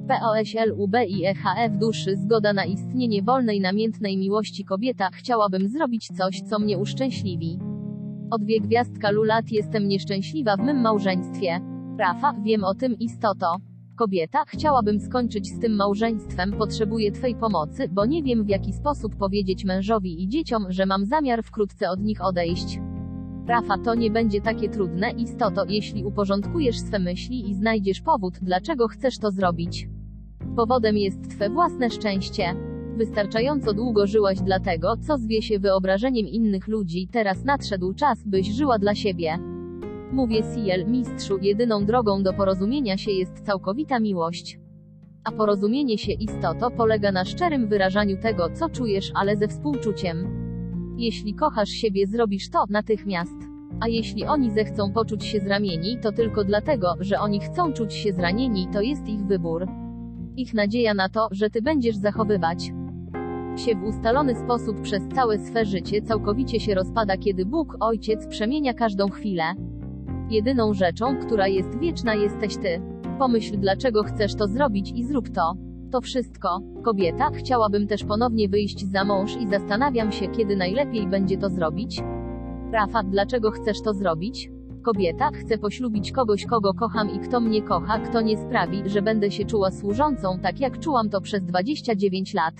POSLUB 0.09 0.92
i 1.09 1.24
EHF 1.24 1.78
duszy 1.78 2.16
zgoda 2.16 2.52
na 2.52 2.64
istnienie 2.64 3.22
wolnej 3.22 3.61
namiętnej 3.61 4.16
miłości 4.16 4.64
kobieta, 4.64 5.09
chciałabym 5.12 5.68
zrobić 5.68 6.09
coś, 6.09 6.40
co 6.40 6.59
mnie 6.59 6.78
uszczęśliwi. 6.78 7.59
Od 8.30 8.42
dwie 8.42 8.61
gwiazdka 8.61 9.11
lulat 9.11 9.52
jestem 9.52 9.88
nieszczęśliwa 9.88 10.57
w 10.57 10.61
mym 10.61 10.80
małżeństwie. 10.80 11.61
Rafa, 11.98 12.32
wiem 12.44 12.64
o 12.64 12.74
tym 12.74 12.98
istoto. 12.98 13.57
Kobieta, 13.96 14.44
chciałabym 14.46 15.00
skończyć 15.00 15.48
z 15.48 15.61
tym 15.61 15.76
małżeństwem, 15.76 16.52
potrzebuję 16.52 17.12
Twej 17.12 17.34
pomocy, 17.34 17.88
bo 17.88 18.07
nie 18.07 18.22
wiem 18.22 18.44
w 18.44 18.48
jaki 18.48 18.72
sposób 18.72 19.16
powiedzieć 19.16 19.64
mężowi 19.64 20.22
i 20.22 20.28
dzieciom, 20.28 20.66
że 20.68 20.86
mam 20.86 21.07
zamiar 21.07 21.42
wkrótce 21.42 21.90
od 21.90 22.00
nich 22.00 22.24
odejść. 22.24 22.78
Rafa, 23.46 23.78
to 23.78 23.94
nie 23.94 24.11
będzie 24.11 24.40
takie 24.40 24.68
trudne, 24.68 25.11
istoto, 25.11 25.64
jeśli 25.68 26.04
uporządkujesz 26.04 26.78
swe 26.78 26.98
myśli 26.98 27.50
i 27.50 27.54
znajdziesz 27.54 28.00
powód, 28.00 28.34
dlaczego 28.42 28.88
chcesz 28.88 29.18
to 29.18 29.30
zrobić. 29.30 29.88
Powodem 30.57 30.96
jest 30.96 31.30
Twe 31.30 31.50
własne 31.50 31.90
szczęście. 31.90 32.54
Wystarczająco 32.96 33.72
długo 33.74 34.07
żyłaś 34.07 34.40
dla 34.40 34.61
tego, 34.61 34.96
co 34.96 35.18
zwie 35.18 35.42
się 35.42 35.59
wyobrażeniem 35.59 36.26
innych 36.26 36.68
ludzi, 36.68 37.09
teraz 37.12 37.44
nadszedł 37.44 37.94
czas, 37.94 38.24
byś 38.26 38.46
żyła 38.46 38.78
dla 38.78 38.94
siebie. 38.94 39.38
Mówię 40.12 40.42
Ciel, 40.54 40.86
mistrzu, 40.86 41.38
jedyną 41.42 41.86
drogą 41.86 42.22
do 42.22 42.32
porozumienia 42.32 42.96
się 42.96 43.11
jest 43.11 43.40
całkowita 43.40 44.00
miłość. 44.00 44.59
A 45.24 45.32
porozumienie 45.32 45.98
się 45.98 46.12
istoto 46.12 46.70
polega 46.70 47.12
na 47.12 47.24
szczerym 47.24 47.68
wyrażaniu 47.68 48.16
tego, 48.22 48.50
co 48.50 48.68
czujesz, 48.68 49.12
ale 49.14 49.36
ze 49.36 49.48
współczuciem. 49.48 50.28
Jeśli 50.98 51.34
kochasz 51.34 51.68
siebie, 51.68 52.07
zrobisz 52.07 52.50
to 52.50 52.64
natychmiast. 52.70 53.36
A 53.80 53.88
jeśli 53.88 54.24
oni 54.24 54.50
zechcą 54.50 54.92
poczuć 54.92 55.24
się 55.24 55.40
zranieni, 55.40 55.98
to 56.02 56.12
tylko 56.12 56.44
dlatego, 56.44 56.94
że 57.00 57.20
oni 57.20 57.40
chcą 57.40 57.72
czuć 57.72 57.94
się 57.94 58.12
zranieni, 58.12 58.68
to 58.72 58.80
jest 58.80 59.09
ich 59.09 59.26
wybór. 59.26 59.86
Ich 60.37 60.55
nadzieja 60.55 60.95
na 60.95 61.09
to, 61.09 61.28
że 61.30 61.51
ty 61.51 61.62
będziesz 61.62 61.97
zachowywać 61.97 62.72
się 63.57 63.74
w 63.74 63.82
ustalony 63.82 64.34
sposób 64.34 64.80
przez 64.80 65.03
całe 65.14 65.39
swe 65.39 65.64
życie 65.64 66.03
całkowicie 66.03 66.61
się 66.61 66.74
rozpada, 66.74 67.16
kiedy 67.16 67.47
Bóg, 67.47 67.76
Ojciec, 67.80 68.26
przemienia 68.26 68.74
każdą 68.74 69.09
chwilę. 69.09 69.45
Jedyną 70.30 70.74
rzeczą, 70.74 71.16
która 71.16 71.49
jest 71.49 71.78
wieczna, 71.78 72.14
jesteś 72.14 72.57
ty. 72.57 72.82
Pomyśl, 73.18 73.57
dlaczego 73.59 74.03
chcesz 74.03 74.34
to 74.34 74.49
zrobić 74.49 74.93
i 74.95 75.05
zrób 75.05 75.28
to. 75.28 75.55
To 75.93 76.01
wszystko. 76.01 76.61
Kobieta, 76.84 77.30
chciałabym 77.30 77.87
też 77.87 78.05
ponownie 78.05 78.49
wyjść 78.49 78.87
za 78.87 79.05
mąż 79.05 79.37
i 79.37 79.47
zastanawiam 79.47 80.12
się, 80.12 80.28
kiedy 80.28 80.57
najlepiej 80.57 81.07
będzie 81.07 81.39
to 81.39 81.51
zrobić. 81.51 82.03
Rafa, 82.72 83.03
dlaczego 83.03 83.51
chcesz 83.51 83.82
to 83.82 83.95
zrobić? 83.95 84.51
Kobieta, 84.87 85.30
chcę 85.30 85.59
poślubić 85.59 86.12
kogoś, 86.12 86.47
kogo 86.47 86.74
kocham 86.74 87.11
i 87.11 87.18
kto 87.18 87.41
mnie 87.41 87.62
kocha, 87.62 87.99
kto 87.99 88.20
nie 88.20 88.37
sprawi, 88.37 88.82
że 88.87 89.03
będę 89.03 89.30
się 89.30 89.45
czuła 89.45 89.70
służącą, 89.70 90.39
tak 90.43 90.61
jak 90.61 90.78
czułam 90.78 91.11
to 91.11 91.20
przez 91.20 91.45
29 91.45 92.34
lat. 92.34 92.55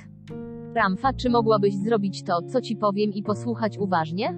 Ramfa, 0.74 1.12
czy 1.12 1.31
mogłabyś 1.31 1.74
zrobić 1.74 2.22
to, 2.22 2.43
co 2.43 2.61
ci 2.61 2.77
powiem 2.77 3.11
i 3.12 3.22
posłuchać 3.22 3.79
uważnie? 3.79 4.35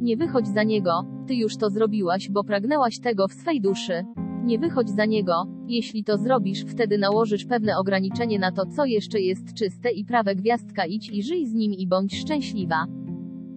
Nie 0.00 0.16
wychodź 0.16 0.48
za 0.48 0.62
niego, 0.62 1.04
ty 1.26 1.34
już 1.34 1.56
to 1.56 1.70
zrobiłaś, 1.70 2.30
bo 2.30 2.44
pragnęłaś 2.44 3.00
tego 3.00 3.28
w 3.28 3.32
swej 3.32 3.60
duszy. 3.60 4.04
Nie 4.42 4.58
wychodź 4.58 4.88
za 4.88 5.04
niego. 5.04 5.46
Jeśli 5.66 6.04
to 6.04 6.18
zrobisz, 6.18 6.64
wtedy 6.64 6.98
nałożysz 6.98 7.44
pewne 7.44 7.78
ograniczenie 7.78 8.38
na 8.38 8.52
to, 8.52 8.66
co 8.66 8.84
jeszcze 8.84 9.20
jest 9.20 9.54
czyste 9.54 9.90
i 9.90 10.04
prawe 10.04 10.34
gwiazdka 10.34 10.86
idź 10.86 11.10
i 11.10 11.22
żyj 11.22 11.46
z 11.46 11.54
nim 11.54 11.72
i 11.72 11.86
bądź 11.86 12.20
szczęśliwa. 12.20 12.86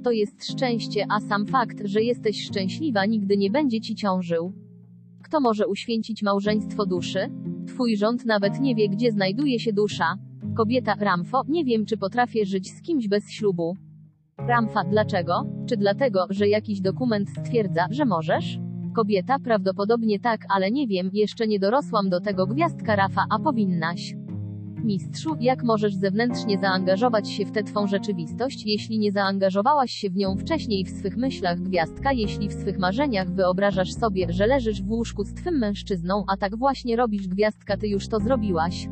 To 0.03 0.11
jest 0.11 0.51
szczęście, 0.51 1.05
a 1.09 1.19
sam 1.19 1.45
fakt, 1.45 1.81
że 1.83 2.01
jesteś 2.01 2.43
szczęśliwa 2.43 3.05
nigdy 3.05 3.37
nie 3.37 3.49
będzie 3.49 3.81
ci 3.81 3.95
ciążył. 3.95 4.53
Kto 5.23 5.39
może 5.39 5.67
uświęcić 5.67 6.23
małżeństwo 6.23 6.85
duszy? 6.85 7.29
Twój 7.67 7.97
rząd 7.97 8.25
nawet 8.25 8.59
nie 8.59 8.75
wie, 8.75 8.89
gdzie 8.89 9.11
znajduje 9.11 9.59
się 9.59 9.73
dusza. 9.73 10.17
Kobieta, 10.55 10.95
Ramfo, 10.99 11.43
nie 11.47 11.65
wiem, 11.65 11.85
czy 11.85 11.97
potrafię 11.97 12.45
żyć 12.45 12.71
z 12.71 12.81
kimś 12.81 13.07
bez 13.07 13.31
ślubu. 13.31 13.77
Ramfa, 14.37 14.83
dlaczego? 14.83 15.45
Czy 15.69 15.77
dlatego, 15.77 16.27
że 16.29 16.47
jakiś 16.47 16.81
dokument 16.81 17.29
stwierdza, 17.29 17.87
że 17.91 18.05
możesz? 18.05 18.59
Kobieta, 18.95 19.39
prawdopodobnie 19.39 20.19
tak, 20.19 20.45
ale 20.49 20.71
nie 20.71 20.87
wiem, 20.87 21.09
jeszcze 21.13 21.47
nie 21.47 21.59
dorosłam 21.59 22.09
do 22.09 22.21
tego 22.21 22.47
gwiazdka 22.47 22.95
Rafa, 22.95 23.25
a 23.29 23.39
powinnaś. 23.39 24.15
Mistrzu, 24.83 25.35
jak 25.39 25.63
możesz 25.63 25.95
zewnętrznie 25.95 26.59
zaangażować 26.59 27.29
się 27.29 27.45
w 27.45 27.51
tę 27.51 27.63
twą 27.63 27.87
rzeczywistość, 27.87 28.65
jeśli 28.65 28.99
nie 28.99 29.11
zaangażowałaś 29.11 29.91
się 29.91 30.09
w 30.09 30.15
nią 30.15 30.35
wcześniej 30.35 30.85
w 30.85 30.89
swych 30.89 31.17
myślach 31.17 31.59
gwiazdka, 31.59 32.11
jeśli 32.11 32.49
w 32.49 32.53
swych 32.53 32.77
marzeniach 32.77 33.31
wyobrażasz 33.31 33.93
sobie, 33.93 34.27
że 34.29 34.47
leżysz 34.47 34.81
w 34.81 34.91
łóżku 34.91 35.23
z 35.23 35.33
twym 35.33 35.57
mężczyzną, 35.57 36.23
a 36.27 36.37
tak 36.37 36.55
właśnie 36.55 36.95
robisz 36.95 37.27
gwiazdka, 37.27 37.77
ty 37.77 37.87
już 37.87 38.07
to 38.07 38.19
zrobiłaś. 38.19 38.87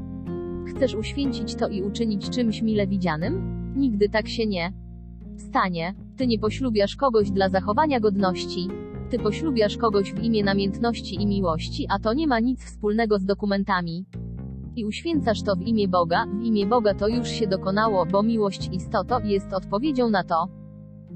Chcesz 0.67 0.95
uświęcić 0.95 1.55
to 1.55 1.67
i 1.67 1.83
uczynić 1.83 2.29
czymś 2.29 2.61
mile 2.61 2.87
widzianym? 2.87 3.55
Nigdy 3.75 4.09
tak 4.09 4.27
się 4.27 4.45
nie 4.45 4.73
stanie. 5.37 5.93
Ty 6.17 6.27
nie 6.27 6.39
poślubiasz 6.39 6.95
kogoś 6.95 7.31
dla 7.31 7.49
zachowania 7.49 7.99
godności. 7.99 8.67
Ty 9.09 9.19
poślubiasz 9.19 9.77
kogoś 9.77 10.13
w 10.13 10.23
imię 10.23 10.43
namiętności 10.43 11.15
i 11.15 11.27
miłości, 11.27 11.87
a 11.89 11.99
to 11.99 12.13
nie 12.13 12.27
ma 12.27 12.39
nic 12.39 12.65
wspólnego 12.65 13.19
z 13.19 13.25
dokumentami. 13.25 14.05
I 14.75 14.85
uświęcasz 14.85 15.43
to 15.43 15.55
w 15.55 15.61
imię 15.61 15.87
Boga, 15.87 16.25
w 16.25 16.43
imię 16.43 16.65
Boga 16.65 16.93
to 16.93 17.07
już 17.07 17.27
się 17.27 17.47
dokonało, 17.47 18.05
bo 18.05 18.23
miłość 18.23 18.69
istoto 18.71 19.19
jest 19.19 19.53
odpowiedzią 19.53 20.09
na 20.09 20.23
to. 20.23 20.47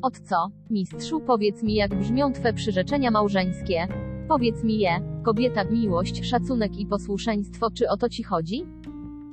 Od 0.02 0.20
co? 0.20 0.48
Mistrzu, 0.70 1.20
powiedz 1.20 1.64
mi, 1.64 1.76
jak 1.76 2.00
brzmią 2.00 2.34
twe 2.34 2.54
przyrzeczenia 2.54 3.12
małżeńskie. 3.12 3.88
Powiedz 4.28 4.64
mi 4.64 4.80
je. 4.80 5.22
Kobieta, 5.24 5.64
miłość, 5.64 6.26
szacunek 6.26 6.78
i 6.78 6.86
posłuszeństwo, 6.86 7.72
czy 7.72 7.90
o 7.90 7.98
to 7.98 8.10
ci 8.10 8.24
chodzi? 8.24 8.66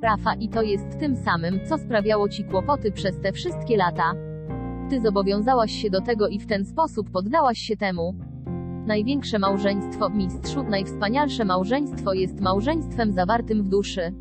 Rafa, 0.03 0.33
i 0.33 0.49
to 0.49 0.61
jest 0.61 0.99
tym 0.99 1.15
samym, 1.15 1.59
co 1.69 1.77
sprawiało 1.77 2.29
ci 2.29 2.43
kłopoty 2.43 2.91
przez 2.91 3.19
te 3.19 3.31
wszystkie 3.31 3.77
lata. 3.77 4.13
Ty 4.89 5.01
zobowiązałaś 5.01 5.71
się 5.71 5.89
do 5.89 6.01
tego 6.01 6.27
i 6.27 6.39
w 6.39 6.47
ten 6.47 6.65
sposób 6.65 7.11
poddałaś 7.11 7.57
się 7.59 7.77
temu. 7.77 8.15
Największe 8.87 9.39
małżeństwo, 9.39 10.09
mistrzu, 10.09 10.63
najwspanialsze 10.63 11.45
małżeństwo 11.45 12.13
jest 12.13 12.41
małżeństwem 12.41 13.11
zawartym 13.11 13.63
w 13.63 13.69
duszy. 13.69 14.13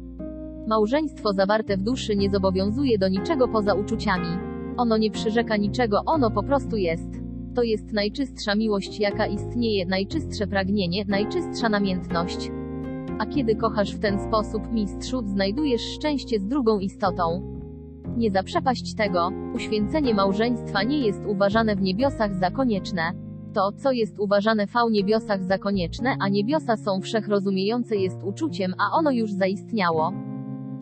Małżeństwo 0.69 1.33
zawarte 1.33 1.77
w 1.77 1.83
duszy 1.83 2.17
nie 2.17 2.31
zobowiązuje 2.31 2.99
do 2.99 3.09
niczego 3.09 3.49
poza 3.49 3.75
uczuciami. 3.75 4.29
Ono 4.77 4.97
nie 4.97 5.11
przyrzeka 5.11 5.57
niczego, 5.57 6.03
ono 6.07 6.31
po 6.31 6.43
prostu 6.43 6.77
jest. 6.77 7.11
To 7.55 7.63
jest 7.63 7.93
najczystsza 7.93 8.55
miłość, 8.55 9.01
jaka 9.01 9.27
istnieje, 9.27 9.87
najczystsze 9.87 10.47
pragnienie, 10.47 11.05
najczystsza 11.09 11.69
namiętność. 11.69 12.51
A 13.19 13.27
kiedy 13.27 13.57
kochasz 13.57 13.95
w 13.95 14.01
ten 14.01 14.21
sposób, 14.21 14.73
mistrzu, 14.73 15.23
znajdujesz 15.27 15.83
szczęście 15.83 16.41
z 16.41 16.47
drugą 16.47 16.79
istotą. 16.79 17.43
Nie 18.17 18.31
zaprzepaść 18.31 18.95
tego, 18.95 19.31
uświęcenie 19.55 20.15
małżeństwa 20.15 20.83
nie 20.83 21.07
jest 21.07 21.21
uważane 21.27 21.77
w 21.77 21.83
niebiosach 21.83 22.35
za 22.35 22.51
konieczne. 22.51 23.26
To, 23.57 23.73
co 23.73 23.93
jest 23.93 24.19
uważane 24.19 24.67
w 24.67 24.73
niebiosach 24.91 25.45
za 25.45 25.59
konieczne, 25.59 26.17
a 26.21 26.29
niebiosa 26.29 26.77
są 26.77 27.01
wszechrozumiejące 27.01 27.97
jest 27.97 28.23
uczuciem, 28.25 28.75
a 28.79 28.99
ono 28.99 29.11
już 29.11 29.33
zaistniało. 29.33 30.13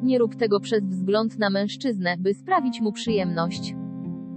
Nie 0.03 0.19
rób 0.19 0.37
tego 0.37 0.61
przez 0.61 0.85
wzgląd 0.85 1.39
na 1.39 1.51
mężczyznę, 1.51 2.17
by 2.19 2.35
sprawić 2.35 2.81
mu 2.81 2.93
przyjemność. 2.93 3.75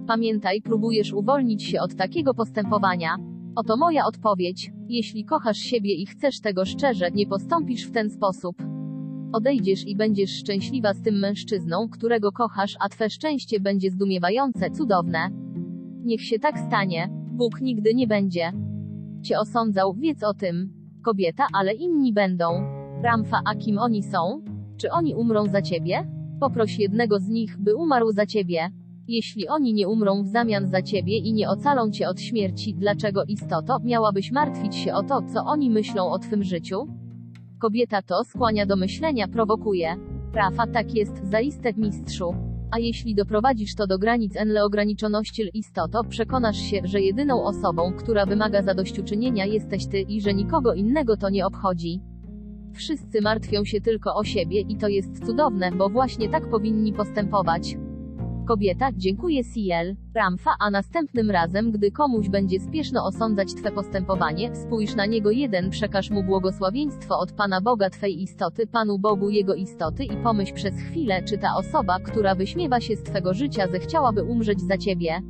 Pamiętaj, 0.07 0.61
próbujesz 0.61 1.13
uwolnić 1.13 1.63
się 1.63 1.81
od 1.81 1.95
takiego 1.95 2.33
postępowania. 2.33 3.15
Oto 3.55 3.77
moja 3.77 4.05
odpowiedź. 4.05 4.71
Jeśli 4.87 5.25
kochasz 5.25 5.57
siebie 5.57 5.93
i 5.93 6.05
chcesz 6.05 6.39
tego 6.39 6.65
szczerze, 6.65 7.11
nie 7.11 7.27
postąpisz 7.27 7.87
w 7.87 7.91
ten 7.91 8.09
sposób. 8.09 8.55
Odejdziesz 9.33 9.87
i 9.87 9.95
będziesz 9.95 10.31
szczęśliwa 10.31 10.93
z 10.93 11.01
tym 11.01 11.19
mężczyzną, 11.19 11.89
którego 11.89 12.31
kochasz, 12.31 12.75
a 12.79 12.89
twe 12.89 13.09
szczęście 13.09 13.59
będzie 13.59 13.91
zdumiewające, 13.91 14.71
cudowne. 14.71 15.29
Niech 16.03 16.21
się 16.21 16.39
tak 16.39 16.59
stanie. 16.59 17.16
Bóg 17.37 17.61
nigdy 17.61 17.93
nie 17.93 18.07
będzie 18.07 18.51
cię 19.27 19.39
osądzał, 19.39 19.93
wiedz 19.93 20.23
o 20.23 20.33
tym. 20.33 20.73
Kobieta, 21.01 21.47
ale 21.53 21.73
inni 21.73 22.13
będą. 22.13 22.45
Ramfa, 23.03 23.41
a 23.45 23.55
kim 23.55 23.77
oni 23.77 24.03
są? 24.03 24.41
Czy 24.77 24.91
oni 24.91 25.15
umrą 25.15 25.47
za 25.47 25.61
ciebie? 25.61 26.07
Poproś 26.39 26.79
jednego 26.79 27.19
z 27.19 27.27
nich, 27.27 27.57
by 27.57 27.75
umarł 27.75 28.11
za 28.11 28.25
ciebie. 28.25 28.69
Jeśli 29.07 29.47
oni 29.47 29.73
nie 29.73 29.87
umrą 29.87 30.23
w 30.23 30.27
zamian 30.27 30.67
za 30.67 30.81
ciebie 30.81 31.17
i 31.17 31.33
nie 31.33 31.49
ocalą 31.49 31.91
cię 31.91 32.09
od 32.09 32.21
śmierci, 32.21 32.73
dlaczego 32.73 33.23
istoto 33.23 33.79
miałabyś 33.83 34.31
martwić 34.31 34.75
się 34.75 34.93
o 34.93 35.03
to, 35.03 35.21
co 35.21 35.45
oni 35.45 35.69
myślą 35.69 36.11
o 36.11 36.19
twym 36.19 36.43
życiu? 36.43 36.87
Kobieta 37.59 38.01
to 38.01 38.23
skłania 38.23 38.65
do 38.65 38.75
myślenia, 38.75 39.27
prowokuje. 39.27 39.95
Rafa 40.33 40.67
tak 40.67 40.95
jest, 40.95 41.29
zaiste 41.31 41.73
mistrzu. 41.73 42.35
A 42.71 42.79
jeśli 42.79 43.15
doprowadzisz 43.15 43.75
to 43.75 43.87
do 43.87 43.99
granic 43.99 44.35
enleograniczoności 44.35 45.49
istoto, 45.53 46.03
przekonasz 46.03 46.57
się, 46.57 46.81
że 46.83 47.01
jedyną 47.01 47.43
osobą, 47.43 47.93
która 47.93 48.25
wymaga 48.25 48.61
zadośćuczynienia 48.61 49.45
jesteś 49.45 49.87
ty 49.87 50.01
i 50.01 50.21
że 50.21 50.33
nikogo 50.33 50.73
innego 50.73 51.17
to 51.17 51.29
nie 51.29 51.45
obchodzi. 51.45 52.01
Wszyscy 52.73 53.21
martwią 53.21 53.65
się 53.65 53.81
tylko 53.81 54.15
o 54.15 54.23
siebie 54.23 54.61
i 54.61 54.77
to 54.77 54.87
jest 54.87 55.25
cudowne, 55.25 55.71
bo 55.71 55.89
właśnie 55.89 56.29
tak 56.29 56.49
powinni 56.49 56.93
postępować. 56.93 57.77
Kobieta, 58.47 58.89
dziękuję 58.93 59.43
CL, 59.43 59.95
Ramfa, 60.15 60.51
a 60.59 60.71
następnym 60.71 61.31
razem, 61.31 61.71
gdy 61.71 61.91
komuś 61.91 62.29
będzie 62.29 62.59
spieszno 62.59 63.05
osądzać 63.05 63.53
Twe 63.53 63.71
postępowanie, 63.71 64.55
spójrz 64.55 64.95
na 64.95 65.05
niego 65.05 65.31
jeden, 65.31 65.69
przekaż 65.69 66.09
mu 66.09 66.23
błogosławieństwo 66.23 67.19
od 67.19 67.31
Pana 67.31 67.61
Boga 67.61 67.89
Twej 67.89 68.21
istoty, 68.21 68.67
Panu 68.67 68.99
Bogu 68.99 69.29
Jego 69.29 69.55
istoty 69.55 70.03
i 70.03 70.17
pomyśl 70.23 70.53
przez 70.53 70.75
chwilę, 70.75 71.23
czy 71.23 71.37
ta 71.37 71.55
osoba, 71.55 71.99
która 71.99 72.35
wyśmiewa 72.35 72.81
się 72.81 72.95
z 72.95 73.03
Twego 73.03 73.33
życia 73.33 73.67
zechciałaby 73.67 74.23
umrzeć 74.23 74.61
za 74.61 74.77
Ciebie. 74.77 75.21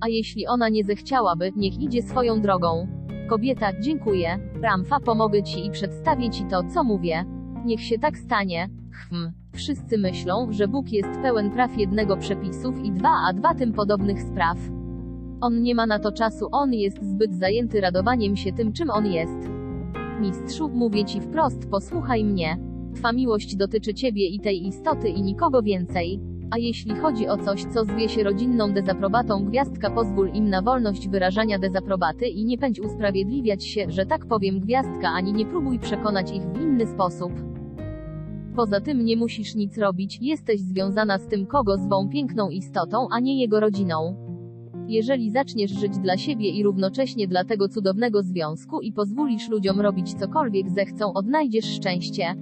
A 0.00 0.08
jeśli 0.08 0.46
ona 0.46 0.68
nie 0.68 0.84
zechciałaby, 0.84 1.52
niech 1.56 1.80
idzie 1.80 2.02
swoją 2.02 2.40
drogą. 2.42 2.88
Kobieta, 3.28 3.80
dziękuję. 3.80 4.38
Ramfa, 4.62 5.00
pomogę 5.00 5.42
Ci 5.42 5.66
i 5.66 5.70
przedstawię 5.70 6.30
Ci 6.30 6.44
to, 6.44 6.62
co 6.74 6.84
mówię. 6.84 7.24
Niech 7.64 7.80
się 7.80 7.98
tak 7.98 8.18
stanie. 8.18 8.68
Hm. 9.10 9.43
Wszyscy 9.54 9.98
myślą, 9.98 10.52
że 10.52 10.68
Bóg 10.68 10.92
jest 10.92 11.08
pełen 11.22 11.50
praw 11.50 11.78
jednego 11.78 12.16
przepisów 12.16 12.84
i 12.84 12.92
dwa 12.92 13.10
a 13.28 13.32
dwa 13.32 13.54
tym 13.54 13.72
podobnych 13.72 14.22
spraw. 14.22 14.58
On 15.40 15.62
nie 15.62 15.74
ma 15.74 15.86
na 15.86 15.98
to 15.98 16.12
czasu, 16.12 16.48
on 16.52 16.72
jest 16.72 17.02
zbyt 17.02 17.34
zajęty 17.34 17.80
radowaniem 17.80 18.36
się 18.36 18.52
tym, 18.52 18.72
czym 18.72 18.90
on 18.90 19.06
jest. 19.06 19.48
Mistrzu, 20.20 20.68
mówię 20.68 21.04
ci 21.04 21.20
wprost, 21.20 21.70
posłuchaj 21.70 22.24
mnie. 22.24 22.58
Twa 22.94 23.12
miłość 23.12 23.56
dotyczy 23.56 23.94
ciebie 23.94 24.28
i 24.28 24.40
tej 24.40 24.66
istoty 24.66 25.08
i 25.08 25.22
nikogo 25.22 25.62
więcej. 25.62 26.20
A 26.50 26.58
jeśli 26.58 26.94
chodzi 26.94 27.28
o 27.28 27.36
coś, 27.36 27.64
co 27.64 27.84
zwie 27.84 28.08
się 28.08 28.22
rodzinną 28.22 28.72
dezaprobatą, 28.72 29.44
gwiazdka 29.44 29.90
pozwól 29.90 30.30
im 30.32 30.50
na 30.50 30.62
wolność 30.62 31.08
wyrażania 31.08 31.58
dezaprobaty 31.58 32.26
i 32.26 32.44
nie 32.44 32.58
pędź 32.58 32.80
usprawiedliwiać 32.80 33.64
się, 33.64 33.86
że 33.88 34.06
tak 34.06 34.26
powiem 34.26 34.60
gwiazdka, 34.60 35.08
ani 35.08 35.32
nie 35.32 35.46
próbuj 35.46 35.78
przekonać 35.78 36.32
ich 36.32 36.42
w 36.42 36.60
inny 36.60 36.86
sposób. 36.86 37.53
Poza 38.56 38.80
tym 38.80 39.04
nie 39.04 39.16
musisz 39.16 39.54
nic 39.54 39.78
robić, 39.78 40.18
jesteś 40.22 40.60
związana 40.60 41.18
z 41.18 41.26
tym, 41.26 41.46
kogo 41.46 41.76
zwą 41.78 42.08
piękną 42.08 42.50
istotą, 42.50 43.06
a 43.10 43.20
nie 43.20 43.40
jego 43.40 43.60
rodziną. 43.60 44.16
Jeżeli 44.88 45.30
zaczniesz 45.30 45.70
żyć 45.70 45.98
dla 45.98 46.16
siebie 46.16 46.50
i 46.50 46.62
równocześnie 46.62 47.28
dla 47.28 47.44
tego 47.44 47.68
cudownego 47.68 48.22
związku 48.22 48.80
i 48.80 48.92
pozwolisz 48.92 49.48
ludziom 49.48 49.80
robić 49.80 50.14
cokolwiek 50.14 50.70
zechcą, 50.70 51.12
odnajdziesz 51.12 51.64
szczęście. 51.64 52.34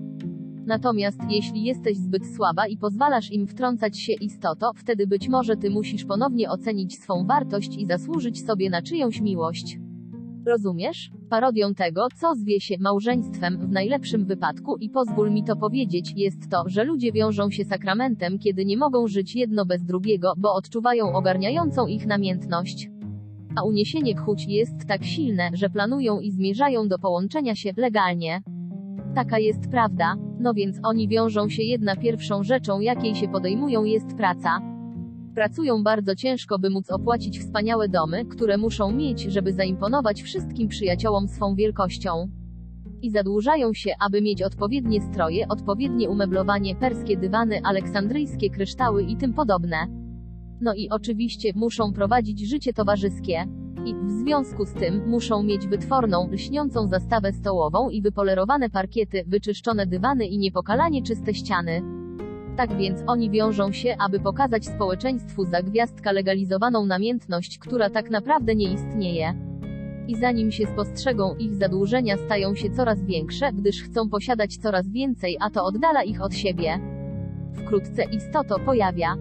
Natomiast 0.66 1.18
jeśli 1.30 1.64
jesteś 1.64 1.96
zbyt 1.96 2.26
słaba 2.36 2.66
i 2.66 2.76
pozwalasz 2.76 3.32
im 3.32 3.46
wtrącać 3.46 3.98
się 3.98 4.12
istoto, 4.12 4.72
wtedy 4.76 5.06
być 5.06 5.28
może 5.28 5.56
ty 5.56 5.70
musisz 5.70 6.04
ponownie 6.04 6.50
ocenić 6.50 6.98
swą 6.98 7.26
wartość 7.26 7.76
i 7.76 7.86
zasłużyć 7.86 8.46
sobie 8.46 8.70
na 8.70 8.82
czyjąś 8.82 9.20
miłość. 9.20 9.78
Rozumiesz? 10.46 11.10
Parodią 11.30 11.74
tego, 11.74 12.06
co 12.14 12.34
zwie 12.34 12.60
się 12.60 12.74
małżeństwem 12.80 13.58
w 13.58 13.72
najlepszym 13.72 14.24
wypadku 14.24 14.76
i 14.76 14.90
pozwól 14.90 15.30
mi 15.30 15.44
to 15.44 15.56
powiedzieć, 15.56 16.12
jest 16.16 16.50
to, 16.50 16.64
że 16.66 16.84
ludzie 16.84 17.12
wiążą 17.12 17.50
się 17.50 17.64
sakramentem, 17.64 18.38
kiedy 18.38 18.64
nie 18.64 18.76
mogą 18.76 19.06
żyć 19.06 19.36
jedno 19.36 19.66
bez 19.66 19.84
drugiego, 19.84 20.32
bo 20.36 20.54
odczuwają 20.54 21.12
ogarniającą 21.12 21.86
ich 21.86 22.06
namiętność. 22.06 22.90
A 23.56 23.62
uniesienie 23.62 24.16
chuć 24.16 24.46
jest 24.48 24.86
tak 24.88 25.04
silne, 25.04 25.50
że 25.52 25.70
planują 25.70 26.20
i 26.20 26.30
zmierzają 26.30 26.88
do 26.88 26.98
połączenia 26.98 27.54
się 27.54 27.72
legalnie. 27.76 28.42
Taka 29.14 29.38
jest 29.38 29.70
prawda, 29.70 30.14
no 30.40 30.54
więc 30.54 30.78
oni 30.82 31.08
wiążą 31.08 31.48
się 31.48 31.62
jedna 31.62 31.96
pierwszą 31.96 32.42
rzeczą, 32.42 32.80
jakiej 32.80 33.14
się 33.14 33.28
podejmują 33.28 33.84
jest 33.84 34.16
praca. 34.16 34.71
Pracują 35.34 35.82
bardzo 35.82 36.14
ciężko, 36.14 36.58
by 36.58 36.70
móc 36.70 36.90
opłacić 36.90 37.40
wspaniałe 37.40 37.88
domy, 37.88 38.24
które 38.24 38.58
muszą 38.58 38.92
mieć, 38.92 39.20
żeby 39.20 39.52
zaimponować 39.52 40.22
wszystkim 40.22 40.68
przyjaciołom 40.68 41.28
swą 41.28 41.54
wielkością. 41.54 42.28
I 43.02 43.10
zadłużają 43.10 43.74
się, 43.74 43.90
aby 44.00 44.22
mieć 44.22 44.42
odpowiednie 44.42 45.00
stroje, 45.00 45.48
odpowiednie 45.48 46.10
umeblowanie, 46.10 46.76
perskie 46.76 47.16
dywany, 47.16 47.60
aleksandryjskie 47.64 48.50
kryształy 48.50 49.02
i 49.02 49.16
tym 49.16 49.32
podobne. 49.32 49.76
No 50.60 50.74
i 50.74 50.88
oczywiście 50.90 51.52
muszą 51.54 51.92
prowadzić 51.92 52.48
życie 52.48 52.72
towarzyskie. 52.72 53.44
I, 53.86 53.94
w 53.94 54.10
związku 54.10 54.64
z 54.64 54.72
tym, 54.72 55.08
muszą 55.08 55.42
mieć 55.42 55.66
wytworną, 55.66 56.28
lśniącą 56.30 56.88
zastawę 56.88 57.32
stołową 57.32 57.90
i 57.90 58.02
wypolerowane 58.02 58.70
parkiety, 58.70 59.24
wyczyszczone 59.26 59.86
dywany 59.86 60.26
i 60.26 60.38
niepokalanie 60.38 61.02
czyste 61.02 61.34
ściany. 61.34 62.01
Tak 62.56 62.76
więc 62.76 63.00
oni 63.06 63.30
wiążą 63.30 63.72
się, 63.72 63.96
aby 63.98 64.20
pokazać 64.20 64.66
społeczeństwu 64.66 65.44
za 65.44 65.62
gwiazdka 65.62 66.12
legalizowaną 66.12 66.86
namiętność, 66.86 67.58
która 67.58 67.90
tak 67.90 68.10
naprawdę 68.10 68.54
nie 68.54 68.72
istnieje. 68.72 69.34
I 70.08 70.16
zanim 70.16 70.50
się 70.50 70.66
spostrzegą, 70.66 71.36
ich 71.36 71.54
zadłużenia 71.54 72.16
stają 72.16 72.54
się 72.54 72.70
coraz 72.70 73.04
większe, 73.04 73.52
gdyż 73.52 73.82
chcą 73.82 74.08
posiadać 74.08 74.56
coraz 74.56 74.88
więcej, 74.88 75.36
a 75.40 75.50
to 75.50 75.64
oddala 75.64 76.02
ich 76.02 76.22
od 76.22 76.34
siebie. 76.34 76.80
Wkrótce 77.54 78.04
istoto 78.04 78.58
pojawia 78.58 79.16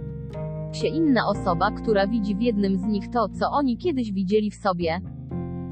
się 0.73 0.87
inna 0.87 1.27
osoba, 1.27 1.71
która 1.71 2.07
widzi 2.07 2.35
w 2.35 2.41
jednym 2.41 2.77
z 2.77 2.83
nich 2.83 3.09
to, 3.09 3.29
co 3.39 3.51
oni 3.51 3.77
kiedyś 3.77 4.11
widzieli 4.11 4.51
w 4.51 4.55
sobie. 4.55 5.01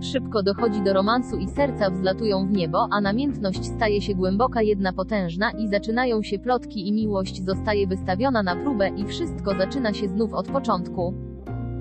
Szybko 0.01 0.43
dochodzi 0.43 0.81
do 0.81 0.93
romansu 0.93 1.37
i 1.37 1.47
serca 1.47 1.89
wzlatują 1.89 2.47
w 2.47 2.51
niebo, 2.51 2.87
a 2.91 3.01
namiętność 3.01 3.65
staje 3.65 4.01
się 4.01 4.15
głęboka 4.15 4.61
jedna 4.61 4.93
potężna 4.93 5.51
i 5.51 5.67
zaczynają 5.67 6.23
się 6.23 6.39
plotki 6.39 6.87
i 6.87 6.93
miłość 6.93 7.45
zostaje 7.45 7.87
wystawiona 7.87 8.43
na 8.43 8.55
próbę 8.55 8.89
i 8.89 9.05
wszystko 9.05 9.57
zaczyna 9.57 9.93
się 9.93 10.07
znów 10.07 10.33
od 10.33 10.47
początku. 10.47 11.13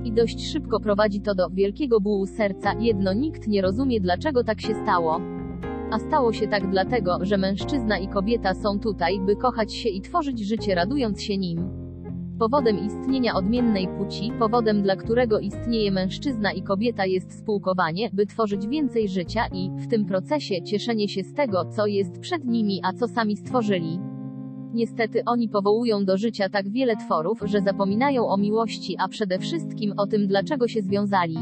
I 0.04 0.12
dość 0.12 0.52
szybko 0.52 0.80
prowadzi 0.80 1.20
to 1.20 1.34
do 1.34 1.50
wielkiego 1.50 2.00
bólu 2.00 2.26
serca, 2.26 2.72
jedno 2.80 3.12
nikt 3.12 3.48
nie 3.48 3.62
rozumie 3.62 4.00
dlaczego 4.00 4.44
tak 4.44 4.60
się 4.60 4.74
stało. 4.82 5.20
A 5.90 5.98
stało 5.98 6.32
się 6.32 6.48
tak 6.48 6.70
dlatego, 6.70 7.18
że 7.22 7.38
mężczyzna 7.38 7.98
i 7.98 8.08
kobieta 8.08 8.54
są 8.54 8.80
tutaj, 8.80 9.20
by 9.20 9.36
kochać 9.36 9.74
się 9.74 9.88
i 9.88 10.00
tworzyć 10.00 10.40
życie 10.40 10.74
radując 10.74 11.22
się 11.22 11.38
nim. 11.38 11.87
Powodem 12.38 12.78
istnienia 12.86 13.34
odmiennej 13.34 13.88
płci, 13.88 14.32
powodem 14.38 14.82
dla 14.82 14.96
którego 14.96 15.38
istnieje 15.38 15.90
mężczyzna 15.92 16.52
i 16.52 16.62
kobieta 16.62 17.06
jest 17.06 17.38
spółkowanie, 17.38 18.10
by 18.12 18.26
tworzyć 18.26 18.66
więcej 18.66 19.08
życia 19.08 19.46
i, 19.52 19.70
w 19.70 19.88
tym 19.88 20.04
procesie, 20.06 20.62
cieszenie 20.62 21.08
się 21.08 21.22
z 21.22 21.34
tego, 21.34 21.64
co 21.64 21.86
jest 21.86 22.20
przed 22.20 22.44
nimi, 22.44 22.80
a 22.84 22.92
co 22.92 23.08
sami 23.08 23.36
stworzyli. 23.36 23.98
Niestety 24.74 25.22
oni 25.26 25.48
powołują 25.48 26.04
do 26.04 26.16
życia 26.16 26.48
tak 26.48 26.68
wiele 26.68 26.96
tworów, 26.96 27.40
że 27.44 27.60
zapominają 27.60 28.28
o 28.28 28.36
miłości, 28.36 28.96
a 28.98 29.08
przede 29.08 29.38
wszystkim 29.38 29.92
o 29.96 30.06
tym, 30.06 30.26
dlaczego 30.26 30.68
się 30.68 30.82
związali. 30.82 31.38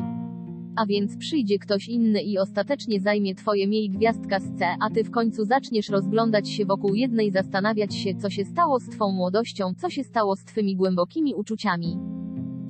A 0.76 0.86
więc 0.86 1.16
przyjdzie 1.16 1.58
ktoś 1.58 1.88
inny 1.88 2.22
i 2.22 2.38
ostatecznie 2.38 3.00
zajmie 3.00 3.34
twoje 3.34 3.66
miej 3.66 3.90
gwiazdka 3.90 4.40
z 4.40 4.58
C, 4.58 4.66
a 4.80 4.90
ty 4.90 5.04
w 5.04 5.10
końcu 5.10 5.44
zaczniesz 5.44 5.88
rozglądać 5.88 6.48
się 6.48 6.64
wokół 6.66 6.94
jednej, 6.94 7.30
zastanawiać 7.30 7.94
się, 7.94 8.14
co 8.14 8.30
się 8.30 8.44
stało 8.44 8.80
z 8.80 8.88
twą 8.88 9.12
młodością, 9.12 9.74
co 9.76 9.90
się 9.90 10.04
stało 10.04 10.36
z 10.36 10.44
twymi 10.44 10.76
głębokimi 10.76 11.34
uczuciami. 11.34 11.98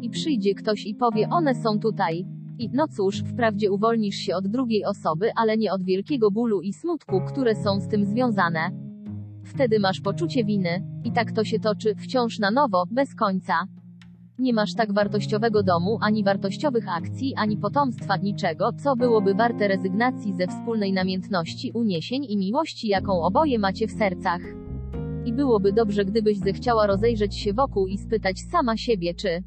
I 0.00 0.10
przyjdzie 0.10 0.54
ktoś 0.54 0.86
i 0.86 0.94
powie, 0.94 1.28
one 1.30 1.54
są 1.54 1.78
tutaj. 1.78 2.24
I, 2.58 2.70
no 2.72 2.88
cóż, 2.88 3.22
wprawdzie 3.22 3.72
uwolnisz 3.72 4.16
się 4.16 4.36
od 4.36 4.48
drugiej 4.48 4.84
osoby, 4.84 5.30
ale 5.36 5.56
nie 5.56 5.72
od 5.72 5.84
wielkiego 5.84 6.30
bólu 6.30 6.60
i 6.60 6.72
smutku, 6.72 7.20
które 7.28 7.54
są 7.54 7.80
z 7.80 7.88
tym 7.88 8.04
związane. 8.04 8.70
Wtedy 9.44 9.80
masz 9.80 10.00
poczucie 10.00 10.44
winy. 10.44 10.82
I 11.04 11.12
tak 11.12 11.32
to 11.32 11.44
się 11.44 11.58
toczy, 11.58 11.94
wciąż 11.94 12.38
na 12.38 12.50
nowo, 12.50 12.84
bez 12.90 13.14
końca. 13.14 13.54
Nie 14.38 14.52
masz 14.52 14.74
tak 14.74 14.92
wartościowego 14.92 15.62
domu, 15.62 15.98
ani 16.00 16.24
wartościowych 16.24 16.88
akcji, 16.88 17.34
ani 17.36 17.56
potomstwa, 17.56 18.16
niczego, 18.16 18.72
co 18.72 18.96
byłoby 18.96 19.34
warte 19.34 19.68
rezygnacji 19.68 20.34
ze 20.34 20.46
wspólnej 20.46 20.92
namiętności, 20.92 21.72
uniesień 21.74 22.24
i 22.28 22.36
miłości, 22.36 22.88
jaką 22.88 23.22
oboje 23.22 23.58
macie 23.58 23.86
w 23.86 23.92
sercach. 23.92 24.40
I 25.24 25.32
byłoby 25.32 25.72
dobrze, 25.72 26.04
gdybyś 26.04 26.38
zechciała 26.38 26.86
rozejrzeć 26.86 27.36
się 27.36 27.52
wokół 27.52 27.86
i 27.86 27.98
spytać 27.98 28.38
sama 28.52 28.76
siebie, 28.76 29.14
czy 29.14 29.42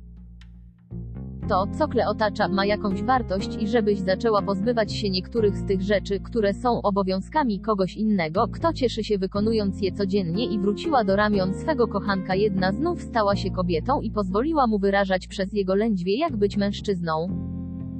to, 1.49 1.67
co 1.77 1.87
kle 1.87 2.07
otacza, 2.07 2.47
ma 2.47 2.65
jakąś 2.65 3.03
wartość 3.03 3.55
i 3.61 3.67
żebyś 3.67 3.99
zaczęła 3.99 4.41
pozbywać 4.41 4.93
się 4.93 5.09
niektórych 5.09 5.57
z 5.57 5.65
tych 5.65 5.81
rzeczy, 5.81 6.19
które 6.19 6.53
są 6.53 6.81
obowiązkami 6.81 7.59
kogoś 7.59 7.97
innego, 7.97 8.47
kto 8.47 8.73
cieszy 8.73 9.03
się 9.03 9.17
wykonując 9.17 9.81
je 9.81 9.91
codziennie 9.91 10.45
i 10.45 10.59
wróciła 10.59 11.03
do 11.03 11.15
ramion 11.15 11.53
swego 11.53 11.87
kochanka 11.87 12.35
jedna 12.35 12.71
znów 12.71 13.01
stała 13.01 13.35
się 13.35 13.51
kobietą 13.51 14.01
i 14.01 14.11
pozwoliła 14.11 14.67
mu 14.67 14.79
wyrażać 14.79 15.27
przez 15.27 15.53
jego 15.53 15.75
lędźwie 15.75 16.17
jak 16.17 16.37
być 16.37 16.57
mężczyzną. 16.57 17.27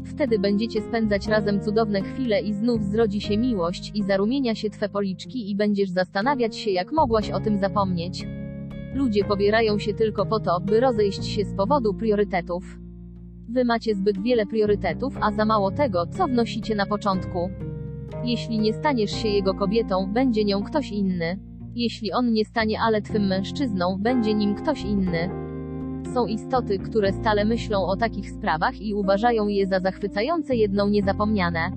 Wtedy 0.06 0.40
będziecie 0.40 0.82
spędzać 0.82 1.28
razem 1.28 1.62
cudowne 1.62 2.02
chwile 2.02 2.42
i 2.42 2.54
znów 2.54 2.84
zrodzi 2.84 3.22
się 3.22 3.38
miłość 3.38 3.92
i 3.96 4.04
zarumienia 4.04 4.56
się 4.56 4.70
twe 4.70 4.90
policzki 4.90 5.52
i 5.52 5.56
będziesz 5.56 5.90
zastanawiać 5.90 6.56
się 6.56 6.72
jak 6.72 6.92
mogłaś 6.92 7.32
o 7.32 7.40
tym 7.40 7.58
zapomnieć. 7.58 8.28
Ludzie 8.96 9.24
pobierają 9.24 9.80
się 9.80 9.94
tylko 9.94 10.26
po 10.26 10.40
to, 10.40 10.60
by 10.60 10.80
rozejść 10.80 11.26
się 11.26 11.46
z 11.46 11.54
powodu 11.54 11.94
priorytetów. 11.94 12.89
Wy 13.52 13.66
macie 13.66 13.96
zbyt 13.96 14.22
wiele 14.22 14.46
priorytetów, 14.46 15.18
a 15.22 15.32
za 15.32 15.46
mało 15.46 15.72
tego, 15.72 16.08
co 16.08 16.28
wnosicie 16.28 16.76
na 16.76 16.86
początku. 16.86 17.50
Jeśli 18.24 18.60
nie 18.60 18.74
staniesz 18.74 19.12
się 19.12 19.28
jego 19.28 19.54
kobietą, 19.54 20.14
będzie 20.14 20.46
nią 20.46 20.64
ktoś 20.64 20.92
inny. 20.92 21.40
Jeśli 21.76 22.12
on 22.12 22.34
nie 22.34 22.46
stanie 22.46 22.82
ale 22.82 23.02
twym 23.02 23.28
mężczyzną, 23.28 23.98
będzie 24.00 24.34
nim 24.34 24.56
ktoś 24.56 24.84
inny. 24.84 25.30
Są 26.14 26.26
istoty, 26.26 26.80
które 26.80 27.14
stale 27.14 27.46
myślą 27.46 27.86
o 27.86 27.96
takich 27.96 28.32
sprawach 28.32 28.82
i 28.82 28.94
uważają 28.94 29.48
je 29.48 29.68
za 29.68 29.80
zachwycające 29.80 30.56
jedną 30.56 30.90
niezapomniane. 30.90 31.72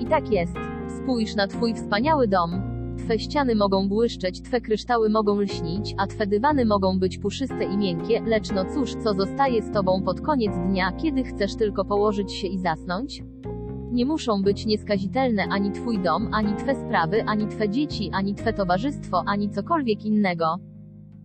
I 0.00 0.06
tak 0.06 0.32
jest. 0.32 0.56
Spójrz 0.88 1.36
na 1.36 1.46
twój 1.46 1.74
wspaniały 1.74 2.28
dom. 2.28 2.73
Twe 2.98 3.18
ściany 3.18 3.54
mogą 3.54 3.88
błyszczeć, 3.88 4.42
twe 4.42 4.60
kryształy 4.60 5.10
mogą 5.10 5.40
lśnić, 5.40 5.94
a 5.98 6.06
twe 6.06 6.26
dywany 6.26 6.64
mogą 6.64 6.98
być 6.98 7.18
puszyste 7.18 7.64
i 7.64 7.78
miękkie, 7.78 8.20
lecz 8.26 8.52
no 8.52 8.64
cóż, 8.74 8.94
co 9.04 9.14
zostaje 9.14 9.62
z 9.62 9.70
tobą 9.70 10.02
pod 10.02 10.20
koniec 10.20 10.52
dnia, 10.68 10.92
kiedy 10.92 11.24
chcesz 11.24 11.56
tylko 11.56 11.84
położyć 11.84 12.32
się 12.32 12.46
i 12.46 12.58
zasnąć? 12.58 13.22
Nie 13.92 14.06
muszą 14.06 14.42
być 14.42 14.66
nieskazitelne 14.66 15.42
ani 15.50 15.72
twój 15.72 15.98
dom, 15.98 16.28
ani 16.32 16.56
twe 16.56 16.74
sprawy, 16.74 17.24
ani 17.26 17.46
twe 17.46 17.68
dzieci, 17.68 18.10
ani 18.12 18.34
twe 18.34 18.52
towarzystwo, 18.52 19.22
ani 19.26 19.50
cokolwiek 19.50 20.04
innego. 20.04 20.56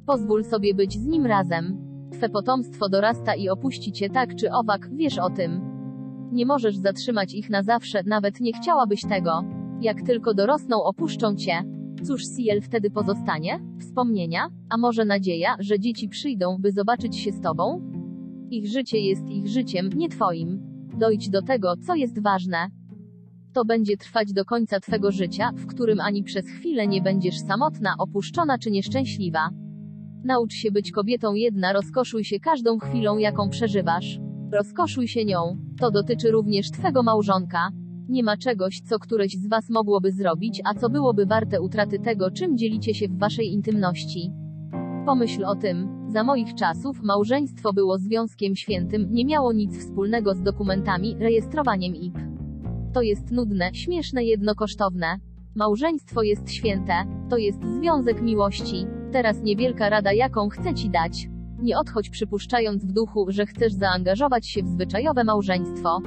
Pozwól 0.05 0.43
sobie 0.43 0.73
być 0.73 0.93
z 0.93 1.05
nim 1.05 1.25
razem. 1.25 1.77
Twe 2.11 2.29
potomstwo 2.29 2.89
dorasta 2.89 3.35
i 3.35 3.49
opuści 3.49 3.91
cię 3.91 4.09
tak 4.09 4.35
czy 4.35 4.51
owak, 4.51 4.89
wiesz 4.95 5.17
o 5.17 5.29
tym. 5.29 5.61
Nie 6.31 6.45
możesz 6.45 6.77
zatrzymać 6.77 7.33
ich 7.33 7.49
na 7.49 7.63
zawsze, 7.63 8.03
nawet 8.05 8.39
nie 8.39 8.53
chciałabyś 8.53 9.01
tego. 9.01 9.58
Jak 9.81 10.01
tylko 10.01 10.33
dorosną, 10.33 10.83
opuszczą 10.83 11.35
cię. 11.35 11.63
Cóż 12.03 12.23
Ciel 12.37 12.61
wtedy 12.61 12.91
pozostanie? 12.91 13.59
Wspomnienia? 13.79 14.49
A 14.69 14.77
może 14.77 15.05
nadzieja, 15.05 15.55
że 15.59 15.79
dzieci 15.79 16.09
przyjdą, 16.09 16.57
by 16.59 16.71
zobaczyć 16.71 17.17
się 17.17 17.31
z 17.31 17.41
tobą? 17.41 17.91
Ich 18.49 18.67
życie 18.67 18.99
jest 18.99 19.29
ich 19.29 19.47
życiem, 19.47 19.89
nie 19.95 20.09
twoim. 20.09 20.61
Dojdź 20.97 21.29
do 21.29 21.41
tego, 21.41 21.73
co 21.87 21.95
jest 21.95 22.23
ważne. 22.23 22.67
To 23.53 23.65
będzie 23.65 23.97
trwać 23.97 24.33
do 24.33 24.45
końca 24.45 24.79
twego 24.79 25.11
życia, 25.11 25.51
w 25.55 25.65
którym 25.65 25.99
ani 25.99 26.23
przez 26.23 26.45
chwilę 26.45 26.87
nie 26.87 27.01
będziesz 27.01 27.39
samotna, 27.39 27.93
opuszczona 27.97 28.57
czy 28.57 28.71
nieszczęśliwa. 28.71 29.49
Naucz 30.23 30.53
się 30.53 30.71
być 30.71 30.91
kobietą 30.91 31.33
jedna, 31.33 31.73
rozkoszuj 31.73 32.23
się 32.23 32.39
każdą 32.39 32.79
chwilą, 32.79 33.17
jaką 33.17 33.49
przeżywasz. 33.49 34.19
Rozkoszuj 34.53 35.07
się 35.07 35.25
nią. 35.25 35.57
To 35.79 35.91
dotyczy 35.91 36.31
również 36.31 36.71
twego 36.71 37.03
małżonka. 37.03 37.69
Nie 38.09 38.23
ma 38.23 38.37
czegoś, 38.37 38.81
co 38.81 38.99
któreś 38.99 39.37
z 39.37 39.47
was 39.47 39.69
mogłoby 39.69 40.11
zrobić, 40.11 40.61
a 40.65 40.73
co 40.73 40.89
byłoby 40.89 41.25
warte 41.25 41.61
utraty 41.61 41.99
tego, 41.99 42.31
czym 42.31 42.57
dzielicie 42.57 42.93
się 42.93 43.07
w 43.07 43.17
waszej 43.17 43.53
intymności. 43.53 44.31
Pomyśl 45.05 45.45
o 45.45 45.55
tym. 45.55 46.05
Za 46.07 46.23
moich 46.23 46.55
czasów 46.55 47.01
małżeństwo 47.03 47.73
było 47.73 47.97
związkiem 47.97 48.55
świętym, 48.55 49.07
nie 49.11 49.25
miało 49.25 49.53
nic 49.53 49.79
wspólnego 49.79 50.35
z 50.35 50.41
dokumentami, 50.41 51.15
rejestrowaniem 51.19 51.95
IP. 51.95 52.17
To 52.93 53.01
jest 53.01 53.31
nudne, 53.31 53.69
śmieszne, 53.73 54.23
jednokosztowne. 54.23 55.17
Małżeństwo 55.55 56.23
jest 56.23 56.51
święte. 56.51 56.93
To 57.29 57.37
jest 57.37 57.59
związek 57.63 58.21
miłości. 58.21 58.85
Teraz 59.11 59.41
niewielka 59.43 59.89
rada, 59.89 60.13
jaką 60.13 60.49
chcę 60.49 60.73
ci 60.73 60.89
dać. 60.89 61.29
Nie 61.61 61.77
odchodź 61.77 62.09
przypuszczając 62.09 62.85
w 62.85 62.91
duchu, 62.91 63.25
że 63.29 63.45
chcesz 63.45 63.73
zaangażować 63.73 64.47
się 64.47 64.63
w 64.63 64.67
zwyczajowe 64.67 65.23
małżeństwo. 65.23 66.01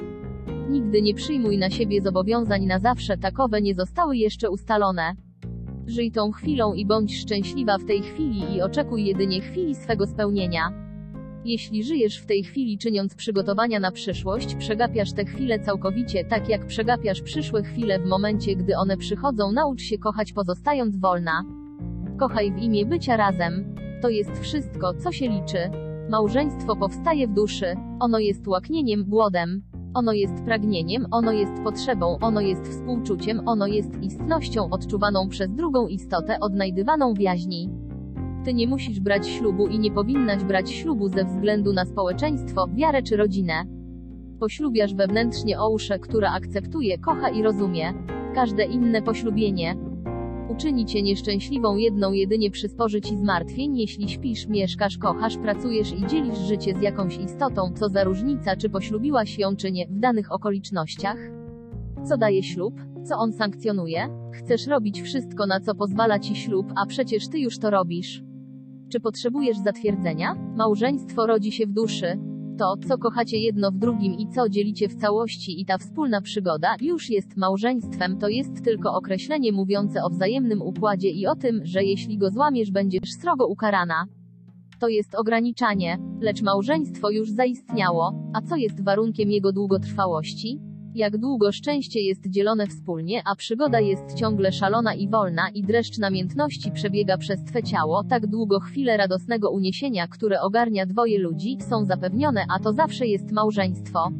Nigdy 0.69 1.01
nie 1.01 1.13
przyjmuj 1.13 1.57
na 1.57 1.69
siebie 1.69 2.01
zobowiązań 2.01 2.65
na 2.65 2.79
zawsze, 2.79 3.17
takowe 3.17 3.61
nie 3.61 3.75
zostały 3.75 4.17
jeszcze 4.17 4.49
ustalone. 4.49 5.15
Żyj 5.87 6.11
tą 6.11 6.31
chwilą 6.31 6.73
i 6.73 6.85
bądź 6.85 7.21
szczęśliwa 7.21 7.77
w 7.77 7.85
tej 7.85 8.01
chwili 8.01 8.55
i 8.55 8.61
oczekuj 8.61 9.05
jedynie 9.05 9.41
chwili 9.41 9.75
swego 9.75 10.07
spełnienia. 10.07 10.83
Jeśli 11.45 11.83
żyjesz 11.83 12.17
w 12.17 12.25
tej 12.25 12.43
chwili 12.43 12.77
czyniąc 12.77 13.15
przygotowania 13.15 13.79
na 13.79 13.91
przyszłość, 13.91 14.55
przegapiasz 14.55 15.13
te 15.13 15.25
chwile 15.25 15.59
całkowicie, 15.59 16.25
tak 16.25 16.49
jak 16.49 16.65
przegapiasz 16.65 17.21
przyszłe 17.21 17.63
chwile 17.63 17.99
w 17.99 18.05
momencie, 18.05 18.55
gdy 18.55 18.77
one 18.77 18.97
przychodzą. 18.97 19.51
Naucz 19.51 19.81
się 19.81 19.97
kochać 19.97 20.33
pozostając 20.33 20.97
wolna. 20.97 21.43
Kochaj 22.19 22.51
w 22.51 22.57
imię 22.57 22.85
bycia 22.85 23.17
razem. 23.17 23.75
To 24.01 24.09
jest 24.09 24.39
wszystko, 24.41 24.93
co 24.93 25.11
się 25.11 25.29
liczy. 25.29 25.57
Małżeństwo 26.09 26.75
powstaje 26.75 27.27
w 27.27 27.33
duszy. 27.33 27.75
Ono 27.99 28.19
jest 28.19 28.47
łaknieniem, 28.47 29.05
głodem. 29.05 29.72
Ono 29.93 30.13
jest 30.13 30.43
pragnieniem, 30.45 31.07
ono 31.11 31.31
jest 31.31 31.63
potrzebą, 31.63 32.17
ono 32.21 32.41
jest 32.41 32.67
współczuciem, 32.67 33.41
ono 33.45 33.67
jest 33.67 34.03
istnością 34.03 34.69
odczuwaną 34.69 35.29
przez 35.29 35.51
drugą 35.51 35.87
istotę, 35.87 36.39
odnajdywaną 36.39 37.13
w 37.13 37.19
jaźni. 37.19 37.69
Ty 38.45 38.53
nie 38.53 38.67
musisz 38.67 38.99
brać 38.99 39.27
ślubu 39.27 39.67
i 39.67 39.79
nie 39.79 39.91
powinnaś 39.91 40.43
brać 40.43 40.71
ślubu 40.71 41.09
ze 41.09 41.25
względu 41.25 41.73
na 41.73 41.85
społeczeństwo, 41.85 42.67
wiarę 42.67 43.03
czy 43.03 43.17
rodzinę. 43.17 43.53
Poślubiasz 44.39 44.93
wewnętrznie 44.93 45.59
ouszę, 45.59 45.99
która 45.99 46.31
akceptuje, 46.31 46.97
kocha 46.97 47.29
i 47.29 47.43
rozumie. 47.43 47.93
Każde 48.35 48.63
inne 48.65 49.01
poślubienie, 49.01 49.75
Uczyni 50.49 50.85
cię 50.85 51.01
nieszczęśliwą 51.01 51.77
jedną 51.77 52.11
jedynie 52.11 52.51
przysporzy 52.51 53.01
ci 53.01 53.17
zmartwień, 53.17 53.77
jeśli 53.77 54.09
śpisz, 54.09 54.47
mieszkasz, 54.47 54.97
kochasz, 54.97 55.37
pracujesz 55.37 55.91
i 55.91 56.07
dzielisz 56.07 56.37
życie 56.37 56.75
z 56.79 56.81
jakąś 56.81 57.17
istotą, 57.17 57.73
co 57.75 57.89
za 57.89 58.03
różnica, 58.03 58.55
czy 58.55 58.69
poślubiłaś 58.69 59.39
ją, 59.39 59.55
czy 59.55 59.71
nie, 59.71 59.87
w 59.87 59.99
danych 59.99 60.31
okolicznościach? 60.31 61.17
Co 62.03 62.17
daje 62.17 62.43
ślub? 62.43 62.73
Co 63.03 63.17
on 63.17 63.33
sankcjonuje? 63.33 64.09
Chcesz 64.33 64.67
robić 64.67 65.01
wszystko, 65.01 65.45
na 65.45 65.59
co 65.59 65.75
pozwala 65.75 66.19
ci 66.19 66.35
ślub, 66.35 66.65
a 66.75 66.85
przecież 66.85 67.27
ty 67.27 67.39
już 67.39 67.59
to 67.59 67.69
robisz. 67.69 68.23
Czy 68.89 68.99
potrzebujesz 68.99 69.57
zatwierdzenia? 69.57 70.35
Małżeństwo 70.55 71.27
rodzi 71.27 71.51
się 71.51 71.67
w 71.67 71.73
duszy, 71.73 72.19
to, 72.57 72.75
co 72.87 72.97
kochacie 72.97 73.37
jedno 73.37 73.71
w 73.71 73.77
drugim 73.77 74.13
i 74.13 74.27
co 74.27 74.49
dzielicie 74.49 74.89
w 74.89 74.95
całości 74.95 75.61
i 75.61 75.65
ta 75.65 75.77
wspólna 75.77 76.21
przygoda, 76.21 76.75
już 76.81 77.09
jest 77.09 77.37
małżeństwem, 77.37 78.17
to 78.17 78.27
jest 78.27 78.63
tylko 78.63 78.93
określenie 78.93 79.51
mówiące 79.51 80.03
o 80.03 80.09
wzajemnym 80.09 80.61
układzie 80.61 81.09
i 81.09 81.27
o 81.27 81.35
tym, 81.35 81.61
że 81.63 81.83
jeśli 81.83 82.17
go 82.17 82.29
złamiesz 82.29 82.71
będziesz 82.71 83.13
srogo 83.21 83.47
ukarana. 83.47 84.05
To 84.79 84.87
jest 84.87 85.15
ograniczanie, 85.15 85.97
lecz 86.21 86.41
małżeństwo 86.41 87.09
już 87.09 87.31
zaistniało, 87.31 88.13
a 88.33 88.41
co 88.41 88.55
jest 88.55 88.83
warunkiem 88.83 89.31
jego 89.31 89.51
długotrwałości? 89.51 90.72
Jak 90.95 91.17
długo 91.17 91.51
szczęście 91.51 92.01
jest 92.01 92.29
dzielone 92.29 92.67
wspólnie, 92.67 93.21
a 93.25 93.35
przygoda 93.35 93.79
jest 93.79 94.15
ciągle 94.15 94.51
szalona 94.51 94.93
i 94.93 95.09
wolna 95.09 95.49
i 95.49 95.63
dreszcz 95.63 95.97
namiętności 95.97 96.71
przebiega 96.71 97.17
przez 97.17 97.43
twe 97.43 97.63
ciało, 97.63 98.03
tak 98.03 98.27
długo 98.27 98.59
chwile 98.59 98.97
radosnego 98.97 99.51
uniesienia, 99.51 100.07
które 100.07 100.41
ogarnia 100.41 100.85
dwoje 100.85 101.19
ludzi, 101.19 101.57
są 101.69 101.85
zapewnione, 101.85 102.45
a 102.55 102.59
to 102.59 102.73
zawsze 102.73 103.07
jest 103.07 103.31
małżeństwo. 103.31 104.11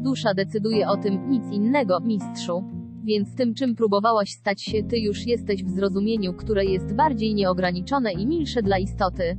Dusza 0.00 0.34
decyduje 0.34 0.88
o 0.88 0.96
tym, 0.96 1.30
nic 1.30 1.44
innego, 1.52 2.00
mistrzu. 2.00 2.64
Więc 3.04 3.34
tym, 3.34 3.54
czym 3.54 3.74
próbowałaś 3.74 4.30
stać 4.30 4.62
się, 4.62 4.82
ty 4.82 4.98
już 4.98 5.26
jesteś 5.26 5.64
w 5.64 5.70
zrozumieniu, 5.70 6.34
które 6.34 6.64
jest 6.64 6.94
bardziej 6.94 7.34
nieograniczone 7.34 8.12
i 8.12 8.26
milsze 8.26 8.62
dla 8.62 8.78
istoty. 8.78 9.38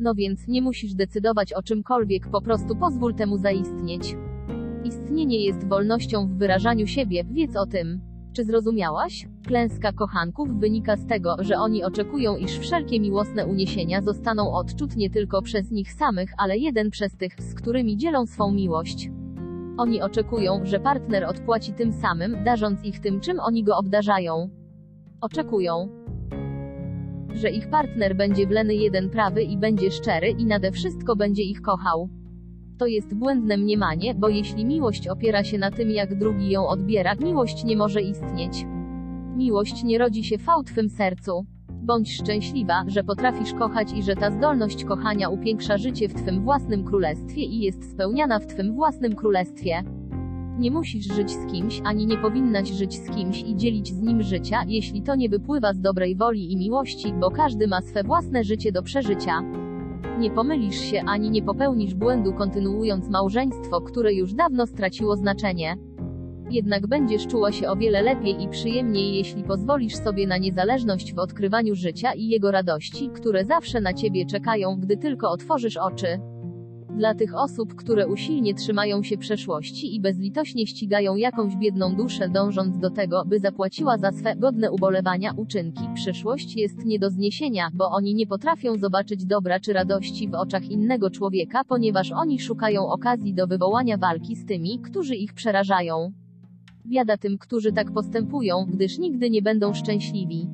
No 0.00 0.14
więc 0.14 0.48
nie 0.48 0.62
musisz 0.62 0.94
decydować 0.94 1.52
o 1.52 1.62
czymkolwiek, 1.62 2.30
po 2.30 2.40
prostu 2.40 2.76
pozwól 2.76 3.14
temu 3.14 3.36
zaistnieć. 3.36 4.14
Istnienie 4.84 5.44
jest 5.44 5.68
wolnością 5.68 6.26
w 6.26 6.38
wyrażaniu 6.38 6.86
siebie, 6.86 7.24
wiedz 7.24 7.56
o 7.56 7.66
tym. 7.66 8.00
Czy 8.32 8.44
zrozumiałaś? 8.44 9.28
Klęska 9.46 9.92
kochanków 9.92 10.60
wynika 10.60 10.96
z 10.96 11.06
tego, 11.06 11.36
że 11.38 11.56
oni 11.56 11.84
oczekują, 11.84 12.36
iż 12.36 12.58
wszelkie 12.58 13.00
miłosne 13.00 13.46
uniesienia 13.46 14.02
zostaną 14.02 14.52
odczut 14.52 14.96
nie 14.96 15.10
tylko 15.10 15.42
przez 15.42 15.70
nich 15.70 15.92
samych, 15.92 16.30
ale 16.38 16.58
jeden 16.58 16.90
przez 16.90 17.16
tych, 17.16 17.32
z 17.38 17.54
którymi 17.54 17.96
dzielą 17.96 18.26
swą 18.26 18.52
miłość. 18.52 19.10
Oni 19.76 20.02
oczekują, 20.02 20.60
że 20.64 20.80
partner 20.80 21.24
odpłaci 21.24 21.72
tym 21.72 21.92
samym, 21.92 22.44
darząc 22.44 22.84
ich 22.84 23.00
tym, 23.00 23.20
czym 23.20 23.40
oni 23.40 23.64
go 23.64 23.76
obdarzają. 23.76 24.50
Oczekują, 25.20 25.88
że 27.34 27.50
ich 27.50 27.70
partner 27.70 28.16
będzie 28.16 28.46
wleny 28.46 28.74
jeden 28.74 29.10
prawy 29.10 29.42
i 29.42 29.56
będzie 29.56 29.90
szczery 29.90 30.28
i 30.28 30.46
nade 30.46 30.72
wszystko 30.72 31.16
będzie 31.16 31.42
ich 31.42 31.62
kochał. 31.62 32.08
To 32.78 32.86
jest 32.86 33.14
błędne 33.14 33.56
mniemanie, 33.56 34.14
bo 34.14 34.28
jeśli 34.28 34.64
miłość 34.64 35.08
opiera 35.08 35.44
się 35.44 35.58
na 35.58 35.70
tym, 35.70 35.90
jak 35.90 36.18
drugi 36.18 36.50
ją 36.50 36.66
odbiera, 36.66 37.14
miłość 37.14 37.64
nie 37.64 37.76
może 37.76 38.02
istnieć. 38.02 38.66
Miłość 39.36 39.84
nie 39.84 39.98
rodzi 39.98 40.24
się 40.24 40.38
w 40.38 40.64
twym 40.66 40.88
sercu. 40.88 41.46
Bądź 41.68 42.16
szczęśliwa, 42.16 42.84
że 42.86 43.04
potrafisz 43.04 43.52
kochać 43.52 43.92
i 43.92 44.02
że 44.02 44.14
ta 44.14 44.30
zdolność 44.30 44.84
kochania 44.84 45.28
upiększa 45.28 45.78
życie 45.78 46.08
w 46.08 46.14
twym 46.14 46.44
własnym 46.44 46.84
królestwie 46.84 47.42
i 47.42 47.60
jest 47.60 47.92
spełniana 47.92 48.38
w 48.38 48.46
twym 48.46 48.74
własnym 48.74 49.14
królestwie. 49.14 49.82
Nie 50.58 50.70
musisz 50.70 51.14
żyć 51.14 51.30
z 51.30 51.46
kimś, 51.52 51.80
ani 51.84 52.06
nie 52.06 52.16
powinnaś 52.16 52.70
żyć 52.70 52.94
z 52.94 53.10
kimś 53.10 53.42
i 53.42 53.56
dzielić 53.56 53.88
z 53.88 54.02
nim 54.02 54.22
życia, 54.22 54.64
jeśli 54.66 55.02
to 55.02 55.14
nie 55.14 55.28
wypływa 55.28 55.72
z 55.72 55.80
dobrej 55.80 56.16
woli 56.16 56.52
i 56.52 56.56
miłości, 56.56 57.12
bo 57.20 57.30
każdy 57.30 57.68
ma 57.68 57.82
swe 57.82 58.04
własne 58.04 58.44
życie 58.44 58.72
do 58.72 58.82
przeżycia. 58.82 59.67
Nie 60.18 60.30
pomylisz 60.30 60.80
się 60.80 61.02
ani 61.06 61.30
nie 61.30 61.42
popełnisz 61.42 61.94
błędu 61.94 62.32
kontynuując 62.32 63.08
małżeństwo, 63.08 63.80
które 63.80 64.14
już 64.14 64.34
dawno 64.34 64.66
straciło 64.66 65.16
znaczenie. 65.16 65.76
Jednak 66.50 66.86
będziesz 66.86 67.26
czuła 67.26 67.52
się 67.52 67.68
o 67.68 67.76
wiele 67.76 68.02
lepiej 68.02 68.42
i 68.42 68.48
przyjemniej, 68.48 69.14
jeśli 69.14 69.44
pozwolisz 69.44 69.96
sobie 69.96 70.26
na 70.26 70.38
niezależność 70.38 71.14
w 71.14 71.18
odkrywaniu 71.18 71.74
życia 71.74 72.12
i 72.12 72.28
jego 72.28 72.50
radości, 72.50 73.10
które 73.10 73.44
zawsze 73.44 73.80
na 73.80 73.94
ciebie 73.94 74.26
czekają, 74.26 74.76
gdy 74.80 74.96
tylko 74.96 75.30
otworzysz 75.30 75.76
oczy. 75.76 76.20
Dla 76.96 77.14
tych 77.14 77.34
osób, 77.34 77.74
które 77.74 78.06
usilnie 78.06 78.54
trzymają 78.54 79.02
się 79.02 79.18
przeszłości 79.18 79.94
i 79.94 80.00
bezlitośnie 80.00 80.66
ścigają 80.66 81.16
jakąś 81.16 81.56
biedną 81.56 81.94
duszę, 81.94 82.28
dążąc 82.28 82.78
do 82.78 82.90
tego, 82.90 83.24
by 83.26 83.38
zapłaciła 83.38 83.98
za 83.98 84.12
swe 84.12 84.36
godne 84.36 84.70
ubolewania 84.70 85.32
uczynki, 85.36 85.82
przyszłość 85.94 86.56
jest 86.56 86.84
nie 86.84 86.98
do 86.98 87.10
zniesienia, 87.10 87.70
bo 87.74 87.90
oni 87.90 88.14
nie 88.14 88.26
potrafią 88.26 88.78
zobaczyć 88.78 89.24
dobra 89.24 89.60
czy 89.60 89.72
radości 89.72 90.28
w 90.28 90.34
oczach 90.34 90.64
innego 90.70 91.10
człowieka, 91.10 91.64
ponieważ 91.64 92.12
oni 92.12 92.40
szukają 92.40 92.86
okazji 92.86 93.34
do 93.34 93.46
wywołania 93.46 93.96
walki 93.96 94.36
z 94.36 94.46
tymi, 94.46 94.78
którzy 94.78 95.14
ich 95.14 95.34
przerażają. 95.34 96.12
Biada 96.86 97.16
tym, 97.16 97.38
którzy 97.38 97.72
tak 97.72 97.92
postępują, 97.92 98.66
gdyż 98.68 98.98
nigdy 98.98 99.30
nie 99.30 99.42
będą 99.42 99.74
szczęśliwi. 99.74 100.48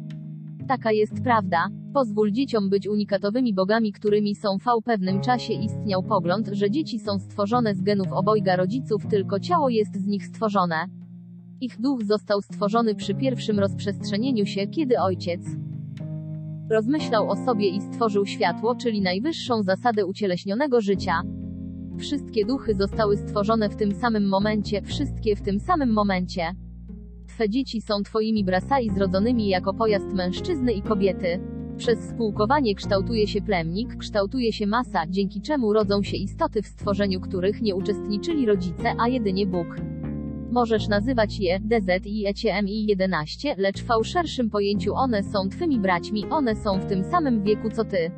Taka 0.69 0.93
jest 0.93 1.23
prawda. 1.23 1.69
Pozwól 1.95 2.31
dzieciom 2.31 2.71
być 2.71 2.89
unikatowymi 2.89 3.55
bogami, 3.55 3.93
którymi 3.93 4.35
są 4.35 4.59
w 4.59 4.85
pewnym 4.85 5.21
czasie 5.21 5.53
istniał 5.53 6.03
pogląd, 6.03 6.49
że 6.53 6.71
dzieci 6.71 6.99
są 6.99 7.19
stworzone 7.19 7.75
z 7.75 7.83
genów 7.83 8.13
obojga 8.13 8.57
rodziców, 8.57 9.07
tylko 9.07 9.41
ciało 9.41 9.69
jest 9.69 9.97
z 9.97 10.07
nich 10.07 10.27
stworzone. 10.27 10.77
Ich 11.61 11.81
duch 11.81 12.05
został 12.05 12.43
stworzony 12.43 12.95
przy 12.95 13.15
pierwszym 13.15 13.59
rozprzestrzenieniu 13.59 14.47
się, 14.47 14.67
kiedy 14.67 14.99
ojciec 14.99 15.41
rozmyślał 16.71 17.31
o 17.31 17.37
sobie 17.37 17.69
i 17.69 17.81
stworzył 17.81 18.27
światło, 18.27 18.75
czyli 18.75 19.01
najwyższą 19.01 19.63
zasadę 19.63 20.07
ucieleśnionego 20.07 20.81
życia. 20.81 21.23
Wszystkie 21.99 22.45
duchy 22.45 22.75
zostały 22.75 23.17
stworzone 23.17 23.69
w 23.69 23.77
tym 23.77 23.95
samym 23.95 24.29
momencie, 24.29 24.83
wszystkie 24.83 25.37
w 25.37 25.43
tym 25.43 25.61
samym 25.61 25.93
momencie. 25.93 26.64
Twe 27.35 27.49
dzieci 27.49 27.81
są 27.81 28.03
twoimi 28.03 28.45
brasai 28.45 28.91
zrodzonymi 28.91 29.49
jako 29.49 29.75
pojazd 29.75 30.13
mężczyzny 30.13 30.73
i 30.73 30.83
kobiety. 30.83 31.41
Przez 31.77 31.99
spółkowanie 31.99 32.75
kształtuje 32.75 33.27
się 33.27 33.43
plemnik, 33.43 33.97
kształtuje 33.97 34.53
się 34.53 34.67
masa, 34.67 35.07
dzięki 35.09 35.41
czemu 35.41 35.73
rodzą 35.73 36.03
się 36.03 36.17
istoty 36.17 36.63
w 36.63 36.67
stworzeniu 36.67 37.21
których 37.21 37.63
nie 37.63 37.75
uczestniczyli 37.75 38.47
rodzice, 38.47 38.95
a 38.99 39.09
jedynie 39.09 39.47
Bóg. 39.47 39.67
Możesz 40.51 40.89
nazywać 40.89 41.41
je 41.41 41.61
DZ 41.61 42.07
i 42.07 42.27
ECMI 42.27 42.87
11, 42.87 43.55
lecz 43.59 43.83
w 43.83 43.87
fałszerszym 43.87 44.51
pojęciu 44.51 44.95
one 44.95 45.23
są 45.23 45.49
twymi 45.49 45.81
braćmi, 45.81 46.25
one 46.31 46.57
są 46.57 46.79
w 46.81 46.87
tym 46.87 47.05
samym 47.05 47.43
wieku 47.43 47.71
co 47.71 47.85
ty. 47.85 48.11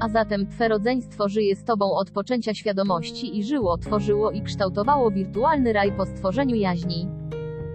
A 0.00 0.08
zatem 0.08 0.46
Twe 0.46 0.68
rodzeństwo 0.68 1.28
żyje 1.28 1.56
z 1.56 1.64
Tobą 1.64 1.92
od 1.92 2.10
poczęcia 2.10 2.54
świadomości 2.54 3.38
i 3.38 3.44
żyło, 3.44 3.78
tworzyło 3.78 4.30
i 4.30 4.42
kształtowało 4.42 5.10
wirtualny 5.10 5.72
raj 5.72 5.96
po 5.96 6.06
stworzeniu 6.06 6.56
jaźni. 6.56 7.08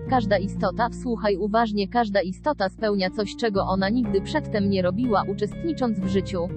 Każda 0.09 0.37
istota, 0.37 0.89
słuchaj 1.01 1.37
uważnie, 1.37 1.87
każda 1.87 2.21
istota 2.21 2.69
spełnia 2.69 3.09
coś, 3.09 3.35
czego 3.35 3.65
ona 3.65 3.89
nigdy 3.89 4.21
przedtem 4.21 4.69
nie 4.69 4.81
robiła, 4.81 5.23
uczestnicząc 5.27 5.99
w 5.99 6.07
życiu. 6.07 6.47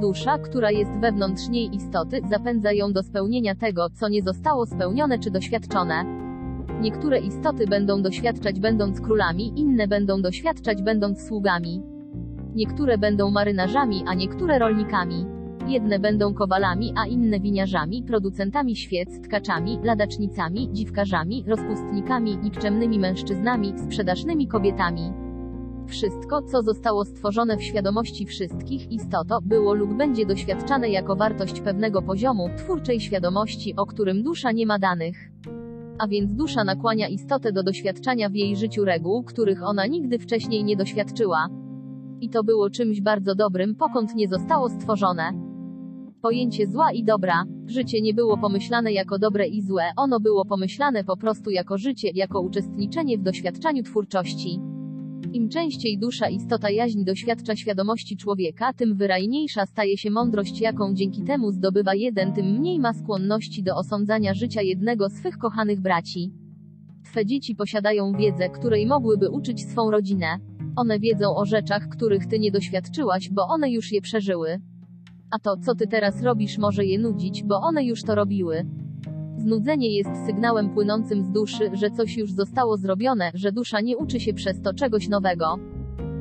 Dusza, 0.00 0.38
która 0.38 0.70
jest 0.70 0.90
wewnątrz 0.90 1.48
niej 1.48 1.74
istoty, 1.74 2.20
zapędza 2.30 2.72
ją 2.72 2.92
do 2.92 3.02
spełnienia 3.02 3.54
tego, 3.54 3.90
co 3.90 4.08
nie 4.08 4.22
zostało 4.22 4.66
spełnione 4.66 5.18
czy 5.18 5.30
doświadczone. 5.30 6.04
Niektóre 6.80 7.20
istoty 7.20 7.66
będą 7.66 8.02
doświadczać 8.02 8.60
będąc 8.60 9.00
królami, 9.00 9.60
inne 9.60 9.88
będą 9.88 10.22
doświadczać 10.22 10.82
będąc 10.82 11.26
sługami. 11.26 11.82
Niektóre 12.54 12.98
będą 12.98 13.30
marynarzami, 13.30 14.04
a 14.06 14.14
niektóre 14.14 14.58
rolnikami. 14.58 15.39
Jedne 15.70 15.98
będą 15.98 16.34
kowalami, 16.34 16.92
a 16.96 17.06
inne 17.06 17.40
winiarzami, 17.40 18.02
producentami 18.02 18.76
świec, 18.76 19.20
tkaczami, 19.20 19.78
ladacznicami, 19.84 20.68
dziwkarzami, 20.72 21.44
rozpustnikami, 21.46 22.38
nikczemnymi 22.38 22.98
mężczyznami, 22.98 23.72
sprzedażnymi 23.78 24.48
kobietami. 24.48 25.12
Wszystko, 25.86 26.42
co 26.42 26.62
zostało 26.62 27.04
stworzone 27.04 27.56
w 27.56 27.62
świadomości 27.62 28.26
wszystkich 28.26 28.92
istoto, 28.92 29.38
było 29.42 29.74
lub 29.74 29.94
będzie 29.94 30.26
doświadczane 30.26 30.90
jako 30.90 31.16
wartość 31.16 31.60
pewnego 31.60 32.02
poziomu 32.02 32.48
twórczej 32.56 33.00
świadomości, 33.00 33.76
o 33.76 33.86
którym 33.86 34.22
dusza 34.22 34.52
nie 34.52 34.66
ma 34.66 34.78
danych. 34.78 35.30
A 35.98 36.08
więc 36.08 36.34
dusza 36.34 36.64
nakłania 36.64 37.08
istotę 37.08 37.52
do 37.52 37.62
doświadczania 37.62 38.28
w 38.28 38.34
jej 38.34 38.56
życiu 38.56 38.84
reguł, 38.84 39.22
których 39.24 39.62
ona 39.62 39.86
nigdy 39.86 40.18
wcześniej 40.18 40.64
nie 40.64 40.76
doświadczyła. 40.76 41.48
I 42.20 42.30
to 42.30 42.44
było 42.44 42.70
czymś 42.70 43.00
bardzo 43.00 43.34
dobrym, 43.34 43.74
pokąd 43.74 44.14
nie 44.14 44.28
zostało 44.28 44.68
stworzone. 44.68 45.49
Pojęcie 46.22 46.66
zła 46.66 46.92
i 46.92 47.04
dobra. 47.04 47.44
Życie 47.66 48.00
nie 48.00 48.14
było 48.14 48.38
pomyślane 48.38 48.92
jako 48.92 49.18
dobre 49.18 49.48
i 49.48 49.62
złe, 49.62 49.82
ono 49.96 50.20
było 50.20 50.44
pomyślane 50.44 51.04
po 51.04 51.16
prostu 51.16 51.50
jako 51.50 51.78
życie, 51.78 52.10
jako 52.14 52.40
uczestniczenie 52.40 53.18
w 53.18 53.22
doświadczaniu 53.22 53.82
twórczości. 53.82 54.60
Im 55.32 55.48
częściej 55.48 55.98
dusza 55.98 56.28
istota 56.28 56.70
jaźń 56.70 57.04
doświadcza 57.04 57.56
świadomości 57.56 58.16
człowieka, 58.16 58.72
tym 58.72 58.96
wyrajniejsza 58.96 59.66
staje 59.66 59.98
się 59.98 60.10
mądrość, 60.10 60.60
jaką 60.60 60.94
dzięki 60.94 61.22
temu 61.22 61.52
zdobywa 61.52 61.94
jeden, 61.94 62.32
tym 62.32 62.46
mniej 62.46 62.78
ma 62.78 62.92
skłonności 62.92 63.62
do 63.62 63.76
osądzania 63.76 64.34
życia 64.34 64.62
jednego 64.62 65.10
swych 65.10 65.38
kochanych 65.38 65.80
braci. 65.80 66.32
Twe 67.04 67.26
dzieci 67.26 67.54
posiadają 67.54 68.12
wiedzę, 68.12 68.48
której 68.48 68.86
mogłyby 68.86 69.30
uczyć 69.30 69.70
swą 69.70 69.90
rodzinę. 69.90 70.26
One 70.76 70.98
wiedzą 70.98 71.36
o 71.36 71.44
rzeczach, 71.44 71.88
których 71.88 72.26
ty 72.26 72.38
nie 72.38 72.50
doświadczyłaś, 72.50 73.30
bo 73.30 73.46
one 73.46 73.70
już 73.70 73.92
je 73.92 74.00
przeżyły. 74.00 74.60
A 75.30 75.38
to, 75.38 75.56
co 75.56 75.74
ty 75.74 75.86
teraz 75.86 76.22
robisz, 76.22 76.58
może 76.58 76.84
je 76.84 76.98
nudzić, 76.98 77.42
bo 77.42 77.60
one 77.60 77.84
już 77.84 78.02
to 78.02 78.14
robiły. 78.14 78.66
Znudzenie 79.36 79.96
jest 79.96 80.10
sygnałem 80.26 80.74
płynącym 80.74 81.22
z 81.22 81.30
duszy, 81.30 81.70
że 81.72 81.90
coś 81.90 82.16
już 82.16 82.32
zostało 82.32 82.76
zrobione, 82.76 83.30
że 83.34 83.52
dusza 83.52 83.80
nie 83.80 83.96
uczy 83.96 84.20
się 84.20 84.34
przez 84.34 84.62
to 84.62 84.74
czegoś 84.74 85.08
nowego. 85.08 85.58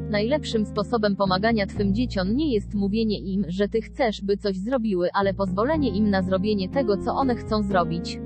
Najlepszym 0.09 0.65
sposobem 0.65 1.15
pomagania 1.15 1.67
twym 1.67 1.93
dzieciom 1.93 2.35
nie 2.35 2.53
jest 2.53 2.73
mówienie 2.73 3.19
im, 3.19 3.45
że 3.47 3.67
ty 3.67 3.81
chcesz, 3.81 4.21
by 4.21 4.37
coś 4.37 4.57
zrobiły, 4.57 5.09
ale 5.13 5.33
pozwolenie 5.33 5.89
im 5.89 6.09
na 6.09 6.21
zrobienie 6.21 6.69
tego, 6.69 6.97
co 6.97 7.13
one 7.13 7.35
chcą 7.35 7.63
zrobić. 7.63 8.19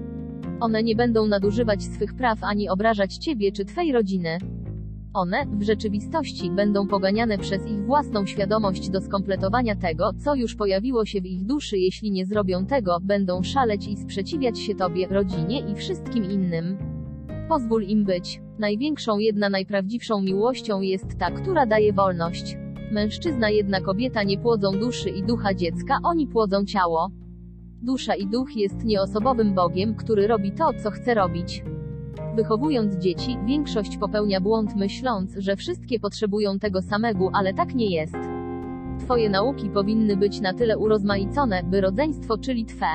One 0.59 0.83
nie 0.83 0.95
będą 0.95 1.27
nadużywać 1.27 1.83
swych 1.83 2.13
praw 2.13 2.43
ani 2.43 2.69
obrażać 2.69 3.17
ciebie 3.17 3.51
czy 3.51 3.65
twej 3.65 3.91
rodziny. 3.91 4.37
One, 5.13 5.45
w 5.45 5.63
rzeczywistości, 5.63 6.51
będą 6.51 6.87
poganiane 6.87 7.37
przez 7.37 7.67
ich 7.67 7.85
własną 7.85 8.25
świadomość 8.25 8.89
do 8.89 9.01
skompletowania 9.01 9.75
tego, 9.75 10.11
co 10.23 10.35
już 10.35 10.55
pojawiło 10.55 11.05
się 11.05 11.21
w 11.21 11.25
ich 11.25 11.45
duszy. 11.45 11.77
Jeśli 11.77 12.11
nie 12.11 12.25
zrobią 12.25 12.65
tego, 12.65 12.97
będą 13.01 13.43
szaleć 13.43 13.87
i 13.87 13.97
sprzeciwiać 13.97 14.59
się 14.59 14.75
Tobie, 14.75 15.07
rodzinie 15.07 15.59
i 15.71 15.75
wszystkim 15.75 16.23
innym. 16.31 16.77
Pozwól 17.49 17.83
im 17.83 18.03
być. 18.03 18.41
Największą 18.59 19.17
jedna 19.17 19.49
najprawdziwszą 19.49 20.21
miłością 20.21 20.81
jest 20.81 21.17
ta, 21.19 21.31
która 21.31 21.65
daje 21.65 21.93
wolność. 21.93 22.57
Mężczyzna 22.91 23.49
jedna 23.49 23.81
kobieta 23.81 24.23
nie 24.23 24.37
płodzą 24.37 24.71
duszy 24.71 25.09
i 25.09 25.23
ducha 25.23 25.53
dziecka, 25.53 25.99
oni 26.03 26.27
płodzą 26.27 26.65
ciało. 26.65 27.09
Dusza 27.81 28.15
i 28.15 28.27
duch 28.27 28.55
jest 28.55 28.85
nieosobowym 28.85 29.55
Bogiem, 29.55 29.95
który 29.95 30.27
robi 30.27 30.51
to, 30.51 30.71
co 30.83 30.91
chce 30.91 31.13
robić. 31.13 31.63
Wychowując 32.35 32.95
dzieci, 32.95 33.37
większość 33.45 33.97
popełnia 33.97 34.41
błąd 34.41 34.75
myśląc, 34.75 35.35
że 35.37 35.55
wszystkie 35.55 35.99
potrzebują 35.99 36.59
tego 36.59 36.81
samego, 36.81 37.29
ale 37.33 37.53
tak 37.53 37.75
nie 37.75 37.89
jest. 37.89 38.17
Twoje 38.99 39.29
nauki 39.29 39.69
powinny 39.69 40.17
być 40.17 40.41
na 40.41 40.53
tyle 40.53 40.77
urozmaicone, 40.77 41.63
by 41.63 41.81
rodzeństwo, 41.81 42.37
czyli 42.37 42.65
Twe. 42.65 42.85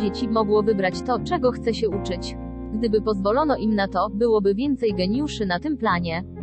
Dzieci 0.00 0.28
mogło 0.28 0.62
wybrać 0.62 1.02
to, 1.02 1.18
czego 1.18 1.50
chce 1.50 1.74
się 1.74 1.88
uczyć. 1.88 2.36
Gdyby 2.74 3.02
pozwolono 3.02 3.56
im 3.56 3.74
na 3.74 3.88
to, 3.88 4.08
byłoby 4.14 4.54
więcej 4.54 4.94
geniuszy 4.94 5.46
na 5.46 5.60
tym 5.60 5.76
planie 5.76 6.37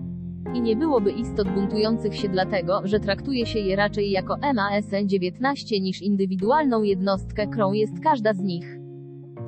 i 0.53 0.61
nie 0.61 0.75
byłoby 0.75 1.11
istot 1.11 1.47
buntujących 1.49 2.15
się 2.15 2.29
dlatego, 2.29 2.81
że 2.83 2.99
traktuje 2.99 3.45
się 3.45 3.59
je 3.59 3.75
raczej 3.75 4.11
jako 4.11 4.37
MASN-19 4.53 5.81
niż 5.81 6.01
indywidualną 6.01 6.83
jednostkę, 6.83 7.47
którą 7.47 7.73
jest 7.73 7.99
każda 8.03 8.33
z 8.33 8.39
nich. 8.39 8.79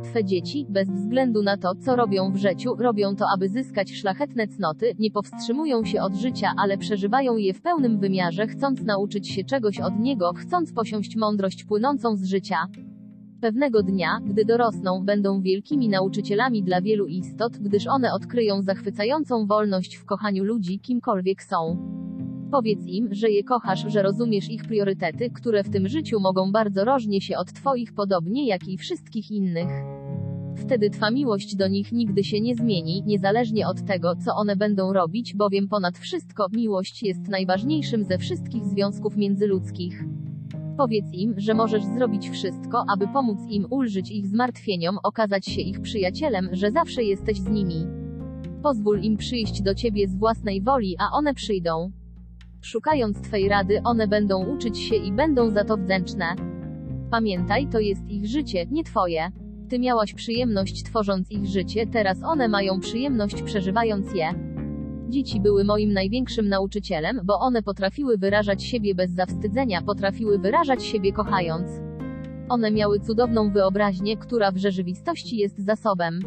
Twe 0.04 0.24
dzieci, 0.24 0.66
bez 0.70 0.90
względu 0.90 1.44
na 1.44 1.58
to, 1.58 1.76
co 1.76 1.96
robią 1.96 2.32
w 2.32 2.38
życiu, 2.38 2.76
robią 2.76 3.16
to, 3.16 3.26
aby 3.36 3.50
zyskać 3.50 3.92
szlachetne 3.92 4.48
cnoty, 4.48 4.94
nie 5.00 5.12
powstrzymują 5.12 5.86
się 5.86 6.02
od 6.02 6.16
życia, 6.16 6.52
ale 6.58 6.78
przeżywają 6.78 7.38
je 7.38 7.54
w 7.54 7.62
pełnym 7.62 8.00
wymiarze, 8.00 8.48
chcąc 8.48 8.82
nauczyć 8.82 9.30
się 9.30 9.44
czegoś 9.44 9.80
od 9.80 10.00
niego, 10.00 10.34
chcąc 10.34 10.74
posiąść 10.74 11.16
mądrość 11.16 11.64
płynącą 11.64 12.16
z 12.16 12.26
życia. 12.26 12.58
Pewnego 13.42 13.84
dnia, 13.84 14.20
gdy 14.26 14.46
dorosną, 14.46 15.06
będą 15.06 15.42
wielkimi 15.42 15.90
nauczycielami 15.90 16.64
dla 16.64 16.82
wielu 16.82 17.06
istot, 17.06 17.58
gdyż 17.58 17.88
one 17.88 18.14
odkryją 18.14 18.62
zachwycającą 18.62 19.46
wolność 19.46 19.96
w 19.96 20.06
kochaniu 20.06 20.44
ludzi, 20.44 20.80
kimkolwiek 20.80 21.44
są. 21.44 21.78
Powiedz 22.52 22.86
im, 22.86 23.08
że 23.12 23.30
je 23.30 23.44
kochasz, 23.44 23.86
że 23.88 24.02
rozumiesz 24.02 24.50
ich 24.50 24.64
priorytety, 24.64 25.30
które 25.30 25.64
w 25.64 25.70
tym 25.70 25.88
życiu 25.88 26.20
mogą 26.20 26.52
bardzo 26.52 26.86
różnie 26.86 27.22
się 27.22 27.38
od 27.38 27.54
Twoich, 27.54 27.94
podobnie 27.94 28.48
jak 28.48 28.68
i 28.68 28.78
wszystkich 28.78 29.32
innych. 29.32 29.70
Wtedy 30.56 30.90
Twa 30.90 31.12
miłość 31.12 31.56
do 31.56 31.68
nich 31.68 31.92
nigdy 31.92 32.24
się 32.24 32.42
nie 32.42 32.56
zmieni, 32.56 33.04
niezależnie 33.06 33.68
od 33.68 33.86
tego, 33.86 34.16
co 34.26 34.36
one 34.36 34.56
będą 34.56 34.94
robić, 34.94 35.36
bowiem 35.36 35.68
ponad 35.68 35.98
wszystko, 35.98 36.48
miłość 36.54 37.04
jest 37.04 37.28
najważniejszym 37.28 38.04
ze 38.04 38.18
wszystkich 38.18 38.66
związków 38.66 39.18
międzyludzkich. 39.18 40.04
Powiedz 40.78 41.14
im, 41.14 41.34
że 41.38 41.54
możesz 41.54 41.84
zrobić 41.84 42.30
wszystko, 42.30 42.84
aby 42.88 43.08
pomóc 43.08 43.40
im 43.50 43.68
ulżyć 43.70 44.12
ich 44.12 44.28
zmartwieniom, 44.28 44.98
okazać 45.04 45.46
się 45.46 45.62
ich 45.62 45.82
przyjacielem, 45.82 46.50
że 46.52 46.72
zawsze 46.72 47.04
jesteś 47.04 47.38
z 47.38 47.50
nimi. 47.50 47.88
Pozwól 48.64 49.00
im 49.00 49.18
przyjść 49.18 49.62
do 49.62 49.76
ciebie 49.76 50.08
z 50.08 50.16
własnej 50.16 50.62
woli, 50.62 50.96
a 51.00 51.18
one 51.18 51.34
przyjdą. 51.34 51.92
Szukając 52.62 53.22
Twej 53.22 53.50
rady, 53.50 53.82
one 53.84 54.08
będą 54.08 54.46
uczyć 54.46 54.80
się 54.80 54.96
i 54.96 55.12
będą 55.12 55.50
za 55.50 55.64
to 55.64 55.78
wdzięczne. 55.78 56.26
Pamiętaj, 57.12 57.68
to 57.68 57.80
jest 57.80 58.10
ich 58.10 58.26
życie, 58.26 58.66
nie 58.72 58.84
Twoje. 58.84 59.32
Ty 59.70 59.80
miałaś 59.80 60.14
przyjemność 60.14 60.84
tworząc 60.84 61.32
ich 61.32 61.46
życie, 61.46 61.88
teraz 61.88 62.24
one 62.24 62.48
mają 62.48 62.80
przyjemność 62.80 63.44
przeżywając 63.44 64.14
je. 64.14 64.47
Dzieci 65.08 65.42
były 65.42 65.64
moim 65.64 65.94
największym 65.94 66.50
nauczycielem, 66.50 67.22
bo 67.24 67.40
one 67.40 67.64
potrafiły 67.64 68.18
wyrażać 68.18 68.64
siebie 68.64 68.96
bez 68.96 69.12
zawstydzenia, 69.12 69.82
potrafiły 69.82 70.40
wyrażać 70.40 70.84
siebie 70.84 71.14
kochając. 71.14 71.68
One 72.50 72.72
miały 72.72 73.00
cudowną 73.00 73.52
wyobraźnię, 73.52 74.18
która 74.18 74.52
w 74.52 74.58
rzeczywistości 74.58 75.38
jest 75.38 75.66
zasobem 75.66 76.20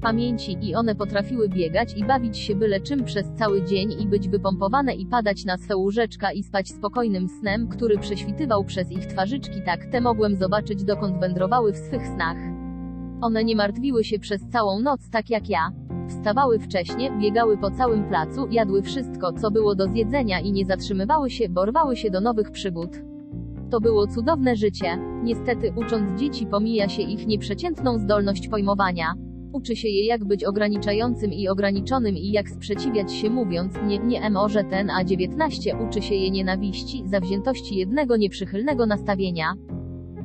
pamięci 0.00 0.56
i 0.60 0.74
one 0.74 0.94
potrafiły 0.94 1.48
biegać 1.48 1.96
i 1.96 2.04
bawić 2.04 2.38
się 2.38 2.54
byle 2.54 2.80
czym 2.80 3.04
przez 3.04 3.26
cały 3.38 3.64
dzień 3.64 4.02
i 4.02 4.06
być 4.06 4.28
wypompowane 4.28 4.94
i 4.94 5.06
padać 5.06 5.44
na 5.44 5.56
swe 5.56 5.76
łóżeczka 5.76 6.32
i 6.32 6.42
spać 6.42 6.68
spokojnym 6.68 7.28
snem, 7.28 7.68
który 7.68 7.98
prześwitywał 7.98 8.64
przez 8.64 8.90
ich 8.90 9.06
twarzyczki 9.06 9.62
tak, 9.66 9.86
te 9.92 10.00
mogłem 10.00 10.36
zobaczyć 10.36 10.84
dokąd 10.84 11.20
wędrowały 11.20 11.72
w 11.72 11.76
swych 11.76 12.06
snach. 12.06 12.36
One 13.20 13.44
nie 13.44 13.56
martwiły 13.56 14.04
się 14.04 14.18
przez 14.18 14.48
całą 14.52 14.80
noc 14.80 15.10
tak 15.10 15.30
jak 15.30 15.48
ja. 15.48 15.87
Wstawały 16.08 16.58
wcześnie, 16.58 17.10
biegały 17.20 17.58
po 17.58 17.70
całym 17.70 18.04
placu, 18.04 18.46
jadły 18.50 18.82
wszystko, 18.82 19.32
co 19.32 19.50
było 19.50 19.74
do 19.74 19.86
zjedzenia 19.86 20.40
i 20.40 20.52
nie 20.52 20.64
zatrzymywały 20.64 21.30
się, 21.30 21.48
borwały 21.48 21.96
się 21.96 22.10
do 22.10 22.20
nowych 22.20 22.50
przygód. 22.50 22.90
To 23.70 23.80
było 23.80 24.06
cudowne 24.06 24.56
życie. 24.56 24.98
Niestety, 25.22 25.72
ucząc 25.76 26.20
dzieci 26.20 26.46
pomija 26.46 26.88
się 26.88 27.02
ich 27.02 27.26
nieprzeciętną 27.26 27.98
zdolność 27.98 28.48
pojmowania. 28.48 29.14
Uczy 29.52 29.76
się 29.76 29.88
je 29.88 30.06
jak 30.06 30.24
być 30.24 30.44
ograniczającym 30.44 31.32
i 31.32 31.48
ograniczonym 31.48 32.16
i 32.16 32.30
jak 32.30 32.48
sprzeciwiać 32.48 33.12
się 33.12 33.30
mówiąc, 33.30 33.74
nie, 33.86 33.98
nie 33.98 34.30
może 34.30 34.64
ten 34.64 34.90
a 34.90 35.04
19 35.04 35.76
uczy 35.88 36.02
się 36.02 36.14
je 36.14 36.30
nienawiści, 36.30 37.02
zawziętości 37.06 37.76
jednego 37.76 38.16
nieprzychylnego 38.16 38.86
nastawienia. 38.86 39.54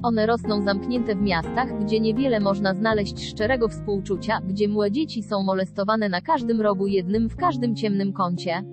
One 0.03 0.25
rosną 0.25 0.61
zamknięte 0.61 1.15
w 1.15 1.21
miastach, 1.21 1.79
gdzie 1.83 1.99
niewiele 1.99 2.39
można 2.39 2.73
znaleźć 2.73 3.29
szczerego 3.29 3.67
współczucia, 3.67 4.41
gdzie 4.47 4.67
młode 4.67 4.91
dzieci 4.91 5.23
są 5.23 5.43
molestowane 5.43 6.09
na 6.09 6.21
każdym 6.21 6.61
rogu 6.61 6.87
jednym 6.87 7.29
w 7.29 7.35
każdym 7.35 7.75
ciemnym 7.75 8.13
kącie. 8.13 8.63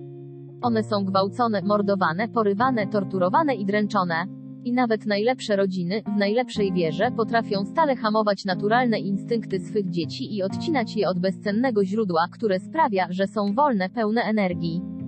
One 0.62 0.84
są 0.84 1.04
gwałcone, 1.04 1.62
mordowane, 1.62 2.28
porywane, 2.28 2.86
torturowane 2.86 3.54
i 3.54 3.66
dręczone. 3.66 4.14
I 4.64 4.72
nawet 4.72 5.06
najlepsze 5.06 5.56
rodziny, 5.56 6.02
w 6.16 6.18
najlepszej 6.18 6.72
wierze, 6.72 7.10
potrafią 7.16 7.64
stale 7.64 7.96
hamować 7.96 8.44
naturalne 8.44 8.98
instynkty 8.98 9.60
swych 9.60 9.90
dzieci 9.90 10.36
i 10.36 10.42
odcinać 10.42 10.96
je 10.96 11.08
od 11.08 11.18
bezcennego 11.18 11.84
źródła, 11.84 12.26
które 12.32 12.60
sprawia, 12.60 13.06
że 13.10 13.26
są 13.26 13.54
wolne, 13.54 13.90
pełne 13.90 14.22
energii. 14.22 14.99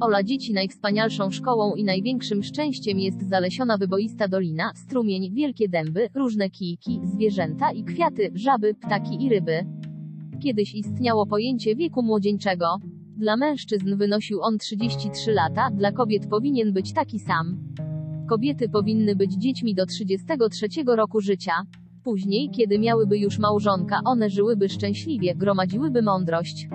Ola 0.00 0.22
dzieci 0.22 0.52
najwspanialszą 0.52 1.30
szkołą 1.30 1.74
i 1.74 1.84
największym 1.84 2.42
szczęściem 2.42 2.98
jest 2.98 3.28
zalesiona 3.28 3.78
wyboista 3.78 4.28
dolina, 4.28 4.70
strumień, 4.74 5.34
wielkie 5.34 5.68
dęby, 5.68 6.08
różne 6.14 6.50
kijki, 6.50 7.00
zwierzęta 7.04 7.72
i 7.72 7.84
kwiaty, 7.84 8.30
żaby, 8.34 8.74
ptaki 8.74 9.24
i 9.24 9.28
ryby. 9.28 9.66
Kiedyś 10.42 10.74
istniało 10.74 11.26
pojęcie 11.26 11.76
wieku 11.76 12.02
młodzieńczego. 12.02 12.66
Dla 13.16 13.36
mężczyzn 13.36 13.96
wynosił 13.96 14.42
on 14.42 14.58
33 14.58 15.32
lata, 15.32 15.70
dla 15.70 15.92
kobiet 15.92 16.26
powinien 16.26 16.72
być 16.72 16.92
taki 16.92 17.18
sam. 17.18 17.58
Kobiety 18.28 18.68
powinny 18.68 19.16
być 19.16 19.32
dziećmi 19.32 19.74
do 19.74 19.86
33 19.86 20.66
roku 20.86 21.20
życia. 21.20 21.52
Później, 22.04 22.50
kiedy 22.50 22.78
miałyby 22.78 23.18
już 23.18 23.38
małżonka, 23.38 24.00
one 24.04 24.30
żyłyby 24.30 24.68
szczęśliwie, 24.68 25.34
gromadziłyby 25.34 26.02
mądrość. 26.02 26.68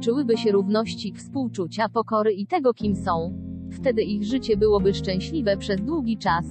Uczyłyby 0.00 0.36
się 0.36 0.52
równości, 0.52 1.12
współczucia, 1.12 1.88
pokory 1.88 2.32
i 2.32 2.46
tego, 2.46 2.74
kim 2.74 2.96
są. 2.96 3.38
Wtedy 3.72 4.02
ich 4.02 4.24
życie 4.24 4.56
byłoby 4.56 4.94
szczęśliwe 4.94 5.56
przez 5.56 5.80
długi 5.80 6.18
czas. 6.18 6.44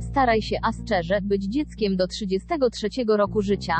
Staraj 0.00 0.42
się, 0.42 0.56
a 0.62 0.72
szczerze, 0.72 1.20
być 1.22 1.44
dzieckiem 1.44 1.96
do 1.96 2.06
33 2.06 2.88
roku 3.06 3.42
życia. 3.42 3.74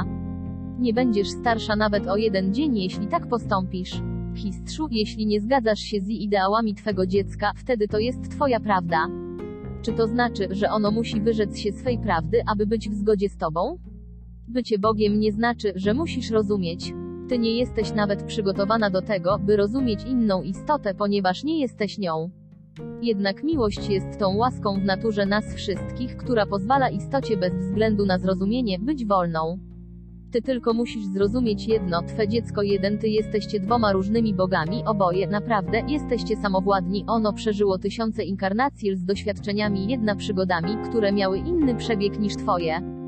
Nie 0.79 0.95
będziesz 0.95 1.31
starsza 1.31 1.77
nawet 1.77 2.07
o 2.07 2.17
jeden 2.17 2.55
dzień, 2.55 2.79
jeśli 2.79 3.07
tak 3.07 3.29
postąpisz. 3.29 4.01
Mistrzu, 4.45 4.89
jeśli 4.91 5.27
nie 5.27 5.41
zgadzasz 5.41 5.81
się 5.81 6.01
z 6.01 6.09
ideałami 6.09 6.75
twego 6.75 7.07
dziecka, 7.07 7.53
wtedy 7.57 7.89
to 7.89 7.99
jest 7.99 8.31
twoja 8.31 8.61
prawda. 8.61 9.07
Czy 9.83 9.93
to 9.93 10.07
znaczy, 10.07 10.49
że 10.51 10.71
ono 10.71 10.91
musi 10.91 11.21
wyrzec 11.21 11.59
się 11.59 11.73
swej 11.73 11.99
prawdy, 11.99 12.43
aby 12.53 12.67
być 12.67 12.89
w 12.89 12.95
zgodzie 12.95 13.29
z 13.29 13.37
tobą? 13.37 13.79
Bycie 14.49 14.79
Bogiem 14.79 15.21
nie 15.21 15.33
znaczy, 15.33 15.73
że 15.77 15.95
musisz 15.95 16.31
rozumieć. 16.31 16.93
Ty 17.29 17.39
nie 17.39 17.57
jesteś 17.57 17.93
nawet 17.93 18.23
przygotowana 18.23 18.91
do 18.91 19.03
tego, 19.03 19.39
by 19.39 19.57
rozumieć 19.57 20.05
inną 20.05 20.43
istotę, 20.43 20.95
ponieważ 20.95 21.45
nie 21.45 21.61
jesteś 21.61 21.99
nią. 21.99 22.31
Jednak 23.03 23.43
miłość 23.43 23.89
jest 23.89 24.19
tą 24.19 24.37
łaską 24.37 24.81
w 24.81 24.85
naturze 24.85 25.27
nas 25.27 25.55
wszystkich, 25.55 26.17
która 26.17 26.47
pozwala 26.47 26.91
istocie 26.91 27.37
bez 27.37 27.55
względu 27.55 28.07
na 28.07 28.19
zrozumienie 28.19 28.79
być 28.79 29.07
wolną. 29.07 29.59
Ty 30.33 30.43
tylko 30.43 30.75
musisz 30.75 31.05
zrozumieć 31.05 31.67
jedno, 31.67 32.03
twe 32.03 32.29
dziecko 32.29 32.63
jeden, 32.63 32.99
ty 32.99 33.09
jesteście 33.09 33.61
dwoma 33.61 33.93
różnymi 33.93 34.35
bogami, 34.35 34.83
oboje, 34.87 35.27
naprawdę, 35.27 35.83
jesteście 35.89 36.37
samowładni, 36.37 37.05
ono 37.07 37.33
przeżyło 37.33 37.79
tysiące 37.79 38.25
inkarnacji 38.25 38.97
z 38.97 39.05
doświadczeniami, 39.05 39.89
jedna 39.89 40.17
przygodami, 40.17 40.77
które 40.91 41.13
miały 41.13 41.39
inny 41.39 41.75
przebieg 41.75 42.21
niż 42.21 42.37
twoje. 42.37 43.02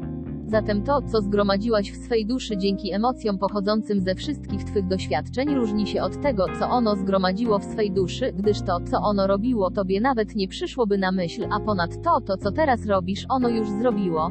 Zatem 0.46 0.82
to, 0.82 1.02
co 1.02 1.20
zgromadziłaś 1.20 1.92
w 1.92 1.96
swej 1.96 2.26
duszy 2.26 2.56
dzięki 2.56 2.92
emocjom 2.92 3.38
pochodzącym 3.38 4.00
ze 4.00 4.14
wszystkich 4.14 4.64
twych 4.64 4.86
doświadczeń, 4.86 5.54
różni 5.54 5.86
się 5.86 6.02
od 6.02 6.22
tego, 6.22 6.46
co 6.58 6.68
ono 6.68 6.96
zgromadziło 6.96 7.58
w 7.58 7.64
swej 7.64 7.90
duszy, 7.90 8.32
gdyż 8.32 8.62
to, 8.62 8.80
co 8.90 8.98
ono 8.98 9.26
robiło, 9.26 9.70
tobie 9.70 10.00
nawet 10.00 10.34
nie 10.36 10.48
przyszłoby 10.48 10.98
na 10.98 11.12
myśl, 11.12 11.46
a 11.50 11.60
ponadto 11.60 12.20
to, 12.20 12.36
co 12.36 12.52
teraz 12.52 12.86
robisz, 12.86 13.26
ono 13.28 13.48
już 13.48 13.70
zrobiło. 13.70 14.30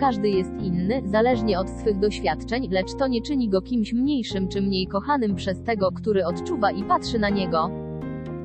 Każdy 0.00 0.28
jest 0.28 0.52
inny, 0.62 1.02
zależnie 1.04 1.58
od 1.58 1.70
swych 1.70 1.98
doświadczeń, 1.98 2.68
lecz 2.70 2.94
to 2.94 3.06
nie 3.06 3.22
czyni 3.22 3.48
go 3.48 3.62
kimś 3.62 3.92
mniejszym 3.92 4.48
czy 4.48 4.62
mniej 4.62 4.86
kochanym 4.86 5.34
przez 5.34 5.62
tego, 5.62 5.92
który 5.92 6.26
odczuwa 6.26 6.70
i 6.70 6.84
patrzy 6.84 7.18
na 7.18 7.28
niego. 7.28 7.87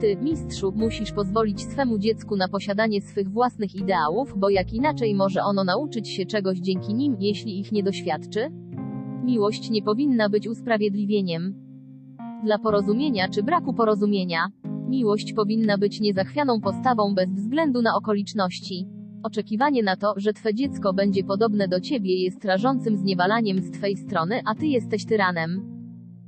Ty, 0.04 0.16
mistrzu, 0.16 0.74
musisz 0.76 1.12
pozwolić 1.12 1.62
swemu 1.62 1.98
dziecku 1.98 2.36
na 2.36 2.48
posiadanie 2.48 3.02
swych 3.02 3.30
własnych 3.30 3.76
ideałów, 3.76 4.34
bo 4.38 4.50
jak 4.50 4.74
inaczej 4.74 5.16
może 5.16 5.44
ono 5.44 5.64
nauczyć 5.64 6.10
się 6.10 6.26
czegoś 6.26 6.60
dzięki 6.60 6.94
nim, 6.94 7.16
jeśli 7.20 7.60
ich 7.60 7.72
nie 7.72 7.84
doświadczy? 7.84 8.52
Miłość 9.24 9.70
nie 9.70 9.82
powinna 9.82 10.30
być 10.30 10.48
usprawiedliwieniem 10.48 11.54
dla 12.44 12.60
porozumienia 12.60 13.30
czy 13.30 13.44
braku 13.44 13.74
porozumienia. 13.74 14.48
Miłość 14.90 15.34
powinna 15.34 15.78
być 15.78 16.00
niezachwianą 16.00 16.62
postawą 16.62 17.16
bez 17.16 17.30
względu 17.30 17.82
na 17.82 17.96
okoliczności. 17.96 18.88
Oczekiwanie 19.24 19.84
na 19.84 19.96
to, 19.96 20.14
że 20.18 20.34
twe 20.34 20.54
dziecko 20.54 20.94
będzie 20.94 21.24
podobne 21.24 21.68
do 21.68 21.80
ciebie 21.80 22.24
jest 22.24 22.46
rażącym 22.46 22.98
zniewalaniem 22.98 23.62
z 23.62 23.72
twej 23.72 23.98
strony, 23.98 24.42
a 24.46 24.56
ty 24.56 24.68
jesteś 24.68 25.06
tyranem. 25.06 25.73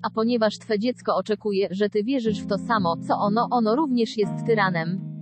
A 0.06 0.10
ponieważ 0.10 0.58
twe 0.58 0.80
dziecko 0.80 1.16
oczekuje, 1.16 1.68
że 1.72 1.90
ty 1.90 2.04
wierzysz 2.04 2.42
w 2.42 2.48
to 2.48 2.58
samo, 2.58 2.98
co 3.08 3.18
ono, 3.18 3.48
ono 3.52 3.76
również 3.76 4.18
jest 4.18 4.46
tyranem. 4.46 5.20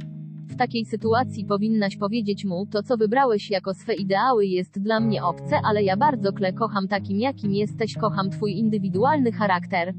W 0.50 0.56
takiej 0.56 0.86
sytuacji 0.86 1.46
powinnaś 1.46 1.98
powiedzieć 1.98 2.46
mu, 2.46 2.66
to 2.66 2.84
co 2.84 2.98
wybrałeś 2.98 3.52
jako 3.52 3.74
swe 3.74 3.94
ideały 3.94 4.46
jest 4.46 4.80
dla 4.80 5.00
mnie 5.00 5.24
obce, 5.24 5.60
ale 5.64 5.84
ja 5.84 5.98
bardzo 5.98 6.34
kle 6.34 6.54
kocham 6.54 6.88
takim 6.88 7.20
jakim 7.20 7.54
jesteś, 7.54 7.94
kocham 7.96 8.30
twój 8.30 8.52
indywidualny 8.52 9.32
charakter. 9.32 9.94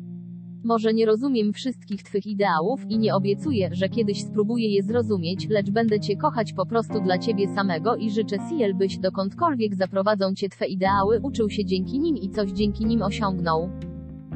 Może 0.64 0.94
nie 0.94 1.06
rozumiem 1.06 1.52
wszystkich 1.52 2.02
Twych 2.02 2.26
ideałów 2.26 2.80
i 2.88 2.98
nie 2.98 3.14
obiecuję, 3.14 3.70
że 3.72 3.88
kiedyś 3.88 4.22
spróbuję 4.22 4.68
je 4.68 4.82
zrozumieć, 4.82 5.48
lecz 5.48 5.70
będę 5.70 6.00
Cię 6.00 6.16
kochać 6.16 6.52
po 6.52 6.66
prostu 6.66 7.00
dla 7.00 7.18
Ciebie 7.18 7.54
samego 7.54 7.96
i 7.96 8.10
życzę 8.10 8.36
Ciel, 8.50 8.74
byś 8.74 8.98
dokądkolwiek 8.98 9.74
zaprowadzą 9.74 10.34
Cię 10.34 10.48
Twe 10.48 10.66
ideały, 10.66 11.20
uczył 11.22 11.50
się 11.50 11.64
dzięki 11.64 12.00
nim 12.00 12.16
i 12.16 12.30
coś 12.30 12.50
dzięki 12.50 12.86
nim 12.86 13.02
osiągnął. 13.02 13.70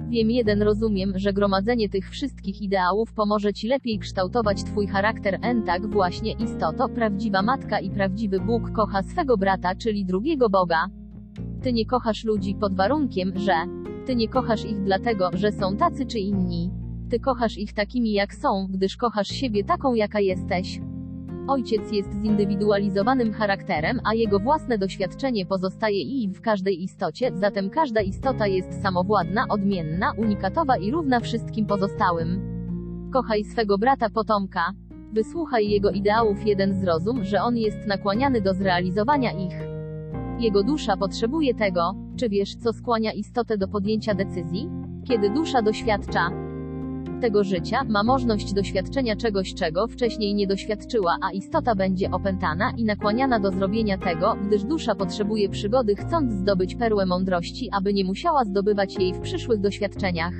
Wiem 0.08 0.30
jeden 0.30 0.62
rozumiem, 0.62 1.12
że 1.16 1.32
gromadzenie 1.32 1.88
tych 1.88 2.10
wszystkich 2.10 2.62
ideałów 2.62 3.12
pomoże 3.12 3.52
Ci 3.52 3.68
lepiej 3.68 3.98
kształtować 3.98 4.64
Twój 4.64 4.86
charakter 4.86 5.38
N 5.42 5.62
tak 5.62 5.86
właśnie 5.86 6.32
istoto, 6.32 6.88
prawdziwa 6.88 7.42
matka 7.42 7.80
i 7.80 7.90
prawdziwy 7.90 8.40
Bóg 8.40 8.72
kocha 8.72 9.02
swego 9.02 9.36
brata, 9.36 9.74
czyli 9.74 10.04
drugiego 10.04 10.50
Boga. 10.50 10.86
Ty 11.62 11.72
nie 11.72 11.86
kochasz 11.86 12.24
ludzi 12.24 12.54
pod 12.54 12.76
warunkiem, 12.76 13.32
że 13.36 13.54
ty 14.06 14.16
nie 14.16 14.28
kochasz 14.28 14.64
ich 14.64 14.82
dlatego, 14.82 15.30
że 15.32 15.52
są 15.52 15.76
tacy 15.76 16.06
czy 16.06 16.18
inni. 16.18 16.70
Ty 17.10 17.20
kochasz 17.20 17.58
ich 17.58 17.72
takimi 17.72 18.12
jak 18.12 18.34
są, 18.34 18.66
gdyż 18.70 18.96
kochasz 18.96 19.28
siebie 19.28 19.64
taką 19.64 19.94
jaka 19.94 20.20
jesteś. 20.20 20.80
Ojciec 21.48 21.92
jest 21.92 22.22
zindywidualizowanym 22.22 23.32
charakterem, 23.32 24.00
a 24.04 24.14
jego 24.14 24.38
własne 24.38 24.78
doświadczenie 24.78 25.46
pozostaje 25.46 26.02
i 26.02 26.28
w 26.28 26.40
każdej 26.40 26.82
istocie, 26.82 27.30
zatem 27.34 27.70
każda 27.70 28.00
istota 28.00 28.46
jest 28.46 28.82
samowładna, 28.82 29.44
odmienna, 29.48 30.12
unikatowa 30.16 30.76
i 30.76 30.90
równa 30.90 31.20
wszystkim 31.20 31.66
pozostałym. 31.66 32.40
Kochaj 33.12 33.44
swego 33.44 33.78
brata 33.78 34.10
potomka. 34.10 34.72
Wysłuchaj 35.12 35.68
jego 35.68 35.90
ideałów 35.90 36.46
jeden 36.46 36.80
zrozum, 36.80 37.24
że 37.24 37.42
on 37.42 37.56
jest 37.56 37.86
nakłaniany 37.86 38.40
do 38.40 38.54
zrealizowania 38.54 39.32
ich. 39.32 39.54
Jego 40.38 40.62
dusza 40.62 40.96
potrzebuje 40.96 41.54
tego, 41.54 41.94
czy 42.16 42.28
wiesz, 42.28 42.54
co 42.54 42.72
skłania 42.72 43.12
istotę 43.12 43.58
do 43.58 43.68
podjęcia 43.68 44.14
decyzji? 44.14 44.68
Kiedy 45.04 45.30
dusza 45.30 45.62
doświadcza 45.62 46.47
tego 47.18 47.44
życia, 47.44 47.84
ma 47.88 48.02
możliwość 48.02 48.52
doświadczenia 48.52 49.16
czegoś, 49.16 49.54
czego 49.54 49.86
wcześniej 49.86 50.34
nie 50.34 50.46
doświadczyła, 50.46 51.16
a 51.22 51.30
istota 51.30 51.74
będzie 51.74 52.10
opętana 52.10 52.72
i 52.76 52.84
nakłaniana 52.84 53.40
do 53.40 53.50
zrobienia 53.50 53.98
tego, 53.98 54.36
gdyż 54.46 54.64
dusza 54.64 54.94
potrzebuje 54.94 55.48
przygody, 55.48 55.96
chcąc 55.96 56.32
zdobyć 56.32 56.74
perłę 56.74 57.06
mądrości, 57.06 57.68
aby 57.72 57.94
nie 57.94 58.04
musiała 58.04 58.44
zdobywać 58.44 58.98
jej 58.98 59.14
w 59.14 59.20
przyszłych 59.20 59.60
doświadczeniach. 59.60 60.34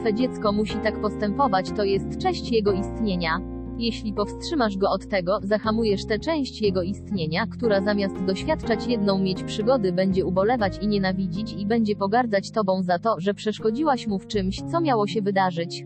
Twe 0.00 0.14
dziecko 0.14 0.52
musi 0.52 0.76
tak 0.76 1.00
postępować, 1.00 1.70
to 1.70 1.84
jest 1.84 2.18
cześć 2.18 2.52
jego 2.52 2.72
istnienia. 2.72 3.40
Jeśli 3.82 4.12
powstrzymasz 4.12 4.76
go 4.76 4.90
od 4.90 5.08
tego, 5.08 5.38
zahamujesz 5.42 6.04
tę 6.04 6.18
część 6.18 6.62
jego 6.62 6.82
istnienia, 6.82 7.46
która 7.46 7.80
zamiast 7.80 8.24
doświadczać 8.24 8.86
jedną 8.86 9.18
mieć 9.18 9.42
przygody, 9.42 9.92
będzie 9.92 10.26
ubolewać 10.26 10.78
i 10.82 10.88
nienawidzić 10.88 11.52
i 11.52 11.66
będzie 11.66 11.96
pogardzać 11.96 12.50
tobą 12.50 12.82
za 12.82 12.98
to, 12.98 13.14
że 13.18 13.34
przeszkodziłaś 13.34 14.06
mu 14.06 14.18
w 14.18 14.26
czymś, 14.26 14.62
co 14.72 14.80
miało 14.80 15.06
się 15.06 15.22
wydarzyć. 15.22 15.84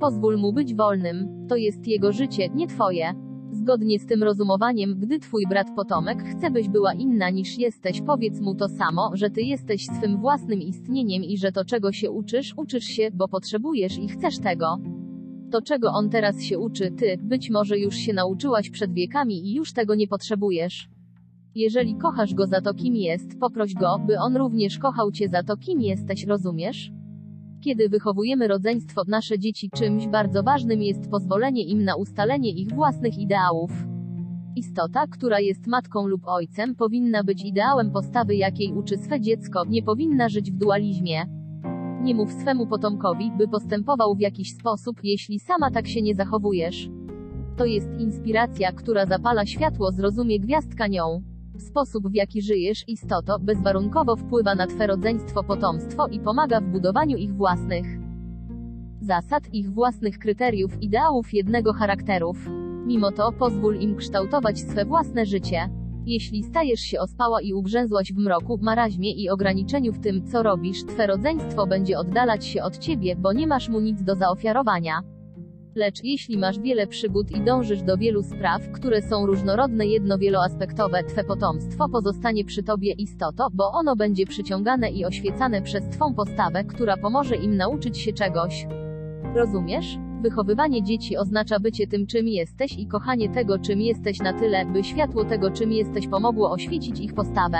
Pozwól 0.00 0.38
mu 0.38 0.52
być 0.52 0.74
wolnym. 0.74 1.46
To 1.48 1.56
jest 1.56 1.86
jego 1.86 2.12
życie, 2.12 2.48
nie 2.54 2.66
twoje. 2.66 3.14
Zgodnie 3.52 3.98
z 3.98 4.06
tym 4.06 4.22
rozumowaniem, 4.22 4.94
gdy 4.98 5.18
twój 5.18 5.46
brat 5.48 5.66
potomek 5.76 6.22
chce 6.22 6.50
byś 6.50 6.68
była 6.68 6.94
inna 6.94 7.30
niż 7.30 7.58
jesteś, 7.58 8.00
powiedz 8.00 8.40
mu 8.40 8.54
to 8.54 8.68
samo, 8.68 9.10
że 9.14 9.30
ty 9.30 9.42
jesteś 9.42 9.86
swym 9.86 10.20
własnym 10.20 10.60
istnieniem 10.60 11.24
i 11.24 11.38
że 11.38 11.52
to 11.52 11.64
czego 11.64 11.92
się 11.92 12.10
uczysz, 12.10 12.54
uczysz 12.56 12.84
się, 12.84 13.08
bo 13.14 13.28
potrzebujesz 13.28 13.98
i 13.98 14.08
chcesz 14.08 14.38
tego. 14.38 14.78
To 15.50 15.62
czego 15.62 15.92
on 15.92 16.10
teraz 16.10 16.42
się 16.42 16.58
uczy, 16.58 16.90
ty, 16.90 17.18
być 17.22 17.50
może 17.50 17.78
już 17.78 17.94
się 17.94 18.12
nauczyłaś 18.12 18.70
przed 18.70 18.92
wiekami 18.92 19.48
i 19.48 19.54
już 19.54 19.72
tego 19.72 19.94
nie 19.94 20.08
potrzebujesz. 20.08 20.88
Jeżeli 21.54 21.94
kochasz 21.94 22.34
go 22.34 22.46
za 22.46 22.60
to, 22.60 22.74
kim 22.74 22.96
jest, 22.96 23.38
poproś 23.40 23.74
go, 23.74 23.98
by 24.06 24.18
on 24.18 24.36
również 24.36 24.78
kochał 24.78 25.12
cię 25.12 25.28
za 25.28 25.42
to, 25.42 25.56
kim 25.56 25.80
jesteś, 25.80 26.26
rozumiesz? 26.26 26.90
Kiedy 27.60 27.88
wychowujemy 27.88 28.48
rodzeństwo, 28.48 29.02
nasze 29.08 29.38
dzieci, 29.38 29.70
czymś 29.74 30.06
bardzo 30.06 30.42
ważnym 30.42 30.82
jest 30.82 31.10
pozwolenie 31.10 31.64
im 31.64 31.84
na 31.84 31.96
ustalenie 31.96 32.50
ich 32.50 32.72
własnych 32.72 33.18
ideałów. 33.18 33.70
Istota, 34.56 35.06
która 35.06 35.40
jest 35.40 35.66
matką 35.66 36.06
lub 36.06 36.22
ojcem, 36.26 36.74
powinna 36.74 37.24
być 37.24 37.44
ideałem 37.44 37.90
postawy, 37.90 38.36
jakiej 38.36 38.72
uczy 38.72 38.98
swe 38.98 39.20
dziecko, 39.20 39.64
nie 39.68 39.82
powinna 39.82 40.28
żyć 40.28 40.52
w 40.52 40.56
dualizmie. 40.58 41.37
Nie 42.02 42.14
mów 42.14 42.32
swemu 42.32 42.66
potomkowi, 42.66 43.32
by 43.38 43.48
postępował 43.48 44.14
w 44.14 44.20
jakiś 44.20 44.54
sposób, 44.54 44.96
jeśli 45.02 45.38
sama 45.40 45.70
tak 45.70 45.88
się 45.88 46.02
nie 46.02 46.14
zachowujesz. 46.14 46.90
To 47.56 47.64
jest 47.64 47.88
inspiracja, 47.98 48.72
która 48.72 49.06
zapala 49.06 49.46
światło, 49.46 49.92
zrozumie 49.92 50.40
gwiazdka 50.40 50.86
nią. 50.86 51.22
Sposób 51.58 52.08
w 52.08 52.14
jaki 52.14 52.42
żyjesz, 52.42 52.84
istoto, 52.88 53.38
bezwarunkowo 53.38 54.16
wpływa 54.16 54.54
na 54.54 54.66
twe 54.66 54.86
rodzeństwo 54.86 55.44
potomstwo 55.44 56.06
i 56.06 56.20
pomaga 56.20 56.60
w 56.60 56.64
budowaniu 56.64 57.16
ich 57.16 57.34
własnych 57.34 58.08
zasad, 59.00 59.54
ich 59.54 59.72
własnych 59.72 60.18
kryteriów, 60.18 60.82
ideałów 60.82 61.34
jednego 61.34 61.72
charakterów. 61.72 62.48
Mimo 62.86 63.12
to, 63.12 63.32
pozwól 63.32 63.76
im 63.76 63.96
kształtować 63.96 64.60
swe 64.60 64.84
własne 64.84 65.26
życie. 65.26 65.77
Jeśli 66.08 66.42
stajesz 66.42 66.80
się 66.80 67.00
ospała 67.00 67.40
i 67.40 67.52
ugrzęzłaś 67.52 68.12
w 68.12 68.18
mroku, 68.18 68.58
maraźmie 68.62 69.12
i 69.12 69.30
ograniczeniu 69.30 69.92
w 69.92 70.00
tym, 70.00 70.26
co 70.26 70.42
robisz, 70.42 70.84
twe 70.84 71.06
rodzeństwo 71.06 71.66
będzie 71.66 71.98
oddalać 71.98 72.46
się 72.46 72.62
od 72.62 72.78
ciebie, 72.78 73.16
bo 73.16 73.32
nie 73.32 73.46
masz 73.46 73.68
mu 73.68 73.80
nic 73.80 74.02
do 74.02 74.14
zaofiarowania. 74.14 75.02
Lecz 75.74 76.04
jeśli 76.04 76.38
masz 76.38 76.58
wiele 76.58 76.86
przygód 76.86 77.30
i 77.30 77.40
dążysz 77.40 77.82
do 77.82 77.96
wielu 77.96 78.22
spraw, 78.22 78.70
które 78.72 79.02
są 79.02 79.26
różnorodne 79.26 79.86
jedno 79.86 80.18
wieloaspektowe, 80.18 81.04
twe 81.04 81.24
potomstwo 81.24 81.88
pozostanie 81.88 82.44
przy 82.44 82.62
tobie 82.62 82.92
istoto, 82.92 83.48
bo 83.52 83.72
ono 83.72 83.96
będzie 83.96 84.26
przyciągane 84.26 84.90
i 84.90 85.04
oświecane 85.04 85.62
przez 85.62 85.88
twą 85.88 86.14
postawę, 86.14 86.64
która 86.64 86.96
pomoże 86.96 87.36
im 87.36 87.56
nauczyć 87.56 87.98
się 87.98 88.12
czegoś. 88.12 88.66
Rozumiesz? 89.34 89.98
Wychowywanie 90.22 90.82
dzieci 90.82 91.16
oznacza 91.16 91.60
bycie 91.60 91.86
tym, 91.86 92.06
czym 92.06 92.28
jesteś 92.28 92.78
i 92.78 92.86
kochanie 92.86 93.28
tego, 93.28 93.58
czym 93.58 93.80
jesteś 93.80 94.18
na 94.18 94.32
tyle, 94.32 94.66
by 94.66 94.84
światło 94.84 95.24
tego, 95.24 95.50
czym 95.50 95.72
jesteś 95.72 96.08
pomogło 96.08 96.50
oświecić 96.50 97.00
ich 97.00 97.14
postawę. 97.14 97.58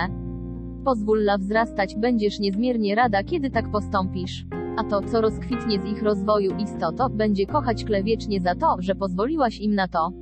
Pozwól 0.85 1.19
la 1.19 1.39
wzrastać, 1.39 1.97
będziesz 1.97 2.39
niezmiernie 2.39 2.95
rada, 2.95 3.25
kiedy 3.25 3.51
tak 3.51 3.71
postąpisz. 3.71 4.47
A 4.77 4.85
to, 4.85 5.03
co 5.03 5.21
rozkwitnie 5.21 5.81
z 5.81 5.85
ich 5.85 6.03
rozwoju 6.03 6.57
istoto, 6.57 7.11
będzie 7.11 7.47
kochać 7.47 7.85
kle 7.85 8.03
wiecznie 8.03 8.41
za 8.41 8.55
to, 8.55 8.77
że 8.79 8.95
pozwoliłaś 8.95 9.61
im 9.61 9.75
na 9.75 9.89
to. 9.89 10.13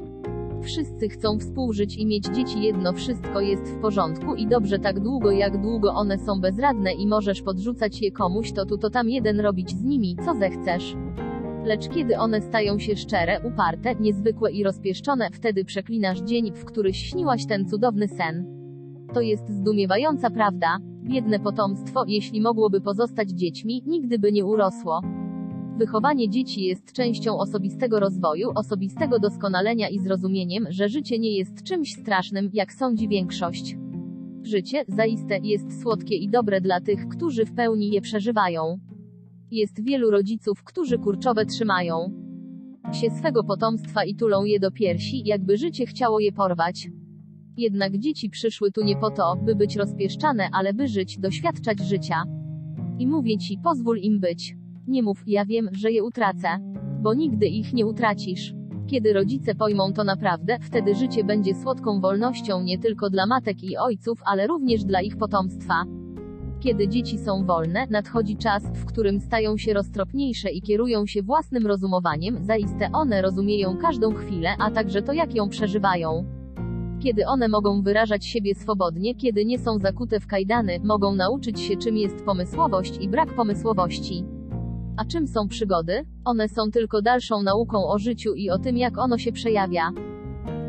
Wszyscy 0.63 1.09
chcą 1.09 1.39
współżyć 1.39 1.97
i 1.97 2.07
mieć 2.07 2.25
dzieci 2.25 2.63
jedno 2.63 2.93
wszystko 2.93 3.41
jest 3.41 3.65
w 3.65 3.81
porządku 3.81 4.35
i 4.35 4.47
dobrze 4.47 4.79
tak 4.79 5.01
długo 5.01 5.31
jak 5.31 5.63
długo 5.63 5.95
one 5.95 6.19
są 6.19 6.41
bezradne 6.41 6.93
i 6.93 7.07
możesz 7.07 7.43
podrzucać 7.43 8.03
je 8.03 8.13
komuś 8.13 8.53
to 8.53 8.67
tu 8.67 8.79
to 8.79 8.91
tam 8.91 9.09
jeden 9.09 9.41
robić 9.41 9.71
z 9.71 9.85
nimi, 9.85 10.17
co 10.25 10.35
zechcesz. 10.35 10.97
Lecz 11.67 11.89
kiedy 11.89 12.19
one 12.19 12.43
stają 12.43 12.79
się 12.79 12.97
szczere, 12.97 13.41
uparte, 13.45 13.95
niezwykłe 13.95 14.53
i 14.53 14.65
rozpieszczone, 14.65 15.29
wtedy 15.33 15.65
przeklinasz 15.65 16.21
dzień, 16.21 16.53
w 16.55 16.65
który 16.65 16.95
śniłaś 16.95 17.47
ten 17.47 17.69
cudowny 17.69 18.09
sen. 18.09 18.47
To 19.15 19.21
jest 19.21 19.49
zdumiewająca 19.49 20.31
prawda. 20.31 20.79
Biedne 21.03 21.41
potomstwo, 21.41 22.05
jeśli 22.07 22.41
mogłoby 22.41 22.81
pozostać 22.81 23.31
dziećmi, 23.31 23.83
nigdy 23.87 24.19
by 24.19 24.33
nie 24.33 24.45
urosło. 24.45 25.01
Wychowanie 25.79 26.31
dzieci 26.31 26.63
jest 26.63 26.93
częścią 26.93 27.39
osobistego 27.39 28.01
rozwoju, 28.01 28.51
osobistego 28.55 29.19
doskonalenia 29.19 29.89
i 29.89 29.99
zrozumieniem, 29.99 30.67
że 30.69 30.89
życie 30.89 31.19
nie 31.19 31.39
jest 31.39 31.63
czymś 31.63 31.93
strasznym, 31.93 32.51
jak 32.53 32.73
sądzi 32.73 33.09
większość. 33.09 33.77
Życie, 34.43 34.85
zaiste, 34.89 35.39
jest 35.43 35.83
słodkie 35.83 36.17
i 36.17 36.29
dobre 36.29 36.61
dla 36.61 36.81
tych, 36.81 37.09
którzy 37.09 37.47
w 37.47 37.55
pełni 37.55 37.91
je 37.91 38.01
przeżywają. 38.01 38.79
Jest 39.51 39.85
wielu 39.85 40.11
rodziców, 40.11 40.65
którzy 40.65 40.99
kurczowe 40.99 41.47
trzymają 41.47 42.27
się 42.93 43.11
swego 43.11 43.45
potomstwa 43.45 44.05
i 44.05 44.15
tulą 44.15 44.45
je 44.45 44.61
do 44.61 44.71
piersi, 44.71 45.23
jakby 45.25 45.57
życie 45.57 45.87
chciało 45.87 46.21
je 46.21 46.33
porwać. 46.33 46.89
Jednak 47.57 47.99
dzieci 47.99 48.31
przyszły 48.31 48.73
tu 48.73 48.85
nie 48.85 48.97
po 48.97 49.11
to, 49.11 49.37
by 49.45 49.55
być 49.55 49.77
rozpieszczane, 49.77 50.49
ale 50.53 50.75
by 50.75 50.89
żyć, 50.89 51.19
doświadczać 51.19 51.81
życia. 51.81 52.25
I 52.99 53.07
mówię 53.07 53.39
ci, 53.39 53.59
pozwól 53.65 53.99
im 53.99 54.21
być. 54.21 54.57
Nie 54.87 55.03
mów, 55.03 55.23
ja 55.27 55.45
wiem, 55.45 55.69
że 55.73 55.93
je 55.93 56.05
utracę. 56.05 56.49
Bo 57.03 57.15
nigdy 57.15 57.47
ich 57.47 57.73
nie 57.73 57.87
utracisz. 57.87 58.55
Kiedy 58.87 59.13
rodzice 59.13 59.55
pojmą 59.55 59.93
to 59.93 60.05
naprawdę, 60.05 60.59
wtedy 60.61 60.95
życie 60.95 61.25
będzie 61.25 61.55
słodką 61.55 62.01
wolnością 62.01 62.63
nie 62.63 62.79
tylko 62.79 63.11
dla 63.11 63.27
matek 63.27 63.63
i 63.63 63.77
ojców, 63.77 64.21
ale 64.27 64.47
również 64.47 64.85
dla 64.85 65.03
ich 65.03 65.17
potomstwa. 65.17 65.85
Kiedy 66.61 66.89
dzieci 66.89 67.19
są 67.19 67.45
wolne, 67.45 67.87
nadchodzi 67.91 68.37
czas, 68.37 68.63
w 68.75 68.85
którym 68.85 69.21
stają 69.21 69.57
się 69.57 69.75
roztropniejsze 69.75 70.51
i 70.51 70.63
kierują 70.63 71.07
się 71.07 71.23
własnym 71.23 71.67
rozumowaniem, 71.67 72.45
zaiste 72.45 72.91
one 72.93 73.23
rozumieją 73.23 73.77
każdą 73.77 74.15
chwilę, 74.15 74.51
a 74.59 74.71
także 74.71 75.03
to 75.03 75.13
jak 75.13 75.35
ją 75.35 75.49
przeżywają. 75.49 76.25
Kiedy 77.03 77.27
one 77.27 77.49
mogą 77.49 77.83
wyrażać 77.83 78.27
siebie 78.27 78.55
swobodnie, 78.55 79.15
kiedy 79.15 79.45
nie 79.45 79.59
są 79.59 79.79
zakute 79.79 80.21
w 80.21 80.27
kajdany, 80.27 80.81
mogą 80.85 81.15
nauczyć 81.15 81.61
się 81.61 81.77
czym 81.77 81.97
jest 81.97 82.25
pomysłowość 82.25 82.99
i 83.01 83.09
brak 83.09 83.35
pomysłowości. 83.35 84.25
A 84.97 85.05
czym 85.05 85.27
są 85.27 85.49
przygody? 85.49 86.07
One 86.25 86.49
są 86.49 86.71
tylko 86.71 87.03
dalszą 87.03 87.43
nauką 87.43 87.89
o 87.89 87.99
życiu 87.99 88.35
i 88.35 88.51
o 88.51 88.59
tym 88.59 88.77
jak 88.77 88.99
ono 88.99 89.19
się 89.19 89.33
przejawia. 89.33 89.93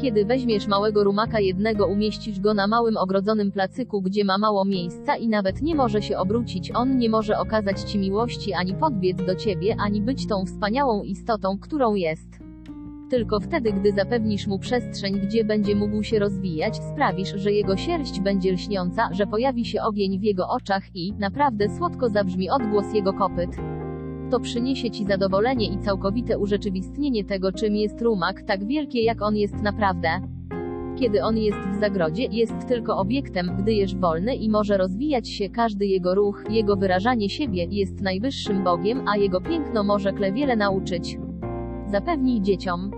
Kiedy 0.01 0.25
weźmiesz 0.25 0.67
małego 0.67 1.03
rumaka 1.03 1.39
jednego 1.39 1.87
umieścisz 1.87 2.39
go 2.39 2.53
na 2.53 2.67
małym 2.67 2.97
ogrodzonym 2.97 3.51
placyku, 3.51 4.01
gdzie 4.01 4.25
ma 4.25 4.37
mało 4.37 4.65
miejsca 4.65 5.15
i 5.15 5.27
nawet 5.27 5.61
nie 5.61 5.75
może 5.75 6.01
się 6.01 6.17
obrócić, 6.17 6.71
on 6.75 6.97
nie 6.97 7.09
może 7.09 7.39
okazać 7.39 7.81
ci 7.81 7.99
miłości 7.99 8.53
ani 8.53 8.73
podbiec 8.73 9.17
do 9.17 9.35
ciebie, 9.35 9.75
ani 9.79 10.01
być 10.01 10.27
tą 10.27 10.45
wspaniałą 10.45 11.03
istotą, 11.03 11.57
którą 11.59 11.95
jest. 11.95 12.39
Tylko 13.09 13.39
wtedy, 13.39 13.73
gdy 13.73 13.91
zapewnisz 13.91 14.47
mu 14.47 14.59
przestrzeń, 14.59 15.19
gdzie 15.19 15.43
będzie 15.43 15.75
mógł 15.75 16.03
się 16.03 16.19
rozwijać, 16.19 16.77
sprawisz, 16.93 17.33
że 17.35 17.51
jego 17.51 17.77
sierść 17.77 18.19
będzie 18.19 18.51
lśniąca, 18.51 19.09
że 19.11 19.27
pojawi 19.27 19.65
się 19.65 19.81
ogień 19.81 20.19
w 20.19 20.23
jego 20.23 20.49
oczach 20.49 20.83
i, 20.95 21.13
naprawdę 21.13 21.77
słodko 21.77 22.09
zabrzmi 22.09 22.49
odgłos 22.49 22.93
jego 22.93 23.13
kopyt. 23.13 23.49
To 24.31 24.39
przyniesie 24.39 24.91
ci 24.91 25.05
zadowolenie 25.05 25.73
i 25.73 25.77
całkowite 25.77 26.39
urzeczywistnienie 26.39 27.23
tego, 27.23 27.51
czym 27.51 27.75
jest 27.75 28.01
rumak, 28.01 28.41
tak 28.41 28.67
wielkie 28.67 29.03
jak 29.03 29.21
on 29.21 29.35
jest 29.35 29.55
naprawdę. 29.55 30.09
Kiedy 30.99 31.23
on 31.23 31.37
jest 31.37 31.57
w 31.57 31.79
zagrodzie, 31.79 32.23
jest 32.23 32.67
tylko 32.67 32.97
obiektem, 32.97 33.51
gdy 33.57 33.73
jest 33.73 33.99
wolny 33.99 34.35
i 34.35 34.49
może 34.49 34.77
rozwijać 34.77 35.29
się 35.29 35.49
każdy 35.49 35.85
jego 35.85 36.15
ruch, 36.15 36.43
jego 36.49 36.75
wyrażanie 36.75 37.29
siebie, 37.29 37.67
jest 37.71 38.01
najwyższym 38.01 38.63
Bogiem, 38.63 39.07
a 39.07 39.17
jego 39.17 39.41
piękno 39.41 39.83
może 39.83 40.13
wiele 40.33 40.55
nauczyć. 40.55 41.17
Zapewnij 41.91 42.41
dzieciom 42.41 42.91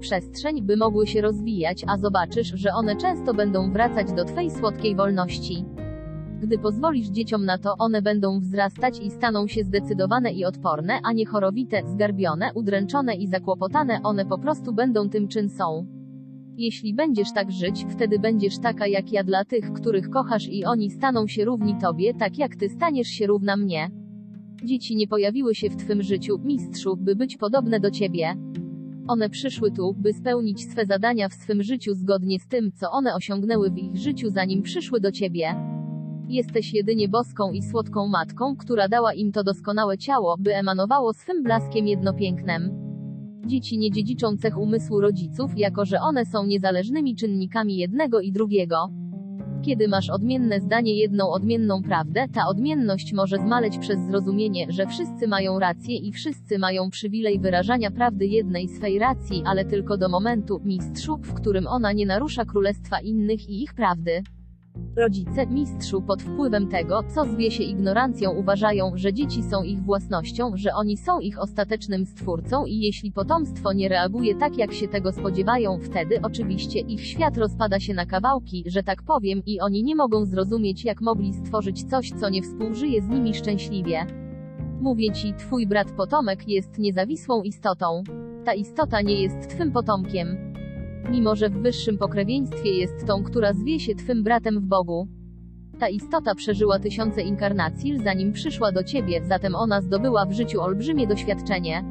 przestrzeń, 0.00 0.62
by 0.62 0.76
mogły 0.76 1.06
się 1.06 1.20
rozwijać, 1.20 1.84
a 1.86 1.98
zobaczysz, 1.98 2.52
że 2.54 2.72
one 2.74 2.96
często 2.96 3.34
będą 3.34 3.72
wracać 3.72 4.12
do 4.12 4.24
Twej 4.24 4.50
słodkiej 4.50 4.96
wolności. 4.96 5.64
Gdy 6.40 6.58
pozwolisz 6.58 7.08
dzieciom 7.08 7.44
na 7.44 7.58
to, 7.58 7.74
one 7.78 8.02
będą 8.02 8.40
wzrastać 8.40 9.00
i 9.00 9.10
staną 9.10 9.46
się 9.46 9.64
zdecydowane 9.64 10.32
i 10.32 10.44
odporne, 10.44 10.98
a 11.04 11.12
nie 11.12 11.26
chorowite, 11.26 11.82
zgarbione, 11.86 12.50
udręczone 12.54 13.14
i 13.14 13.26
zakłopotane, 13.26 14.00
one 14.02 14.26
po 14.26 14.38
prostu 14.38 14.72
będą 14.72 15.08
tym 15.08 15.28
czym 15.28 15.48
są. 15.48 15.86
Jeśli 16.56 16.94
będziesz 16.94 17.32
tak 17.32 17.50
żyć, 17.52 17.86
wtedy 17.88 18.18
będziesz 18.18 18.58
taka 18.58 18.86
jak 18.86 19.12
ja 19.12 19.24
dla 19.24 19.44
tych, 19.44 19.72
których 19.72 20.10
kochasz 20.10 20.48
i 20.48 20.64
oni 20.64 20.90
staną 20.90 21.26
się 21.26 21.44
równi 21.44 21.78
tobie, 21.78 22.14
tak 22.14 22.38
jak 22.38 22.56
ty 22.56 22.68
staniesz 22.68 23.08
się 23.08 23.26
równa 23.26 23.56
mnie. 23.56 23.90
Dzieci 24.64 24.96
nie 24.96 25.08
pojawiły 25.08 25.54
się 25.54 25.70
w 25.70 25.76
twym 25.76 26.02
życiu, 26.02 26.38
mistrzu, 26.44 26.96
by 26.96 27.16
być 27.16 27.36
podobne 27.36 27.80
do 27.80 27.90
ciebie. 27.90 28.34
One 29.08 29.30
przyszły 29.30 29.70
tu, 29.70 29.94
by 29.98 30.12
spełnić 30.12 30.70
swe 30.70 30.86
zadania 30.86 31.28
w 31.28 31.34
swym 31.34 31.62
życiu 31.62 31.94
zgodnie 31.94 32.40
z 32.40 32.48
tym, 32.48 32.72
co 32.72 32.90
one 32.90 33.14
osiągnęły 33.14 33.70
w 33.70 33.78
ich 33.78 33.96
życiu 33.96 34.30
zanim 34.30 34.62
przyszły 34.62 35.00
do 35.00 35.12
ciebie. 35.12 35.79
Jesteś 36.30 36.74
jedynie 36.74 37.08
boską 37.08 37.52
i 37.52 37.62
słodką 37.62 38.08
matką, 38.08 38.56
która 38.56 38.88
dała 38.88 39.14
im 39.14 39.32
to 39.32 39.44
doskonałe 39.44 39.98
ciało, 39.98 40.36
by 40.38 40.54
emanowało 40.54 41.12
swym 41.12 41.42
blaskiem 41.42 41.86
jednopięknem. 41.86 42.70
Dzieci 43.46 43.78
nie 43.78 43.90
dziedziczą 43.90 44.36
cech 44.36 44.58
umysłu 44.58 45.00
rodziców, 45.00 45.58
jako 45.58 45.84
że 45.84 46.00
one 46.00 46.26
są 46.26 46.46
niezależnymi 46.46 47.16
czynnikami 47.16 47.76
jednego 47.76 48.20
i 48.20 48.32
drugiego. 48.32 48.88
Kiedy 49.62 49.88
masz 49.88 50.10
odmienne 50.10 50.60
zdanie, 50.60 50.94
jedną 50.94 51.30
odmienną 51.30 51.82
prawdę, 51.82 52.26
ta 52.34 52.46
odmienność 52.46 53.12
może 53.12 53.36
zmaleć 53.36 53.78
przez 53.78 53.98
zrozumienie, 54.00 54.66
że 54.68 54.86
wszyscy 54.86 55.28
mają 55.28 55.58
rację 55.58 55.96
i 55.96 56.12
wszyscy 56.12 56.58
mają 56.58 56.90
przywilej 56.90 57.40
wyrażania 57.40 57.90
prawdy 57.90 58.26
jednej 58.26 58.68
swej 58.68 58.98
racji, 58.98 59.42
ale 59.46 59.64
tylko 59.64 59.96
do 59.96 60.08
momentu, 60.08 60.60
mistrzu, 60.64 61.16
w 61.16 61.34
którym 61.34 61.66
ona 61.66 61.92
nie 61.92 62.06
narusza 62.06 62.44
królestwa 62.44 63.00
innych 63.00 63.48
i 63.48 63.62
ich 63.62 63.74
prawdy. 63.74 64.22
Rodzice, 64.96 65.46
mistrzu, 65.46 66.02
pod 66.02 66.22
wpływem 66.22 66.68
tego, 66.68 67.02
co 67.14 67.24
zwie 67.24 67.50
się 67.50 67.62
ignorancją, 67.62 68.30
uważają, 68.30 68.92
że 68.94 69.12
dzieci 69.12 69.42
są 69.42 69.62
ich 69.62 69.82
własnością, 69.82 70.52
że 70.54 70.74
oni 70.74 70.96
są 70.96 71.20
ich 71.20 71.38
ostatecznym 71.38 72.06
stwórcą 72.06 72.64
i 72.64 72.80
jeśli 72.80 73.12
potomstwo 73.12 73.72
nie 73.72 73.88
reaguje 73.88 74.34
tak, 74.34 74.58
jak 74.58 74.72
się 74.72 74.88
tego 74.88 75.12
spodziewają, 75.12 75.78
wtedy 75.78 76.20
oczywiście 76.22 76.80
ich 76.80 77.06
świat 77.06 77.36
rozpada 77.36 77.80
się 77.80 77.94
na 77.94 78.06
kawałki, 78.06 78.64
że 78.66 78.82
tak 78.82 79.02
powiem, 79.02 79.42
i 79.46 79.60
oni 79.60 79.82
nie 79.82 79.96
mogą 79.96 80.24
zrozumieć, 80.24 80.84
jak 80.84 81.00
mogli 81.00 81.34
stworzyć 81.34 81.84
coś, 81.84 82.10
co 82.20 82.28
nie 82.28 82.42
współżyje 82.42 83.02
z 83.02 83.08
nimi 83.08 83.34
szczęśliwie. 83.34 84.06
Mówię 84.80 85.12
ci, 85.12 85.34
twój 85.34 85.66
brat 85.66 85.92
potomek 85.92 86.48
jest 86.48 86.78
niezawisłą 86.78 87.42
istotą. 87.42 88.02
Ta 88.44 88.54
istota 88.54 89.00
nie 89.00 89.22
jest 89.22 89.48
twym 89.48 89.72
potomkiem 89.72 90.50
mimo 91.10 91.36
że 91.36 91.50
w 91.50 91.62
wyższym 91.62 91.98
pokrewieństwie 91.98 92.70
jest 92.70 93.06
tą, 93.06 93.22
która 93.22 93.52
zwie 93.52 93.80
się 93.80 93.94
Twym 93.94 94.22
bratem 94.22 94.60
w 94.60 94.64
Bogu. 94.64 95.08
Ta 95.78 95.88
istota 95.88 96.34
przeżyła 96.34 96.78
tysiące 96.78 97.22
inkarnacji, 97.22 97.98
zanim 98.04 98.32
przyszła 98.32 98.72
do 98.72 98.84
Ciebie, 98.84 99.24
zatem 99.24 99.54
ona 99.54 99.80
zdobyła 99.80 100.26
w 100.26 100.32
życiu 100.32 100.60
olbrzymie 100.60 101.06
doświadczenie. 101.06 101.84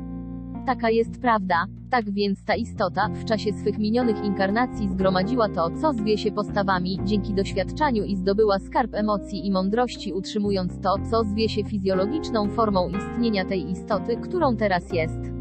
Taka 0.66 0.90
jest 0.90 1.22
prawda. 1.22 1.66
Tak 1.90 2.12
więc 2.12 2.46
ta 2.46 2.56
istota, 2.56 3.10
w 3.10 3.26
czasie 3.26 3.54
swych 3.54 3.78
minionych 3.78 4.26
inkarnacji 4.26 4.90
zgromadziła 4.90 5.50
to, 5.50 5.70
co 5.82 5.94
zwie 5.94 6.18
się 6.18 6.32
postawami, 6.32 7.00
dzięki 7.04 7.34
doświadczaniu 7.34 8.04
i 8.04 8.16
zdobyła 8.16 8.60
skarb 8.60 8.96
emocji 8.96 9.48
i 9.48 9.52
mądrości 9.52 10.14
utrzymując 10.14 10.82
to, 10.82 10.96
co 11.12 11.24
zwie 11.24 11.50
się 11.50 11.64
fizjologiczną 11.64 12.50
formą 12.50 12.90
istnienia 12.90 13.46
tej 13.46 13.72
istoty, 13.72 14.18
którą 14.18 14.56
teraz 14.56 14.94
jest. 14.94 15.39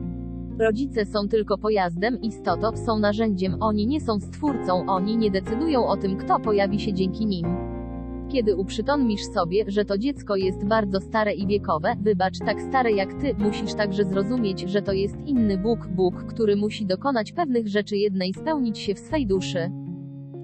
Rodzice 0.58 1.06
są 1.06 1.28
tylko 1.28 1.58
pojazdem, 1.58 2.20
istotą, 2.22 2.76
są 2.76 2.98
narzędziem, 2.98 3.56
oni 3.60 3.86
nie 3.86 4.00
są 4.00 4.20
stwórcą, 4.20 4.86
oni 4.86 5.16
nie 5.16 5.30
decydują 5.30 5.86
o 5.86 5.96
tym, 5.96 6.16
kto 6.16 6.40
pojawi 6.40 6.80
się 6.80 6.92
dzięki 6.92 7.26
nim. 7.26 7.46
Kiedy 8.28 8.56
uprzytomnisz 8.56 9.24
sobie, 9.24 9.64
że 9.68 9.84
to 9.84 9.98
dziecko 9.98 10.36
jest 10.36 10.64
bardzo 10.64 11.00
stare 11.00 11.34
i 11.34 11.46
wiekowe, 11.46 11.96
wybacz, 12.00 12.38
tak 12.38 12.62
stare 12.62 12.92
jak 12.92 13.14
ty, 13.14 13.34
musisz 13.38 13.74
także 13.74 14.04
zrozumieć, 14.04 14.60
że 14.60 14.82
to 14.82 14.92
jest 14.92 15.16
inny 15.26 15.58
Bóg, 15.58 15.86
Bóg, 15.86 16.14
który 16.14 16.56
musi 16.56 16.86
dokonać 16.86 17.32
pewnych 17.32 17.68
rzeczy 17.68 17.96
jednej 17.96 18.34
spełnić 18.34 18.78
się 18.78 18.94
w 18.94 18.98
swej 18.98 19.26
duszy. 19.26 19.70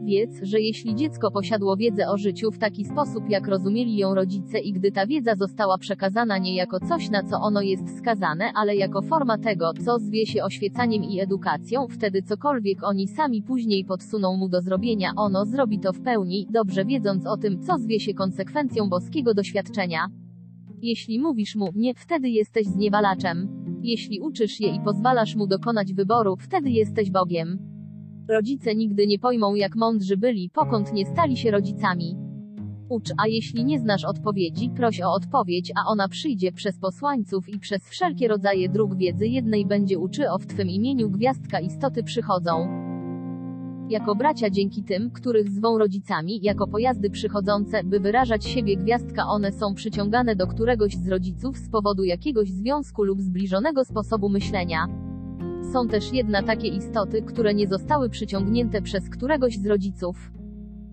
Wiedz, 0.04 0.42
że 0.42 0.60
jeśli 0.60 0.94
dziecko 0.94 1.30
posiadło 1.30 1.76
wiedzę 1.76 2.08
o 2.08 2.18
życiu 2.18 2.50
w 2.50 2.58
taki 2.58 2.84
sposób, 2.84 3.28
jak 3.28 3.48
rozumieli 3.48 3.96
ją 3.96 4.14
rodzice 4.14 4.58
i 4.58 4.72
gdy 4.72 4.92
ta 4.92 5.06
wiedza 5.06 5.34
została 5.34 5.78
przekazana 5.78 6.38
nie 6.38 6.56
jako 6.56 6.80
coś, 6.80 7.10
na 7.10 7.22
co 7.22 7.40
ono 7.40 7.62
jest 7.62 7.98
skazane, 7.98 8.52
ale 8.54 8.76
jako 8.76 9.02
forma 9.02 9.38
tego, 9.38 9.72
co 9.84 9.98
zwie 9.98 10.26
się 10.26 10.44
oświecaniem 10.44 11.04
i 11.04 11.20
edukacją, 11.20 11.88
wtedy 11.88 12.22
cokolwiek 12.22 12.82
oni 12.82 13.08
sami 13.08 13.42
później 13.42 13.84
podsuną 13.84 14.36
mu 14.36 14.48
do 14.48 14.60
zrobienia, 14.60 15.12
ono 15.16 15.44
zrobi 15.46 15.80
to 15.80 15.92
w 15.92 16.00
pełni, 16.00 16.46
dobrze 16.50 16.84
wiedząc 16.84 17.26
o 17.26 17.36
tym, 17.36 17.62
co 17.62 17.78
zwie 17.78 18.00
się 18.00 18.14
konsekwencją 18.14 18.88
boskiego 18.88 19.34
doświadczenia. 19.34 20.06
Jeśli 20.82 21.20
mówisz 21.20 21.56
mu 21.56 21.68
nie, 21.74 21.94
wtedy 21.94 22.28
jesteś 22.28 22.66
zniewalaczem. 22.66 23.48
Jeśli 23.82 24.20
uczysz 24.20 24.60
je 24.60 24.74
i 24.74 24.80
pozwalasz 24.80 25.36
mu 25.36 25.46
dokonać 25.46 25.94
wyboru, 25.94 26.36
wtedy 26.36 26.70
jesteś 26.70 27.10
Bogiem. 27.10 27.73
Rodzice 28.28 28.74
nigdy 28.74 29.06
nie 29.06 29.18
pojmą 29.18 29.54
jak 29.54 29.76
mądrzy 29.76 30.16
byli, 30.16 30.50
pokąd 30.50 30.92
nie 30.92 31.06
stali 31.06 31.36
się 31.36 31.50
rodzicami. 31.50 32.16
Ucz, 32.88 33.10
a 33.16 33.28
jeśli 33.28 33.64
nie 33.64 33.78
znasz 33.78 34.04
odpowiedzi, 34.04 34.70
proś 34.76 35.00
o 35.00 35.12
odpowiedź, 35.12 35.72
a 35.76 35.90
ona 35.90 36.08
przyjdzie 36.08 36.52
przez 36.52 36.78
posłańców 36.78 37.48
i 37.48 37.58
przez 37.58 37.88
wszelkie 37.88 38.28
rodzaje 38.28 38.68
dróg 38.68 38.96
wiedzy 38.96 39.26
jednej 39.26 39.66
będzie 39.66 39.98
uczy 39.98 40.30
o 40.30 40.38
w 40.38 40.46
Twym 40.46 40.70
imieniu 40.70 41.10
gwiazdka 41.10 41.60
istoty 41.60 42.02
przychodzą. 42.02 42.68
Jako 43.88 44.14
bracia 44.14 44.50
dzięki 44.50 44.82
tym, 44.82 45.10
których 45.10 45.50
zwą 45.50 45.78
rodzicami, 45.78 46.40
jako 46.42 46.66
pojazdy 46.66 47.10
przychodzące, 47.10 47.84
by 47.84 48.00
wyrażać 48.00 48.44
siebie 48.44 48.76
gwiazdka 48.76 49.26
one 49.26 49.52
są 49.52 49.74
przyciągane 49.74 50.36
do 50.36 50.46
któregoś 50.46 50.96
z 50.96 51.08
rodziców 51.08 51.56
z 51.56 51.70
powodu 51.70 52.04
jakiegoś 52.04 52.48
związku 52.50 53.04
lub 53.04 53.20
zbliżonego 53.20 53.84
sposobu 53.84 54.28
myślenia. 54.28 55.13
Są 55.72 55.88
też 55.88 56.12
jedna 56.12 56.42
takie 56.42 56.68
istoty, 56.68 57.22
które 57.22 57.54
nie 57.54 57.68
zostały 57.68 58.10
przyciągnięte 58.10 58.82
przez 58.82 59.10
któregoś 59.10 59.58
z 59.58 59.66
rodziców. 59.66 60.32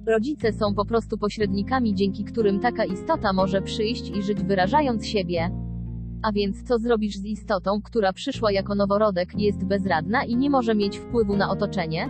Rodzice 0.08 0.54
są 0.54 0.74
po 0.74 0.86
prostu 0.86 1.18
pośrednikami, 1.18 1.96
dzięki 1.96 2.24
którym 2.24 2.60
taka 2.60 2.86
istota 2.86 3.34
może 3.34 3.62
przyjść 3.62 4.10
i 4.10 4.24
żyć 4.24 4.44
wyrażając 4.44 5.08
siebie. 5.08 5.50
A 6.24 6.32
więc 6.32 6.64
co 6.64 6.80
zrobisz 6.80 7.16
z 7.16 7.26
istotą, 7.26 7.82
która 7.82 8.14
przyszła 8.14 8.52
jako 8.52 8.76
noworodek, 8.76 9.30
jest 9.38 9.66
bezradna 9.66 10.24
i 10.24 10.36
nie 10.36 10.50
może 10.50 10.76
mieć 10.76 10.98
wpływu 10.98 11.38
na 11.38 11.50
otoczenie? 11.50 12.10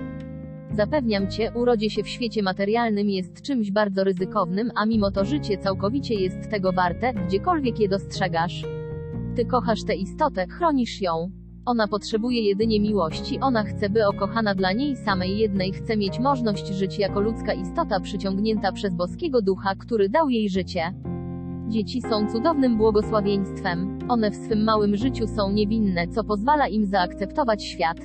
Zapewniam 0.76 1.32
cię, 1.32 1.51
urodzie 1.55 1.89
się 1.89 2.03
w 2.03 2.07
świecie 2.07 2.43
materialnym 2.43 3.09
jest 3.09 3.41
czymś 3.41 3.72
bardzo 3.72 4.03
ryzykownym, 4.03 4.72
a 4.76 4.86
mimo 4.86 5.12
to 5.12 5.26
życie 5.26 5.57
całkowicie 5.57 6.16
jest 6.16 6.49
tego 6.49 6.72
warte, 6.72 7.14
gdziekolwiek 7.14 7.80
je 7.80 7.89
dostrzegasz. 7.89 8.66
Ty 9.36 9.45
kochasz 9.45 9.84
tę 9.84 9.95
istotę, 9.95 10.47
chronisz 10.47 11.01
ją. 11.01 11.40
Ona 11.66 11.88
potrzebuje 11.88 12.41
jedynie 12.41 12.80
miłości, 12.80 13.39
ona 13.39 13.64
chce, 13.64 13.89
by 13.89 14.07
okochana 14.07 14.55
dla 14.55 14.72
niej 14.72 14.95
samej 14.95 15.38
jednej 15.38 15.72
chce 15.72 15.97
mieć 15.97 16.20
możliwość 16.20 16.68
żyć 16.68 16.99
jako 16.99 17.22
ludzka 17.22 17.53
istota 17.53 17.99
przyciągnięta 17.99 18.72
przez 18.72 18.93
boskiego 18.93 19.41
ducha, 19.41 19.76
który 19.76 20.09
dał 20.09 20.30
jej 20.30 20.49
życie. 20.49 20.93
Dzieci 21.68 22.01
są 22.01 22.32
cudownym 22.32 22.78
błogosławieństwem. 22.78 23.99
One 24.07 24.32
w 24.32 24.36
swym 24.36 24.64
małym 24.64 24.95
życiu 24.95 25.28
są 25.28 25.51
niewinne, 25.51 26.07
co 26.07 26.24
pozwala 26.24 26.68
im 26.68 26.86
zaakceptować 26.86 27.64
świat. 27.64 27.97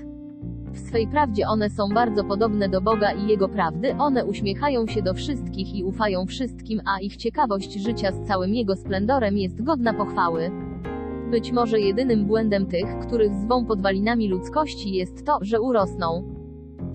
W 0.73 0.79
swej 0.79 1.09
prawdzie 1.09 1.49
one 1.49 1.71
są 1.71 1.89
bardzo 1.89 2.25
podobne 2.25 2.69
do 2.69 2.81
Boga 2.81 3.13
i 3.13 3.27
Jego 3.27 3.49
prawdy, 3.49 3.95
one 3.99 4.25
uśmiechają 4.25 4.87
się 4.87 5.03
do 5.03 5.15
wszystkich 5.15 5.75
i 5.75 5.85
ufają 5.85 6.27
wszystkim, 6.27 6.81
a 6.87 7.01
ich 7.01 7.17
ciekawość 7.17 7.73
życia 7.73 8.13
z 8.13 8.29
całym 8.29 8.55
Jego 8.55 8.77
splendorem 8.77 9.39
jest 9.39 9.63
godna 9.63 9.95
pochwały. 9.95 10.66
Być 11.31 11.53
może 11.53 11.81
jedynym 11.81 12.27
błędem 12.27 12.67
tych, 12.67 12.99
których 12.99 13.35
zwą 13.35 13.65
podwalinami 13.65 14.29
ludzkości 14.29 14.93
jest 14.93 15.27
to, 15.27 15.39
że 15.43 15.61
urosną. 15.61 16.37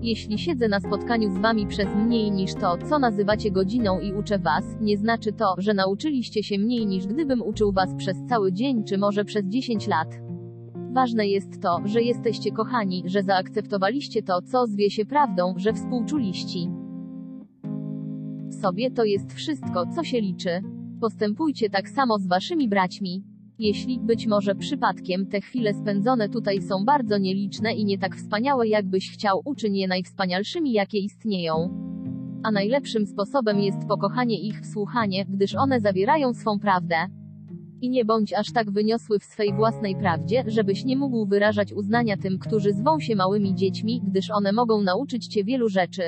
Jeśli 0.02 0.38
siedzę 0.38 0.68
na 0.68 0.80
spotkaniu 0.80 1.30
z 1.30 1.38
wami 1.38 1.68
przez 1.68 1.96
mniej 1.96 2.32
niż 2.32 2.54
to, 2.54 2.78
co 2.78 3.00
nazywacie 3.00 3.52
godziną 3.52 4.00
i 4.00 4.14
uczę 4.14 4.40
was, 4.40 4.66
nie 4.82 4.98
znaczy 4.98 5.34
to, 5.34 5.56
że 5.58 5.74
nauczyliście 5.74 6.44
się 6.44 6.58
mniej 6.58 6.86
niż 6.88 7.08
gdybym 7.08 7.42
uczył 7.42 7.72
was 7.72 7.96
przez 7.98 8.18
cały 8.30 8.54
dzień 8.54 8.84
czy 8.84 8.98
może 8.98 9.26
przez 9.26 9.46
10 9.46 9.88
lat. 9.88 10.08
Ważne 10.94 11.28
jest 11.28 11.62
to, 11.62 11.82
że 11.86 12.02
jesteście 12.02 12.52
kochani, 12.52 13.04
że 13.06 13.24
zaakceptowaliście 13.24 14.24
to, 14.24 14.42
co 14.42 14.68
zwie 14.68 14.90
się 14.90 15.06
prawdą, 15.06 15.54
że 15.58 15.74
współczuliści. 15.74 16.70
Sobie 18.62 18.92
to 18.92 19.04
jest 19.04 19.34
wszystko, 19.34 19.86
co 19.96 20.04
się 20.04 20.22
liczy. 20.22 20.62
Postępujcie 21.02 21.70
tak 21.70 21.90
samo 21.90 22.20
z 22.20 22.28
waszymi 22.28 22.70
braćmi. 22.70 23.31
Jeśli, 23.62 24.00
być 24.00 24.28
może 24.28 24.56
przypadkiem, 24.56 25.26
te 25.26 25.42
chwile 25.42 25.74
spędzone 25.74 26.30
tutaj 26.30 26.62
są 26.62 26.86
bardzo 26.86 27.18
nieliczne 27.18 27.74
i 27.74 27.86
nie 27.86 27.98
tak 27.98 28.16
wspaniałe 28.16 28.68
jakbyś 28.68 29.12
chciał, 29.12 29.42
uczyń 29.46 29.78
je 29.78 29.88
najwspanialszymi 29.88 30.72
jakie 30.72 31.00
istnieją. 31.00 31.70
A 32.44 32.52
najlepszym 32.52 33.06
sposobem 33.06 33.60
jest 33.60 33.88
pokochanie 33.88 34.40
ich, 34.40 34.68
słuchanie, 34.68 35.26
gdyż 35.26 35.56
one 35.56 35.80
zawierają 35.80 36.34
swą 36.34 36.60
prawdę. 36.60 36.96
I 37.82 37.90
nie 37.90 38.06
bądź 38.06 38.34
aż 38.34 38.52
tak 38.54 38.72
wyniosły 38.72 39.20
w 39.20 39.24
swej 39.24 39.54
własnej 39.54 39.96
prawdzie, 39.96 40.44
żebyś 40.48 40.86
nie 40.86 40.98
mógł 40.98 41.26
wyrażać 41.26 41.74
uznania 41.74 42.18
tym, 42.18 42.40
którzy 42.40 42.74
zwą 42.74 43.00
się 43.00 43.16
małymi 43.16 43.56
dziećmi, 43.56 44.02
gdyż 44.08 44.32
one 44.32 44.52
mogą 44.52 44.82
nauczyć 44.82 45.28
cię 45.28 45.44
wielu 45.44 45.70
rzeczy. 45.70 46.04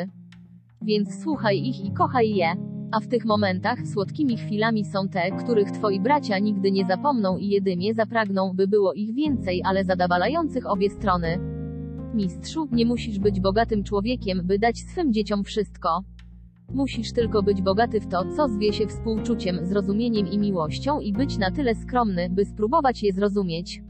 Więc 0.81 1.23
słuchaj 1.23 1.57
ich 1.57 1.85
i 1.85 1.93
kochaj 1.93 2.29
je. 2.29 2.55
A 2.93 2.99
w 2.99 3.07
tych 3.07 3.25
momentach 3.25 3.87
słodkimi 3.87 4.37
chwilami 4.37 4.85
są 4.85 5.09
te, 5.09 5.31
których 5.31 5.71
twoi 5.71 5.99
bracia 5.99 6.39
nigdy 6.39 6.71
nie 6.71 6.85
zapomną 6.85 7.37
i 7.37 7.47
jedynie 7.47 7.93
zapragną, 7.93 8.53
by 8.55 8.67
było 8.67 8.93
ich 8.93 9.13
więcej, 9.15 9.61
ale 9.65 9.83
zadowalających 9.83 10.65
obie 10.65 10.89
strony. 10.89 11.39
Mistrzu, 12.13 12.67
nie 12.71 12.85
musisz 12.85 13.19
być 13.19 13.39
bogatym 13.39 13.83
człowiekiem, 13.83 14.41
by 14.43 14.59
dać 14.59 14.77
swym 14.77 15.13
dzieciom 15.13 15.43
wszystko. 15.43 16.03
Musisz 16.73 17.13
tylko 17.13 17.43
być 17.43 17.61
bogaty 17.61 17.99
w 17.99 18.07
to, 18.07 18.25
co 18.35 18.47
zwie 18.47 18.73
się 18.73 18.87
współczuciem, 18.87 19.65
zrozumieniem 19.65 20.27
i 20.27 20.37
miłością 20.37 20.99
i 20.99 21.13
być 21.13 21.37
na 21.37 21.51
tyle 21.51 21.75
skromny, 21.75 22.29
by 22.29 22.45
spróbować 22.45 23.03
je 23.03 23.13
zrozumieć. 23.13 23.81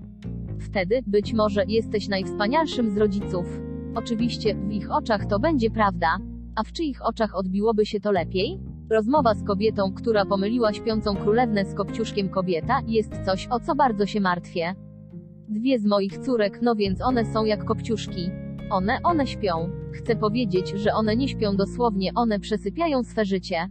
Wtedy, 0.60 1.02
być 1.08 1.34
może, 1.34 1.64
jesteś 1.68 2.08
najwspanialszym 2.08 2.92
z 2.92 2.98
rodziców. 2.98 3.62
Oczywiście, 3.96 4.56
w 4.56 4.72
ich 4.72 4.92
oczach 4.92 5.26
to 5.26 5.40
będzie 5.40 5.70
prawda. 5.70 6.18
A 6.56 6.64
w 6.64 6.72
czyich 6.72 7.06
oczach 7.06 7.36
odbiłoby 7.36 7.86
się 7.86 8.00
to 8.00 8.12
lepiej? 8.12 8.73
Rozmowa 8.94 9.34
z 9.34 9.44
kobietą, 9.44 9.94
która 9.94 10.26
pomyliła 10.26 10.74
śpiącą 10.74 11.16
królewnę 11.16 11.66
z 11.66 11.74
kopciuszkiem 11.74 12.30
kobieta, 12.30 12.82
jest 12.88 13.12
coś, 13.26 13.48
o 13.48 13.60
co 13.60 13.76
bardzo 13.76 14.06
się 14.06 14.22
martwię. 14.22 14.76
Dwie 15.50 15.80
z 15.80 15.86
moich 15.86 16.18
córek, 16.18 16.60
no 16.62 16.76
więc 16.76 17.02
one 17.02 17.26
są 17.26 17.46
jak 17.46 17.66
kopciuszki. 17.66 18.30
One, 18.72 19.00
one 19.04 19.28
śpią. 19.28 19.70
Chcę 19.94 20.16
powiedzieć, 20.16 20.70
że 20.76 20.94
one 20.94 21.16
nie 21.16 21.28
śpią 21.28 21.56
dosłownie, 21.56 22.12
one 22.16 22.40
przesypiają 22.40 23.04
swe 23.04 23.26
życie. 23.26 23.70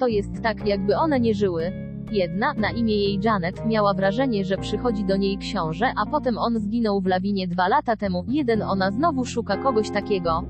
To 0.00 0.06
jest 0.06 0.42
tak, 0.42 0.66
jakby 0.66 0.96
one 0.96 1.20
nie 1.20 1.34
żyły. 1.34 1.72
Jedna, 2.12 2.54
na 2.54 2.70
imię 2.70 2.96
jej 2.96 3.20
Janet, 3.24 3.66
miała 3.66 3.94
wrażenie, 3.94 4.44
że 4.44 4.56
przychodzi 4.56 5.04
do 5.04 5.16
niej 5.16 5.38
książę, 5.38 5.92
a 5.96 6.10
potem 6.10 6.38
on 6.38 6.58
zginął 6.58 7.00
w 7.00 7.06
lawinie 7.06 7.48
dwa 7.48 7.68
lata 7.68 7.96
temu. 7.96 8.24
Jeden 8.28 8.62
ona 8.62 8.90
znowu 8.90 9.24
szuka 9.24 9.56
kogoś 9.56 9.90
takiego. 9.90 10.42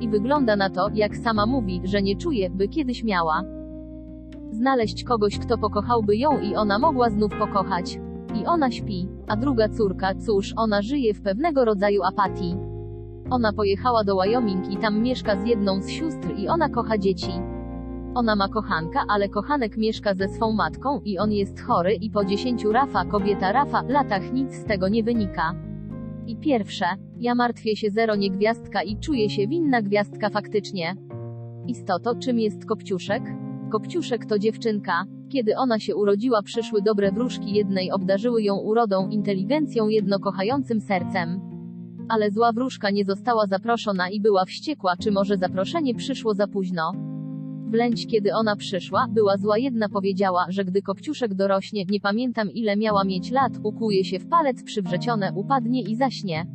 I 0.00 0.08
wygląda 0.08 0.56
na 0.56 0.70
to, 0.70 0.88
jak 0.94 1.16
sama 1.16 1.46
mówi, 1.46 1.80
że 1.84 2.02
nie 2.02 2.16
czuje, 2.16 2.50
by 2.50 2.68
kiedyś 2.68 3.04
miała. 3.04 3.42
Znaleźć 4.50 5.04
kogoś, 5.04 5.38
kto 5.38 5.58
pokochałby 5.58 6.16
ją 6.16 6.40
i 6.40 6.56
ona 6.56 6.78
mogła 6.78 7.10
znów 7.10 7.32
pokochać. 7.38 7.98
I 8.34 8.46
ona 8.46 8.70
śpi. 8.70 9.08
A 9.28 9.36
druga 9.36 9.68
córka, 9.68 10.14
cóż, 10.14 10.52
ona 10.56 10.82
żyje 10.82 11.14
w 11.14 11.22
pewnego 11.22 11.64
rodzaju 11.64 12.02
apatii. 12.02 12.56
Ona 13.30 13.52
pojechała 13.52 14.04
do 14.04 14.16
Wyoming 14.16 14.72
i 14.72 14.76
tam 14.76 15.02
mieszka 15.02 15.36
z 15.36 15.46
jedną 15.46 15.82
z 15.82 15.88
sióstr 15.88 16.28
i 16.36 16.48
ona 16.48 16.68
kocha 16.68 16.98
dzieci. 16.98 17.32
Ona 18.14 18.36
ma 18.36 18.48
kochanka, 18.48 19.04
ale 19.08 19.28
kochanek 19.28 19.76
mieszka 19.76 20.14
ze 20.14 20.28
swą 20.28 20.52
matką 20.52 21.00
i 21.04 21.18
on 21.18 21.32
jest 21.32 21.60
chory 21.60 21.94
i 21.94 22.10
po 22.10 22.24
dziesięciu 22.24 22.72
Rafa, 22.72 23.04
kobieta 23.04 23.52
Rafa, 23.52 23.82
latach 23.88 24.32
nic 24.32 24.54
z 24.54 24.64
tego 24.64 24.88
nie 24.88 25.02
wynika. 25.02 25.54
I 26.26 26.36
pierwsze, 26.36 26.86
ja 27.20 27.34
martwię 27.34 27.76
się 27.76 27.90
zero 27.90 28.16
nie 28.16 28.30
gwiazdka 28.30 28.82
i 28.82 28.96
czuję 28.96 29.30
się 29.30 29.48
winna 29.48 29.82
gwiazdka 29.82 30.30
faktycznie. 30.30 30.96
Istoto, 31.66 32.14
czym 32.14 32.38
jest 32.38 32.66
Kopciuszek? 32.66 33.22
Kopciuszek 33.72 34.26
to 34.26 34.38
dziewczynka. 34.38 35.04
Kiedy 35.28 35.56
ona 35.56 35.78
się 35.78 35.96
urodziła 35.96 36.42
przyszły 36.42 36.82
dobre 36.82 37.12
wróżki 37.12 37.54
jednej 37.54 37.92
obdarzyły 37.92 38.42
ją 38.42 38.56
urodą, 38.56 39.08
inteligencją 39.08 39.88
jedno 39.88 40.18
kochającym 40.18 40.80
sercem. 40.80 41.40
Ale 42.08 42.30
zła 42.30 42.52
wróżka 42.52 42.90
nie 42.90 43.04
została 43.04 43.46
zaproszona 43.46 44.10
i 44.10 44.20
była 44.20 44.44
wściekła, 44.44 44.96
czy 44.96 45.10
może 45.10 45.36
zaproszenie 45.36 45.94
przyszło 45.94 46.34
za 46.34 46.46
późno. 46.46 46.92
Wlęć 47.70 48.06
kiedy 48.06 48.34
ona 48.34 48.56
przyszła, 48.56 49.06
była 49.10 49.36
zła 49.36 49.58
jedna 49.58 49.88
powiedziała, 49.88 50.46
że 50.48 50.64
gdy 50.64 50.82
Kopciuszek 50.82 51.34
dorośnie, 51.34 51.84
nie 51.88 52.00
pamiętam 52.00 52.50
ile 52.50 52.76
miała 52.76 53.04
mieć 53.04 53.30
lat, 53.30 53.52
ukłuje 53.62 54.04
się 54.04 54.18
w 54.18 54.28
palec 54.28 54.62
przywrzecione, 54.62 55.32
upadnie 55.34 55.82
i 55.82 55.96
zaśnie. 55.96 56.46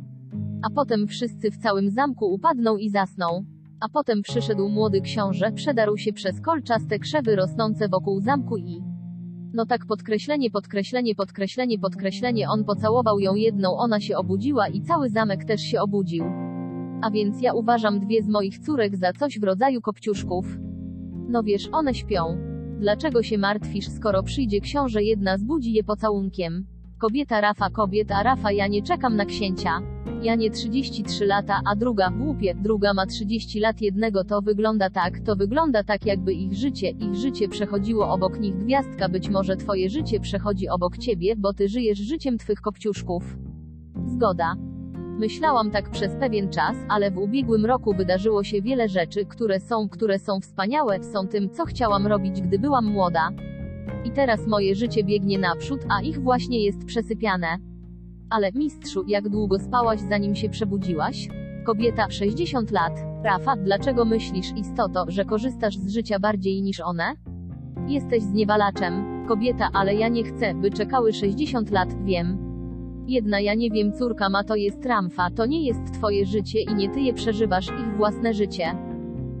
A 0.62 0.70
potem 0.70 1.06
wszyscy 1.06 1.50
w 1.50 1.56
całym 1.56 1.90
zamku 1.90 2.34
upadną 2.34 2.76
i 2.76 2.90
zasną. 2.90 3.44
A 3.80 3.88
potem 3.88 4.22
przyszedł 4.22 4.68
młody 4.68 5.00
książę, 5.00 5.52
przedarł 5.52 5.96
się 5.96 6.12
przez 6.12 6.40
kolczaste 6.40 6.98
krzewy 6.98 7.36
rosnące 7.36 7.88
wokół 7.88 8.20
zamku 8.20 8.56
i... 8.56 8.82
No 9.54 9.66
tak 9.66 9.86
podkreślenie, 9.86 10.50
podkreślenie, 10.50 11.14
podkreślenie, 11.14 11.78
podkreślenie, 11.78 12.48
on 12.48 12.64
pocałował 12.64 13.18
ją 13.18 13.34
jedną, 13.34 13.76
ona 13.76 14.00
się 14.00 14.16
obudziła 14.16 14.68
i 14.68 14.82
cały 14.82 15.08
zamek 15.08 15.44
też 15.44 15.60
się 15.60 15.80
obudził. 15.80 16.24
A 17.02 17.10
więc 17.10 17.42
ja 17.42 17.52
uważam 17.52 18.00
dwie 18.00 18.22
z 18.22 18.28
moich 18.28 18.58
córek 18.58 18.96
za 18.96 19.12
coś 19.12 19.40
w 19.40 19.44
rodzaju 19.44 19.80
kopciuszków. 19.80 20.58
No 21.28 21.42
wiesz, 21.42 21.68
one 21.72 21.94
śpią. 21.94 22.38
Dlaczego 22.78 23.22
się 23.22 23.38
martwisz, 23.38 23.88
skoro 23.88 24.22
przyjdzie 24.22 24.60
książę 24.60 25.02
jedna 25.02 25.38
zbudzi 25.38 25.72
je 25.72 25.84
pocałunkiem? 25.84 26.66
Kobieta 26.98 27.40
Rafa 27.40 27.70
kobiet, 27.70 28.12
a 28.12 28.22
Rafa 28.22 28.52
ja 28.52 28.66
nie 28.66 28.82
czekam 28.82 29.16
na 29.16 29.24
księcia. 29.24 29.91
Ja 30.22 30.34
nie 30.34 30.50
33 30.50 31.26
lata, 31.26 31.60
a 31.64 31.76
druga, 31.76 32.10
głupie, 32.10 32.54
druga 32.54 32.94
ma 32.94 33.06
30 33.06 33.60
lat 33.60 33.80
jednego 33.80 34.24
to 34.24 34.42
wygląda 34.42 34.90
tak, 34.90 35.20
to 35.20 35.36
wygląda 35.36 35.84
tak 35.84 36.06
jakby 36.06 36.32
ich 36.32 36.54
życie, 36.54 36.90
ich 36.90 37.14
życie 37.14 37.48
przechodziło 37.48 38.08
obok 38.08 38.40
nich 38.40 38.56
gwiazdka 38.56 39.08
być 39.08 39.28
może 39.28 39.56
twoje 39.56 39.90
życie 39.90 40.20
przechodzi 40.20 40.68
obok 40.68 40.98
ciebie, 40.98 41.36
bo 41.36 41.52
ty 41.52 41.68
żyjesz 41.68 41.98
życiem 41.98 42.38
twych 42.38 42.60
kopciuszków. 42.60 43.36
Zgoda. 44.06 44.54
Myślałam 45.18 45.70
tak 45.70 45.90
przez 45.90 46.14
pewien 46.20 46.48
czas, 46.48 46.76
ale 46.88 47.10
w 47.10 47.18
ubiegłym 47.18 47.66
roku 47.66 47.94
wydarzyło 47.94 48.44
się 48.44 48.62
wiele 48.62 48.88
rzeczy, 48.88 49.24
które 49.24 49.60
są, 49.60 49.88
które 49.88 50.18
są 50.18 50.40
wspaniałe, 50.40 51.02
są 51.02 51.28
tym, 51.28 51.50
co 51.50 51.64
chciałam 51.64 52.06
robić, 52.06 52.40
gdy 52.40 52.58
byłam 52.58 52.86
młoda. 52.86 53.30
I 54.04 54.10
teraz 54.10 54.46
moje 54.46 54.74
życie 54.74 55.04
biegnie 55.04 55.38
naprzód, 55.38 55.80
a 55.98 56.02
ich 56.02 56.20
właśnie 56.20 56.64
jest 56.64 56.84
przesypiane. 56.84 57.71
Ale, 58.32 58.52
mistrzu, 58.52 59.04
jak 59.08 59.28
długo 59.28 59.58
spałaś 59.58 60.00
zanim 60.00 60.34
się 60.34 60.48
przebudziłaś? 60.48 61.28
Kobieta, 61.66 62.10
60 62.10 62.70
lat. 62.70 62.92
Rafa, 63.24 63.56
dlaczego 63.56 64.04
myślisz, 64.04 64.52
istoto, 64.56 65.04
że 65.08 65.24
korzystasz 65.24 65.76
z 65.76 65.88
życia 65.88 66.18
bardziej 66.18 66.62
niż 66.62 66.80
one? 66.80 67.14
Jesteś 67.88 68.22
zniewalaczem. 68.22 69.24
Kobieta, 69.28 69.68
ale 69.72 69.94
ja 69.94 70.08
nie 70.08 70.24
chcę, 70.24 70.54
by 70.54 70.70
czekały 70.70 71.12
60 71.12 71.70
lat, 71.70 72.04
wiem. 72.04 72.38
Jedna 73.06 73.40
ja 73.40 73.54
nie 73.54 73.70
wiem 73.70 73.92
córka 73.92 74.28
ma 74.28 74.44
to 74.44 74.56
jest 74.56 74.86
Ramfa, 74.86 75.30
to 75.30 75.46
nie 75.46 75.66
jest 75.66 75.92
twoje 75.94 76.26
życie 76.26 76.60
i 76.60 76.74
nie 76.74 76.88
ty 76.88 77.00
je 77.00 77.12
przeżywasz, 77.14 77.66
ich 77.66 77.96
własne 77.96 78.34
życie. 78.34 78.76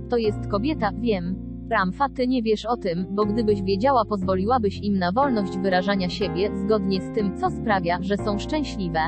To 0.08 0.16
jest 0.16 0.46
kobieta, 0.50 0.90
wiem. 1.00 1.41
Ramfa, 1.72 2.08
ty 2.08 2.26
nie 2.26 2.42
wiesz 2.42 2.66
o 2.66 2.76
tym, 2.76 3.06
bo 3.10 3.24
gdybyś 3.24 3.62
wiedziała 3.62 4.04
pozwoliłabyś 4.04 4.78
im 4.82 4.98
na 4.98 5.12
wolność 5.12 5.58
wyrażania 5.58 6.08
siebie, 6.08 6.50
zgodnie 6.56 7.00
z 7.00 7.14
tym, 7.14 7.36
co 7.36 7.50
sprawia, 7.50 7.98
że 8.00 8.16
są 8.16 8.38
szczęśliwe. 8.38 9.00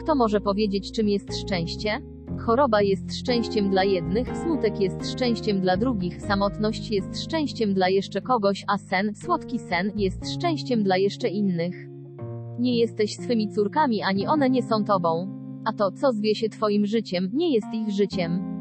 Kto 0.00 0.14
może 0.14 0.40
powiedzieć 0.40 0.92
czym 0.92 1.08
jest 1.08 1.36
szczęście? 1.36 1.90
Choroba 2.38 2.82
jest 2.82 3.16
szczęściem 3.16 3.70
dla 3.70 3.84
jednych, 3.84 4.36
smutek 4.36 4.80
jest 4.80 5.12
szczęściem 5.12 5.60
dla 5.60 5.76
drugich, 5.76 6.22
samotność 6.22 6.90
jest 6.90 7.24
szczęściem 7.24 7.74
dla 7.74 7.88
jeszcze 7.88 8.20
kogoś, 8.20 8.64
a 8.68 8.78
sen, 8.78 9.14
słodki 9.14 9.58
sen, 9.58 9.92
jest 9.96 10.34
szczęściem 10.34 10.84
dla 10.84 10.96
jeszcze 10.96 11.28
innych. 11.28 11.88
Nie 12.58 12.78
jesteś 12.78 13.16
swymi 13.16 13.48
córkami, 13.48 14.02
ani 14.02 14.26
one 14.26 14.50
nie 14.50 14.62
są 14.62 14.84
tobą. 14.84 15.28
A 15.64 15.72
to, 15.72 15.90
co 15.90 16.12
zwie 16.12 16.34
się 16.34 16.48
twoim 16.48 16.86
życiem, 16.86 17.30
nie 17.32 17.54
jest 17.54 17.74
ich 17.74 17.90
życiem. 17.90 18.54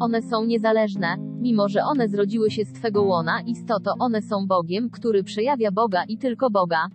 One 0.00 0.22
są 0.22 0.44
niezależne, 0.44 1.16
mimo 1.18 1.68
że 1.68 1.84
one 1.84 2.08
zrodziły 2.08 2.50
się 2.50 2.64
z 2.64 2.72
twego 2.72 3.02
łona, 3.02 3.40
istoto, 3.46 3.94
one 3.98 4.22
są 4.22 4.46
Bogiem, 4.46 4.90
który 4.90 5.24
przejawia 5.24 5.72
Boga 5.72 6.04
i 6.04 6.18
tylko 6.18 6.50
Boga. 6.50 6.88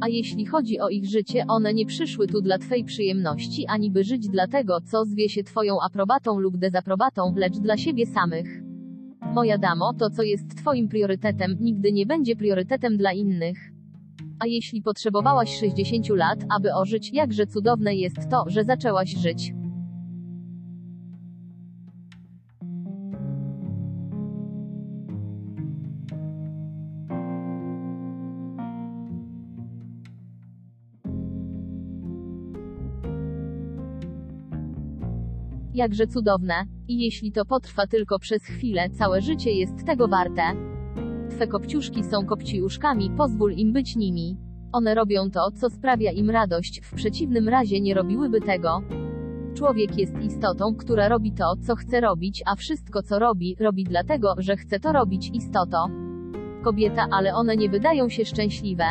A 0.00 0.08
jeśli 0.08 0.46
chodzi 0.46 0.80
o 0.80 0.88
ich 0.88 1.06
życie, 1.06 1.44
one 1.48 1.74
nie 1.74 1.86
przyszły 1.86 2.26
tu 2.26 2.40
dla 2.40 2.58
twej 2.58 2.84
przyjemności, 2.84 3.66
ani 3.66 3.90
by 3.90 4.04
żyć 4.04 4.28
dla 4.28 4.46
tego, 4.46 4.80
co 4.80 5.04
zwie 5.04 5.28
się 5.28 5.44
twoją 5.44 5.76
aprobatą 5.80 6.38
lub 6.38 6.56
dezaprobatą, 6.56 7.34
lecz 7.36 7.58
dla 7.58 7.76
siebie 7.76 8.06
samych. 8.06 8.62
Moja 9.34 9.58
damo, 9.58 9.92
to 9.98 10.10
co 10.10 10.22
jest 10.22 10.56
twoim 10.56 10.88
priorytetem, 10.88 11.56
nigdy 11.60 11.92
nie 11.92 12.06
będzie 12.06 12.36
priorytetem 12.36 12.96
dla 12.96 13.12
innych. 13.12 13.72
A 14.38 14.46
jeśli 14.46 14.82
potrzebowałaś 14.82 15.60
60 15.60 16.08
lat, 16.08 16.38
aby 16.56 16.74
ożyć, 16.74 17.12
jakże 17.12 17.46
cudowne 17.46 17.94
jest 17.94 18.30
to, 18.30 18.44
że 18.46 18.64
zaczęłaś 18.64 19.10
żyć. 19.16 19.52
Jakże 35.74 36.06
cudowne. 36.06 36.54
I 36.88 36.98
jeśli 37.04 37.32
to 37.32 37.44
potrwa 37.44 37.86
tylko 37.86 38.18
przez 38.18 38.44
chwilę, 38.44 38.90
całe 38.90 39.20
życie 39.20 39.52
jest 39.52 39.84
tego 39.86 40.08
warte. 40.08 40.42
Twe 41.30 41.46
kopciuszki 41.46 42.04
są 42.04 42.26
kopciuszkami, 42.26 43.10
pozwól 43.10 43.52
im 43.52 43.72
być 43.72 43.96
nimi. 43.96 44.36
One 44.72 44.94
robią 44.94 45.30
to, 45.30 45.50
co 45.50 45.70
sprawia 45.70 46.12
im 46.12 46.30
radość, 46.30 46.80
w 46.84 46.94
przeciwnym 46.94 47.48
razie 47.48 47.80
nie 47.80 47.94
robiłyby 47.94 48.40
tego. 48.40 48.82
Człowiek 49.54 49.98
jest 49.98 50.18
istotą, 50.18 50.74
która 50.74 51.08
robi 51.08 51.32
to, 51.32 51.54
co 51.66 51.76
chce 51.76 52.00
robić, 52.00 52.42
a 52.46 52.56
wszystko, 52.56 53.02
co 53.02 53.18
robi, 53.18 53.56
robi 53.60 53.84
dlatego, 53.84 54.34
że 54.38 54.56
chce 54.56 54.80
to 54.80 54.92
robić, 54.92 55.30
istoto. 55.34 55.88
Kobieta, 56.64 57.06
ale 57.10 57.34
one 57.34 57.56
nie 57.56 57.68
wydają 57.68 58.08
się 58.08 58.24
szczęśliwe. 58.24 58.84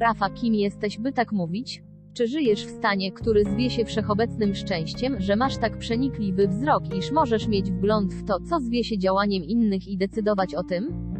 Rafa, 0.00 0.30
kim 0.30 0.54
jesteś, 0.54 0.98
by 0.98 1.12
tak 1.12 1.32
mówić? 1.32 1.82
Czy 2.18 2.26
żyjesz 2.26 2.66
w 2.66 2.70
stanie, 2.70 3.12
który 3.12 3.44
zwie 3.44 3.70
się 3.70 3.84
wszechobecnym 3.84 4.54
szczęściem, 4.54 5.20
że 5.20 5.36
masz 5.36 5.56
tak 5.56 5.78
przenikliwy 5.78 6.48
wzrok, 6.48 6.94
iż 6.94 7.12
możesz 7.12 7.48
mieć 7.48 7.70
wgląd 7.70 8.14
w 8.14 8.24
to, 8.24 8.40
co 8.40 8.60
zwie 8.60 8.84
się 8.84 8.98
działaniem 8.98 9.44
innych 9.44 9.88
i 9.88 9.98
decydować 9.98 10.54
o 10.54 10.62
tym? 10.62 11.12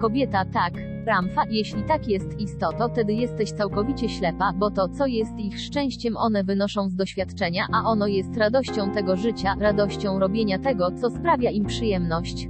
Kobieta, 0.00 0.44
tak. 0.44 0.74
Ramfa, 1.06 1.42
jeśli 1.50 1.82
tak 1.82 2.08
jest 2.08 2.40
istoto, 2.40 2.88
wtedy 2.88 3.12
jesteś 3.12 3.50
całkowicie 3.50 4.08
ślepa, 4.08 4.52
bo 4.52 4.70
to, 4.70 4.88
co 4.88 5.06
jest 5.06 5.38
ich 5.38 5.60
szczęściem, 5.60 6.16
one 6.16 6.44
wynoszą 6.44 6.88
z 6.88 6.94
doświadczenia, 6.94 7.66
a 7.72 7.90
ono 7.90 8.06
jest 8.06 8.36
radością 8.36 8.90
tego 8.90 9.16
życia, 9.16 9.54
radością 9.60 10.18
robienia 10.18 10.58
tego, 10.58 10.90
co 11.00 11.10
sprawia 11.10 11.50
im 11.50 11.64
przyjemność. 11.64 12.48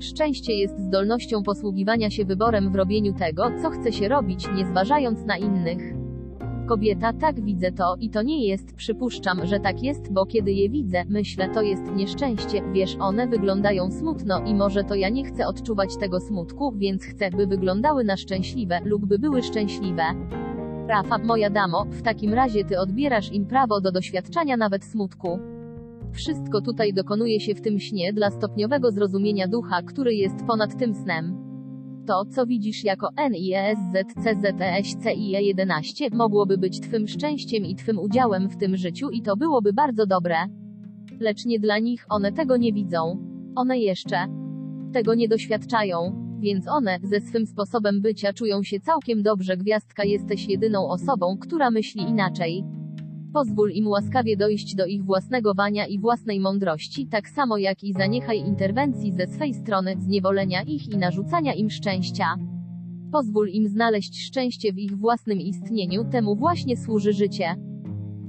Szczęście 0.00 0.52
jest 0.52 0.78
zdolnością 0.78 1.42
posługiwania 1.42 2.10
się 2.10 2.24
wyborem 2.24 2.72
w 2.72 2.76
robieniu 2.76 3.12
tego, 3.12 3.50
co 3.62 3.70
chce 3.70 3.92
się 3.92 4.08
robić, 4.08 4.48
nie 4.56 4.66
zważając 4.66 5.24
na 5.24 5.36
innych. 5.36 6.07
Kobieta, 6.68 7.12
tak 7.12 7.40
widzę 7.40 7.72
to, 7.72 7.96
i 8.00 8.10
to 8.10 8.22
nie 8.22 8.46
jest, 8.46 8.76
przypuszczam, 8.76 9.46
że 9.46 9.60
tak 9.60 9.82
jest, 9.82 10.12
bo 10.12 10.26
kiedy 10.26 10.52
je 10.52 10.68
widzę, 10.68 11.04
myślę, 11.08 11.48
to 11.48 11.62
jest 11.62 11.82
nieszczęście, 11.96 12.62
wiesz, 12.72 12.96
one 13.00 13.26
wyglądają 13.26 13.90
smutno 13.90 14.44
i 14.44 14.54
może 14.54 14.84
to 14.84 14.94
ja 14.94 15.08
nie 15.08 15.24
chcę 15.24 15.46
odczuwać 15.46 15.96
tego 15.96 16.20
smutku, 16.20 16.72
więc 16.76 17.04
chcę, 17.04 17.30
by 17.30 17.46
wyglądały 17.46 18.04
na 18.04 18.16
szczęśliwe, 18.16 18.80
lub 18.84 19.06
by 19.06 19.18
były 19.18 19.42
szczęśliwe. 19.42 20.02
Rafa, 20.88 21.18
moja 21.18 21.50
damo, 21.50 21.84
w 21.90 22.02
takim 22.02 22.34
razie 22.34 22.64
ty 22.64 22.80
odbierasz 22.80 23.32
im 23.32 23.46
prawo 23.46 23.80
do 23.80 23.92
doświadczania 23.92 24.56
nawet 24.56 24.84
smutku. 24.84 25.38
Wszystko 26.12 26.60
tutaj 26.60 26.92
dokonuje 26.94 27.40
się 27.40 27.54
w 27.54 27.60
tym 27.60 27.78
śnie 27.78 28.12
dla 28.12 28.30
stopniowego 28.30 28.90
zrozumienia 28.90 29.48
ducha, 29.48 29.82
który 29.82 30.14
jest 30.14 30.46
ponad 30.46 30.78
tym 30.78 30.94
snem. 30.94 31.47
To, 32.08 32.24
co 32.24 32.46
widzisz 32.46 32.84
jako 32.84 33.08
E 33.16 33.30
NIESZCZESCIE11, 33.30 36.14
mogłoby 36.14 36.58
być 36.58 36.80
twym 36.80 37.08
szczęściem 37.08 37.64
i 37.64 37.74
twym 37.74 37.98
udziałem 37.98 38.48
w 38.48 38.56
tym 38.56 38.76
życiu 38.76 39.10
i 39.10 39.22
to 39.22 39.36
byłoby 39.36 39.72
bardzo 39.72 40.06
dobre. 40.06 40.36
Lecz 41.20 41.46
nie 41.46 41.60
dla 41.60 41.78
nich, 41.78 42.06
one 42.08 42.32
tego 42.32 42.56
nie 42.56 42.72
widzą. 42.72 43.24
One 43.56 43.78
jeszcze 43.78 44.26
tego 44.92 45.14
nie 45.14 45.28
doświadczają. 45.28 46.28
Więc 46.40 46.68
one, 46.68 46.98
ze 47.02 47.20
swym 47.20 47.46
sposobem 47.46 48.00
bycia 48.00 48.32
czują 48.32 48.62
się 48.62 48.80
całkiem 48.80 49.22
dobrze. 49.22 49.56
Gwiazdka 49.56 50.04
jesteś 50.04 50.48
jedyną 50.48 50.88
osobą, 50.88 51.36
która 51.40 51.70
myśli 51.70 52.02
inaczej. 52.02 52.64
Pozwól 53.32 53.70
im 53.70 53.88
łaskawie 53.88 54.36
dojść 54.36 54.74
do 54.74 54.86
ich 54.86 55.04
własnego 55.04 55.54
wania 55.54 55.86
i 55.86 55.98
własnej 55.98 56.40
mądrości, 56.40 57.06
tak 57.06 57.28
samo 57.28 57.58
jak 57.58 57.84
i 57.84 57.92
zaniechaj 57.92 58.38
interwencji 58.38 59.12
ze 59.12 59.26
swej 59.26 59.54
strony, 59.54 59.94
zniewolenia 59.98 60.62
ich 60.62 60.88
i 60.88 60.98
narzucania 60.98 61.54
im 61.54 61.70
szczęścia. 61.70 62.24
Pozwól 63.12 63.48
im 63.48 63.68
znaleźć 63.68 64.26
szczęście 64.26 64.72
w 64.72 64.78
ich 64.78 64.96
własnym 64.96 65.40
istnieniu, 65.40 66.04
temu 66.04 66.36
właśnie 66.36 66.76
służy 66.76 67.12
życie. 67.12 67.56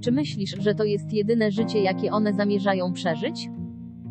Czy 0.02 0.12
myślisz, 0.12 0.56
że 0.60 0.76
to 0.76 0.84
jest 0.84 1.14
jedyne 1.14 1.52
życie, 1.52 1.82
jakie 1.82 2.12
one 2.12 2.34
zamierzają 2.34 2.94
przeżyć? 2.94 3.50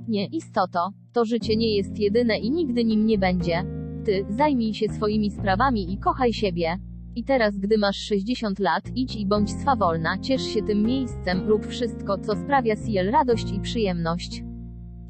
Nie, 0.08 0.26
istoto. 0.26 0.90
To 1.12 1.24
życie 1.24 1.56
nie 1.56 1.76
jest 1.76 1.98
jedyne 1.98 2.38
i 2.38 2.50
nigdy 2.50 2.84
nim 2.84 3.06
nie 3.06 3.18
będzie. 3.18 3.64
Ty, 4.04 4.26
zajmij 4.28 4.74
się 4.74 4.88
swoimi 4.88 5.30
sprawami 5.30 5.92
i 5.92 5.98
kochaj 5.98 6.32
siebie. 6.32 6.78
I 7.18 7.24
teraz, 7.24 7.58
gdy 7.58 7.78
masz 7.78 7.96
60 7.96 8.58
lat, 8.58 8.82
idź 8.94 9.16
i 9.16 9.26
bądź 9.26 9.50
swawolna, 9.50 10.18
ciesz 10.18 10.42
się 10.42 10.62
tym 10.62 10.82
miejscem, 10.82 11.48
rób 11.48 11.66
wszystko, 11.66 12.18
co 12.18 12.36
sprawia 12.36 12.74
Ciel 12.76 13.10
radość 13.10 13.52
i 13.52 13.60
przyjemność. 13.60 14.42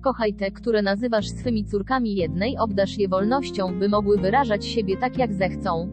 Kochaj 0.02 0.34
te, 0.34 0.50
które 0.50 0.82
nazywasz 0.82 1.28
swymi 1.28 1.64
córkami 1.64 2.14
jednej, 2.14 2.58
obdasz 2.58 2.98
je 2.98 3.08
wolnością, 3.08 3.78
by 3.78 3.88
mogły 3.88 4.18
wyrażać 4.18 4.66
siebie 4.66 4.96
tak 4.96 5.18
jak 5.18 5.34
zechcą. 5.34 5.90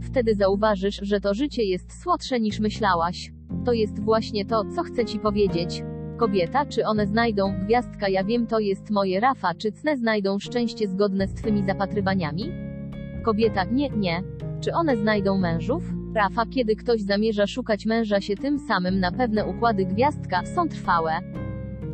Wtedy 0.00 0.34
zauważysz, 0.34 1.00
że 1.02 1.20
to 1.20 1.34
życie 1.34 1.64
jest 1.64 2.02
słodsze 2.02 2.40
niż 2.40 2.60
myślałaś. 2.60 3.32
To 3.64 3.72
jest 3.72 4.00
właśnie 4.00 4.44
to, 4.44 4.62
co 4.76 4.82
chcę 4.82 5.04
ci 5.04 5.18
powiedzieć. 5.18 5.82
Kobieta, 6.18 6.66
czy 6.66 6.86
one 6.86 7.06
znajdą, 7.06 7.54
gwiazdka 7.64 8.08
ja 8.08 8.24
wiem 8.24 8.46
to 8.46 8.58
jest 8.58 8.90
moje 8.90 9.20
Rafa, 9.20 9.54
czy 9.54 9.72
cne 9.72 9.96
znajdą 9.96 10.38
szczęście 10.38 10.88
zgodne 10.88 11.28
z 11.28 11.34
twymi 11.34 11.64
zapatrywaniami? 11.64 12.52
Kobieta, 13.24 13.64
nie, 13.64 13.90
nie. 13.90 14.35
Czy 14.60 14.72
one 14.72 14.96
znajdą 14.96 15.38
mężów? 15.38 15.82
Rafa, 16.14 16.46
kiedy 16.46 16.76
ktoś 16.76 17.00
zamierza 17.02 17.46
szukać 17.46 17.86
męża 17.86 18.20
się 18.20 18.36
tym 18.36 18.58
samym 18.58 19.00
na 19.00 19.12
pewne 19.12 19.46
układy 19.46 19.84
gwiazdka, 19.84 20.46
są 20.46 20.68
trwałe. 20.68 21.12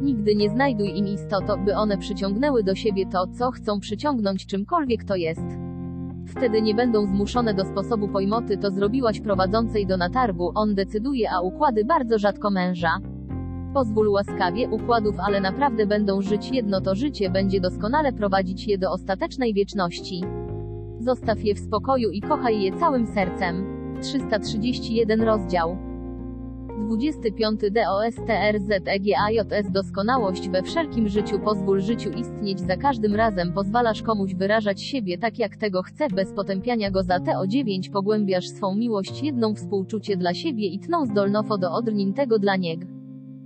Nigdy 0.02 0.34
nie 0.34 0.51
znajduj 0.51 0.98
im 0.98 1.06
istoto, 1.06 1.59
by 1.59 1.76
one 1.76 1.98
przyciągnęły 1.98 2.62
do 2.62 2.74
siebie 2.74 3.06
to, 3.06 3.26
co 3.26 3.51
chcą 3.51 3.80
przyciągnąć 3.80 4.47
czymkolwiek 4.47 5.05
to 5.05 5.16
jest. 5.16 5.44
Wtedy 6.26 6.62
nie 6.62 6.74
będą 6.74 7.06
zmuszone 7.06 7.55
do 7.55 7.64
sposobu 7.64 8.09
pojmoty 8.09 8.59
to 8.59 8.70
zrobiłaś 8.70 9.20
prowadzącej 9.20 9.86
do 9.86 9.97
natargu, 9.97 10.52
on 10.55 10.74
decyduje, 10.74 11.30
a 11.30 11.40
układy 11.40 11.84
bardzo 11.84 12.18
rzadko 12.18 12.51
męża. 12.51 12.98
Pozwól 13.74 14.09
łaskawie 14.09 14.68
układów, 14.68 15.14
ale 15.26 15.40
naprawdę 15.40 15.86
będą 15.86 16.22
żyć 16.22 16.51
jedno 16.51 16.80
to 16.80 16.94
życie 16.94 17.30
będzie 17.30 17.60
doskonale 17.60 18.12
prowadzić 18.12 18.68
je 18.68 18.78
do 18.78 18.93
ostatecznej 18.93 19.55
wieczności. 19.55 20.20
Zostaw 21.05 21.45
je 21.45 21.55
w 21.55 21.59
spokoju 21.59 22.11
i 22.11 22.20
kochaj 22.20 22.62
je 22.62 22.73
całym 22.73 23.07
sercem. 23.07 23.65
331 24.01 25.23
rozdział. 25.23 25.77
25 26.79 27.61
DOSTRZEGAJS 27.61 29.70
Doskonałość 29.70 30.49
we 30.49 30.62
wszelkim 30.62 31.09
życiu 31.09 31.39
Pozwól 31.39 31.81
życiu 31.81 32.11
istnieć 32.11 32.61
za 32.61 32.77
każdym 32.77 33.15
razem 33.15 33.53
Pozwalasz 33.53 34.03
komuś 34.03 34.35
wyrażać 34.35 34.83
siebie 34.83 35.19
tak 35.19 35.39
jak 35.39 35.57
tego 35.57 35.83
chce 35.83 36.09
bez 36.09 36.33
potępiania 36.33 36.91
go 36.91 37.03
za 37.03 37.20
te 37.20 37.39
o 37.39 37.47
9 37.47 37.89
Pogłębiasz 37.89 38.49
swą 38.49 38.74
miłość 38.74 39.23
jedną 39.23 39.55
współczucie 39.55 40.16
dla 40.16 40.35
siebie 40.35 40.66
i 40.66 40.79
tną 40.79 41.07
zdolnofo 41.07 41.59
do 41.59 41.73
odrnin 41.73 42.15
tego 42.15 42.39
dla 42.39 42.57
niego. 42.57 43.02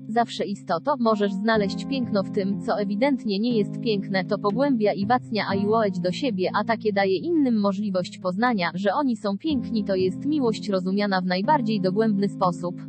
Zawsze 0.09 0.45
istoto, 0.45 0.97
możesz 0.99 1.33
znaleźć 1.33 1.85
piękno 1.85 2.23
w 2.23 2.31
tym, 2.31 2.61
co 2.61 2.81
ewidentnie 2.81 3.39
nie 3.39 3.59
jest 3.59 3.81
piękne, 3.81 4.25
to 4.25 4.39
pogłębia 4.39 4.93
i 4.93 5.07
wacnia 5.07 5.45
a 5.51 5.55
i 5.55 5.67
łoeć 5.67 6.01
do 6.01 6.13
siebie, 6.13 6.51
a 6.55 6.65
takie 6.65 6.93
daje 6.93 7.17
innym 7.17 7.61
możliwość 7.61 8.19
poznania, 8.19 8.71
że 8.75 8.95
oni 8.95 9.17
są 9.17 9.39
piękni 9.39 9.85
to 9.85 9.95
jest 9.95 10.27
miłość 10.27 10.69
rozumiana 10.69 11.21
w 11.21 11.27
najbardziej 11.27 11.81
dogłębny 11.81 12.29
sposób. 12.29 12.83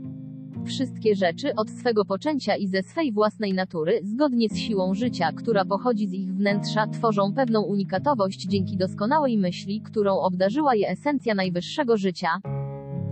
Wszystkie 0.65 1.15
rzeczy, 1.15 1.55
od 1.55 1.69
swego 1.69 2.05
poczęcia 2.05 2.55
i 2.55 2.67
ze 2.67 2.83
swej 2.83 3.11
własnej 3.11 3.53
natury, 3.53 3.99
zgodnie 4.03 4.49
z 4.49 4.57
siłą 4.57 4.93
życia, 4.93 5.31
która 5.31 5.65
pochodzi 5.65 6.07
z 6.07 6.13
ich 6.13 6.33
wnętrza, 6.33 6.87
tworzą 6.87 7.33
pewną 7.33 7.61
unikatowość 7.61 8.45
dzięki 8.47 8.77
doskonałej 8.77 9.37
myśli, 9.37 9.81
którą 9.81 10.19
obdarzyła 10.19 10.75
je 10.75 10.89
esencja 10.89 11.35
najwyższego 11.35 11.97
życia. 11.97 12.27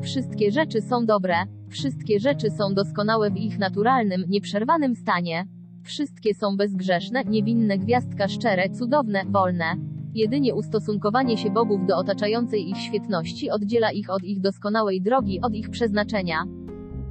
Wszystkie 0.06 0.52
rzeczy 0.52 0.82
są 0.82 1.06
dobre. 1.06 1.36
Wszystkie 1.70 2.20
rzeczy 2.20 2.50
są 2.50 2.74
doskonałe 2.74 3.32
w 3.32 3.38
ich 3.38 3.60
naturalnym, 3.60 4.24
nieprzerwanym 4.28 4.96
stanie. 4.96 5.46
Wszystkie 5.84 6.34
są 6.34 6.58
bezgrzeszne, 6.58 7.24
niewinne, 7.24 7.78
gwiazdka 7.78 8.28
szczere, 8.28 8.70
cudowne, 8.70 9.22
wolne. 9.30 9.66
Jedynie 10.14 10.56
ustosunkowanie 10.56 11.38
się 11.38 11.50
bogów 11.50 11.86
do 11.86 11.98
otaczającej 11.98 12.70
ich 12.70 12.78
świetności 12.78 13.50
oddziela 13.50 13.92
ich 13.92 14.10
od 14.10 14.24
ich 14.24 14.42
doskonałej 14.42 15.02
drogi, 15.02 15.42
od 15.42 15.54
ich 15.54 15.70
przeznaczenia. 15.70 16.44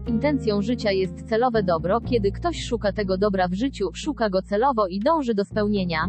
Intencją 0.07 0.63
życia 0.63 0.93
jest 0.93 1.29
celowe 1.29 1.63
dobro, 1.63 2.01
kiedy 2.01 2.33
ktoś 2.33 2.65
szuka 2.65 2.93
tego 2.93 3.19
dobra 3.19 3.49
w 3.49 3.55
życiu, 3.55 3.91
szuka 3.95 4.31
go 4.31 4.43
celowo 4.43 4.87
i 4.87 5.01
dąży 5.01 5.35
do 5.35 5.45
spełnienia. 5.45 6.09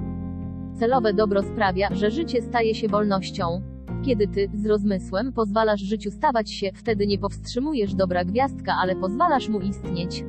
Celowe 0.80 1.14
dobro 1.14 1.44
sprawia, 1.44 1.96
że 1.96 2.12
życie 2.12 2.42
staje 2.42 2.76
się 2.76 2.88
wolnością. 2.88 3.75
Kiedy 4.04 4.28
ty, 4.28 4.50
z 4.54 4.66
rozmysłem, 4.66 5.34
pozwalasz 5.34 5.82
życiu 5.82 6.12
stawać 6.12 6.52
się, 6.52 6.72
wtedy 6.74 7.08
nie 7.08 7.18
powstrzymujesz 7.18 7.96
dobra 7.96 8.26
gwiazdka, 8.26 8.76
ale 8.82 8.96
pozwalasz 8.96 9.50
mu 9.50 9.60
istnieć. 9.60 10.24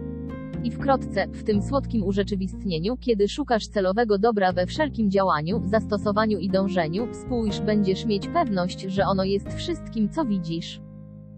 I 0.64 0.70
wkrótce, 0.70 1.26
w 1.28 1.44
tym 1.44 1.62
słodkim 1.62 2.02
urzeczywistnieniu, 2.02 2.96
kiedy 2.96 3.28
szukasz 3.28 3.66
celowego 3.66 4.18
dobra 4.18 4.52
we 4.52 4.66
wszelkim 4.66 5.10
działaniu, 5.10 5.62
zastosowaniu 5.64 6.38
i 6.38 6.48
dążeniu, 6.48 7.08
spójrz, 7.12 7.60
będziesz 7.60 8.04
mieć 8.04 8.28
pewność, 8.28 8.80
że 8.80 9.06
ono 9.06 9.24
jest 9.24 9.52
wszystkim, 9.52 10.08
co 10.08 10.24
widzisz. 10.24 10.80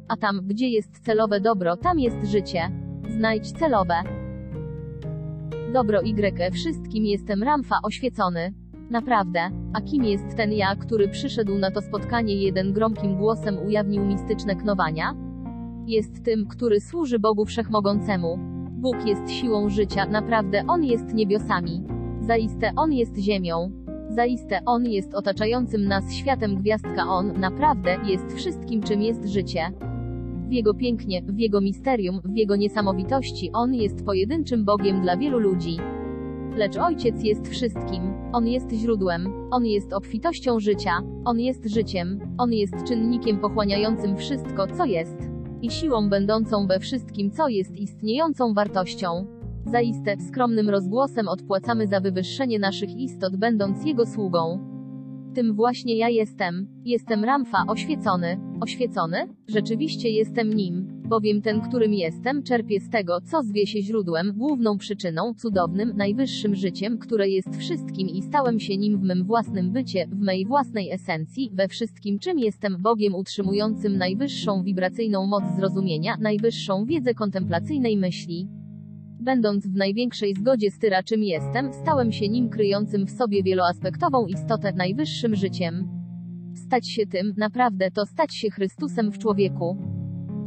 A 0.09 0.17
tam, 0.17 0.41
gdzie 0.47 0.69
jest 0.69 1.05
celowe 1.05 1.41
dobro, 1.41 1.77
tam 1.77 1.99
jest 1.99 2.25
życie. 2.25 2.61
Znajdź 3.11 3.53
celowe. 3.53 3.95
Dobro 5.73 6.03
Y 6.03 6.51
wszystkim 6.53 7.05
jestem 7.05 7.43
Ramfa 7.43 7.79
oświecony. 7.83 8.68
Naprawdę. 8.91 9.41
A 9.73 9.81
kim 9.81 10.05
jest 10.05 10.37
ten 10.37 10.53
ja, 10.53 10.77
który 10.77 11.09
przyszedł 11.09 11.59
na 11.59 11.71
to 11.71 11.81
spotkanie 11.81 12.35
jeden 12.35 12.73
gromkim 12.73 13.17
głosem 13.17 13.59
ujawnił 13.67 14.05
mistyczne 14.05 14.57
knowania? 14.57 15.15
Jest 15.87 16.25
tym, 16.25 16.47
który 16.47 16.81
służy 16.81 17.19
Bogu 17.19 17.45
Wszechmogącemu. 17.45 18.39
Bóg 18.71 19.07
jest 19.07 19.31
siłą 19.31 19.69
życia, 19.69 20.07
naprawdę 20.07 20.65
On 20.69 20.85
jest 20.85 21.15
niebiosami. 21.15 21.83
Zaiste 22.21 22.73
On 22.77 22.93
jest 22.93 23.17
ziemią. 23.17 23.71
Zaiste 24.11 24.61
On 24.67 24.85
jest 24.85 25.15
otaczającym 25.15 25.85
nas 25.85 26.13
światem 26.13 26.57
gwiazdka 26.57 27.09
On, 27.09 27.41
naprawdę, 27.41 27.97
jest 28.05 28.33
wszystkim 28.37 28.83
czym 28.83 29.03
jest 29.03 29.25
życie. 29.25 29.73
W 30.49 30.53
Jego 30.53 30.75
pięknie, 30.75 31.23
w 31.23 31.39
Jego 31.39 31.61
misterium, 31.61 32.21
w 32.25 32.37
Jego 32.37 32.57
niesamowitości 32.57 33.51
On 33.53 33.75
jest 33.75 34.05
pojedynczym 34.05 34.65
Bogiem 34.65 35.03
dla 35.03 35.17
wielu 35.17 35.39
ludzi. 35.39 35.77
Lecz 36.59 36.77
Ojciec 36.77 37.23
jest 37.23 37.49
wszystkim. 37.49 38.15
On 38.33 38.47
jest 38.47 38.73
źródłem. 38.73 39.49
On 39.51 39.67
jest 39.67 39.93
obfitością 39.93 40.61
życia. 40.61 41.01
On 41.25 41.41
jest 41.41 41.67
życiem. 41.67 42.35
On 42.39 42.53
jest 42.53 42.75
czynnikiem 42.85 43.39
pochłaniającym 43.41 44.17
wszystko, 44.17 44.67
co 44.67 44.85
jest. 44.85 45.17
I 45.63 45.71
siłą 45.71 46.09
będącą 46.09 46.67
we 46.67 46.81
wszystkim, 46.81 47.31
co 47.31 47.49
jest 47.49 47.77
istniejącą 47.77 48.55
wartością. 48.55 49.27
Zaiste, 49.67 50.17
skromnym 50.29 50.71
rozgłosem 50.71 51.29
odpłacamy 51.29 51.87
za 51.87 52.01
wywyższenie 52.01 52.59
naszych 52.59 52.97
istot, 52.97 53.37
będąc 53.37 53.85
Jego 53.85 54.07
sługą. 54.07 54.59
Tym 55.35 55.55
właśnie 55.55 55.97
ja 55.97 56.09
jestem. 56.09 56.69
Jestem 56.85 57.25
Ramfa, 57.25 57.65
oświecony. 57.69 58.41
Oświecony? 58.61 59.29
Rzeczywiście 59.49 60.11
jestem 60.11 60.55
nim. 60.55 61.03
Bowiem 61.09 61.43
ten, 61.43 61.61
którym 61.61 61.95
jestem, 61.95 62.43
czerpie 62.43 62.81
z 62.81 62.91
tego, 62.91 63.21
co 63.21 63.43
zwie 63.43 63.67
się 63.67 63.83
źródłem, 63.83 64.33
główną 64.37 64.79
przyczyną, 64.79 65.35
cudownym, 65.35 65.97
najwyższym 65.97 66.55
życiem, 66.55 66.99
które 66.99 67.29
jest 67.29 67.57
wszystkim 67.57 68.09
i 68.09 68.23
stałem 68.23 68.61
się 68.61 68.77
nim 68.77 68.99
w 68.99 69.03
mym 69.03 69.25
własnym 69.25 69.73
bycie, 69.73 70.07
w 70.13 70.21
mej 70.21 70.47
własnej 70.47 70.91
esencji, 70.91 71.51
we 71.53 71.69
wszystkim 71.69 72.19
czym 72.19 72.39
jestem 72.39 72.83
Bogiem 72.83 73.15
utrzymującym 73.15 73.99
najwyższą 73.99 74.63
wibracyjną 74.63 75.27
moc 75.27 75.45
zrozumienia, 75.57 76.17
najwyższą 76.21 76.85
wiedzę 76.85 77.15
kontemplacyjnej 77.15 77.97
myśli. 77.97 78.49
Będąc 79.21 79.67
w 79.67 79.75
największej 79.75 80.35
zgodzie 80.35 80.71
z 80.71 80.79
tyra 80.79 81.03
czym 81.03 81.23
jestem, 81.23 81.73
stałem 81.73 82.13
się 82.13 82.29
nim 82.29 82.49
kryjącym 82.49 83.07
w 83.07 83.11
sobie 83.11 83.43
wieloaspektową 83.43 84.27
istotę 84.27 84.73
najwyższym 84.73 85.35
życiem. 85.35 85.89
Stać 86.55 86.89
się 86.89 87.07
tym, 87.07 87.35
naprawdę 87.37 87.91
to 87.91 88.07
stać 88.07 88.35
się 88.35 88.51
Chrystusem 88.51 89.13
w 89.13 89.19
człowieku. 89.19 89.77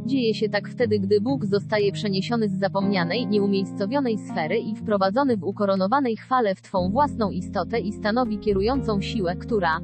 Dzieje 0.06 0.34
się 0.34 0.48
tak 0.48 0.68
wtedy, 0.68 0.98
gdy 0.98 1.20
Bóg 1.20 1.46
zostaje 1.46 1.92
przeniesiony 1.92 2.48
z 2.48 2.58
zapomnianej, 2.58 3.26
nieumiejscowionej 3.26 4.18
sfery 4.18 4.58
i 4.58 4.76
wprowadzony 4.76 5.36
w 5.36 5.44
ukoronowanej 5.44 6.16
chwale 6.16 6.54
w 6.54 6.62
Twą 6.62 6.90
własną 6.90 7.30
istotę 7.30 7.80
i 7.80 7.92
stanowi 7.92 8.38
kierującą 8.38 9.00
siłę, 9.00 9.36
która 9.36 9.80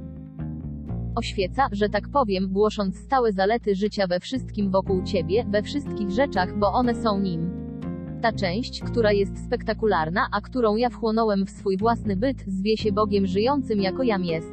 oświeca, 1.14 1.68
że 1.72 1.88
tak 1.88 2.08
powiem, 2.08 2.52
głosząc 2.52 2.96
stałe 2.98 3.32
zalety 3.32 3.74
życia 3.74 4.06
we 4.06 4.20
wszystkim 4.20 4.70
wokół 4.70 5.02
Ciebie, 5.02 5.44
we 5.48 5.62
wszystkich 5.62 6.10
rzeczach, 6.10 6.58
bo 6.58 6.72
one 6.72 6.94
są 6.94 7.20
nim. 7.20 7.67
Ta 8.22 8.32
część, 8.32 8.80
która 8.80 9.12
jest 9.12 9.44
spektakularna, 9.44 10.28
a 10.32 10.40
którą 10.40 10.76
ja 10.76 10.90
wchłonąłem 10.90 11.46
w 11.46 11.50
swój 11.50 11.76
własny 11.76 12.16
byt, 12.16 12.44
zwie 12.46 12.76
się 12.76 12.92
Bogiem 12.92 13.26
żyjącym 13.26 13.80
jako 13.80 14.02
jam 14.02 14.24
jest. 14.24 14.52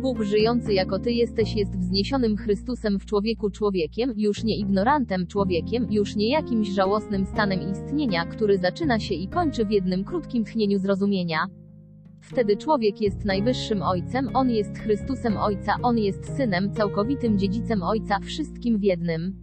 Bóg 0.00 0.22
żyjący 0.22 0.72
jako 0.72 0.98
Ty 0.98 1.12
jesteś 1.12 1.56
jest 1.56 1.78
wzniesionym 1.78 2.36
Chrystusem 2.36 2.98
w 2.98 3.06
człowieku 3.06 3.50
człowiekiem, 3.50 4.14
już 4.16 4.44
nie 4.44 4.56
ignorantem 4.56 5.26
człowiekiem, 5.26 5.86
już 5.90 6.16
nie 6.16 6.30
jakimś 6.30 6.68
żałosnym 6.68 7.26
stanem 7.26 7.70
istnienia, 7.70 8.26
który 8.26 8.58
zaczyna 8.58 8.98
się 8.98 9.14
i 9.14 9.28
kończy 9.28 9.64
w 9.64 9.70
jednym 9.70 10.04
krótkim 10.04 10.44
tchnieniu 10.44 10.78
zrozumienia. 10.78 11.46
Wtedy 12.20 12.56
człowiek 12.56 13.00
jest 13.00 13.24
najwyższym 13.24 13.82
Ojcem, 13.82 14.28
On 14.34 14.50
jest 14.50 14.78
Chrystusem 14.78 15.36
Ojca, 15.36 15.74
On 15.82 15.98
jest 15.98 16.36
Synem, 16.36 16.74
całkowitym 16.74 17.38
dziedzicem 17.38 17.82
Ojca, 17.82 18.18
wszystkim 18.18 18.78
w 18.78 18.82
jednym. 18.82 19.41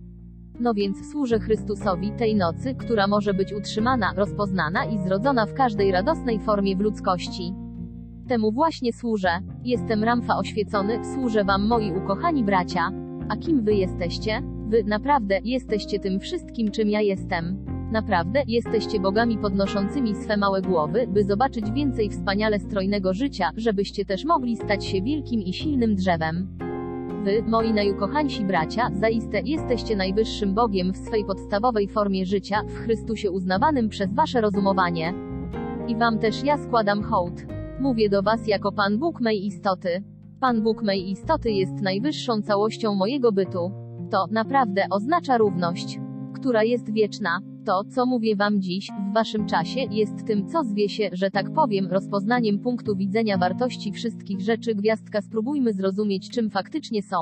No 0.59 0.73
więc 0.73 1.11
służę 1.11 1.39
Chrystusowi 1.39 2.11
tej 2.11 2.35
nocy, 2.35 2.75
która 2.75 3.07
może 3.07 3.33
być 3.33 3.53
utrzymana, 3.53 4.13
rozpoznana 4.15 4.85
i 4.85 4.97
zrodzona 4.97 5.45
w 5.45 5.53
każdej 5.53 5.91
radosnej 5.91 6.39
formie 6.39 6.75
w 6.75 6.79
ludzkości. 6.79 7.53
Temu 8.27 8.51
właśnie 8.51 8.93
służę. 8.93 9.29
Jestem 9.63 10.03
Ramfa 10.03 10.37
oświecony, 10.37 10.99
służę 11.13 11.43
wam 11.43 11.67
moi 11.67 11.91
ukochani 11.91 12.43
bracia. 12.43 12.91
A 13.29 13.37
kim 13.37 13.63
wy 13.63 13.73
jesteście? 13.73 14.41
Wy 14.67 14.83
naprawdę 14.83 15.39
jesteście 15.43 15.99
tym 15.99 16.19
wszystkim, 16.19 16.71
czym 16.71 16.89
ja 16.89 17.01
jestem. 17.01 17.65
Naprawdę 17.91 18.43
jesteście 18.47 18.99
bogami 18.99 19.37
podnoszącymi 19.37 20.15
swe 20.15 20.37
małe 20.37 20.61
głowy, 20.61 21.07
by 21.07 21.23
zobaczyć 21.23 21.71
więcej 21.71 22.09
wspaniale 22.09 22.59
strojnego 22.59 23.13
życia, 23.13 23.51
żebyście 23.55 24.05
też 24.05 24.25
mogli 24.25 24.57
stać 24.57 24.85
się 24.85 25.01
wielkim 25.01 25.41
i 25.41 25.53
silnym 25.53 25.95
drzewem. 25.95 26.68
Wy, 27.23 27.43
moi 27.47 27.73
najukochańsi 27.73 28.45
bracia, 28.45 28.89
zaiste 28.93 29.41
jesteście 29.41 29.95
najwyższym 29.95 30.53
Bogiem 30.53 30.93
w 30.93 30.97
swej 30.97 31.25
podstawowej 31.25 31.87
formie 31.87 32.25
życia, 32.25 32.63
w 32.67 32.73
Chrystusie 32.73 33.31
uznawanym 33.31 33.89
przez 33.89 34.13
wasze 34.13 34.41
rozumowanie. 34.41 35.13
I 35.87 35.95
wam 35.95 36.19
też 36.19 36.43
ja 36.43 36.57
składam 36.57 37.03
hołd. 37.03 37.45
Mówię 37.79 38.09
do 38.09 38.23
was 38.23 38.47
jako 38.47 38.71
Pan 38.71 38.97
Bóg 38.99 39.21
mej 39.21 39.45
istoty. 39.45 40.03
Pan 40.39 40.61
Bóg 40.61 40.83
mej 40.83 41.11
istoty 41.11 41.51
jest 41.51 41.81
najwyższą 41.81 42.41
całością 42.41 42.95
mojego 42.95 43.31
bytu. 43.31 43.71
To, 44.11 44.25
naprawdę, 44.31 44.85
oznacza 44.89 45.37
równość, 45.37 45.99
która 46.33 46.63
jest 46.63 46.93
wieczna. 46.93 47.39
To, 47.69 47.83
co 47.83 48.05
mówię 48.05 48.35
wam 48.35 48.61
dziś, 48.61 48.87
w 49.11 49.13
waszym 49.13 49.45
czasie, 49.45 49.79
jest 49.91 50.27
tym, 50.27 50.47
co 50.47 50.63
zwie 50.63 50.89
się, 50.89 51.09
że 51.13 51.31
tak 51.31 51.53
powiem, 51.53 51.87
rozpoznaniem 51.87 52.59
punktu 52.59 52.95
widzenia 52.95 53.37
wartości 53.37 53.91
wszystkich 53.91 54.41
rzeczy 54.41 54.75
gwiazdka 54.75 55.21
spróbujmy 55.21 55.73
zrozumieć, 55.73 56.29
czym 56.29 56.49
faktycznie 56.49 57.01
są. 57.03 57.17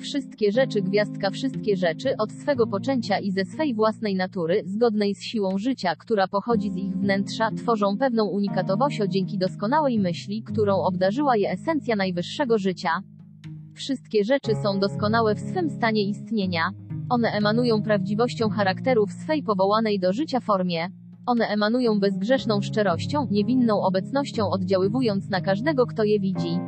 Wszystkie 0.00 0.52
rzeczy 0.52 0.82
gwiazdka 0.82 1.30
wszystkie 1.30 1.76
rzeczy 1.76 2.16
od 2.16 2.32
swego 2.32 2.66
poczęcia 2.66 3.18
i 3.18 3.30
ze 3.30 3.44
swej 3.44 3.74
własnej 3.74 4.14
natury, 4.14 4.62
zgodnej 4.64 5.14
z 5.14 5.22
siłą 5.22 5.58
życia, 5.58 5.96
która 5.96 6.28
pochodzi 6.28 6.70
z 6.70 6.76
ich 6.76 6.96
wnętrza, 6.96 7.50
tworzą 7.50 7.98
pewną 7.98 8.24
unikatowość 8.24 9.00
dzięki 9.08 9.38
doskonałej 9.38 9.98
myśli, 9.98 10.42
którą 10.42 10.76
obdarzyła 10.76 11.36
je 11.36 11.50
esencja 11.50 11.96
najwyższego 11.96 12.58
życia. 12.58 12.90
Wszystkie 13.74 14.24
rzeczy 14.24 14.54
są 14.62 14.80
doskonałe 14.80 15.34
w 15.34 15.40
swym 15.40 15.70
stanie 15.70 16.08
istnienia. 16.08 16.85
One 17.08 17.28
emanują 17.28 17.82
prawdziwością 17.82 18.48
charakteru 18.48 19.06
w 19.06 19.12
swej 19.12 19.42
powołanej 19.42 20.00
do 20.00 20.12
życia 20.12 20.40
formie. 20.40 20.88
One 21.26 21.46
emanują 21.46 22.00
bezgrzeszną 22.00 22.60
szczerością, 22.60 23.26
niewinną 23.30 23.82
obecnością 23.82 24.50
oddziaływując 24.50 25.30
na 25.30 25.40
każdego, 25.40 25.86
kto 25.86 26.04
je 26.04 26.20
widzi. 26.20 26.58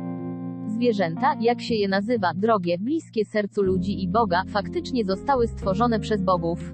Zwierzęta, 0.67 1.35
jak 1.41 1.61
się 1.61 1.75
je 1.75 1.87
nazywa, 1.87 2.33
drogie, 2.35 2.77
bliskie 2.77 3.25
sercu 3.25 3.61
ludzi 3.61 4.03
i 4.03 4.07
Boga, 4.07 4.43
faktycznie 4.47 5.05
zostały 5.05 5.47
stworzone 5.47 5.99
przez 5.99 6.21
bogów. 6.21 6.73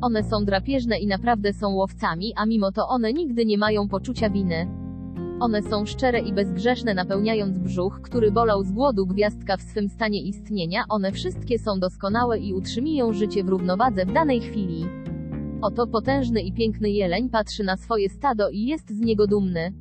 One 0.00 0.24
są 0.24 0.44
drapieżne 0.44 0.98
i 0.98 1.06
naprawdę 1.06 1.52
są 1.52 1.68
łowcami, 1.74 2.32
a 2.36 2.46
mimo 2.46 2.72
to 2.72 2.88
one 2.88 3.12
nigdy 3.12 3.46
nie 3.46 3.58
mają 3.58 3.88
poczucia 3.88 4.30
winy. 4.30 4.87
One 5.40 5.62
są 5.62 5.86
szczere 5.86 6.20
i 6.20 6.32
bezgrzeszne, 6.32 6.94
napełniając 6.94 7.58
brzuch, 7.58 8.00
który 8.02 8.32
bolał 8.32 8.64
z 8.64 8.72
głodu 8.72 9.06
gwiazdka 9.06 9.56
w 9.56 9.62
swym 9.62 9.88
stanie 9.88 10.22
istnienia. 10.22 10.84
One 10.88 11.12
wszystkie 11.12 11.58
są 11.58 11.80
doskonałe 11.80 12.38
i 12.38 12.54
utrzymują 12.54 13.12
życie 13.12 13.44
w 13.44 13.48
równowadze 13.48 14.06
w 14.06 14.12
danej 14.12 14.40
chwili. 14.40 14.86
Oto 15.62 15.86
potężny 15.86 16.42
i 16.42 16.52
piękny 16.52 16.90
jeleń 16.90 17.28
patrzy 17.28 17.64
na 17.64 17.76
swoje 17.76 18.08
stado 18.08 18.48
i 18.50 18.66
jest 18.66 18.90
z 18.90 19.00
niego 19.00 19.26
dumny. 19.26 19.72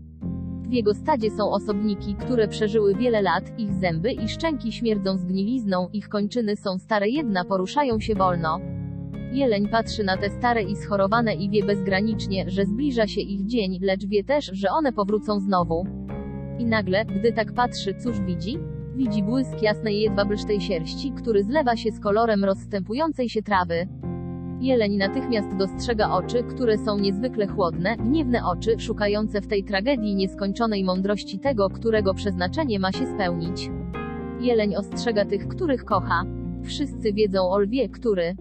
W 0.69 0.73
jego 0.73 0.93
stadzie 0.93 1.31
są 1.31 1.51
osobniki, 1.51 2.15
które 2.15 2.47
przeżyły 2.47 2.95
wiele 2.95 3.21
lat, 3.21 3.59
ich 3.59 3.73
zęby 3.73 4.11
i 4.11 4.29
szczęki 4.29 4.71
śmierdzą 4.71 5.17
zgnilizną, 5.17 5.89
ich 5.93 6.09
kończyny 6.09 6.55
są 6.55 6.77
stare, 6.79 7.09
jedna 7.09 7.45
poruszają 7.45 7.99
się 7.99 8.15
wolno. 8.15 8.59
Jeleń 9.31 9.67
patrzy 9.67 10.03
na 10.03 10.17
te 10.17 10.29
stare 10.29 10.63
i 10.63 10.75
schorowane 10.75 11.35
i 11.35 11.49
wie 11.49 11.65
bezgranicznie, 11.65 12.49
że 12.49 12.65
zbliża 12.65 13.07
się 13.07 13.21
ich 13.21 13.45
dzień, 13.45 13.79
lecz 13.81 14.05
wie 14.05 14.23
też, 14.23 14.49
że 14.53 14.69
one 14.69 14.93
powrócą 14.93 15.39
znowu. 15.39 15.85
I 16.59 16.65
nagle, 16.65 17.05
gdy 17.05 17.31
tak 17.31 17.53
patrzy, 17.53 17.93
cóż 18.03 18.21
widzi? 18.21 18.59
Widzi 18.95 19.23
błysk 19.23 19.61
jasnej 19.61 20.01
jedwabrzystej 20.01 20.61
sierści, 20.61 21.11
który 21.11 21.43
zlewa 21.43 21.75
się 21.75 21.91
z 21.91 21.99
kolorem 21.99 22.45
rozstępującej 22.45 23.29
się 23.29 23.41
trawy. 23.41 23.87
Jeleń 24.61 24.97
natychmiast 24.97 25.55
dostrzega 25.55 26.11
oczy, 26.11 26.43
które 26.43 26.77
są 26.77 26.99
niezwykle 26.99 27.47
chłodne, 27.47 27.97
gniewne 27.97 28.45
oczy, 28.45 28.79
szukające 28.79 29.41
w 29.41 29.47
tej 29.47 29.63
tragedii 29.63 30.15
nieskończonej 30.15 30.83
mądrości 30.83 31.39
tego, 31.39 31.69
którego 31.69 32.13
przeznaczenie 32.13 32.79
ma 32.79 32.91
się 32.91 33.05
spełnić. 33.05 33.69
Jeleń 34.41 34.75
ostrzega 34.75 35.25
tych, 35.25 35.47
których 35.47 35.85
kocha. 35.85 36.23
Wszyscy 36.63 37.13
wiedzą 37.13 37.49
o 37.49 37.59
lwie, 37.59 37.89
który 37.89 38.35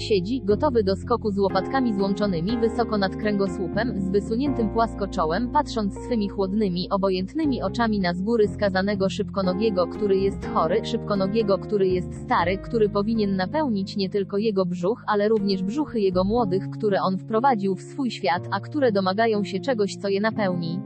siedzi, 0.00 0.42
gotowy 0.44 0.84
do 0.84 0.96
skoku 0.96 1.30
z 1.30 1.38
łopatkami 1.38 1.94
złączonymi 1.94 2.58
wysoko 2.58 2.98
nad 2.98 3.16
kręgosłupem, 3.16 4.00
z 4.00 4.10
wysuniętym 4.10 4.70
płasko 4.70 5.08
czołem, 5.08 5.50
patrząc 5.52 5.94
swymi 5.94 6.28
chłodnymi, 6.28 6.90
obojętnymi 6.90 7.62
oczami 7.62 8.00
na 8.00 8.14
z 8.14 8.22
góry 8.22 8.48
skazanego 8.48 9.08
szybkonogiego, 9.08 9.86
który 9.86 10.16
jest 10.16 10.46
chory, 10.46 10.84
szybkonogiego, 10.84 11.58
który 11.58 11.88
jest 11.88 12.22
stary, 12.22 12.58
który 12.58 12.88
powinien 12.88 13.36
napełnić 13.36 13.96
nie 13.96 14.10
tylko 14.10 14.38
jego 14.38 14.66
brzuch, 14.66 15.02
ale 15.06 15.28
również 15.28 15.62
brzuchy 15.62 16.00
jego 16.00 16.24
młodych, 16.24 16.70
które 16.70 17.02
on 17.02 17.18
wprowadził 17.18 17.74
w 17.74 17.82
swój 17.82 18.10
świat, 18.10 18.48
a 18.50 18.60
które 18.60 18.92
domagają 18.92 19.44
się 19.44 19.60
czegoś, 19.60 19.96
co 19.96 20.08
je 20.08 20.20
napełni. 20.20 20.80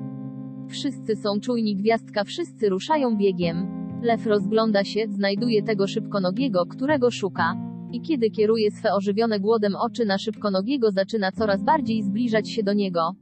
Wszyscy 0.69 1.17
są 1.17 1.41
czujni 1.41 1.77
gwiazdka, 1.77 2.25
wszyscy 2.25 2.69
ruszają 2.69 3.17
biegiem. 3.17 3.83
Lew 4.03 4.27
rozgląda 4.27 4.85
się, 4.85 5.01
znajduje 5.09 5.63
tego 5.63 5.87
szybkonogiego, 5.87 6.67
którego 6.67 7.11
szuka. 7.11 7.73
I 7.93 8.01
kiedy 8.01 8.31
kieruje 8.31 8.71
swe 8.71 8.95
ożywione 8.95 9.41
głodem 9.41 9.77
oczy 9.77 10.05
na 10.05 10.19
szybkonogiego, 10.19 10.91
zaczyna 10.91 11.33
coraz 11.33 11.63
bardziej 11.63 12.03
zbliżać 12.03 12.51
się 12.51 12.63
do 12.63 12.73
niego. 12.73 13.13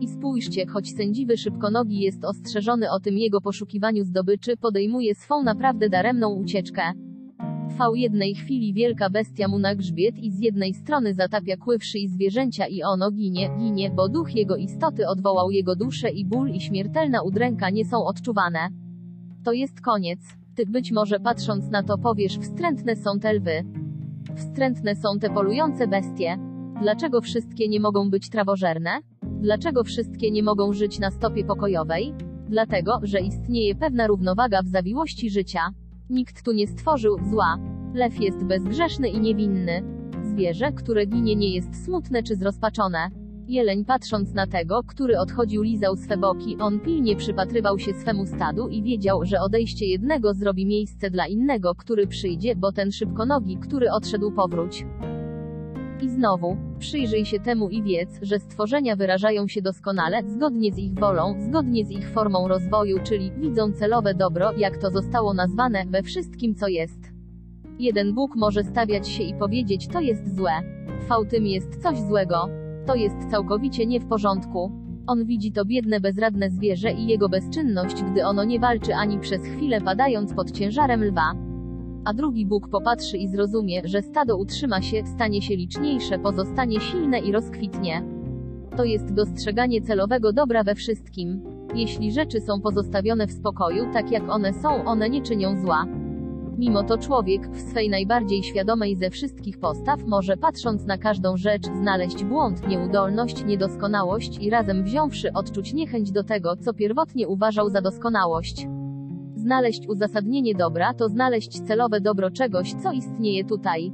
I 0.00 0.08
spójrzcie, 0.08 0.66
choć 0.66 0.92
sędziwy 0.96 1.36
szybkonogi 1.36 2.00
jest 2.00 2.24
ostrzeżony 2.24 2.90
o 2.90 3.00
tym 3.00 3.18
jego 3.18 3.40
poszukiwaniu 3.40 4.04
zdobyczy, 4.04 4.56
podejmuje 4.56 5.14
swą 5.14 5.42
naprawdę 5.42 5.88
daremną 5.88 6.34
ucieczkę. 6.34 6.82
W 7.68 7.96
jednej 7.96 8.34
chwili 8.34 8.72
wielka 8.72 9.10
bestia 9.10 9.48
mu 9.48 9.58
na 9.58 9.74
grzbiet 9.74 10.18
i 10.18 10.30
z 10.30 10.40
jednej 10.40 10.74
strony 10.74 11.14
zatapia 11.14 11.56
kły 11.56 11.78
w 11.78 11.84
szyi 11.84 12.08
zwierzęcia 12.08 12.66
i 12.66 12.82
ono 12.82 13.10
ginie, 13.10 13.50
ginie, 13.58 13.90
bo 13.90 14.08
duch 14.08 14.34
jego 14.34 14.56
istoty 14.56 15.08
odwołał 15.08 15.50
jego 15.50 15.76
duszę 15.76 16.10
i 16.10 16.24
ból 16.24 16.50
i 16.50 16.60
śmiertelna 16.60 17.22
udręka 17.22 17.70
nie 17.70 17.84
są 17.84 18.04
odczuwane. 18.04 18.58
To 19.44 19.52
jest 19.52 19.80
koniec. 19.80 20.20
Ty 20.54 20.66
być 20.66 20.92
może 20.92 21.20
patrząc 21.20 21.70
na 21.70 21.82
to 21.82 21.98
powiesz, 21.98 22.38
wstrętne 22.38 22.96
są 22.96 23.20
te 23.20 23.32
lwy. 23.32 23.64
Wstrętne 24.38 24.96
są 24.96 25.18
te 25.18 25.30
polujące 25.30 25.88
bestie. 25.88 26.38
Dlaczego 26.80 27.20
wszystkie 27.20 27.68
nie 27.68 27.80
mogą 27.80 28.10
być 28.10 28.30
trawożerne? 28.30 28.90
Dlaczego 29.22 29.84
wszystkie 29.84 30.30
nie 30.30 30.42
mogą 30.42 30.72
żyć 30.72 30.98
na 30.98 31.10
stopie 31.10 31.44
pokojowej? 31.44 32.14
Dlatego, 32.48 33.00
że 33.02 33.20
istnieje 33.20 33.74
pewna 33.74 34.06
równowaga 34.06 34.62
w 34.62 34.68
zawiłości 34.68 35.30
życia. 35.30 35.60
Nikt 36.10 36.42
tu 36.42 36.52
nie 36.52 36.66
stworzył 36.66 37.18
zła. 37.30 37.58
Lew 37.94 38.20
jest 38.20 38.44
bezgrzeszny 38.44 39.08
i 39.08 39.20
niewinny. 39.20 39.82
Zwierzę, 40.22 40.72
które 40.72 41.06
ginie 41.06 41.36
nie 41.36 41.54
jest 41.54 41.84
smutne 41.84 42.22
czy 42.22 42.36
zrozpaczone. 42.36 43.10
Jeleń 43.48 43.84
patrząc 43.84 44.34
na 44.34 44.46
tego, 44.46 44.82
który 44.86 45.18
odchodził 45.18 45.62
lizał 45.62 45.96
swe 45.96 46.16
boki, 46.16 46.56
on 46.60 46.80
pilnie 46.80 47.16
przypatrywał 47.16 47.78
się 47.78 47.94
swemu 47.94 48.26
stadu 48.26 48.68
i 48.68 48.82
wiedział, 48.82 49.24
że 49.24 49.40
odejście 49.40 49.86
jednego 49.86 50.34
zrobi 50.34 50.66
miejsce 50.66 51.10
dla 51.10 51.26
innego, 51.26 51.74
który 51.74 52.06
przyjdzie, 52.06 52.56
bo 52.56 52.72
ten 52.72 52.92
szybkonogi, 52.92 53.56
który 53.56 53.90
odszedł 53.90 54.32
powróć. 54.32 54.86
I 56.02 56.08
znowu, 56.08 56.56
przyjrzyj 56.78 57.24
się 57.24 57.40
temu 57.40 57.68
i 57.68 57.82
wiedz, 57.82 58.18
że 58.22 58.38
stworzenia 58.38 58.96
wyrażają 58.96 59.48
się 59.48 59.62
doskonale, 59.62 60.22
zgodnie 60.26 60.72
z 60.72 60.78
ich 60.78 60.94
wolą, 60.94 61.34
zgodnie 61.48 61.84
z 61.84 61.90
ich 61.90 62.10
formą 62.10 62.48
rozwoju, 62.48 62.98
czyli 63.02 63.32
widzą 63.32 63.72
celowe 63.72 64.14
dobro, 64.14 64.52
jak 64.52 64.76
to 64.76 64.90
zostało 64.90 65.34
nazwane, 65.34 65.84
we 65.86 66.02
wszystkim 66.02 66.54
co 66.54 66.68
jest. 66.68 67.12
Jeden 67.78 68.14
Bóg 68.14 68.36
może 68.36 68.64
stawiać 68.64 69.08
się 69.08 69.22
i 69.22 69.34
powiedzieć, 69.34 69.88
to 69.88 70.00
jest 70.00 70.36
złe. 70.36 70.52
V 71.08 71.26
tym 71.30 71.46
jest 71.46 71.82
coś 71.82 71.98
złego. 71.98 72.57
To 72.88 72.94
jest 72.94 73.30
całkowicie 73.30 73.86
nie 73.86 74.00
w 74.00 74.06
porządku. 74.06 74.72
On 75.06 75.24
widzi 75.24 75.52
to 75.52 75.64
biedne 75.64 76.00
bezradne 76.00 76.50
zwierzę 76.50 76.92
i 76.92 77.06
jego 77.06 77.28
bezczynność, 77.28 78.02
gdy 78.02 78.26
ono 78.26 78.44
nie 78.44 78.60
walczy 78.60 78.94
ani 78.94 79.18
przez 79.18 79.42
chwilę 79.42 79.80
padając 79.80 80.34
pod 80.34 80.50
ciężarem 80.50 81.04
lwa. 81.04 81.32
A 82.04 82.14
drugi 82.14 82.46
Bóg 82.46 82.68
popatrzy 82.68 83.16
i 83.18 83.28
zrozumie, 83.28 83.82
że 83.84 84.02
stado 84.02 84.36
utrzyma 84.36 84.82
się, 84.82 85.06
stanie 85.06 85.42
się 85.42 85.56
liczniejsze, 85.56 86.18
pozostanie 86.18 86.80
silne 86.80 87.18
i 87.18 87.32
rozkwitnie. 87.32 88.04
To 88.76 88.84
jest 88.84 89.14
dostrzeganie 89.14 89.82
celowego 89.82 90.32
dobra 90.32 90.64
we 90.64 90.74
wszystkim. 90.74 91.42
Jeśli 91.74 92.12
rzeczy 92.12 92.40
są 92.40 92.60
pozostawione 92.60 93.26
w 93.26 93.32
spokoju, 93.32 93.84
tak 93.92 94.10
jak 94.10 94.30
one 94.30 94.52
są, 94.52 94.84
one 94.84 95.10
nie 95.10 95.22
czynią 95.22 95.60
zła. 95.62 95.84
Mimo 96.58 96.82
to 96.82 96.98
człowiek, 96.98 97.50
w 97.50 97.60
swej 97.60 97.90
najbardziej 97.90 98.42
świadomej 98.42 98.96
ze 98.96 99.10
wszystkich 99.10 99.58
postaw, 99.58 100.04
może 100.06 100.36
patrząc 100.36 100.86
na 100.86 100.98
każdą 100.98 101.36
rzecz, 101.36 101.66
znaleźć 101.66 102.24
błąd, 102.24 102.68
nieudolność, 102.68 103.44
niedoskonałość 103.44 104.38
i 104.38 104.50
razem 104.50 104.84
wziąwszy 104.84 105.32
odczuć 105.32 105.74
niechęć 105.74 106.12
do 106.12 106.24
tego, 106.24 106.56
co 106.56 106.74
pierwotnie 106.74 107.28
uważał 107.28 107.68
za 107.68 107.80
doskonałość. 107.80 108.66
Znaleźć 109.34 109.88
uzasadnienie 109.88 110.54
dobra 110.54 110.94
to 110.94 111.08
znaleźć 111.08 111.60
celowe 111.60 112.00
dobro 112.00 112.30
czegoś, 112.30 112.74
co 112.74 112.92
istnieje 112.92 113.44
tutaj. 113.44 113.92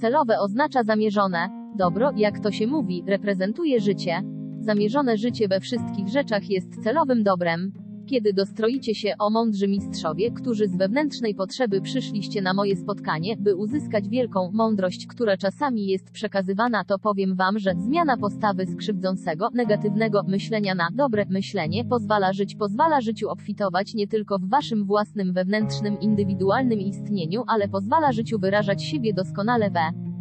Celowe 0.00 0.38
oznacza 0.40 0.82
zamierzone. 0.82 1.48
Dobro, 1.76 2.10
jak 2.16 2.40
to 2.40 2.50
się 2.50 2.66
mówi, 2.66 3.04
reprezentuje 3.06 3.80
życie. 3.80 4.22
Zamierzone 4.60 5.16
życie 5.16 5.48
we 5.48 5.60
wszystkich 5.60 6.08
rzeczach 6.08 6.50
jest 6.50 6.84
celowym 6.84 7.22
dobrem. 7.22 7.81
Kiedy 8.12 8.32
dostroicie 8.32 8.94
się, 8.94 9.14
o 9.18 9.30
mądrzy 9.30 9.68
mistrzowie, 9.68 10.30
którzy 10.30 10.68
z 10.68 10.76
wewnętrznej 10.76 11.34
potrzeby 11.34 11.80
przyszliście 11.80 12.42
na 12.42 12.54
moje 12.54 12.76
spotkanie, 12.76 13.36
by 13.36 13.56
uzyskać 13.56 14.08
wielką 14.08 14.50
mądrość, 14.52 15.06
która 15.06 15.36
czasami 15.36 15.86
jest 15.86 16.10
przekazywana, 16.10 16.84
to 16.84 16.98
powiem 16.98 17.36
wam, 17.36 17.58
że 17.58 17.74
zmiana 17.74 18.16
postawy 18.16 18.66
skrzywdzącego, 18.66 19.48
negatywnego 19.54 20.22
myślenia 20.28 20.74
na 20.74 20.88
dobre 20.94 21.26
myślenie 21.30 21.84
pozwala 21.84 22.32
żyć, 22.32 22.56
pozwala 22.56 23.00
życiu 23.00 23.28
obfitować 23.28 23.94
nie 23.94 24.06
tylko 24.06 24.38
w 24.38 24.48
waszym 24.48 24.84
własnym 24.84 25.32
wewnętrznym, 25.32 26.00
indywidualnym 26.00 26.80
istnieniu, 26.80 27.44
ale 27.46 27.68
pozwala 27.68 28.12
życiu 28.12 28.38
wyrażać 28.38 28.84
siebie 28.84 29.14
doskonale 29.14 29.70
we 29.70 30.11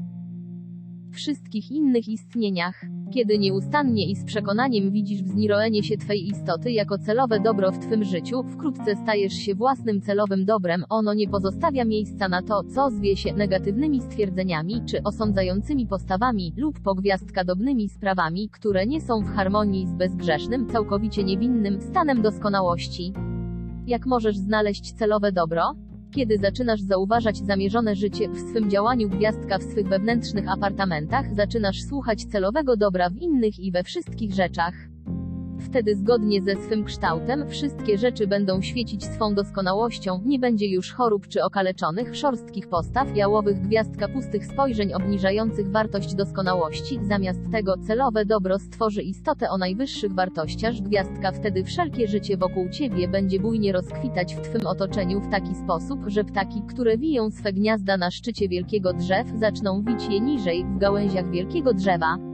wszystkich 1.12 1.72
innych 1.72 2.08
istnieniach. 2.08 2.86
Kiedy 3.14 3.38
nieustannie 3.38 4.12
i 4.12 4.16
z 4.16 4.26
przekonaniem 4.26 4.92
widzisz 4.92 5.24
wzniroenie 5.24 5.84
się 5.84 5.98
Twej 5.98 6.28
istoty 6.28 6.72
jako 6.72 6.98
celowe 6.98 7.40
dobro 7.40 7.72
w 7.72 7.80
Twym 7.80 8.04
życiu, 8.04 8.44
wkrótce 8.44 8.96
stajesz 8.96 9.34
się 9.34 9.56
własnym 9.56 10.02
celowym 10.02 10.46
dobrem, 10.46 10.84
ono 10.90 11.14
nie 11.14 11.30
pozostawia 11.30 11.86
miejsca 11.86 12.30
na 12.30 12.42
to, 12.42 12.64
co 12.64 12.90
zwie 12.90 13.18
się 13.18 13.34
negatywnymi 13.34 14.02
stwierdzeniami, 14.02 14.82
czy 14.86 15.04
osądzającymi 15.04 15.88
postawami, 15.88 16.54
lub 16.58 16.80
pogwiazdkadobnymi 16.80 17.90
sprawami, 17.90 18.50
które 18.50 18.86
nie 18.86 19.02
są 19.02 19.22
w 19.22 19.36
harmonii 19.36 19.88
z 19.88 19.94
bezgrzesznym, 19.94 20.68
całkowicie 20.70 21.24
niewinnym 21.24 21.82
stanem 21.82 22.22
doskonałości. 22.22 23.14
Jak 23.88 24.06
możesz 24.06 24.38
znaleźć 24.38 24.94
celowe 24.94 25.32
dobro? 25.32 25.76
Kiedy 26.12 26.38
zaczynasz 26.38 26.82
zauważać 26.82 27.38
zamierzone 27.38 27.96
życie 27.96 28.30
w 28.30 28.40
swym 28.40 28.70
działaniu 28.70 29.10
gwiazdka 29.10 29.58
w 29.58 29.64
swych 29.64 29.88
wewnętrznych 29.88 30.50
apartamentach, 30.50 31.36
zaczynasz 31.36 31.82
słuchać 31.82 32.26
celowego 32.26 32.78
dobra 32.78 33.10
w 33.10 33.18
innych 33.18 33.60
i 33.60 33.72
we 33.72 33.84
wszystkich 33.84 34.34
rzeczach. 34.34 34.91
Wtedy 35.62 35.96
zgodnie 35.96 36.42
ze 36.42 36.56
swym 36.56 36.84
kształtem, 36.84 37.50
wszystkie 37.50 37.98
rzeczy 37.98 38.28
będą 38.28 38.62
świecić 38.62 39.06
swą 39.06 39.36
doskonałością, 39.36 40.22
nie 40.26 40.40
będzie 40.40 40.68
już 40.68 40.94
chorób 40.94 41.28
czy 41.28 41.44
okaleczonych, 41.44 42.16
szorstkich 42.16 42.68
postaw, 42.68 43.16
jałowych 43.16 43.62
gwiazdka 43.62 44.08
pustych 44.08 44.46
spojrzeń 44.46 44.94
obniżających 44.94 45.72
wartość 45.72 46.16
doskonałości, 46.16 47.00
zamiast 47.04 47.40
tego 47.52 47.78
celowe 47.78 48.26
dobro 48.26 48.60
stworzy 48.60 49.02
istotę 49.02 49.50
o 49.50 49.58
najwyższych 49.58 50.14
wartościach, 50.14 50.74
gwiazdka 50.74 51.32
wtedy 51.32 51.64
wszelkie 51.64 52.08
życie 52.08 52.38
wokół 52.38 52.70
ciebie 52.70 53.08
będzie 53.08 53.40
bujnie 53.40 53.72
rozkwitać 53.72 54.36
w 54.36 54.42
twym 54.42 54.68
otoczeniu 54.68 55.22
w 55.22 55.30
taki 55.30 55.56
sposób, 55.56 56.00
że 56.08 56.24
ptaki, 56.24 56.62
które 56.70 56.98
wiją 56.98 57.32
swe 57.32 57.54
gniazda 57.54 57.98
na 57.98 58.12
szczycie 58.12 58.50
wielkiego 58.50 58.94
drzew, 58.94 59.28
zaczną 59.40 59.84
wić 59.84 60.08
je 60.10 60.20
niżej, 60.20 60.66
w 60.66 60.78
gałęziach 60.78 61.32
wielkiego 61.32 61.74
drzewa. 61.74 62.31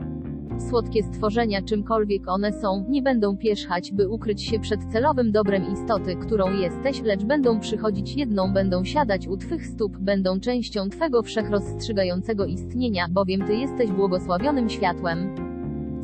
Słodkie 0.68 1.02
stworzenia, 1.02 1.62
czymkolwiek 1.62 2.28
one 2.28 2.52
są, 2.52 2.84
nie 2.88 3.02
będą 3.02 3.36
pierzchać, 3.36 3.92
by 3.92 4.08
ukryć 4.08 4.42
się 4.42 4.60
przed 4.60 4.92
celowym 4.92 5.32
dobrem 5.32 5.72
istoty, 5.72 6.16
którą 6.16 6.52
jesteś, 6.52 7.02
lecz 7.02 7.24
będą 7.24 7.60
przychodzić 7.60 8.16
jedną, 8.16 8.52
będą 8.52 8.84
siadać 8.84 9.28
u 9.28 9.36
Twych 9.36 9.66
stóp, 9.66 9.98
będą 9.98 10.40
częścią 10.40 10.88
Twego 10.88 11.22
wszechrozstrzygającego 11.22 12.46
istnienia, 12.46 13.08
bowiem 13.10 13.46
Ty 13.46 13.54
jesteś 13.54 13.90
błogosławionym 13.90 14.68
światłem. 14.68 15.34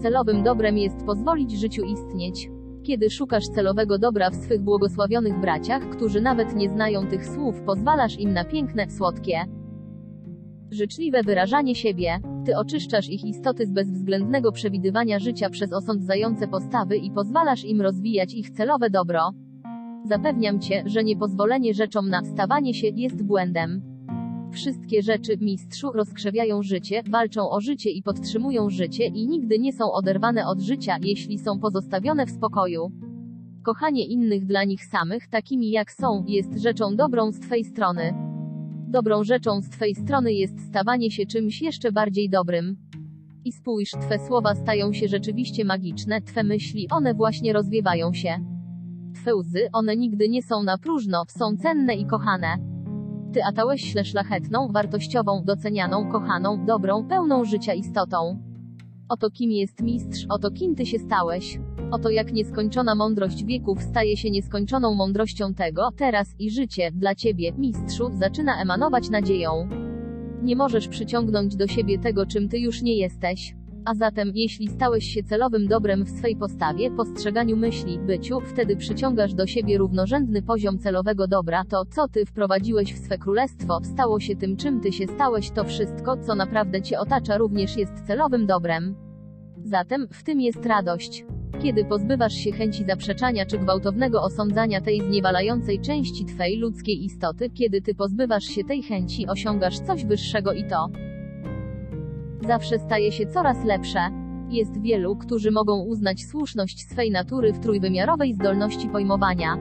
Celowym 0.03 0.43
dobrem 0.43 0.79
jest 0.79 1.05
pozwolić 1.07 1.53
życiu 1.53 1.83
istnieć. 1.83 2.51
Kiedy 2.83 3.11
szukasz 3.11 3.45
celowego 3.45 3.99
dobra 3.99 4.31
w 4.31 4.35
swych 4.35 4.61
błogosławionych 4.61 5.41
braciach, 5.41 5.89
którzy 5.89 6.21
nawet 6.21 6.57
nie 6.57 6.69
znają 6.69 7.07
tych 7.07 7.27
słów, 7.27 7.61
pozwalasz 7.61 8.19
im 8.19 8.33
na 8.33 8.45
piękne, 8.45 8.91
słodkie, 8.91 9.45
życzliwe 10.75 11.23
wyrażanie 11.23 11.75
siebie. 11.75 12.21
Ty 12.47 12.57
oczyszczasz 12.57 13.09
ich 13.09 13.25
istoty 13.25 13.67
z 13.67 13.73
bezwzględnego 13.73 14.53
przewidywania 14.53 15.19
życia 15.19 15.51
przez 15.51 15.73
osądzające 15.73 16.49
postawy 16.49 16.97
i 16.97 17.11
pozwalasz 17.11 17.65
im 17.65 17.81
rozwijać 17.81 18.35
ich 18.35 18.51
celowe 18.51 18.91
dobro. 18.91 19.31
Zapewniam 20.05 20.61
cię, 20.61 20.83
że 20.87 21.05
niepozwolenie 21.05 21.75
rzeczom 21.75 22.09
na 22.09 22.25
stawanie 22.25 22.75
się 22.75 22.87
jest 22.89 23.23
błędem. 23.23 23.83
Wszystkie 24.53 25.03
rzeczy, 25.03 25.37
mistrzu, 25.41 25.93
rozkrzewiają 25.93 26.63
życie, 26.63 27.03
walczą 27.11 27.51
o 27.51 27.61
życie 27.61 27.91
i 27.91 28.03
podtrzymują 28.03 28.71
życie 28.71 29.07
i 29.07 29.29
nigdy 29.29 29.59
nie 29.59 29.73
są 29.73 29.93
oderwane 29.93 30.47
od 30.47 30.61
życia, 30.61 30.97
jeśli 31.03 31.39
są 31.39 31.59
pozostawione 31.59 32.27
w 32.27 32.31
spokoju. 32.31 32.93
Kochanie 33.63 34.07
innych 34.07 34.47
dla 34.47 34.65
nich 34.65 34.85
samych, 34.85 35.29
takimi 35.29 35.71
jak 35.71 35.93
są, 35.93 36.25
jest 36.27 36.63
rzeczą 36.63 36.97
dobrą 36.97 37.33
z 37.33 37.41
Twej 37.41 37.65
strony. 37.65 38.34
Dobrą 38.95 39.25
rzeczą 39.25 39.61
z 39.61 39.71
Twej 39.71 39.95
strony 39.95 40.33
jest 40.33 40.69
stawanie 40.69 41.11
się 41.11 41.27
czymś 41.27 41.63
jeszcze 41.63 41.93
bardziej 41.93 42.31
dobrym. 42.31 42.77
I 43.45 43.53
spójrz, 43.53 43.91
Twe 43.91 44.19
słowa 44.27 44.55
stają 44.55 44.93
się 44.93 45.09
rzeczywiście 45.09 45.65
magiczne, 45.65 46.23
Twe 46.23 46.45
myśli, 46.45 46.89
one 46.91 47.15
właśnie 47.15 47.53
rozwiewają 47.53 48.13
się. 48.13 48.39
Twe 49.15 49.35
łzy, 49.35 49.69
one 49.73 49.97
nigdy 49.97 50.29
nie 50.29 50.43
są 50.43 50.63
na 50.63 50.79
próżno, 50.79 51.25
są 51.29 51.57
cenne 51.57 51.95
i 51.95 52.07
kochane. 52.07 52.57
Ty 53.33 53.45
atałeś 53.45 53.93
śle 53.93 54.05
szlachetną, 54.05 54.69
wartościową, 54.73 55.45
docenianą, 55.45 56.13
kochaną, 56.13 56.65
dobrą, 56.67 57.09
pełną 57.09 57.45
życia 57.45 57.75
istotą. 57.75 58.43
Oto 59.09 59.31
kim 59.31 59.51
jest 59.51 59.83
mistrz, 59.83 60.27
oto 60.29 60.51
kim 60.51 60.75
ty 60.75 60.87
się 60.87 60.99
stałeś. 60.99 61.59
Oto 61.95 62.11
jak 62.11 62.33
nieskończona 62.33 62.95
mądrość 62.95 63.45
wieków 63.45 63.83
staje 63.83 64.17
się 64.17 64.31
nieskończoną 64.31 64.95
mądrością 64.95 65.55
tego, 65.55 65.91
teraz 65.97 66.35
i 66.39 66.51
życie, 66.51 66.91
dla 66.93 67.15
ciebie, 67.15 67.53
mistrzu, 67.59 68.11
zaczyna 68.13 68.63
emanować 68.63 69.11
nadzieją. 69.11 69.69
Nie 70.43 70.57
możesz 70.57 70.89
przyciągnąć 70.89 71.57
do 71.57 71.67
siebie 71.67 71.99
tego, 71.99 72.27
czym 72.27 72.49
ty 72.49 72.59
już 72.59 72.83
nie 72.83 72.97
jesteś. 72.97 73.55
A 73.85 73.95
zatem, 73.95 74.33
jeśli 74.35 74.69
stałeś 74.69 75.05
się 75.05 75.23
celowym 75.23 75.67
dobrem 75.67 76.05
w 76.05 76.11
swej 76.11 76.37
postawie, 76.37 76.91
postrzeganiu 76.91 77.57
myśli, 77.57 77.99
byciu, 77.99 78.41
wtedy 78.41 78.77
przyciągasz 78.77 79.35
do 79.35 79.47
siebie 79.47 79.79
równorzędny 79.79 80.43
poziom 80.43 80.79
celowego 80.79 81.27
dobra, 81.27 81.65
to, 81.65 81.85
co 81.85 82.09
ty 82.09 82.27
wprowadziłeś 82.27 82.95
w 82.95 83.05
swe 83.05 83.19
królestwo, 83.19 83.81
stało 83.83 84.21
się 84.21 84.37
tym, 84.37 84.57
czym 84.57 84.81
ty 84.81 84.93
się 84.93 85.07
stałeś, 85.07 85.51
to 85.51 85.65
wszystko, 85.65 86.17
co 86.17 86.35
naprawdę 86.35 86.83
cię 86.83 86.99
otacza, 86.99 87.39
również 87.39 87.77
jest 87.77 88.07
celowym 88.07 88.47
dobrem. 88.47 89.14
Zatem, 89.65 90.09
w 90.11 90.23
tym 90.23 90.41
jest 90.41 90.67
radość. 90.67 91.25
Kiedy 91.63 91.85
pozbywasz 91.85 92.35
się 92.35 92.53
chęci 92.53 92.85
zaprzeczania 92.85 93.47
czy 93.47 93.59
gwałtownego 93.59 94.23
osądzania 94.23 94.81
tej 94.81 95.01
zniewalającej 95.01 95.81
części 95.81 96.25
twej 96.25 96.57
ludzkiej 96.57 97.05
istoty, 97.05 97.51
kiedy 97.51 97.83
ty 97.83 97.95
pozbywasz 97.95 98.45
się 98.45 98.65
tej 98.65 98.83
chęci, 98.83 99.27
osiągasz 99.27 99.79
coś 99.79 100.05
wyższego 100.05 100.53
i 100.53 100.65
to 100.65 100.89
zawsze 102.47 102.79
staje 102.79 103.13
się 103.13 103.27
coraz 103.27 103.65
lepsze. 103.65 104.01
Jest 104.51 104.81
wielu, 104.81 105.17
którzy 105.17 105.51
mogą 105.51 105.85
uznać 105.85 106.25
słuszność 106.25 106.89
swej 106.89 107.11
natury 107.11 107.53
w 107.53 107.61
trójwymiarowej 107.61 108.35
zdolności 108.35 108.89
pojmowania. 108.89 109.57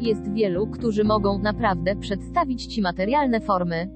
Jest 0.00 0.32
wielu, 0.32 0.66
którzy 0.66 1.04
mogą 1.04 1.38
naprawdę 1.38 1.96
przedstawić 1.96 2.66
ci 2.66 2.82
materialne 2.82 3.40
formy. 3.40 3.88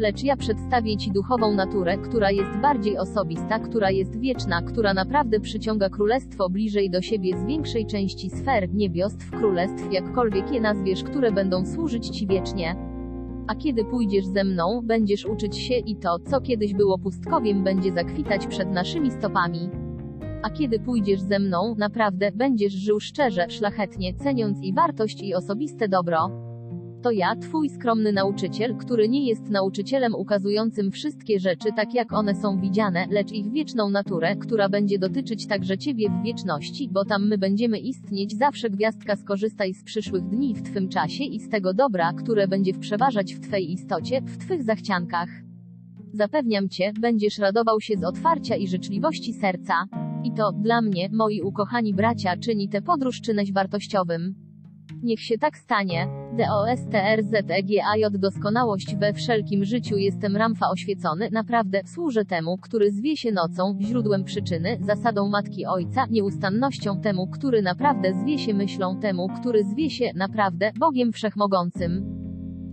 Lecz 0.00 0.22
ja 0.22 0.36
przedstawię 0.36 0.96
ci 0.96 1.10
duchową 1.12 1.54
naturę, 1.54 1.98
która 1.98 2.30
jest 2.30 2.50
bardziej 2.62 2.98
osobista, 2.98 3.58
która 3.58 3.90
jest 3.90 4.20
wieczna, 4.20 4.62
która 4.62 4.94
naprawdę 4.94 5.40
przyciąga 5.40 5.88
królestwo 5.88 6.50
bliżej 6.50 6.90
do 6.90 7.02
siebie 7.02 7.38
z 7.38 7.44
większej 7.44 7.86
części 7.86 8.30
sfer, 8.30 8.74
niebiostw, 8.74 9.30
królestw, 9.30 9.92
jakkolwiek 9.92 10.52
je 10.52 10.60
nazwiesz, 10.60 11.04
które 11.04 11.32
będą 11.32 11.66
służyć 11.66 12.08
ci 12.08 12.26
wiecznie. 12.26 12.76
A 13.48 13.54
kiedy 13.54 13.84
pójdziesz 13.84 14.26
ze 14.26 14.44
mną, 14.44 14.80
będziesz 14.84 15.26
uczyć 15.26 15.58
się 15.58 15.74
i 15.74 15.96
to, 15.96 16.18
co 16.18 16.40
kiedyś 16.40 16.74
było 16.74 16.98
pustkowiem, 16.98 17.64
będzie 17.64 17.92
zakwitać 17.92 18.46
przed 18.46 18.70
naszymi 18.70 19.10
stopami. 19.10 19.70
A 20.42 20.50
kiedy 20.50 20.78
pójdziesz 20.78 21.20
ze 21.20 21.38
mną, 21.38 21.74
naprawdę 21.78 22.30
będziesz 22.34 22.72
żył 22.72 23.00
szczerze, 23.00 23.46
szlachetnie, 23.48 24.14
ceniąc 24.14 24.62
i 24.62 24.74
wartość 24.74 25.22
i 25.22 25.34
osobiste 25.34 25.88
dobro. 25.88 26.49
To 27.02 27.10
ja, 27.10 27.36
twój 27.36 27.68
skromny 27.70 28.12
nauczyciel, 28.12 28.76
który 28.76 29.08
nie 29.08 29.26
jest 29.26 29.50
nauczycielem 29.50 30.14
ukazującym 30.14 30.90
wszystkie 30.90 31.40
rzeczy 31.40 31.68
tak 31.76 31.94
jak 31.94 32.12
one 32.12 32.34
są 32.34 32.60
widziane, 32.60 33.06
lecz 33.10 33.32
ich 33.32 33.52
wieczną 33.52 33.90
naturę, 33.90 34.36
która 34.36 34.68
będzie 34.68 34.98
dotyczyć 34.98 35.46
także 35.46 35.78
ciebie 35.78 36.10
w 36.10 36.24
wieczności, 36.24 36.88
bo 36.92 37.04
tam 37.04 37.28
my 37.28 37.38
będziemy 37.38 37.78
istnieć 37.78 38.36
zawsze 38.36 38.70
gwiazdka 38.70 39.16
skorzystaj 39.16 39.74
z 39.74 39.84
przyszłych 39.84 40.28
dni 40.28 40.54
w 40.54 40.62
twym 40.62 40.88
czasie 40.88 41.24
i 41.24 41.40
z 41.40 41.48
tego 41.48 41.74
dobra, 41.74 42.12
które 42.12 42.48
będzie 42.48 42.72
przeważać 42.74 43.34
w 43.34 43.40
twej 43.40 43.72
istocie, 43.72 44.22
w 44.22 44.38
twych 44.38 44.62
zachciankach. 44.62 45.28
Zapewniam 46.12 46.68
cię, 46.68 46.92
będziesz 47.00 47.38
radował 47.38 47.80
się 47.80 47.96
z 47.96 48.04
otwarcia 48.04 48.56
i 48.56 48.68
życzliwości 48.68 49.32
serca. 49.32 49.74
I 50.24 50.32
to, 50.32 50.52
dla 50.52 50.82
mnie, 50.82 51.08
moi 51.12 51.42
ukochani 51.42 51.94
bracia, 51.94 52.36
czyni 52.36 52.68
tę 52.68 52.82
podróż 52.82 53.20
czynność 53.20 53.52
wartościowym. 53.52 54.49
Niech 55.02 55.20
się 55.20 55.38
tak 55.38 55.58
stanie. 55.58 56.06
DOSTRZEGAJ 56.32 58.04
doskonałość 58.12 58.96
we 58.96 59.12
wszelkim 59.12 59.64
życiu 59.64 59.96
jestem 59.96 60.36
Ramfa 60.36 60.70
oświecony, 60.70 61.28
naprawdę, 61.32 61.80
służę 61.86 62.24
temu, 62.24 62.58
który 62.58 62.92
zwie 62.92 63.16
się 63.16 63.32
nocą, 63.32 63.78
źródłem 63.80 64.24
przyczyny, 64.24 64.78
zasadą 64.80 65.28
Matki 65.28 65.66
Ojca, 65.66 66.06
nieustannością 66.10 67.00
temu, 67.00 67.26
który 67.26 67.62
naprawdę 67.62 68.14
zwie 68.14 68.38
się 68.38 68.54
myślą 68.54 69.00
temu, 69.00 69.28
który 69.40 69.64
zwie 69.64 69.90
się, 69.90 70.10
naprawdę, 70.14 70.72
Bogiem 70.78 71.12
Wszechmogącym. 71.12 72.20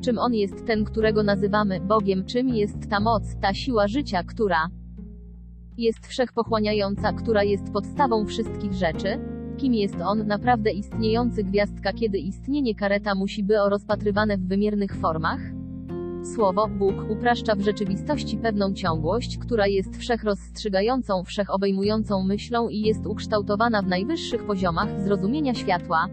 Czym 0.03 0.17
On 0.17 0.33
jest 0.33 0.65
ten, 0.65 0.85
którego 0.85 1.23
nazywamy 1.23 1.79
Bogiem, 1.79 2.25
czym 2.25 2.49
jest 2.49 2.89
ta 2.89 2.99
moc, 2.99 3.23
ta 3.41 3.53
siła 3.53 3.87
życia, 3.87 4.23
która 4.23 4.67
jest 5.77 6.07
wszechpochłaniająca, 6.07 7.13
która 7.13 7.43
jest 7.43 7.73
podstawą 7.73 8.25
wszystkich 8.25 8.73
rzeczy? 8.73 9.36
Kim 9.57 9.73
jest 9.73 9.95
on, 10.01 10.27
naprawdę 10.27 10.71
istniejący 10.71 11.43
gwiazdka, 11.43 11.93
kiedy 11.93 12.17
istnienie 12.17 12.75
kareta 12.75 13.15
musi 13.15 13.43
być 13.43 13.57
rozpatrywane 13.69 14.37
w 14.37 14.47
wymiernych 14.47 14.95
formach? 14.95 15.39
Słowo 16.35 16.67
Bóg 16.67 16.95
upraszcza 17.09 17.55
w 17.55 17.61
rzeczywistości 17.61 18.37
pewną 18.37 18.73
ciągłość, 18.73 19.37
która 19.37 19.67
jest 19.67 19.97
wszechrozstrzygającą, 19.97 21.23
wszechobejmującą 21.23 22.23
myślą 22.23 22.69
i 22.69 22.79
jest 22.81 23.05
ukształtowana 23.05 23.81
w 23.81 23.87
najwyższych 23.87 24.45
poziomach 24.45 25.01
zrozumienia 25.01 25.53
światła. 25.53 26.07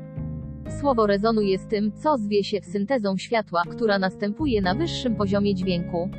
Słowo 0.80 1.06
rezonuje 1.06 1.58
z 1.58 1.66
tym, 1.66 1.92
co 1.92 2.18
zwie 2.18 2.44
się 2.44 2.60
syntezą 2.62 3.16
światła, 3.16 3.62
która 3.70 3.98
następuje 3.98 4.62
na 4.62 4.74
wyższym 4.74 5.16
poziomie 5.16 5.54
dźwięku. 5.54 6.10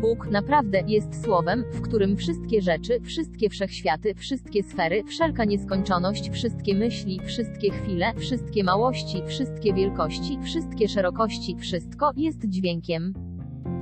Bóg 0.00 0.30
naprawdę 0.30 0.82
jest 0.86 1.24
słowem, 1.24 1.64
w 1.72 1.80
którym 1.80 2.16
wszystkie 2.16 2.62
rzeczy, 2.62 3.00
wszystkie 3.00 3.50
wszechświaty, 3.50 4.14
wszystkie 4.14 4.62
sfery, 4.62 5.04
wszelka 5.04 5.44
nieskończoność, 5.44 6.30
wszystkie 6.30 6.74
myśli, 6.74 7.20
wszystkie 7.24 7.70
chwile, 7.70 8.14
wszystkie 8.16 8.64
małości, 8.64 9.22
wszystkie 9.26 9.74
wielkości, 9.74 10.38
wszystkie 10.42 10.88
szerokości, 10.88 11.56
wszystko 11.56 12.12
jest 12.16 12.48
dźwiękiem. 12.48 13.14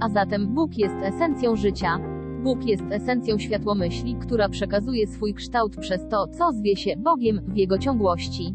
A 0.00 0.08
zatem 0.08 0.54
Bóg 0.54 0.78
jest 0.78 0.96
esencją 1.02 1.56
życia. 1.56 1.98
Bóg 2.42 2.64
jest 2.64 2.84
esencją 2.90 3.38
światłomyśli, 3.38 4.16
która 4.16 4.48
przekazuje 4.48 5.06
swój 5.06 5.34
kształt 5.34 5.76
przez 5.76 6.08
to, 6.08 6.26
co 6.26 6.52
zwie 6.52 6.76
się 6.76 6.96
Bogiem 6.96 7.40
w 7.48 7.56
jego 7.56 7.78
ciągłości. 7.78 8.54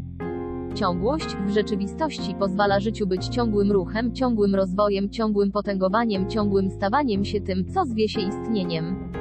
Ciągłość 0.74 1.36
w 1.46 1.50
rzeczywistości 1.50 2.34
pozwala 2.34 2.80
życiu 2.80 3.06
być 3.06 3.28
ciągłym 3.28 3.72
ruchem, 3.72 4.14
ciągłym 4.14 4.54
rozwojem, 4.54 5.10
ciągłym 5.10 5.52
potęgowaniem, 5.52 6.30
ciągłym 6.30 6.70
stawaniem 6.70 7.24
się 7.24 7.40
tym, 7.40 7.64
co 7.64 7.84
zwie 7.84 8.08
się 8.08 8.20
istnieniem. 8.20 9.12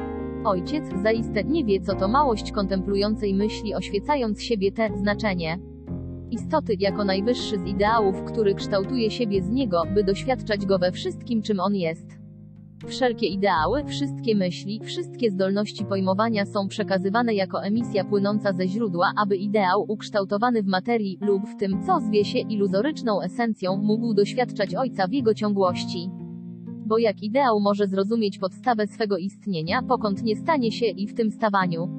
Ojciec 0.46 0.84
zaiste 1.04 1.44
nie 1.44 1.66
wie, 1.66 1.82
co 1.82 1.96
to 1.96 2.08
małość 2.08 2.52
kontemplującej 2.52 3.34
myśli, 3.34 3.76
oświecając 3.76 4.44
siebie 4.44 4.72
te 4.72 4.90
znaczenie. 4.98 5.60
Istoty 6.32 6.76
jako 6.80 7.06
najwyższy 7.06 7.58
z 7.58 7.66
ideałów, 7.66 8.24
który 8.24 8.56
kształtuje 8.56 9.12
siebie 9.12 9.44
z 9.44 9.50
niego, 9.50 9.84
by 9.94 10.04
doświadczać 10.04 10.66
go 10.66 10.80
we 10.80 10.92
wszystkim, 10.92 11.42
czym 11.42 11.60
on 11.60 11.76
jest. 11.76 12.21
Wszelkie 12.88 13.28
ideały, 13.28 13.84
wszystkie 13.84 14.36
myśli, 14.36 14.80
wszystkie 14.84 15.32
zdolności 15.32 15.86
pojmowania 15.86 16.46
są 16.46 16.68
przekazywane 16.68 17.34
jako 17.34 17.64
emisja 17.64 18.04
płynąca 18.04 18.54
ze 18.54 18.68
źródła, 18.68 19.12
aby 19.18 19.38
ideał, 19.38 19.86
ukształtowany 19.88 20.64
w 20.64 20.68
materii, 20.68 21.18
lub 21.22 21.44
w 21.48 21.56
tym, 21.56 21.84
co 21.86 22.00
zwie 22.00 22.26
się 22.26 22.40
iluzoryczną 22.40 23.22
esencją, 23.22 23.78
mógł 23.78 24.14
doświadczać 24.14 24.76
Ojca 24.76 25.08
w 25.08 25.14
jego 25.14 25.34
ciągłości. 25.34 26.10
Bo 26.86 26.98
jak 26.98 27.24
ideał 27.24 27.60
może 27.60 27.88
zrozumieć 27.88 28.40
podstawę 28.40 28.88
swego 28.88 29.18
istnienia, 29.18 29.82
pokąd 29.82 30.24
nie 30.24 30.36
stanie 30.36 30.72
się 30.72 30.86
i 30.86 31.08
w 31.08 31.14
tym 31.14 31.32
stawaniu 31.32 31.90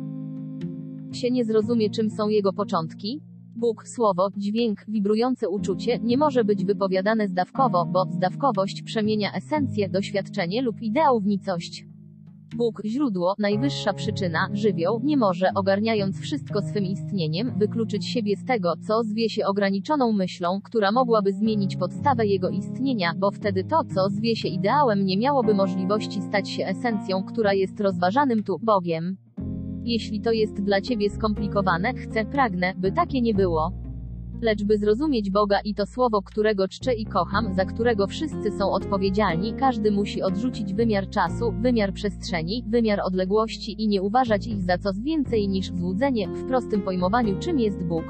się 1.12 1.30
nie 1.30 1.44
zrozumie, 1.44 1.90
czym 1.90 2.10
są 2.10 2.28
jego 2.28 2.52
początki? 2.52 3.20
Bóg, 3.56 3.88
słowo, 3.88 4.28
dźwięk, 4.36 4.84
wibrujące 4.88 5.48
uczucie 5.48 5.98
nie 5.98 6.18
może 6.18 6.44
być 6.44 6.64
wypowiadane 6.64 7.28
zdawkowo, 7.28 7.86
bo 7.86 8.04
zdawkowość 8.10 8.82
przemienia 8.82 9.32
esencję, 9.34 9.88
doświadczenie 9.88 10.62
lub 10.62 10.82
ideał 10.82 11.20
w 11.20 11.26
nicość. 11.26 11.86
Bóg, 12.56 12.82
źródło, 12.84 13.34
najwyższa 13.38 13.92
przyczyna, 13.92 14.48
żywioł, 14.52 15.00
nie 15.04 15.16
może, 15.16 15.50
ogarniając 15.54 16.20
wszystko 16.20 16.62
swym 16.62 16.84
istnieniem, 16.84 17.58
wykluczyć 17.58 18.06
siebie 18.06 18.36
z 18.36 18.44
tego, 18.44 18.74
co 18.86 19.02
zwie 19.02 19.28
się 19.28 19.46
ograniczoną 19.46 20.12
myślą, 20.12 20.60
która 20.64 20.92
mogłaby 20.92 21.32
zmienić 21.32 21.76
podstawę 21.76 22.26
jego 22.26 22.48
istnienia, 22.48 23.12
bo 23.16 23.30
wtedy 23.30 23.64
to, 23.64 23.84
co 23.94 24.08
zwie 24.08 24.36
się 24.36 24.48
ideałem, 24.48 25.04
nie 25.04 25.18
miałoby 25.18 25.54
możliwości 25.54 26.22
stać 26.22 26.50
się 26.50 26.66
esencją, 26.66 27.22
która 27.22 27.52
jest 27.52 27.80
rozważanym 27.80 28.42
tu 28.42 28.58
Bogiem. 28.62 29.16
Jeśli 29.84 30.20
to 30.20 30.32
jest 30.32 30.62
dla 30.62 30.80
ciebie 30.80 31.10
skomplikowane, 31.10 31.94
chcę, 31.94 32.24
pragnę, 32.24 32.74
by 32.76 32.92
takie 32.92 33.20
nie 33.20 33.34
było. 33.34 33.72
Lecz 34.42 34.64
by 34.64 34.78
zrozumieć 34.78 35.30
Boga 35.30 35.60
i 35.64 35.74
to 35.74 35.86
słowo, 35.86 36.22
którego 36.22 36.68
czczę 36.68 36.94
i 36.94 37.06
kocham, 37.06 37.54
za 37.54 37.64
którego 37.64 38.06
wszyscy 38.06 38.50
są 38.58 38.70
odpowiedzialni, 38.70 39.54
każdy 39.54 39.90
musi 39.90 40.22
odrzucić 40.22 40.74
wymiar 40.74 41.08
czasu, 41.08 41.52
wymiar 41.60 41.92
przestrzeni, 41.92 42.64
wymiar 42.68 43.00
odległości 43.00 43.82
i 43.82 43.88
nie 43.88 44.02
uważać 44.02 44.46
ich 44.46 44.62
za 44.62 44.78
coś 44.78 45.00
więcej 45.00 45.48
niż 45.48 45.66
złudzenie, 45.66 46.28
w 46.28 46.44
prostym 46.44 46.82
pojmowaniu 46.82 47.38
czym 47.38 47.58
jest 47.58 47.84
Bóg. 47.84 48.04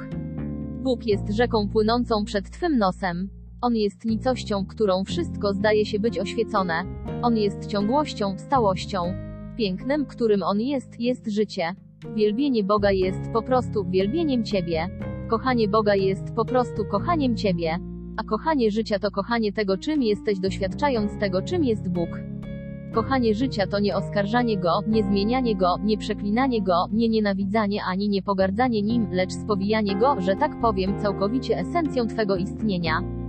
Bóg 0.83 1.07
jest 1.07 1.31
rzeką 1.31 1.69
płynącą 1.69 2.25
przed 2.25 2.51
twym 2.51 2.79
nosem. 2.79 3.29
On 3.61 3.77
jest 3.77 4.05
nicością, 4.05 4.67
którą 4.67 5.05
wszystko 5.05 5.53
zdaje 5.53 5.87
się 5.87 5.99
być 5.99 6.19
oświecone. 6.19 6.85
On 7.23 7.37
jest 7.37 7.67
ciągłością, 7.67 8.39
stałością. 8.39 9.32
Pięknem, 9.57 10.07
którym 10.07 10.43
On 10.43 10.61
jest, 10.61 11.01
jest 11.01 11.27
życie. 11.27 11.75
Wielbienie 12.17 12.65
Boga 12.65 12.91
jest 12.91 13.31
po 13.33 13.43
prostu 13.43 13.91
wielbieniem 13.91 14.45
Ciebie. 14.45 14.89
Kochanie 15.31 15.69
Boga 15.69 15.95
jest 15.95 16.35
po 16.35 16.45
prostu 16.45 16.85
kochaniem 16.91 17.37
Ciebie. 17.37 17.79
A 18.17 18.23
kochanie 18.25 18.71
życia 18.71 18.99
to 18.99 19.11
kochanie 19.11 19.53
tego, 19.53 19.79
czym 19.79 20.03
jesteś, 20.03 20.39
doświadczając 20.39 21.19
tego, 21.19 21.43
czym 21.43 21.65
jest 21.65 21.89
Bóg. 21.89 22.09
Kochanie 22.95 23.35
życia 23.35 23.67
to 23.67 23.79
nie 23.79 23.97
oskarżanie 23.97 24.59
Go, 24.59 24.81
nie 24.89 25.03
zmienianie 25.03 25.57
Go, 25.57 25.77
nie 25.85 25.99
przeklinanie 25.99 26.63
Go, 26.63 26.89
nie 26.93 27.09
nienawidzanie 27.09 27.85
ani 27.85 28.09
nie 28.09 28.23
pogardzanie 28.23 28.83
Nim, 28.83 29.07
lecz 29.13 29.33
spowijanie 29.33 29.97
Go, 29.97 30.21
że 30.21 30.37
tak 30.37 30.61
powiem, 30.61 31.01
całkowicie 31.03 31.59
esencją 31.59 32.07
Twego 32.07 32.37
istnienia. 32.37 33.22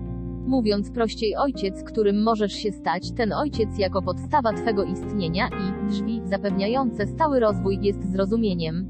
Mówiąc 0.48 0.92
prościej 0.92 1.36
ojciec, 1.36 1.84
którym 1.84 2.24
możesz 2.24 2.54
się 2.54 2.72
stać, 2.72 3.12
ten 3.12 3.34
ojciec 3.34 3.78
jako 3.78 4.02
podstawa 4.02 4.54
Twego 4.54 4.84
istnienia 4.84 5.48
i 5.48 5.90
drzwi 5.90 6.22
zapewniające 6.26 7.08
stały 7.08 7.40
rozwój 7.40 7.80
jest 7.82 8.12
zrozumieniem. 8.12 8.88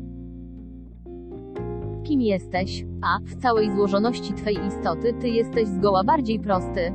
Kim 2.03 2.21
jesteś? 2.21 2.85
A 3.01 3.19
w 3.25 3.35
całej 3.35 3.71
złożoności 3.71 4.33
Twej 4.33 4.57
istoty 4.67 5.13
Ty 5.13 5.29
jesteś 5.29 5.67
zgoła 5.67 6.03
bardziej 6.03 6.39
prosty. 6.39 6.93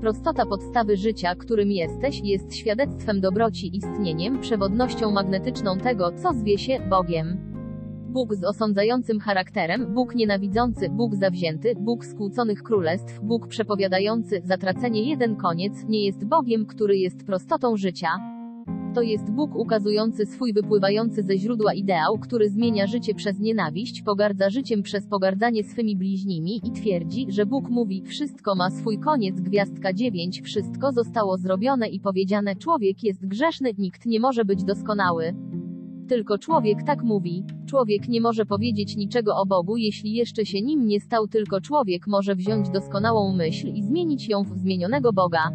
Prostota 0.00 0.46
podstawy 0.46 0.96
życia, 0.96 1.34
którym 1.34 1.70
jesteś, 1.70 2.20
jest 2.24 2.54
świadectwem 2.54 3.20
dobroci 3.20 3.76
istnieniem, 3.76 4.40
przewodnością 4.40 5.10
magnetyczną 5.10 5.78
tego, 5.78 6.12
co 6.12 6.32
zwie 6.32 6.58
się 6.58 6.80
Bogiem. 6.90 7.55
Bóg 8.08 8.34
z 8.34 8.44
osądzającym 8.44 9.20
charakterem, 9.20 9.94
Bóg 9.94 10.14
nienawidzący, 10.14 10.88
Bóg 10.88 11.14
zawzięty, 11.14 11.74
Bóg 11.80 12.04
skłóconych 12.04 12.62
królestw, 12.62 13.20
Bóg 13.20 13.48
przepowiadający 13.48 14.42
zatracenie 14.44 15.02
jeden 15.10 15.36
koniec, 15.36 15.84
nie 15.88 16.04
jest 16.04 16.24
Bogiem, 16.24 16.66
który 16.66 16.98
jest 16.98 17.26
prostotą 17.26 17.76
życia. 17.76 18.08
To 18.94 19.02
jest 19.02 19.30
Bóg 19.30 19.56
ukazujący 19.56 20.26
swój 20.26 20.52
wypływający 20.52 21.22
ze 21.22 21.38
źródła 21.38 21.74
ideał, 21.74 22.18
który 22.18 22.50
zmienia 22.50 22.86
życie 22.86 23.14
przez 23.14 23.38
nienawiść, 23.38 24.02
pogardza 24.02 24.50
życiem 24.50 24.82
przez 24.82 25.06
pogardzanie 25.06 25.64
swymi 25.64 25.96
bliźnimi 25.96 26.60
i 26.64 26.70
twierdzi, 26.70 27.26
że 27.28 27.46
Bóg 27.46 27.68
mówi, 27.70 28.02
wszystko 28.02 28.54
ma 28.54 28.70
swój 28.70 28.98
koniec, 28.98 29.40
gwiazdka 29.40 29.92
9, 29.92 30.42
wszystko 30.42 30.92
zostało 30.92 31.36
zrobione 31.36 31.88
i 31.88 32.00
powiedziane, 32.00 32.56
człowiek 32.56 33.04
jest 33.04 33.26
grzeszny, 33.26 33.70
nikt 33.78 34.06
nie 34.06 34.20
może 34.20 34.44
być 34.44 34.64
doskonały. 34.64 35.34
Tylko 36.08 36.38
człowiek 36.38 36.82
tak 36.82 37.02
mówi. 37.02 37.44
Człowiek 37.66 38.08
nie 38.08 38.20
może 38.20 38.46
powiedzieć 38.46 38.96
niczego 38.96 39.36
o 39.36 39.46
Bogu, 39.46 39.76
jeśli 39.76 40.12
jeszcze 40.12 40.46
się 40.46 40.62
nim 40.62 40.86
nie 40.86 41.00
stał, 41.00 41.28
tylko 41.28 41.60
człowiek 41.60 42.06
może 42.06 42.34
wziąć 42.34 42.70
doskonałą 42.70 43.36
myśl 43.36 43.68
i 43.68 43.82
zmienić 43.82 44.28
ją 44.28 44.42
w 44.42 44.58
zmienionego 44.58 45.12
Boga. 45.12 45.50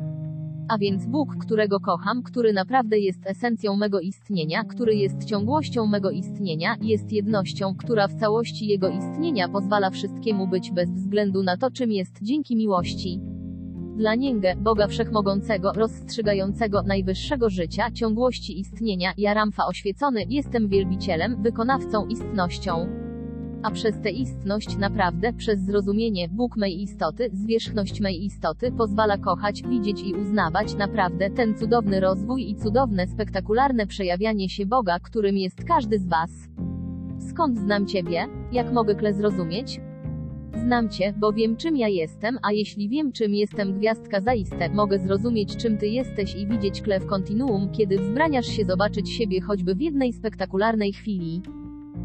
A 0.69 0.77
więc 0.77 1.05
Bóg, 1.05 1.35
którego 1.35 1.79
kocham, 1.79 2.23
który 2.23 2.53
naprawdę 2.53 2.99
jest 2.99 3.19
esencją 3.25 3.75
mego 3.75 3.99
istnienia, 3.99 4.63
który 4.63 4.95
jest 4.95 5.25
ciągłością 5.25 5.87
mego 5.87 6.11
istnienia, 6.11 6.75
jest 6.81 7.11
jednością, 7.11 7.75
która 7.75 8.07
w 8.07 8.15
całości 8.15 8.67
jego 8.67 8.89
istnienia 8.89 9.49
pozwala 9.49 9.89
wszystkiemu 9.89 10.47
być 10.47 10.71
bez 10.71 10.89
względu 10.91 11.43
na 11.43 11.57
to, 11.57 11.71
czym 11.71 11.91
jest 11.91 12.19
dzięki 12.21 12.55
miłości. 12.55 13.19
Dla 13.97 14.15
Niengę, 14.15 14.55
Boga 14.55 14.87
Wszechmogącego, 14.87 15.71
rozstrzygającego 15.73 16.83
najwyższego 16.83 17.49
życia, 17.49 17.91
ciągłości 17.91 18.59
istnienia, 18.59 19.13
ja 19.17 19.33
Ramfa 19.33 19.65
oświecony, 19.65 20.21
jestem 20.29 20.67
wielbicielem, 20.67 21.43
wykonawcą 21.43 22.07
istnością. 22.07 22.87
A 23.63 23.71
przez 23.71 24.01
tę 24.01 24.09
istność 24.09 24.77
naprawdę, 24.77 25.33
przez 25.33 25.59
zrozumienie, 25.59 26.29
Bóg 26.29 26.57
mej 26.57 26.81
istoty, 26.81 27.29
zwierzchność 27.33 28.01
mej 28.01 28.25
istoty 28.25 28.71
pozwala 28.71 29.17
kochać, 29.17 29.63
widzieć 29.63 30.01
i 30.03 30.13
uznawać 30.13 30.75
naprawdę 30.75 31.29
ten 31.29 31.57
cudowny 31.57 31.99
rozwój 31.99 32.49
i 32.49 32.55
cudowne, 32.55 33.07
spektakularne 33.07 33.87
przejawianie 33.87 34.49
się 34.49 34.65
Boga, 34.65 34.99
którym 34.99 35.37
jest 35.37 35.63
każdy 35.63 35.99
z 35.99 36.07
Was. 36.07 36.31
Skąd 37.29 37.57
znam 37.57 37.87
Ciebie? 37.87 38.27
Jak 38.51 38.71
mogę 38.71 38.95
kle 38.95 39.13
zrozumieć? 39.13 39.90
Znam 40.55 40.89
Cię, 40.89 41.13
bo 41.17 41.33
wiem 41.33 41.57
czym 41.57 41.77
ja 41.77 41.87
jestem, 41.87 42.37
a 42.41 42.51
jeśli 42.51 42.89
wiem 42.89 43.11
czym 43.11 43.35
jestem 43.35 43.73
gwiazdka 43.73 44.21
zaiste, 44.21 44.69
mogę 44.69 44.99
zrozumieć 44.99 45.55
czym 45.55 45.77
Ty 45.77 45.87
jesteś 45.87 46.35
i 46.35 46.47
widzieć 46.47 46.81
kle 46.81 46.99
w 46.99 47.05
kontinuum, 47.05 47.71
kiedy 47.71 47.97
wzbraniasz 47.97 48.47
się 48.47 48.65
zobaczyć 48.65 49.09
siebie 49.09 49.41
choćby 49.41 49.75
w 49.75 49.81
jednej 49.81 50.13
spektakularnej 50.13 50.93
chwili. 50.93 51.41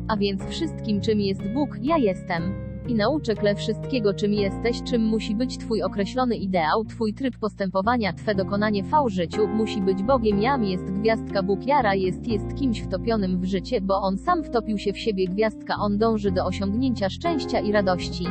A 0.09 0.16
więc 0.16 0.44
wszystkim 0.44 1.01
czym 1.01 1.20
jest 1.20 1.43
Bóg, 1.55 1.78
ja 1.82 1.98
jestem. 1.98 2.65
I 2.89 2.95
nauczę 2.95 3.35
kle 3.35 3.55
wszystkiego 3.55 4.15
czym 4.15 4.33
jesteś, 4.33 4.83
czym 4.83 5.05
musi 5.05 5.35
być 5.35 5.59
Twój 5.59 5.83
określony 5.83 6.37
ideał, 6.37 6.85
Twój 6.85 7.15
tryb 7.15 7.39
postępowania, 7.39 8.13
Twe 8.13 8.35
dokonanie 8.35 8.83
v 8.83 9.09
życiu, 9.09 9.49
musi 9.49 9.83
być 9.83 10.03
Bogiem 10.03 10.43
Jam 10.43 10.65
jest 10.65 10.85
gwiazdka 10.85 11.43
Bóg 11.43 11.67
Jara 11.67 11.95
jest 11.95 12.29
jest 12.29 12.55
kimś 12.55 12.81
wtopionym 12.81 13.41
w 13.41 13.45
życie, 13.45 13.81
bo 13.81 14.03
on 14.03 14.19
sam 14.19 14.45
wtopił 14.45 14.79
się 14.79 14.93
w 14.93 14.99
siebie 14.99 15.29
gwiazdka 15.29 15.77
on 15.77 15.99
dąży 15.99 16.31
do 16.31 16.47
osiągnięcia 16.47 17.11
szczęścia 17.11 17.61
i 17.61 17.73
radości. 17.73 18.25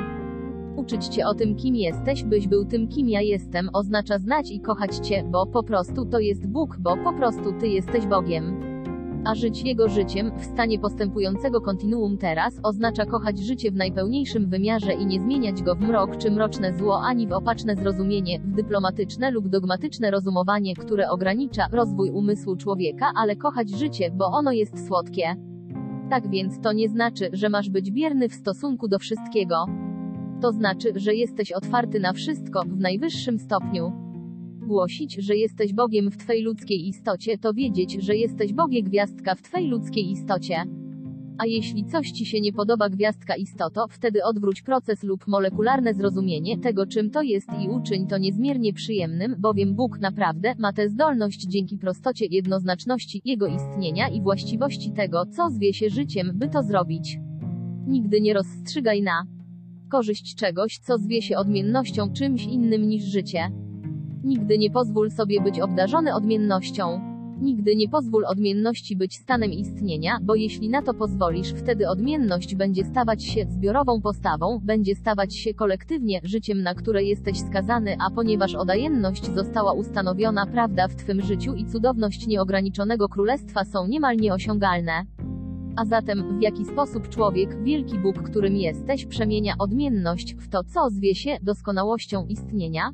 Uczyć 0.76 1.08
Cię 1.08 1.28
o 1.28 1.34
tym 1.34 1.56
kim 1.56 1.76
jesteś, 1.76 2.24
byś 2.24 2.48
był 2.48 2.66
tym 2.66 2.88
kim 2.88 3.10
ja 3.10 3.22
jestem, 3.22 3.70
oznacza 3.74 4.18
znać 4.18 4.52
i 4.52 4.60
kochać 4.60 4.96
Cię, 4.96 5.24
bo 5.32 5.46
po 5.46 5.64
prostu 5.64 6.06
to 6.06 6.20
jest 6.20 6.48
Bóg, 6.48 6.78
bo 6.80 6.98
po 6.98 7.14
prostu 7.14 7.54
Ty 7.60 7.68
jesteś 7.68 8.06
Bogiem 8.06 8.75
a 9.26 9.36
żyć 9.36 9.62
Jego 9.62 9.90
życiem, 9.90 10.32
w 10.38 10.46
stanie 10.46 10.80
postępującego 10.80 11.62
kontinuum 11.62 12.18
teraz, 12.18 12.60
oznacza 12.64 13.06
kochać 13.06 13.40
życie 13.40 13.72
w 13.72 13.76
najpełniejszym 13.76 14.50
wymiarze 14.50 14.94
i 14.94 15.06
nie 15.06 15.22
zmieniać 15.22 15.64
go 15.64 15.76
w 15.76 15.80
mrok 15.80 16.18
czy 16.18 16.32
mroczne 16.32 16.74
zło 16.74 17.02
ani 17.02 17.28
w 17.28 17.32
opaczne 17.32 17.76
zrozumienie, 17.76 18.40
w 18.40 18.56
dyplomatyczne 18.56 19.32
lub 19.32 19.48
dogmatyczne 19.48 20.12
rozumowanie, 20.12 20.76
które 20.76 21.10
ogranicza 21.10 21.68
rozwój 21.72 22.10
umysłu 22.10 22.56
człowieka, 22.56 23.12
ale 23.16 23.36
kochać 23.36 23.70
życie, 23.70 24.12
bo 24.12 24.26
ono 24.26 24.52
jest 24.52 24.88
słodkie. 24.88 25.36
Tak 26.10 26.30
więc 26.30 26.62
to 26.62 26.74
nie 26.74 26.90
znaczy, 26.90 27.30
że 27.34 27.50
masz 27.50 27.70
być 27.70 27.92
bierny 27.92 28.30
w 28.30 28.34
stosunku 28.34 28.88
do 28.88 29.00
wszystkiego. 29.00 29.66
To 30.42 30.52
znaczy, 30.52 30.92
że 30.96 31.16
jesteś 31.16 31.52
otwarty 31.52 32.00
na 32.00 32.14
wszystko, 32.14 32.62
w 32.68 32.80
najwyższym 32.80 33.40
stopniu. 33.40 34.05
Głosić, 34.66 35.14
że 35.14 35.36
jesteś 35.36 35.74
Bogiem 35.74 36.12
w 36.12 36.18
Twej 36.18 36.42
ludzkiej 36.42 36.88
istocie, 36.88 37.38
to 37.38 37.54
wiedzieć, 37.54 37.98
że 38.04 38.16
jesteś 38.16 38.54
Bogie 38.54 38.84
gwiazdka 38.84 39.36
w 39.36 39.42
Twej 39.42 39.68
ludzkiej 39.68 40.12
istocie. 40.12 40.64
A 41.38 41.46
jeśli 41.46 41.86
coś 41.86 42.12
Ci 42.12 42.26
się 42.26 42.42
nie 42.42 42.54
podoba 42.54 42.90
gwiazdka 42.90 43.36
istoto, 43.36 43.88
wtedy 43.90 44.24
odwróć 44.24 44.62
proces 44.62 45.04
lub 45.04 45.28
molekularne 45.28 45.94
zrozumienie 45.94 46.58
tego 46.58 46.86
czym 46.86 47.12
to 47.12 47.22
jest 47.22 47.48
i 47.62 47.70
uczyń 47.70 48.08
to 48.08 48.18
niezmiernie 48.18 48.74
przyjemnym, 48.74 49.36
bowiem 49.40 49.76
Bóg 49.76 50.00
naprawdę 50.00 50.56
ma 50.60 50.74
tę 50.74 50.90
zdolność 50.90 51.42
dzięki 51.48 51.78
prostocie 51.78 52.26
jednoznaczności 52.26 53.22
Jego 53.26 53.48
istnienia 53.48 54.08
i 54.08 54.22
właściwości 54.22 54.92
tego, 54.92 55.26
co 55.26 55.50
zwie 55.50 55.74
się 55.74 55.90
życiem, 55.90 56.32
by 56.36 56.48
to 56.48 56.64
zrobić. 56.64 57.18
Nigdy 57.88 58.22
nie 58.22 58.34
rozstrzygaj 58.34 59.02
na 59.02 59.24
korzyść 59.90 60.36
czegoś, 60.36 60.80
co 60.80 60.98
zwie 60.98 61.22
się 61.22 61.38
odmiennością 61.38 62.14
czymś 62.14 62.46
innym 62.46 62.88
niż 62.88 63.04
życie. 63.04 63.65
Nigdy 64.26 64.58
nie 64.58 64.70
pozwól 64.72 65.12
sobie 65.12 65.42
być 65.42 65.60
obdarzony 65.60 66.14
odmiennością. 66.16 67.02
Nigdy 67.42 67.76
nie 67.76 67.90
pozwól 67.90 68.26
odmienności 68.26 68.96
być 68.96 69.16
stanem 69.18 69.52
istnienia, 69.52 70.18
bo 70.22 70.36
jeśli 70.36 70.70
na 70.70 70.82
to 70.82 70.94
pozwolisz, 70.94 71.54
wtedy 71.54 71.90
odmienność 71.90 72.56
będzie 72.56 72.86
stawać 72.86 73.24
się 73.24 73.46
zbiorową 73.50 74.02
postawą, 74.02 74.60
będzie 74.64 74.96
stawać 74.96 75.36
się 75.36 75.54
kolektywnie 75.54 76.22
życiem, 76.24 76.62
na 76.62 76.74
które 76.74 77.04
jesteś 77.04 77.40
skazany, 77.40 77.98
a 78.00 78.12
ponieważ 78.12 78.56
odajemność 78.56 79.34
została 79.36 79.74
ustanowiona, 79.74 80.46
prawda 80.46 80.88
w 80.88 80.96
Twym 80.96 81.22
życiu 81.22 81.54
i 81.54 81.66
cudowność 81.66 82.28
nieograniczonego 82.28 83.10
królestwa 83.10 83.64
są 83.64 83.88
niemal 83.88 84.18
nieosiągalne. 84.18 85.06
A 85.76 85.86
zatem, 85.86 86.40
w 86.40 86.42
jaki 86.42 86.66
sposób 86.66 87.10
człowiek, 87.10 87.64
wielki 87.64 88.00
Bóg, 88.00 88.24
którym 88.24 88.56
jesteś, 88.56 89.06
przemienia 89.06 89.54
odmienność 89.60 90.36
w 90.36 90.50
to, 90.50 90.64
co 90.64 90.90
zwie 90.90 91.16
się 91.16 91.38
doskonałością 91.42 92.26
istnienia? 92.26 92.92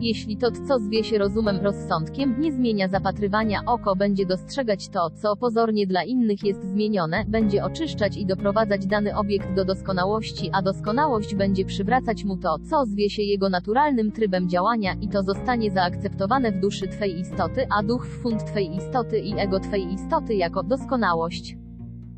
Jeśli 0.00 0.36
to, 0.36 0.50
co 0.50 0.78
zwie 0.78 1.04
się 1.04 1.18
rozumem, 1.18 1.56
rozsądkiem, 1.62 2.40
nie 2.40 2.52
zmienia 2.52 2.88
zapatrywania, 2.88 3.60
oko 3.66 3.96
będzie 3.96 4.26
dostrzegać 4.26 4.88
to, 4.88 5.10
co 5.10 5.36
pozornie 5.36 5.86
dla 5.86 6.04
innych 6.04 6.44
jest 6.44 6.64
zmienione, 6.64 7.24
będzie 7.28 7.64
oczyszczać 7.64 8.16
i 8.16 8.26
doprowadzać 8.26 8.86
dany 8.86 9.16
obiekt 9.16 9.54
do 9.54 9.64
doskonałości, 9.64 10.50
a 10.52 10.62
doskonałość 10.62 11.34
będzie 11.34 11.64
przywracać 11.64 12.24
mu 12.24 12.36
to, 12.36 12.56
co 12.70 12.86
zwie 12.86 13.10
się 13.10 13.22
jego 13.22 13.48
naturalnym 13.48 14.12
trybem 14.12 14.48
działania 14.48 14.94
i 15.00 15.08
to 15.08 15.22
zostanie 15.22 15.70
zaakceptowane 15.70 16.52
w 16.52 16.60
duszy 16.60 16.88
Twej 16.88 17.20
istoty, 17.20 17.66
a 17.78 17.82
duch 17.82 18.06
w 18.06 18.22
fund 18.22 18.44
Twej 18.44 18.76
istoty 18.76 19.18
i 19.18 19.38
ego 19.38 19.60
Twej 19.60 19.92
istoty 19.92 20.34
jako 20.34 20.62
doskonałość. 20.62 21.56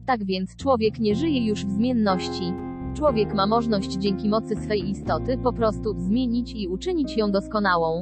Tak 0.07 0.25
więc 0.25 0.57
człowiek 0.57 0.99
nie 0.99 1.15
żyje 1.15 1.47
już 1.47 1.65
w 1.65 1.71
zmienności. 1.71 2.72
Człowiek 2.95 3.35
ma 3.35 3.47
możliwość 3.47 3.91
dzięki 3.91 4.29
mocy 4.29 4.57
swej 4.57 4.91
istoty 4.91 5.39
po 5.39 5.53
prostu 5.53 5.95
zmienić 5.99 6.55
i 6.55 6.69
uczynić 6.69 7.17
ją 7.17 7.31
doskonałą. 7.31 8.01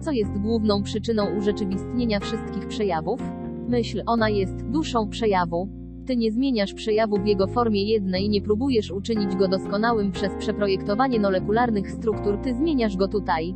Co 0.00 0.10
jest 0.10 0.38
główną 0.38 0.82
przyczyną 0.82 1.36
urzeczywistnienia 1.38 2.20
wszystkich 2.20 2.66
przejawów? 2.68 3.20
Myśl, 3.68 4.02
ona 4.06 4.28
jest 4.28 4.66
duszą 4.70 5.08
przejawu. 5.08 5.68
Ty 6.06 6.16
nie 6.16 6.32
zmieniasz 6.32 6.74
przejawu 6.74 7.16
w 7.16 7.26
jego 7.26 7.46
formie 7.46 7.84
jednej, 7.84 8.28
nie 8.28 8.42
próbujesz 8.42 8.90
uczynić 8.90 9.36
go 9.36 9.48
doskonałym 9.48 10.12
przez 10.12 10.34
przeprojektowanie 10.38 11.20
molekularnych 11.20 11.90
struktur, 11.90 12.38
ty 12.38 12.54
zmieniasz 12.54 12.96
go 12.96 13.08
tutaj. 13.08 13.54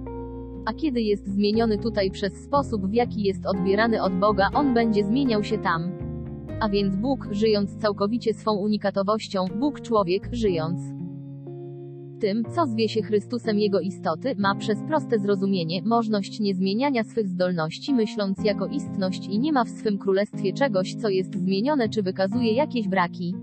A 0.67 0.73
kiedy 0.73 1.01
jest 1.01 1.29
zmieniony 1.29 1.79
tutaj 1.79 2.11
przez 2.11 2.45
sposób, 2.45 2.87
w 2.87 2.95
jaki 2.95 3.23
jest 3.23 3.47
odbierany 3.47 4.03
od 4.03 4.13
Boga, 4.13 4.51
on 4.55 4.75
będzie 4.75 5.05
zmieniał 5.05 5.45
się 5.45 5.59
tam. 5.59 6.06
A 6.61 6.69
więc 6.69 6.97
Bóg, 6.97 7.29
żyjąc 7.31 7.77
całkowicie 7.77 8.35
swą 8.35 8.57
unikatowością, 8.57 9.45
Bóg 9.61 9.81
człowiek, 9.81 10.29
żyjąc 10.33 10.81
tym, 12.21 12.45
co 12.55 12.67
zwie 12.67 12.89
się 12.89 13.03
Chrystusem 13.03 13.59
Jego 13.59 13.81
istoty, 13.81 14.35
ma 14.39 14.55
przez 14.55 14.79
proste 14.89 15.19
zrozumienie 15.19 15.83
możność 15.83 16.41
niezmieniania 16.41 17.05
swych 17.05 17.29
zdolności 17.29 17.95
myśląc 17.95 18.45
jako 18.45 18.67
istność 18.67 19.27
i 19.27 19.39
nie 19.39 19.53
ma 19.53 19.65
w 19.65 19.69
swym 19.69 19.99
królestwie 19.99 20.53
czegoś, 20.53 20.95
co 20.95 21.09
jest 21.09 21.35
zmienione 21.35 21.89
czy 21.89 22.03
wykazuje 22.03 22.53
jakieś 22.53 22.89
braki. 22.89 23.35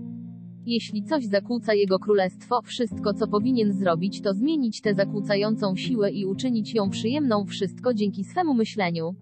Jeśli 0.66 1.02
coś 1.02 1.26
zakłóca 1.26 1.74
Jego 1.74 1.98
królestwo, 1.98 2.62
wszystko 2.62 3.14
co 3.14 3.28
powinien 3.28 3.72
zrobić 3.72 4.20
to 4.20 4.34
zmienić 4.34 4.80
tę 4.80 4.94
zakłócającą 4.94 5.76
siłę 5.76 6.10
i 6.10 6.26
uczynić 6.26 6.74
ją 6.74 6.90
przyjemną 6.90 7.44
wszystko 7.44 7.94
dzięki 7.94 8.24
swemu 8.24 8.54
myśleniu. 8.54 9.14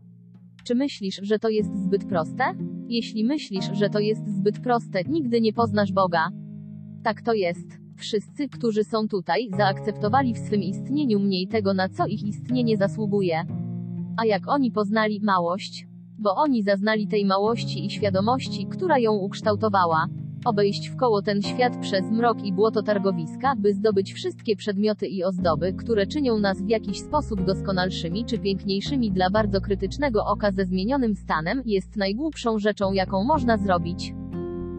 Czy 0.64 0.74
myślisz, 0.74 1.20
że 1.23 1.39
to 1.39 1.48
jest 1.48 1.85
zbyt 1.85 2.05
proste? 2.05 2.44
Jeśli 2.88 3.24
myślisz, 3.24 3.70
że 3.72 3.90
to 3.90 3.98
jest 3.98 4.36
zbyt 4.36 4.60
proste, 4.60 5.02
nigdy 5.04 5.40
nie 5.40 5.52
poznasz 5.52 5.92
Boga. 5.92 6.28
Tak 7.04 7.22
to 7.22 7.32
jest. 7.32 7.82
Wszyscy, 7.96 8.48
którzy 8.48 8.84
są 8.84 9.09
tutaj, 9.09 9.48
zaakceptowali 9.56 10.34
w 10.34 10.38
swym 10.38 10.62
istnieniu 10.62 11.20
mniej 11.20 11.48
tego, 11.48 11.74
na 11.74 11.88
co 11.88 12.06
ich 12.06 12.22
istnienie 12.22 12.76
zasługuje. 12.76 13.44
A 14.16 14.26
jak 14.26 14.48
oni 14.48 14.70
poznali 14.70 15.20
małość? 15.22 15.86
Bo 16.18 16.34
oni 16.34 16.62
zaznali 16.62 17.09
tej 17.09 17.24
małości 17.24 17.86
i 17.86 17.90
świadomości, 17.90 18.66
która 18.66 18.98
ją 18.98 19.12
ukształtowała. 19.12 20.06
Obejść 20.44 20.90
w 20.90 20.97
koło 20.97 21.23
ten 21.23 21.43
świat 21.43 21.77
przez 21.81 22.10
mrok 22.10 22.44
i 22.44 22.52
błoto 22.52 22.82
targowiska, 22.82 23.55
by 23.56 23.74
zdobyć 23.74 24.12
wszystkie 24.12 24.56
przedmioty 24.56 25.06
i 25.06 25.24
ozdoby, 25.24 25.73
które 25.73 26.06
czynią 26.06 26.39
nas 26.39 26.62
w 26.62 26.69
jakiś 26.69 27.01
sposób 27.01 27.44
doskonalszymi 27.44 28.24
czy 28.24 28.39
piękniejszymi 28.39 29.12
dla 29.12 29.31
bardzo 29.31 29.60
krytycznego 29.60 30.27
oka 30.27 30.52
ze 30.52 30.64
zmienionym 30.64 31.16
stanem, 31.16 31.62
jest 31.66 31.97
najgłupszą 31.97 32.59
rzeczą, 32.59 32.93
jaką 32.93 33.24
można 33.24 33.59
zrobić. 33.59 34.14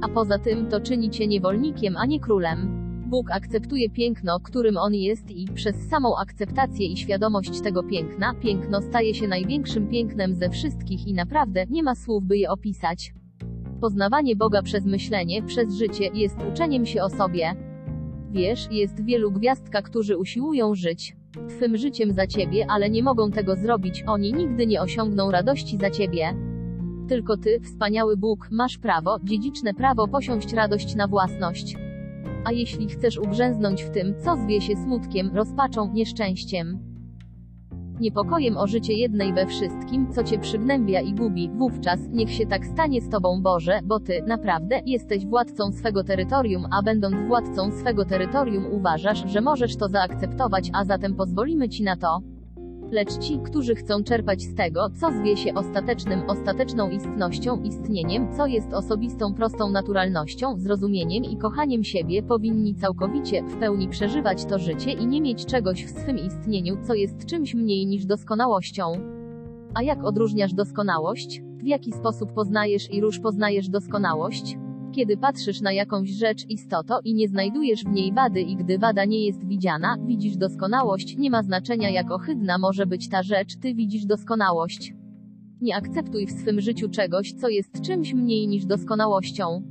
A 0.02 0.10
poza 0.10 0.40
tym 0.40 0.70
to 0.70 0.82
czyni 0.82 1.10
cię 1.10 1.28
niewolnikiem, 1.28 1.98
a 1.98 2.06
nie 2.06 2.20
królem. 2.20 2.84
Bóg 3.10 3.32
akceptuje 3.32 3.90
piękno, 3.90 4.40
którym 4.40 4.78
on 4.78 4.94
jest 4.94 5.32
i 5.32 5.48
przez 5.54 5.90
samą 5.90 6.18
akceptację 6.18 6.88
i 6.88 6.98
świadomość 6.98 7.62
tego 7.62 7.84
piękna, 7.84 8.34
piękno 8.34 8.82
staje 8.82 9.14
się 9.14 9.28
największym 9.28 9.88
pięknem 9.88 10.36
ze 10.36 10.50
wszystkich 10.50 11.08
i 11.08 11.14
naprawdę 11.14 11.66
nie 11.70 11.84
ma 11.84 11.96
słów, 11.96 12.24
by 12.24 12.38
je 12.38 12.50
opisać. 12.50 13.14
Poznawanie 13.84 14.36
Boga 14.36 14.62
przez 14.62 14.86
myślenie, 14.86 15.44
przez 15.44 15.76
życie, 15.76 16.10
jest 16.14 16.38
uczeniem 16.52 16.86
się 16.86 17.04
o 17.04 17.10
sobie. 17.10 17.56
Wiesz, 18.32 18.68
jest 18.72 19.06
wielu 19.06 19.32
gwiazdka, 19.32 19.82
którzy 19.82 20.18
usiłują 20.18 20.76
żyć 20.76 21.16
Twym 21.50 21.78
życiem 21.78 22.12
za 22.12 22.28
ciebie, 22.28 22.66
ale 22.70 22.90
nie 22.90 23.04
mogą 23.04 23.32
tego 23.32 23.56
zrobić, 23.56 24.04
oni 24.08 24.34
nigdy 24.34 24.68
nie 24.68 24.82
osiągną 24.82 25.32
radości 25.32 25.78
za 25.78 25.90
ciebie. 25.90 26.36
Tylko 27.08 27.38
ty, 27.38 27.60
wspaniały 27.60 28.18
Bóg, 28.18 28.48
masz 28.52 28.78
prawo, 28.78 29.18
dziedziczne 29.24 29.74
prawo 29.74 30.08
posiąść 30.08 30.54
radość 30.54 30.96
na 30.96 31.08
własność. 31.08 31.76
A 32.46 32.52
jeśli 32.52 32.90
chcesz 32.90 33.18
ugrzęznąć 33.18 33.84
w 33.84 33.90
tym, 33.90 34.14
co 34.26 34.36
zwie 34.36 34.62
się 34.62 34.76
smutkiem, 34.76 35.32
rozpaczą, 35.36 35.94
nieszczęściem, 35.94 36.80
niepokojem 38.00 38.58
o 38.58 38.68
życie 38.68 38.94
jednej 38.94 39.34
we 39.34 39.46
wszystkim, 39.46 40.14
co 40.14 40.24
cię 40.24 40.40
przygnębia 40.40 41.02
i 41.02 41.14
gubi, 41.14 41.50
wówczas 41.50 42.00
niech 42.10 42.32
się 42.32 42.46
tak 42.46 42.66
stanie 42.66 43.02
z 43.02 43.10
tobą 43.10 43.42
Boże, 43.42 43.80
bo 43.84 44.00
ty, 44.00 44.24
naprawdę, 44.28 44.82
jesteś 44.86 45.26
władcą 45.26 45.72
swego 45.72 46.04
terytorium, 46.04 46.66
a 46.72 46.84
będąc 46.84 47.16
władcą 47.28 47.72
swego 47.72 48.06
terytorium 48.06 48.66
uważasz, 48.72 49.24
że 49.26 49.42
możesz 49.42 49.76
to 49.76 49.88
zaakceptować, 49.88 50.70
a 50.74 50.86
zatem 50.86 51.16
pozwolimy 51.16 51.70
ci 51.70 51.84
na 51.84 51.96
to. 51.96 52.33
Lecz 52.94 53.18
ci, 53.18 53.40
którzy 53.40 53.76
chcą 53.76 54.04
czerpać 54.04 54.42
z 54.42 54.56
tego, 54.56 54.90
co 54.90 55.12
zwie 55.12 55.38
się 55.38 55.54
ostatecznym, 55.54 56.30
ostateczną 56.30 56.90
istnością, 56.90 57.62
istnieniem, 57.62 58.34
co 58.38 58.46
jest 58.46 58.74
osobistą, 58.74 59.34
prostą 59.34 59.70
naturalnością, 59.70 60.60
zrozumieniem 60.60 61.24
i 61.24 61.38
kochaniem 61.38 61.84
siebie, 61.84 62.24
powinni 62.24 62.76
całkowicie, 62.76 63.44
w 63.44 63.56
pełni 63.56 63.88
przeżywać 63.88 64.46
to 64.46 64.60
życie 64.60 64.92
i 64.92 65.08
nie 65.08 65.22
mieć 65.22 65.46
czegoś 65.46 65.86
w 65.86 65.90
swym 65.90 66.18
istnieniu, 66.18 66.78
co 66.88 66.94
jest 66.94 67.26
czymś 67.26 67.56
mniej 67.56 67.86
niż 67.86 68.06
doskonałością. 68.06 68.92
A 69.74 69.84
jak 69.84 70.04
odróżniasz 70.04 70.54
doskonałość? 70.54 71.42
W 71.58 71.66
jaki 71.66 71.92
sposób 71.92 72.34
poznajesz 72.34 72.92
i 72.92 73.02
róż 73.02 73.20
poznajesz 73.20 73.70
doskonałość? 73.70 74.58
Kiedy 74.96 75.18
patrzysz 75.18 75.62
na 75.62 75.72
jakąś 75.72 76.10
rzecz, 76.10 76.50
istoto 76.50 77.00
i 77.04 77.14
nie 77.14 77.28
znajdujesz 77.28 77.84
w 77.84 77.92
niej 77.92 78.14
wady 78.14 78.42
i 78.42 78.56
gdy 78.56 78.78
wada 78.78 79.06
nie 79.06 79.26
jest 79.26 79.48
widziana, 79.48 79.98
widzisz 80.06 80.38
doskonałość, 80.38 81.18
nie 81.18 81.32
ma 81.32 81.44
znaczenia 81.44 81.90
jak 81.90 82.12
ohydna 82.12 82.58
może 82.58 82.86
być 82.86 83.10
ta 83.10 83.24
rzecz, 83.24 83.56
ty 83.56 83.74
widzisz 83.74 84.06
doskonałość. 84.06 84.94
Nie 85.62 85.76
akceptuj 85.76 86.26
w 86.26 86.32
swym 86.32 86.62
życiu 86.62 86.90
czegoś, 86.90 87.34
co 87.34 87.50
jest 87.50 87.82
czymś 87.82 88.14
mniej 88.14 88.48
niż 88.48 88.66
doskonałością. 88.66 89.64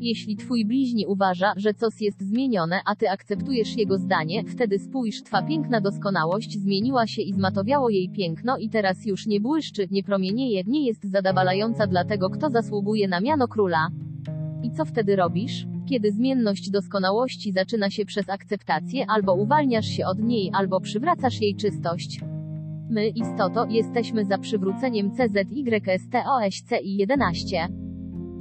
Jeśli 0.00 0.36
twój 0.36 0.66
bliźni 0.66 1.06
uważa, 1.06 1.52
że 1.56 1.74
coś 1.74 2.00
jest 2.00 2.22
zmienione, 2.22 2.80
a 2.84 2.96
ty 2.96 3.10
akceptujesz 3.10 3.76
jego 3.76 3.98
zdanie, 3.98 4.44
wtedy 4.44 4.78
spójrz, 4.78 5.22
twa 5.22 5.42
piękna 5.42 5.80
doskonałość 5.80 6.58
zmieniła 6.58 7.06
się 7.06 7.22
i 7.22 7.32
zmatowiało 7.32 7.90
jej 7.90 8.10
piękno 8.10 8.58
i 8.58 8.68
teraz 8.68 9.06
już 9.06 9.26
nie 9.26 9.40
błyszczy, 9.40 9.88
nie 9.90 10.02
promienieje, 10.02 10.62
nie 10.66 10.86
jest 10.86 11.10
zadawalająca 11.10 11.86
dla 11.86 12.04
tego, 12.04 12.30
kto 12.30 12.50
zasługuje 12.50 13.08
na 13.08 13.20
miano 13.20 13.48
króla. 13.48 13.88
I 14.68 14.70
co 14.70 14.84
wtedy 14.84 15.16
robisz? 15.16 15.66
Kiedy 15.88 16.12
zmienność 16.12 16.70
doskonałości 16.70 17.52
zaczyna 17.52 17.90
się 17.90 18.04
przez 18.04 18.28
akceptację, 18.28 19.06
albo 19.08 19.34
uwalniasz 19.34 19.86
się 19.86 20.06
od 20.06 20.18
niej, 20.18 20.50
albo 20.54 20.80
przywracasz 20.80 21.40
jej 21.40 21.56
czystość. 21.56 22.20
My, 22.90 23.08
istoto, 23.08 23.66
jesteśmy 23.70 24.24
za 24.24 24.38
przywróceniem 24.38 25.10
CZYSTOSCI 25.10 26.96
11. 26.96 27.68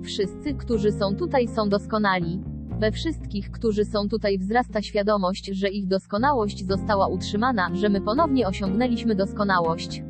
Wszyscy, 0.04 0.54
którzy 0.54 0.92
są 0.92 1.16
tutaj, 1.16 1.48
są 1.48 1.70
doskonali. 1.70 2.40
We 2.80 2.92
wszystkich, 2.92 3.52
którzy 3.52 3.86
są 3.86 4.10
tutaj, 4.10 4.38
wzrasta 4.38 4.82
świadomość, 4.82 5.46
że 5.46 5.70
ich 5.70 5.88
doskonałość 5.88 6.66
została 6.66 7.08
utrzymana, 7.08 7.70
że 7.74 7.90
my 7.90 8.02
ponownie 8.02 8.48
osiągnęliśmy 8.48 9.16
doskonałość. 9.16 10.04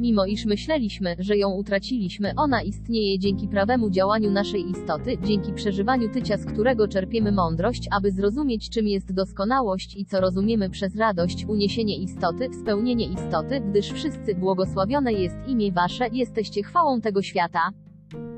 Mimo 0.00 0.26
iż 0.26 0.46
myśleliśmy, 0.46 1.16
że 1.18 1.36
ją 1.36 1.50
utraciliśmy, 1.50 2.32
ona 2.36 2.62
istnieje 2.62 3.18
dzięki 3.18 3.48
prawemu 3.48 3.90
działaniu 3.90 4.30
naszej 4.30 4.70
istoty, 4.70 5.18
dzięki 5.22 5.52
przeżywaniu 5.52 6.08
tycia, 6.08 6.36
z 6.36 6.44
którego 6.44 6.88
czerpiemy 6.88 7.32
mądrość, 7.32 7.88
aby 7.90 8.10
zrozumieć, 8.10 8.70
czym 8.70 8.86
jest 8.86 9.14
doskonałość 9.14 9.96
i 9.96 10.04
co 10.04 10.20
rozumiemy 10.20 10.70
przez 10.70 10.96
radość, 10.96 11.44
uniesienie 11.48 11.96
istoty, 11.96 12.48
spełnienie 12.62 13.06
istoty, 13.06 13.60
gdyż 13.60 13.92
wszyscy 13.92 14.34
błogosławione 14.34 15.12
jest 15.12 15.36
imię 15.46 15.72
wasze, 15.72 16.08
jesteście 16.12 16.62
chwałą 16.62 17.00
tego 17.00 17.22
świata. 17.22 17.70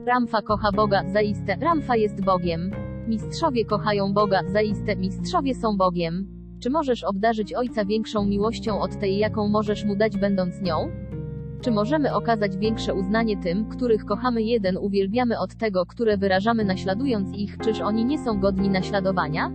Ramfa 0.06 0.42
kocha 0.42 0.72
Boga, 0.72 1.02
zaiste, 1.12 1.56
Ramfa 1.60 1.96
jest 1.96 2.24
Bogiem. 2.24 2.70
Mistrzowie 3.08 3.64
kochają 3.64 4.12
Boga, 4.12 4.40
zaiste, 4.52 4.96
mistrzowie 4.96 5.54
są 5.54 5.76
Bogiem. 5.76 6.26
Czy 6.62 6.70
możesz 6.70 7.04
obdarzyć 7.04 7.54
Ojca 7.54 7.84
większą 7.84 8.24
miłością 8.24 8.80
od 8.80 9.00
tej, 9.00 9.18
jaką 9.18 9.48
możesz 9.48 9.84
mu 9.84 9.96
dać, 9.96 10.16
będąc 10.16 10.60
nią? 10.60 11.01
Czy 11.62 11.70
możemy 11.70 12.14
okazać 12.14 12.56
większe 12.56 12.94
uznanie 12.94 13.36
tym, 13.36 13.68
których 13.68 14.04
kochamy 14.04 14.42
jeden 14.42 14.76
uwielbiamy 14.76 15.38
od 15.38 15.54
tego, 15.54 15.86
które 15.86 16.16
wyrażamy 16.16 16.64
naśladując 16.64 17.36
ich, 17.36 17.58
czyż 17.58 17.80
oni 17.80 18.04
nie 18.04 18.18
są 18.18 18.40
godni 18.40 18.68
naśladowania? 18.70 19.52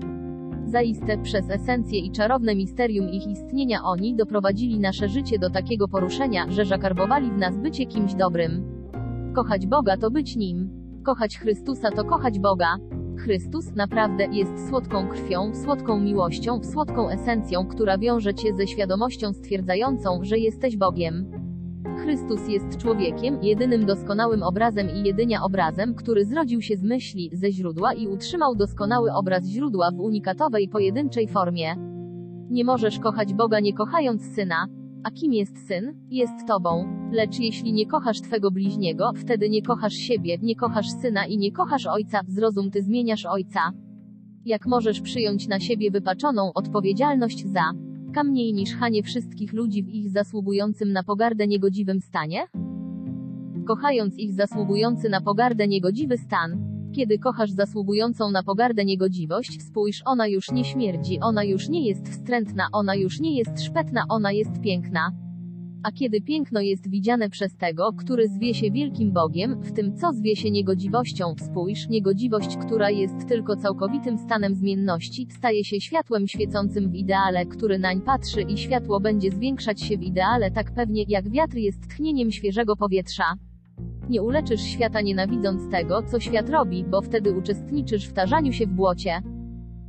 Zaiste, 0.65 1.17
przez 1.17 1.49
esencję 1.49 1.99
i 1.99 2.11
czarowne 2.11 2.55
misterium 2.55 3.09
ich 3.09 3.27
istnienia 3.27 3.83
oni 3.83 4.15
doprowadzili 4.15 4.79
nasze 4.79 5.09
życie 5.09 5.39
do 5.39 5.49
takiego 5.49 5.87
poruszenia, 5.87 6.45
że 6.49 6.65
zakarbowali 6.65 7.31
w 7.31 7.37
nas 7.37 7.57
bycie 7.57 7.85
kimś 7.85 8.13
dobrym. 8.13 8.63
Kochać 9.35 9.67
Boga 9.67 9.97
to 9.97 10.11
być 10.11 10.35
Nim. 10.35 10.69
Kochać 11.03 11.39
Chrystusa 11.39 11.91
to 11.91 12.03
kochać 12.03 12.39
Boga. 12.39 12.77
Chrystus 13.17 13.75
naprawdę 13.75 14.27
jest 14.31 14.69
słodką 14.69 15.07
krwią, 15.07 15.55
słodką 15.55 15.99
miłością, 15.99 16.63
słodką 16.63 17.09
esencją, 17.09 17.65
która 17.65 17.97
wiąże 17.97 18.33
cię 18.33 18.53
ze 18.53 18.67
świadomością 18.67 19.33
stwierdzającą, 19.33 20.19
że 20.23 20.37
jesteś 20.37 20.77
Bogiem. 20.77 21.46
Chrystus 22.07 22.47
jest 22.47 22.77
człowiekiem, 22.77 23.43
jedynym 23.43 23.85
doskonałym 23.85 24.43
obrazem 24.43 24.89
i 24.89 25.03
jedynia 25.03 25.43
obrazem, 25.43 25.95
który 25.95 26.25
zrodził 26.25 26.61
się 26.61 26.77
z 26.77 26.83
myśli, 26.83 27.29
ze 27.33 27.51
źródła 27.51 27.93
i 27.93 28.07
utrzymał 28.07 28.55
doskonały 28.55 29.13
obraz 29.13 29.45
źródła 29.45 29.91
w 29.91 29.99
unikatowej, 29.99 30.69
pojedynczej 30.69 31.27
formie. 31.27 31.75
Nie 32.49 32.65
możesz 32.65 32.99
kochać 32.99 33.33
Boga 33.33 33.59
nie 33.59 33.73
kochając 33.73 34.35
Syna. 34.35 34.67
A 35.03 35.11
kim 35.11 35.33
jest 35.33 35.67
Syn? 35.67 36.07
Jest 36.09 36.47
Tobą. 36.47 36.85
Lecz 37.11 37.39
jeśli 37.39 37.73
nie 37.73 37.85
kochasz 37.85 38.21
Twego 38.21 38.51
bliźniego, 38.51 39.11
wtedy 39.15 39.49
nie 39.49 39.61
kochasz 39.61 39.93
siebie, 39.93 40.37
nie 40.41 40.55
kochasz 40.55 40.91
Syna 41.01 41.25
i 41.25 41.37
nie 41.37 41.51
kochasz 41.51 41.85
Ojca, 41.85 42.21
zrozum 42.27 42.71
Ty 42.71 42.83
zmieniasz 42.83 43.25
Ojca. 43.25 43.59
Jak 44.45 44.67
możesz 44.67 45.01
przyjąć 45.01 45.47
na 45.47 45.59
siebie 45.59 45.91
wypaczoną 45.91 46.51
odpowiedzialność 46.53 47.47
za 47.47 47.86
mniej 48.23 48.53
niż 48.53 48.75
chanie 48.75 49.03
wszystkich 49.03 49.53
ludzi 49.53 49.83
w 49.83 49.89
ich 49.89 50.09
zasługującym 50.09 50.93
na 50.93 51.03
pogardę 51.03 51.47
niegodziwym 51.47 52.01
stanie? 52.01 52.47
Kochając 53.67 54.17
ich 54.17 54.33
zasługujący 54.33 55.09
na 55.09 55.21
pogardę 55.21 55.67
niegodziwy 55.67 56.17
stan, 56.17 56.77
kiedy 56.95 57.19
kochasz 57.19 57.51
zasługującą 57.51 58.31
na 58.31 58.43
pogardę 58.43 58.85
niegodziwość, 58.85 59.61
spójrz, 59.63 60.01
ona 60.05 60.27
już 60.27 60.51
nie 60.51 60.65
śmierdzi, 60.65 61.19
ona 61.19 61.43
już 61.43 61.69
nie 61.69 61.87
jest 61.87 62.09
wstrętna, 62.09 62.67
ona 62.71 62.95
już 62.95 63.19
nie 63.19 63.37
jest 63.37 63.63
szpetna, 63.63 64.05
ona 64.09 64.31
jest 64.31 64.61
piękna. 64.61 65.26
A 65.83 65.91
kiedy 65.91 66.21
piękno 66.21 66.61
jest 66.61 66.89
widziane 66.89 67.29
przez 67.29 67.55
tego, 67.55 67.93
który 67.93 68.27
zwie 68.27 68.53
się 68.53 68.71
wielkim 68.71 69.11
Bogiem, 69.11 69.61
w 69.61 69.71
tym 69.71 69.97
co 69.97 70.13
zwie 70.13 70.35
się 70.35 70.51
niegodziwością, 70.51 71.35
spójrz, 71.39 71.87
niegodziwość, 71.89 72.57
która 72.57 72.89
jest 72.89 73.27
tylko 73.27 73.55
całkowitym 73.55 74.17
stanem 74.17 74.55
zmienności, 74.55 75.27
staje 75.29 75.63
się 75.63 75.81
światłem 75.81 76.27
świecącym 76.27 76.91
w 76.91 76.95
ideale, 76.95 77.45
który 77.45 77.79
nań 77.79 78.01
patrzy 78.01 78.41
i 78.41 78.57
światło 78.57 78.99
będzie 78.99 79.31
zwiększać 79.31 79.81
się 79.81 79.97
w 79.97 80.03
ideale 80.03 80.51
tak 80.51 80.71
pewnie, 80.71 81.05
jak 81.07 81.29
wiatr 81.29 81.57
jest 81.57 81.89
tchnieniem 81.89 82.31
świeżego 82.31 82.75
powietrza. 82.75 83.35
Nie 84.09 84.21
uleczysz 84.21 84.61
świata 84.61 85.01
nienawidząc 85.01 85.71
tego, 85.71 86.03
co 86.03 86.19
świat 86.19 86.49
robi, 86.49 86.83
bo 86.83 87.01
wtedy 87.01 87.37
uczestniczysz 87.37 88.07
w 88.07 88.13
tarzaniu 88.13 88.53
się 88.53 88.67
w 88.67 88.73
błocie. 88.73 89.21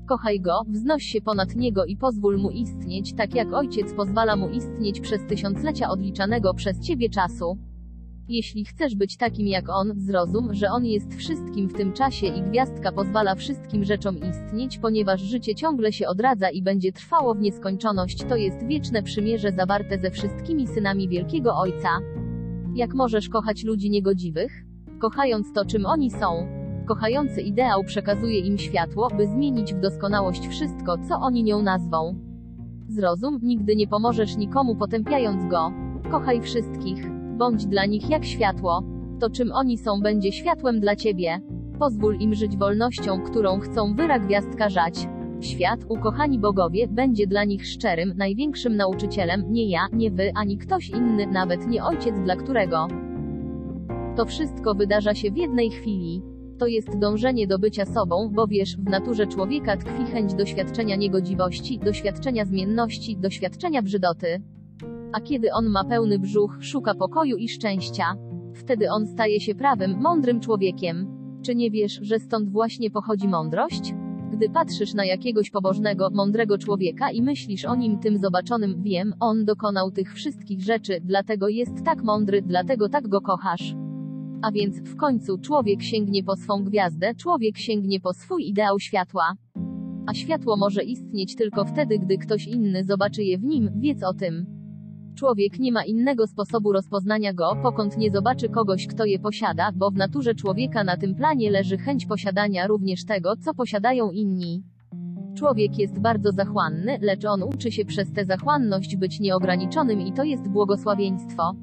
Kochaj 0.08 0.40
go, 0.40 0.62
wznoś 0.68 1.02
się 1.02 1.20
ponad 1.20 1.56
niego 1.56 1.84
i 1.84 1.96
pozwól 1.96 2.38
mu 2.38 2.50
istnieć, 2.50 3.14
tak 3.14 3.34
jak 3.34 3.52
ojciec 3.52 3.92
pozwala 3.92 4.36
mu 4.36 4.48
istnieć 4.48 5.00
przez 5.00 5.26
tysiąclecia 5.26 5.90
odliczanego 5.90 6.54
przez 6.54 6.80
ciebie 6.80 7.10
czasu. 7.10 7.58
Jeśli 8.28 8.64
chcesz 8.64 8.94
być 8.94 9.16
takim 9.16 9.46
jak 9.46 9.68
on, 9.68 9.92
zrozum, 9.96 10.54
że 10.54 10.70
on 10.70 10.84
jest 10.84 11.14
wszystkim 11.14 11.68
w 11.68 11.74
tym 11.74 11.92
czasie 11.92 12.26
i 12.26 12.42
gwiazdka 12.42 12.92
pozwala 12.92 13.34
wszystkim 13.34 13.84
rzeczom 13.84 14.16
istnieć, 14.16 14.78
ponieważ 14.78 15.20
życie 15.20 15.54
ciągle 15.54 15.92
się 15.92 16.08
odradza 16.08 16.50
i 16.50 16.62
będzie 16.62 16.92
trwało 16.92 17.34
w 17.34 17.40
nieskończoność. 17.40 18.24
To 18.24 18.36
jest 18.36 18.66
wieczne 18.66 19.02
przymierze 19.02 19.52
zawarte 19.52 19.98
ze 19.98 20.10
wszystkimi 20.10 20.66
synami 20.66 21.08
Wielkiego 21.08 21.56
Ojca. 21.56 21.88
Jak 22.74 22.94
możesz 22.94 23.28
kochać 23.28 23.64
ludzi 23.64 23.90
niegodziwych? 23.90 24.52
Kochając 25.00 25.52
to, 25.52 25.64
czym 25.64 25.86
oni 25.86 26.10
są. 26.10 26.57
Kochający 26.88 27.40
ideał 27.40 27.84
przekazuje 27.84 28.40
im 28.40 28.58
światło, 28.58 29.08
by 29.16 29.26
zmienić 29.26 29.74
w 29.74 29.80
doskonałość 29.80 30.48
wszystko, 30.48 30.96
co 31.08 31.20
oni 31.20 31.44
nią 31.44 31.62
nazwą. 31.62 32.14
Zrozum, 32.88 33.38
nigdy 33.42 33.76
nie 33.76 33.88
pomożesz 33.88 34.36
nikomu 34.36 34.76
potępiając 34.76 35.50
go. 35.50 35.72
Kochaj 36.10 36.40
wszystkich. 36.40 37.10
Bądź 37.38 37.66
dla 37.66 37.86
nich 37.86 38.10
jak 38.10 38.24
światło. 38.24 38.82
To 39.20 39.30
czym 39.30 39.52
oni 39.52 39.78
są 39.78 40.00
będzie 40.00 40.32
światłem 40.32 40.80
dla 40.80 40.96
ciebie. 40.96 41.40
Pozwól 41.78 42.16
im 42.16 42.34
żyć 42.34 42.56
wolnością, 42.56 43.20
którą 43.20 43.60
chcą 43.60 43.94
wyra 43.94 44.18
gwiazdka 44.18 44.68
żać. 44.68 45.08
Świat, 45.40 45.80
ukochani 45.88 46.38
bogowie, 46.38 46.88
będzie 46.88 47.26
dla 47.26 47.44
nich 47.44 47.66
szczerym, 47.66 48.12
największym 48.16 48.76
nauczycielem, 48.76 49.44
nie 49.52 49.70
ja, 49.70 49.80
nie 49.92 50.10
wy, 50.10 50.32
ani 50.34 50.58
ktoś 50.58 50.90
inny, 50.90 51.26
nawet 51.26 51.66
nie 51.66 51.84
ojciec, 51.84 52.20
dla 52.20 52.36
którego. 52.36 52.88
To 54.16 54.24
wszystko 54.24 54.74
wydarza 54.74 55.14
się 55.14 55.30
w 55.30 55.36
jednej 55.36 55.70
chwili. 55.70 56.37
To 56.58 56.66
jest 56.66 56.98
dążenie 56.98 57.46
do 57.46 57.58
bycia 57.58 57.84
sobą, 57.84 58.30
bo 58.34 58.46
wiesz, 58.46 58.76
w 58.76 58.84
naturze 58.84 59.26
człowieka 59.26 59.76
tkwi 59.76 60.04
chęć 60.12 60.34
doświadczenia 60.34 60.96
niegodziwości, 60.96 61.78
doświadczenia 61.78 62.44
zmienności, 62.44 63.16
doświadczenia 63.16 63.82
brzydoty. 63.82 64.42
A 65.12 65.20
kiedy 65.20 65.52
on 65.52 65.66
ma 65.66 65.84
pełny 65.84 66.18
brzuch, 66.18 66.56
szuka 66.60 66.94
pokoju 66.94 67.36
i 67.36 67.48
szczęścia. 67.48 68.04
Wtedy 68.54 68.90
on 68.90 69.06
staje 69.06 69.40
się 69.40 69.54
prawym, 69.54 70.00
mądrym 70.00 70.40
człowiekiem. 70.40 71.06
Czy 71.42 71.54
nie 71.54 71.70
wiesz, 71.70 71.98
że 72.02 72.18
stąd 72.18 72.50
właśnie 72.50 72.90
pochodzi 72.90 73.28
mądrość? 73.28 73.94
Gdy 74.32 74.48
patrzysz 74.50 74.94
na 74.94 75.04
jakiegoś 75.04 75.50
pobożnego, 75.50 76.10
mądrego 76.10 76.58
człowieka 76.58 77.10
i 77.10 77.22
myślisz 77.22 77.64
o 77.64 77.76
nim 77.76 77.98
tym 77.98 78.18
zobaczonym, 78.18 78.82
wiem, 78.82 79.14
on 79.20 79.44
dokonał 79.44 79.90
tych 79.90 80.14
wszystkich 80.14 80.62
rzeczy, 80.62 81.00
dlatego 81.04 81.48
jest 81.48 81.84
tak 81.84 82.02
mądry, 82.02 82.42
dlatego 82.42 82.88
tak 82.88 83.08
go 83.08 83.20
kochasz. 83.20 83.74
A 84.42 84.52
więc, 84.52 84.80
w 84.80 84.96
końcu, 84.96 85.38
człowiek 85.38 85.82
sięgnie 85.82 86.24
po 86.24 86.36
swą 86.36 86.64
gwiazdę, 86.64 87.14
człowiek 87.14 87.58
sięgnie 87.58 88.00
po 88.00 88.12
swój 88.12 88.48
ideał 88.48 88.80
światła. 88.80 89.32
A 90.06 90.14
światło 90.14 90.56
może 90.56 90.84
istnieć 90.84 91.36
tylko 91.36 91.64
wtedy, 91.64 91.98
gdy 91.98 92.18
ktoś 92.18 92.46
inny 92.46 92.84
zobaczy 92.84 93.24
je 93.24 93.38
w 93.38 93.44
nim, 93.44 93.70
wiedz 93.80 94.02
o 94.02 94.14
tym. 94.14 94.46
Człowiek 95.14 95.58
nie 95.58 95.72
ma 95.72 95.84
innego 95.84 96.26
sposobu 96.26 96.72
rozpoznania 96.72 97.34
go, 97.34 97.56
pokąd 97.62 97.98
nie 97.98 98.10
zobaczy 98.10 98.48
kogoś, 98.48 98.86
kto 98.86 99.04
je 99.04 99.18
posiada, 99.18 99.72
bo 99.76 99.90
w 99.90 99.96
naturze 99.96 100.34
człowieka 100.34 100.84
na 100.84 100.96
tym 100.96 101.14
planie 101.14 101.50
leży 101.50 101.78
chęć 101.78 102.06
posiadania 102.06 102.66
również 102.66 103.04
tego, 103.04 103.36
co 103.36 103.54
posiadają 103.54 104.10
inni. 104.10 104.62
Człowiek 105.36 105.78
jest 105.78 106.00
bardzo 106.00 106.32
zachłanny, 106.32 106.98
lecz 107.02 107.24
on 107.24 107.42
uczy 107.42 107.72
się 107.72 107.84
przez 107.84 108.12
tę 108.12 108.24
zachłanność 108.24 108.96
być 108.96 109.20
nieograniczonym 109.20 110.00
i 110.00 110.12
to 110.12 110.24
jest 110.24 110.48
błogosławieństwo. 110.48 111.54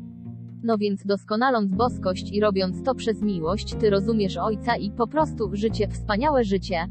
No 0.66 0.78
więc 0.78 1.06
doskonaląc 1.06 1.72
boskość 1.72 2.32
i 2.32 2.40
robiąc 2.40 2.84
to 2.84 2.96
przez 2.96 3.22
miłość, 3.22 3.76
ty 3.76 3.90
rozumiesz 3.90 4.38
Ojca 4.38 4.76
i 4.76 4.92
po 4.92 5.08
prostu 5.08 5.50
życie, 5.54 5.88
wspaniałe 5.88 6.44
życie. 6.44 6.88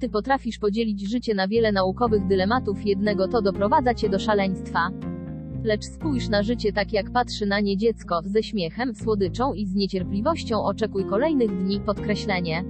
Ty 0.00 0.08
potrafisz 0.08 0.58
podzielić 0.58 1.10
życie 1.10 1.34
na 1.34 1.48
wiele 1.48 1.72
naukowych 1.72 2.26
dylematów, 2.26 2.86
jednego 2.86 3.28
to 3.28 3.42
doprowadza 3.42 3.94
cię 3.94 4.08
do 4.08 4.18
szaleństwa. 4.18 4.90
Lecz 5.64 5.84
spójrz 5.84 6.28
na 6.28 6.42
życie 6.42 6.72
tak 6.72 6.92
jak 6.92 7.10
patrzy 7.10 7.46
na 7.46 7.60
nie 7.60 7.76
dziecko, 7.76 8.20
ze 8.24 8.42
śmiechem, 8.42 8.94
słodyczą 8.94 9.52
i 9.52 9.66
z 9.66 9.74
niecierpliwością 9.74 10.64
oczekuj 10.64 11.04
kolejnych 11.04 11.64
dni, 11.64 11.80
podkreślenie. 11.80 12.64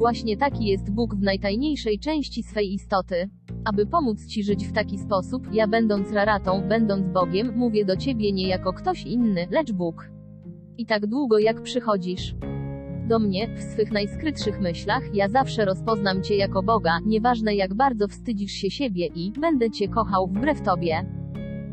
Właśnie 0.00 0.36
taki 0.36 0.66
jest 0.66 0.90
Bóg 0.90 1.14
w 1.14 1.22
najtajniejszej 1.22 1.98
części 1.98 2.42
swej 2.42 2.72
istoty. 2.72 3.30
Aby 3.64 3.86
pomóc 3.86 4.26
Ci 4.26 4.44
żyć 4.44 4.66
w 4.66 4.72
taki 4.72 4.98
sposób, 4.98 5.42
ja 5.52 5.68
będąc 5.68 6.12
raratą, 6.12 6.62
będąc 6.68 7.08
Bogiem, 7.08 7.52
mówię 7.56 7.84
do 7.84 7.96
Ciebie 7.96 8.32
nie 8.32 8.48
jako 8.48 8.72
ktoś 8.72 9.02
inny, 9.02 9.46
lecz 9.50 9.72
Bóg. 9.72 10.10
I 10.78 10.86
tak 10.86 11.06
długo 11.06 11.38
jak 11.38 11.62
przychodzisz 11.62 12.34
do 13.08 13.18
mnie, 13.18 13.56
w 13.56 13.62
swych 13.62 13.92
najskrytszych 13.92 14.60
myślach, 14.60 15.14
ja 15.14 15.28
zawsze 15.28 15.64
rozpoznam 15.64 16.22
Cię 16.22 16.36
jako 16.36 16.62
Boga, 16.62 16.98
nieważne 17.06 17.54
jak 17.54 17.74
bardzo 17.74 18.08
wstydzisz 18.08 18.52
się 18.52 18.70
siebie 18.70 19.06
i 19.06 19.32
będę 19.40 19.70
Cię 19.70 19.88
kochał 19.88 20.26
wbrew 20.26 20.62
Tobie. 20.62 21.06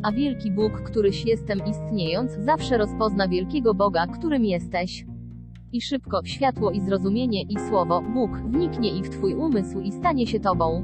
A 0.03 0.11
wielki 0.11 0.51
Bóg, 0.51 0.81
któryś 0.81 1.25
jestem 1.25 1.59
istniejąc, 1.65 2.31
zawsze 2.31 2.77
rozpozna 2.77 3.27
wielkiego 3.27 3.73
Boga, 3.73 4.07
którym 4.07 4.45
jesteś. 4.45 5.05
I 5.73 5.81
szybko, 5.81 6.21
światło 6.25 6.71
i 6.71 6.81
zrozumienie 6.81 7.41
i 7.41 7.59
słowo, 7.69 8.01
Bóg, 8.13 8.31
wniknie 8.31 8.97
i 8.97 9.03
w 9.03 9.09
Twój 9.09 9.33
umysł 9.33 9.79
i 9.81 9.91
stanie 9.91 10.27
się 10.27 10.39
Tobą. 10.39 10.83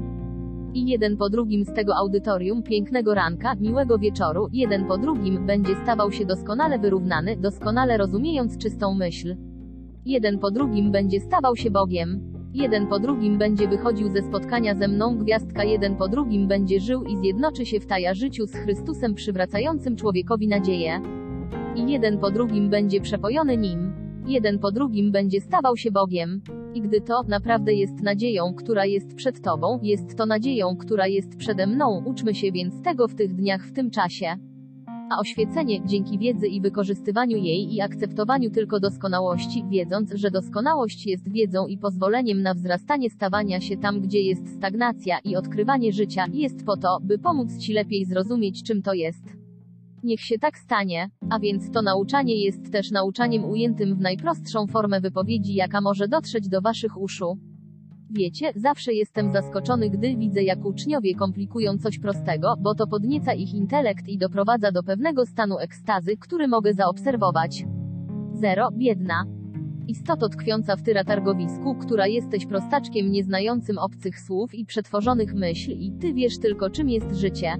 I 0.74 0.86
jeden 0.86 1.16
po 1.16 1.30
drugim 1.30 1.64
z 1.64 1.74
tego 1.74 1.96
audytorium, 1.96 2.62
pięknego 2.62 3.14
ranka, 3.14 3.54
miłego 3.54 3.98
wieczoru, 3.98 4.48
jeden 4.52 4.84
po 4.86 4.98
drugim, 4.98 5.46
będzie 5.46 5.76
stawał 5.82 6.12
się 6.12 6.26
doskonale 6.26 6.78
wyrównany, 6.78 7.36
doskonale 7.36 7.96
rozumiejąc 7.96 8.58
czystą 8.58 8.94
myśl. 8.94 9.36
Jeden 10.04 10.38
po 10.38 10.50
drugim 10.50 10.92
będzie 10.92 11.20
stawał 11.20 11.56
się 11.56 11.70
Bogiem. 11.70 12.32
Jeden 12.54 12.86
po 12.86 12.98
drugim 12.98 13.38
będzie 13.38 13.68
wychodził 13.68 14.08
ze 14.08 14.22
spotkania 14.22 14.74
ze 14.74 14.88
mną 14.88 15.18
gwiazdka, 15.18 15.64
jeden 15.64 15.96
po 15.96 16.08
drugim 16.08 16.48
będzie 16.48 16.80
żył 16.80 17.02
i 17.02 17.16
zjednoczy 17.16 17.66
się 17.66 17.80
w 17.80 17.86
taja 17.86 18.14
życiu 18.14 18.46
z 18.46 18.52
Chrystusem 18.52 19.14
przywracającym 19.14 19.96
człowiekowi 19.96 20.48
nadzieję. 20.48 21.00
I 21.76 21.92
jeden 21.92 22.18
po 22.18 22.30
drugim 22.30 22.70
będzie 22.70 23.00
przepojony 23.00 23.56
nim. 23.56 24.03
Jeden 24.26 24.58
po 24.58 24.72
drugim 24.72 25.12
będzie 25.12 25.40
stawał 25.40 25.76
się 25.76 25.90
Bogiem. 25.90 26.40
I 26.74 26.80
gdy 26.80 27.00
to 27.00 27.22
naprawdę 27.28 27.74
jest 27.74 28.02
nadzieją, 28.02 28.54
która 28.54 28.84
jest 28.84 29.14
przed 29.14 29.40
Tobą, 29.40 29.78
jest 29.82 30.16
to 30.16 30.26
nadzieją, 30.26 30.76
która 30.76 31.06
jest 31.06 31.36
przede 31.36 31.66
mną, 31.66 32.02
uczmy 32.06 32.34
się 32.34 32.52
więc 32.52 32.82
tego 32.82 33.08
w 33.08 33.14
tych 33.14 33.34
dniach, 33.34 33.66
w 33.66 33.72
tym 33.72 33.90
czasie. 33.90 34.36
A 35.10 35.20
oświecenie, 35.20 35.86
dzięki 35.86 36.18
wiedzy 36.18 36.46
i 36.46 36.60
wykorzystywaniu 36.60 37.36
jej 37.36 37.74
i 37.74 37.80
akceptowaniu 37.80 38.50
tylko 38.50 38.80
doskonałości, 38.80 39.64
wiedząc, 39.70 40.12
że 40.14 40.30
doskonałość 40.30 41.06
jest 41.06 41.32
wiedzą 41.32 41.66
i 41.66 41.78
pozwoleniem 41.78 42.42
na 42.42 42.54
wzrastanie 42.54 43.10
stawania 43.10 43.60
się 43.60 43.76
tam, 43.76 44.00
gdzie 44.00 44.20
jest 44.20 44.56
stagnacja 44.56 45.18
i 45.24 45.36
odkrywanie 45.36 45.92
życia, 45.92 46.24
jest 46.32 46.66
po 46.66 46.76
to, 46.76 46.98
by 47.02 47.18
pomóc 47.18 47.58
Ci 47.58 47.72
lepiej 47.72 48.04
zrozumieć, 48.04 48.62
czym 48.62 48.82
to 48.82 48.94
jest. 48.94 49.43
Niech 50.04 50.20
się 50.20 50.38
tak 50.38 50.58
stanie, 50.58 51.10
a 51.30 51.38
więc 51.38 51.70
to 51.70 51.82
nauczanie 51.82 52.44
jest 52.44 52.72
też 52.72 52.90
nauczaniem 52.90 53.44
ujętym 53.44 53.94
w 53.94 54.00
najprostszą 54.00 54.66
formę 54.66 55.00
wypowiedzi, 55.00 55.54
jaka 55.54 55.80
może 55.80 56.08
dotrzeć 56.08 56.48
do 56.48 56.60
Waszych 56.60 57.00
uszu. 57.00 57.38
Wiecie, 58.10 58.52
zawsze 58.56 58.92
jestem 58.92 59.32
zaskoczony, 59.32 59.90
gdy 59.90 60.16
widzę, 60.16 60.42
jak 60.42 60.64
uczniowie 60.64 61.14
komplikują 61.14 61.78
coś 61.78 61.98
prostego, 61.98 62.54
bo 62.60 62.74
to 62.74 62.86
podnieca 62.86 63.34
ich 63.34 63.54
intelekt 63.54 64.08
i 64.08 64.18
doprowadza 64.18 64.72
do 64.72 64.82
pewnego 64.82 65.26
stanu 65.26 65.58
ekstazy, 65.58 66.16
który 66.16 66.48
mogę 66.48 66.74
zaobserwować. 66.74 67.64
Zero, 68.32 68.68
biedna. 68.72 69.24
Istoto 69.88 70.28
tkwiąca 70.28 70.76
w 70.76 70.82
tyra 70.82 71.04
targowisku, 71.04 71.74
która 71.74 72.06
jesteś 72.06 72.46
prostaczkiem 72.46 73.10
nieznającym 73.10 73.78
obcych 73.78 74.20
słów 74.20 74.54
i 74.54 74.64
przetworzonych 74.64 75.34
myśli 75.34 75.86
i 75.86 75.92
ty 75.98 76.14
wiesz 76.14 76.38
tylko 76.38 76.70
czym 76.70 76.88
jest 76.88 77.14
życie. 77.14 77.56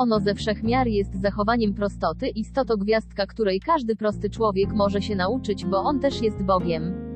Ono 0.00 0.20
ze 0.20 0.34
wszechmiar 0.34 0.88
jest 0.88 1.20
zachowaniem 1.20 1.74
prostoty, 1.74 2.28
istoto 2.28 2.76
gwiazdka, 2.76 3.26
której 3.26 3.60
każdy 3.60 3.96
prosty 3.96 4.30
człowiek 4.30 4.72
może 4.72 5.02
się 5.02 5.16
nauczyć, 5.16 5.64
bo 5.64 5.82
on 5.82 6.00
też 6.00 6.22
jest 6.22 6.42
Bogiem. 6.42 7.09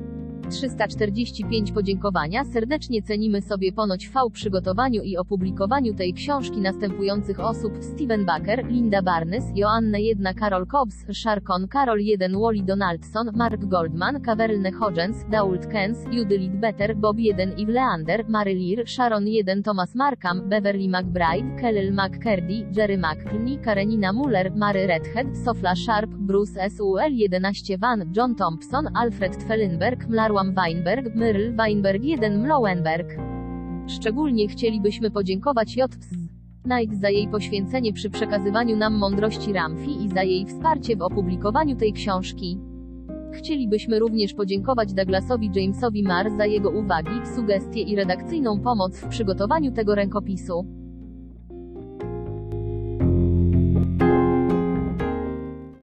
345 0.49 1.71
podziękowania. 1.71 2.43
Serdecznie 2.43 3.01
cenimy 3.01 3.41
sobie 3.41 3.71
ponoć 3.71 4.09
V 4.09 4.29
przygotowaniu 4.33 5.01
i 5.03 5.17
opublikowaniu 5.17 5.93
tej 5.93 6.13
książki 6.13 6.61
następujących 6.61 7.39
osób. 7.39 7.73
Steven 7.81 8.25
Baker, 8.25 8.67
Linda 8.67 9.01
Barnes, 9.01 9.43
Joanna 9.55 9.97
1 9.97 10.33
Carol 10.39 10.67
Cobbs, 10.67 11.05
Sharkon 11.13 11.67
Carol 11.67 12.01
1 12.01 12.39
Wally 12.39 12.63
Donaldson, 12.63 13.31
Mark 13.35 13.65
Goldman, 13.65 14.21
Caverne 14.21 14.71
Hodgens, 14.71 15.25
Dault 15.31 15.67
Kens, 15.67 15.97
Judy 16.11 16.37
Lidbetter, 16.37 16.95
Bob 16.95 17.19
1 17.19 17.53
Yves 17.57 17.75
Leander, 17.75 18.25
Mary 18.27 18.55
Lear, 18.55 18.87
Sharon 18.87 19.27
1 19.27 19.63
Thomas 19.63 19.95
Markham, 19.95 20.49
Beverly 20.49 20.87
McBride, 20.87 21.61
Kellel 21.61 21.91
McCurdy, 21.91 22.71
Jerry 22.71 22.97
McClney, 22.97 23.57
Karenina 23.63 24.13
Muller, 24.13 24.51
Mary 24.55 24.85
Redhead, 24.87 25.27
Sofla 25.45 25.75
Sharp, 25.75 26.09
Bruce 26.09 26.57
SUL 26.69 26.99
11 26.99 27.77
Van, 27.77 28.13
John 28.13 28.35
Thompson, 28.35 28.89
Alfred 28.95 29.33
Tfellenberg, 29.33 30.07
Mlar 30.07 30.34
Marłam 30.35 30.53
Weinberg, 30.53 31.15
Myrl 31.15 31.55
Weinberg 31.55 32.03
1 32.03 32.41
Mlowenberg. 32.41 33.07
Szczególnie 33.87 34.47
chcielibyśmy 34.47 35.11
podziękować 35.11 35.75
JPS 35.75 36.09
Nike 36.65 36.95
za 36.95 37.09
jej 37.09 37.27
poświęcenie 37.27 37.93
przy 37.93 38.09
przekazywaniu 38.09 38.77
nam 38.77 38.97
mądrości 38.97 39.53
Ramfi 39.53 40.03
i 40.03 40.09
za 40.09 40.23
jej 40.23 40.45
wsparcie 40.45 40.95
w 40.95 41.01
opublikowaniu 41.01 41.75
tej 41.75 41.93
książki. 41.93 42.59
Chcielibyśmy 43.33 43.99
również 43.99 44.33
podziękować 44.33 44.93
Douglasowi 44.93 45.51
Jamesowi 45.55 46.03
Marr 46.03 46.31
za 46.37 46.45
jego 46.45 46.69
uwagi, 46.69 47.27
sugestie 47.35 47.81
i 47.81 47.95
redakcyjną 47.95 48.59
pomoc 48.59 48.97
w 48.97 49.07
przygotowaniu 49.07 49.71
tego 49.71 49.95
rękopisu. 49.95 50.65